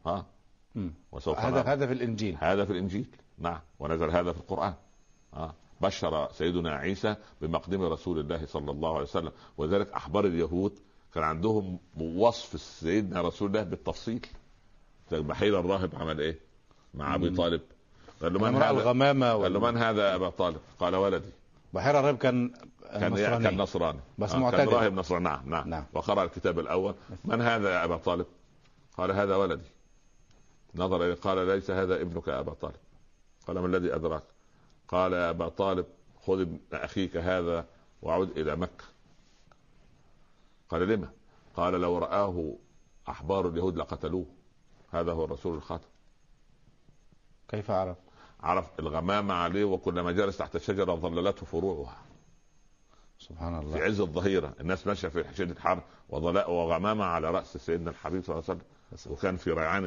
ها. 0.06 0.26
وسوف 1.12 1.40
هذا. 1.40 1.62
هذا 1.62 1.88
في 1.88 1.94
الإنجيل. 1.94 2.38
هذا 2.40 2.66
في 2.66 2.72
الإنجيل. 2.72 3.06
نعم. 3.38 3.60
ونزل 3.80 4.10
هذا 4.10 4.32
في 4.32 4.40
القرآن. 4.40 4.74
آه 5.34 5.54
بشر 5.82 6.32
سيدنا 6.32 6.72
عيسى 6.72 7.16
بمقدم 7.42 7.82
رسول 7.82 8.20
الله 8.20 8.46
صلى 8.46 8.72
الله 8.72 8.94
عليه 8.94 9.04
وسلم. 9.04 9.32
وذلك 9.58 9.92
احبار 9.92 10.26
اليهود. 10.26 10.80
كان 11.14 11.24
عندهم 11.24 11.80
وصف 11.98 12.62
سيدنا 12.62 13.22
رسول 13.22 13.48
الله 13.48 13.64
بالتفصيل. 13.64 14.26
بحير 15.12 15.60
الراهب 15.60 15.96
عمل 15.96 16.20
إيه؟ 16.22 16.40
مع 16.94 17.16
أبي 17.16 17.30
طالب. 17.30 17.62
قال 18.22 18.34
له 18.34 18.40
من 18.40 18.56
هذا؟ 18.56 18.70
الغمامة 18.70 19.34
قال 19.34 19.54
له 19.54 19.60
من 19.60 19.78
هذا 19.78 20.16
أبا 20.16 20.30
طالب؟ 20.30 20.60
قال 20.80 20.96
ولدي. 20.96 21.30
بحير 21.74 22.00
الراهب 22.00 22.18
كان 22.18 22.54
كان 22.92 23.12
نصراني 23.14 23.44
كان 23.44 23.58
نصراني. 23.58 24.00
بس 24.18 24.34
آه 24.34 24.38
معتدل. 24.38 24.58
كان 24.58 24.68
راهب 24.68 24.94
نصراني. 24.94 25.24
نعم 25.24 25.50
نعم, 25.50 25.70
نعم. 25.70 25.86
وقرأ 25.94 26.24
الكتاب 26.24 26.60
الأول. 26.60 26.96
من 27.26 27.42
هذا 27.42 27.74
يا 27.74 27.84
أبا 27.84 27.98
طالب؟ 27.98 28.26
قال 28.98 29.12
هذا 29.12 29.36
ولدي. 29.36 29.70
نظر 30.76 31.06
إليه 31.06 31.14
قال 31.14 31.48
ليس 31.48 31.72
هذا 31.72 32.02
ابنك 32.02 32.28
يا 32.28 32.40
أبا 32.40 32.54
طالب؟ 32.54 32.76
قال 33.48 33.60
ما 33.60 33.68
الذي 33.68 33.96
أدراك؟ 33.96 34.24
قال 34.88 35.14
يا 35.14 35.30
أبا 35.30 35.50
طالب 35.50 35.86
خذ 36.28 36.42
ابن 36.42 36.60
أخيك 36.74 37.18
هذا 37.18 37.66
وعد 38.02 38.30
إلى 38.38 38.56
مكة. 38.56 38.86
قال 40.70 40.88
لما؟ 40.88 41.10
قال 41.56 41.74
لو 41.74 41.98
رآه 41.98 42.54
أحبار 43.10 43.48
اليهود 43.48 43.78
لقتلوه. 43.78 44.26
هذا 44.92 45.12
هو 45.12 45.26
الرسول 45.26 45.56
الخاتم. 45.56 45.88
كيف 47.48 47.72
عرف؟ 47.72 47.98
عرف 48.46 48.80
الغمامة 48.80 49.34
عليه 49.34 49.64
وكلما 49.64 50.12
جلس 50.12 50.38
تحت 50.38 50.56
الشجرة 50.56 50.96
ظللته 50.96 51.46
فروعها. 51.46 52.02
سبحان 53.20 53.60
الله. 53.60 53.78
في 53.78 53.84
عز 53.84 54.00
الظهيرة. 54.02 54.54
الناس 54.60 54.88
ماشية 54.88 55.08
في 55.08 55.24
شدة 55.36 55.52
الحر 55.52 55.82
وغمامة 56.10 57.06
على 57.06 57.32
رأس 57.32 57.58
سيدنا 57.58 57.90
الحبيب 57.90 58.24
صلى 58.24 58.34
الله 58.34 58.44
عليه 58.50 58.60
وسلم. 58.60 59.14
وكان 59.14 59.38
في 59.38 59.52
ريعان 59.52 59.84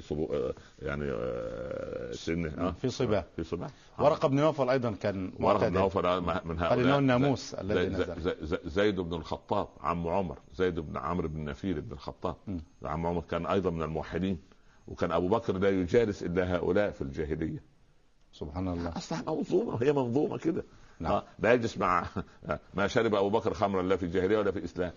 صبو 0.00 0.52
يعني 0.82 1.04
آه، 1.10 2.12
سن 2.12 2.46
آه. 2.46 2.70
في 2.70 2.88
صبا 2.88 3.24
في 3.36 3.44
صبا 3.44 3.66
ورقة 3.98 4.28
بن 4.28 4.36
نوفل 4.36 4.70
أيضا 4.70 4.90
كان 4.92 5.32
ورقة 5.40 5.68
بن 5.68 5.74
نوفل 5.74 6.20
من 6.20 6.58
هؤلاء. 6.58 6.68
قال 6.68 6.80
إنه 6.80 6.98
الناموس 6.98 7.54
الذي 7.54 7.88
نزل. 7.88 8.58
زيد 8.64 9.00
بن 9.00 9.14
الخطاب 9.14 9.68
عم 9.80 10.08
عمر 10.08 10.38
زيد 10.54 10.80
بن 10.80 10.96
عمرو 10.96 11.28
بن 11.28 11.44
نفيل 11.44 11.80
بن 11.80 11.92
الخطاب. 11.92 12.36
عم 12.82 13.06
عمر 13.06 13.20
كان 13.30 13.46
أيضا 13.46 13.70
من 13.70 13.82
الموحدين. 13.82 14.53
وكان 14.88 15.12
أبو 15.12 15.28
بكر 15.28 15.58
لا 15.58 15.68
يجالس 15.68 16.22
إلا 16.22 16.56
هؤلاء 16.56 16.90
في 16.90 17.02
الجاهلية. 17.02 17.62
سبحان 18.32 18.68
الله. 18.68 18.96
أصلا 18.96 19.22
منظومة 19.34 19.82
هي 19.82 19.92
منظومة 19.92 20.38
كده. 20.38 20.64
نعم. 21.00 21.12
آه، 21.12 21.24
لا 21.38 21.52
يجلس 21.52 21.78
مع 21.78 22.06
ما 22.74 22.86
شرب 22.86 23.14
أبو 23.14 23.30
بكر 23.30 23.54
خمرا 23.54 23.82
لا 23.82 23.96
في 23.96 24.02
الجاهلية 24.02 24.38
ولا 24.38 24.50
في 24.50 24.58
الإسلام. 24.58 24.92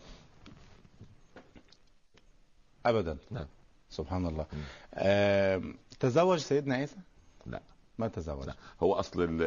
ابدا. 2.86 3.18
نعم. 3.32 3.46
سبحان 3.90 4.28
الله. 4.28 4.46
آه 4.94 5.62
تزوج 6.00 6.40
سيدنا 6.40 6.76
عيسى؟ 6.76 6.96
لا. 7.46 7.62
ما 7.98 8.08
تزوج؟ 8.08 8.48
لا. 8.48 8.56
هو 8.84 8.94
أصل 8.94 9.22
ال 9.24 9.38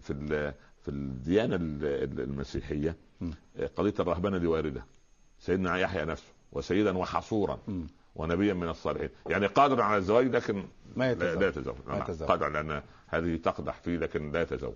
في 0.00 0.10
ال 0.12 0.54
في 0.82 0.88
الديانة 0.88 1.56
المسيحية 1.56 2.96
قضية 3.76 3.94
الرهبنة 4.00 4.38
دي 4.38 4.46
واردة. 4.46 4.84
سيدنا 5.40 5.78
يحيى 5.78 6.04
نفسه 6.04 6.32
وسيدا 6.52 6.98
وحصورا. 6.98 7.58
م. 7.68 7.86
ونبيا 8.16 8.54
من 8.54 8.68
الصالحين. 8.68 9.08
يعني 9.26 9.46
قادر 9.46 9.80
على 9.80 9.96
الزواج 9.96 10.26
لكن 10.26 10.64
ما 10.96 11.10
يتزوج. 11.10 11.42
لا 11.42 11.48
يتزوج. 11.48 11.74
نعم. 11.86 12.02
قادر 12.02 12.48
لأن 12.48 12.82
هذه 13.06 13.36
تقدح 13.36 13.74
فيه 13.80 13.96
لكن 13.96 14.32
لا 14.32 14.42
يتزوج. 14.42 14.74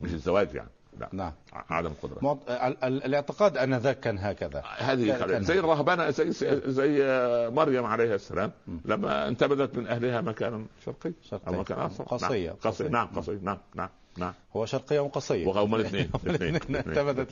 مش 0.00 0.12
الزواج 0.12 0.54
يعني. 0.54 0.70
لا. 0.98 1.08
نعم. 1.12 1.32
عدم 1.52 1.90
قدرة. 2.02 2.18
مو... 2.22 2.38
الاعتقاد 2.84 3.56
ان 3.56 3.74
ذاك 3.74 4.00
كان 4.00 4.18
هكذا. 4.18 4.62
هذه 4.78 5.18
كان 5.18 5.42
زي 5.42 5.58
الرهبنه 5.58 6.10
زي 6.10 6.32
زي 6.66 7.02
مريم 7.50 7.84
عليها 7.84 8.14
السلام. 8.14 8.52
لما 8.84 9.28
انتبذت 9.28 9.76
من 9.76 9.86
أهلها 9.86 10.20
مكانا 10.20 10.66
شرقي. 10.84 11.12
شرقي. 11.22 11.46
أو 11.46 11.60
مكان 11.60 11.78
آخر. 11.78 12.04
قصية 12.04 12.48
نعم. 12.48 12.56
قصية. 12.62 12.88
نعم 12.88 13.06
قصية. 13.06 13.38
نعم 13.42 13.58
نعم. 13.74 13.88
نعم. 14.18 14.32
هو 14.56 14.66
شرقية 14.66 15.00
وقصيه 15.00 15.46
وهم 15.46 15.74
الاثنين. 15.74 16.10
الاثنين. 16.26 16.54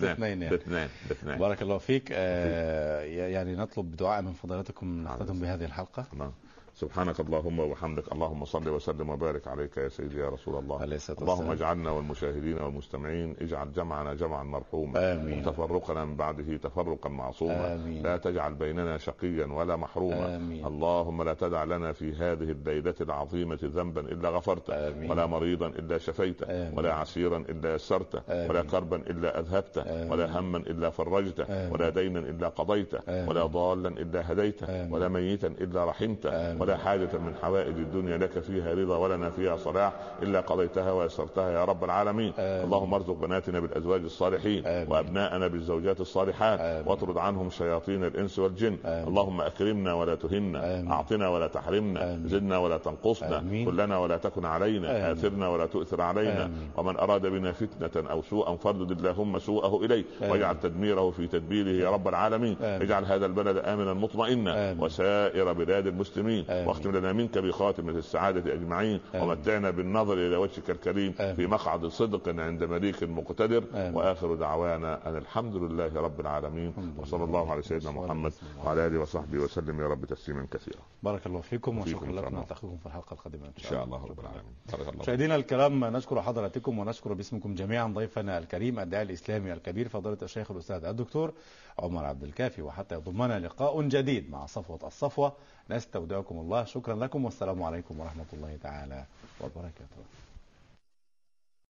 يعني. 0.02 0.48
الاثنين. 0.48 0.88
الاثنين. 1.06 1.38
بارك 1.38 1.62
الله 1.62 1.78
فيك. 1.78 2.08
آه 2.12 3.02
يعني 3.02 3.56
نطلب 3.56 3.96
دعاء 3.96 4.22
من 4.22 4.32
فضيلتكم 4.32 5.02
نختتم 5.04 5.40
بهذه 5.40 5.64
الحلقة. 5.64 6.06
نعم. 6.18 6.32
سبحانك 6.76 7.20
اللهم 7.20 7.58
وبحمدك 7.58 8.12
اللهم 8.12 8.44
صل 8.44 8.68
وسلم 8.68 9.10
وبارك 9.10 9.48
عليك 9.48 9.76
يا 9.76 9.88
سيدي 9.88 10.18
يا 10.18 10.28
رسول 10.28 10.58
الله 10.58 10.98
اللهم 11.20 11.50
اجعلنا 11.50 11.90
والمشاهدين 11.90 12.58
والمستمعين 12.58 13.36
اجعل 13.40 13.72
جمعنا 13.72 14.14
جمعا 14.14 14.42
مرحوما 14.44 15.12
آمين. 15.12 15.48
وتفرقنا 15.48 16.04
من 16.04 16.16
بعده 16.16 16.56
تفرقا 16.56 17.08
معصوما 17.08 17.74
آمين. 17.74 18.02
لا 18.02 18.16
تجعل 18.16 18.54
بيننا 18.54 18.98
شقيا 18.98 19.46
ولا 19.46 19.76
محروما 19.76 20.36
آمين. 20.36 20.66
اللهم 20.66 21.22
لا 21.22 21.34
تدع 21.34 21.64
لنا 21.64 21.92
في 21.92 22.12
هذه 22.12 22.50
الليلة 22.50 22.94
العظيمة 23.00 23.58
ذنبا 23.64 24.00
إلا 24.00 24.28
غفرته 24.28 24.74
آمين. 24.88 25.10
ولا 25.10 25.26
مريضا 25.26 25.66
إلا 25.66 25.98
شفيته 25.98 26.44
آمين. 26.46 26.78
ولا 26.78 26.94
عسيرا 26.94 27.38
إلا 27.38 27.74
يسرته 27.74 28.20
آمين. 28.28 28.50
ولا 28.50 28.62
كربا 28.62 28.96
إلا 28.96 29.40
أذهبته 29.40 29.82
آمين. 29.82 30.12
ولا 30.12 30.38
هما 30.40 30.58
إلا 30.58 30.90
فرجته 30.90 31.44
آمين. 31.44 31.72
ولا 31.72 31.88
دينا 31.88 32.18
إلا 32.18 32.48
قضيته 32.48 32.98
آمين. 33.08 33.28
ولا 33.28 33.46
ضالا 33.46 33.88
إلا 33.88 34.32
هديته 34.32 34.64
آمين. 34.68 34.92
ولا 34.92 35.08
ميتا 35.08 35.48
إلا 35.48 35.84
رحمته 35.84 36.28
آمين. 36.30 36.65
ولا 36.66 36.76
حاجة 36.76 37.18
من 37.18 37.34
حوائج 37.42 37.76
الدنيا 37.76 38.18
لك 38.18 38.38
فيها 38.38 38.74
رضا 38.74 38.96
ولنا 38.96 39.30
فيها 39.30 39.56
صلاح 39.56 39.92
إلا 40.22 40.40
قضيتها 40.40 40.92
ويسرتها 40.92 41.50
يا 41.50 41.64
رب 41.64 41.84
العالمين 41.84 42.32
آمين. 42.38 42.64
اللهم 42.64 42.94
ارزق 42.94 43.12
بناتنا 43.12 43.60
بالأزواج 43.60 44.02
الصالحين 44.02 44.66
آمين. 44.66 44.92
وأبناءنا 44.92 45.46
بالزوجات 45.46 46.00
الصالحات 46.00 46.60
آمين. 46.60 46.88
واطرد 46.88 47.18
عنهم 47.18 47.50
شياطين 47.50 48.04
الإنس 48.04 48.38
والجن 48.38 48.76
آمين. 48.84 49.08
اللهم 49.08 49.40
أكرمنا 49.40 49.94
ولا 49.94 50.14
تهنا 50.14 50.78
آمين. 50.78 50.90
أعطنا 50.90 51.28
ولا 51.28 51.46
تحرمنا 51.46 52.14
آمين. 52.14 52.28
زدنا 52.28 52.58
ولا 52.58 52.78
تنقصنا 52.78 53.38
آمين. 53.38 53.66
كلنا 53.66 53.98
ولا 53.98 54.16
تكن 54.16 54.44
علينا 54.44 54.90
آمين. 54.90 55.18
آثرنا 55.18 55.48
ولا 55.48 55.66
تؤثر 55.66 56.00
علينا 56.00 56.44
آمين. 56.44 56.70
ومن 56.76 56.96
أراد 56.96 57.26
بنا 57.26 57.52
فتنة 57.52 58.10
أو 58.10 58.22
سوءا 58.22 58.56
فردد 58.56 58.90
اللهم 58.90 59.38
سوءه 59.38 59.84
إليه 59.84 60.04
آمين. 60.20 60.30
واجعل 60.30 60.60
تدميره 60.60 61.10
في 61.10 61.26
تدبيره 61.26 61.84
يا 61.84 61.90
رب 61.90 62.08
العالمين 62.08 62.56
آمين. 62.62 62.82
اجعل 62.82 63.04
هذا 63.04 63.26
البلد 63.26 63.56
آمنا 63.56 63.94
مطمئنا. 63.94 64.76
وسائر 64.80 65.52
بلاد 65.52 65.86
المسلمين 65.86 66.44
آمين. 66.50 66.55
واختم 66.64 66.96
لنا 66.96 67.12
منك 67.12 67.38
بخاتمة 67.38 67.92
السعادة 67.92 68.54
أجمعين 68.54 69.00
آمين. 69.14 69.22
ومتعنا 69.28 69.70
بالنظر 69.70 70.12
إلى 70.14 70.36
وجهك 70.36 70.70
الكريم 70.70 71.14
آمين. 71.20 71.36
في 71.36 71.46
مقعد 71.46 71.86
صدق 71.86 72.28
عند 72.28 72.64
مليك 72.64 73.02
مقتدر 73.02 73.64
آمين. 73.74 73.94
وآخر 73.94 74.34
دعوانا 74.34 75.08
أن 75.08 75.16
الحمد 75.16 75.56
لله 75.56 75.96
رب 76.00 76.20
العالمين 76.20 76.72
وصلى 76.98 77.18
لله. 77.18 77.24
الله 77.26 77.50
على 77.52 77.62
سيدنا 77.62 77.90
محمد 77.90 78.32
وعلى 78.64 78.86
آله 78.86 78.98
وصحبه 79.00 79.38
وسلم 79.38 79.80
يا 79.80 79.86
رب 79.86 80.04
تسليما 80.04 80.46
كثيرا 80.50 80.80
بارك 81.02 81.26
الله 81.26 81.40
فيكم 81.40 81.78
وشكرا 81.78 82.08
إن 82.08 82.14
لكم. 82.14 82.36
نلتقيكم 82.36 82.76
في 82.76 82.86
الحلقة 82.86 83.14
القادمة 83.14 83.46
إن 83.46 83.52
شاء 83.70 83.84
الله 83.84 84.04
رب 84.06 84.20
العالمين 84.20 84.52
بارك 84.72 84.88
الله 84.88 85.00
مشاهدينا 85.02 85.36
الكرام 85.36 85.84
نشكر 85.84 86.22
حضراتكم 86.22 86.78
ونشكر 86.78 87.12
باسمكم 87.12 87.54
جميعا 87.54 87.86
ضيفنا 87.86 88.38
الكريم 88.38 88.78
الداعي 88.78 89.02
الإسلامي 89.02 89.52
الكبير 89.52 89.88
فضيلة 89.88 90.18
الشيخ 90.22 90.50
الأستاذ 90.50 90.84
الدكتور 90.84 91.32
عمر 91.78 92.04
عبد 92.04 92.22
الكافي 92.22 92.62
وحتى 92.62 92.94
يضمنا 92.94 93.38
لقاء 93.38 93.82
جديد 93.82 94.30
مع 94.30 94.46
صفوة 94.46 94.80
الصفوة. 94.86 95.32
نستودعكم 95.70 96.38
الله. 96.38 96.64
شكرا 96.64 96.94
لكم 96.94 97.24
والسلام 97.24 97.62
عليكم 97.62 98.00
ورحمة 98.00 98.26
الله 98.32 98.58
تعالى 98.62 99.04
وبركاته. 99.40 100.25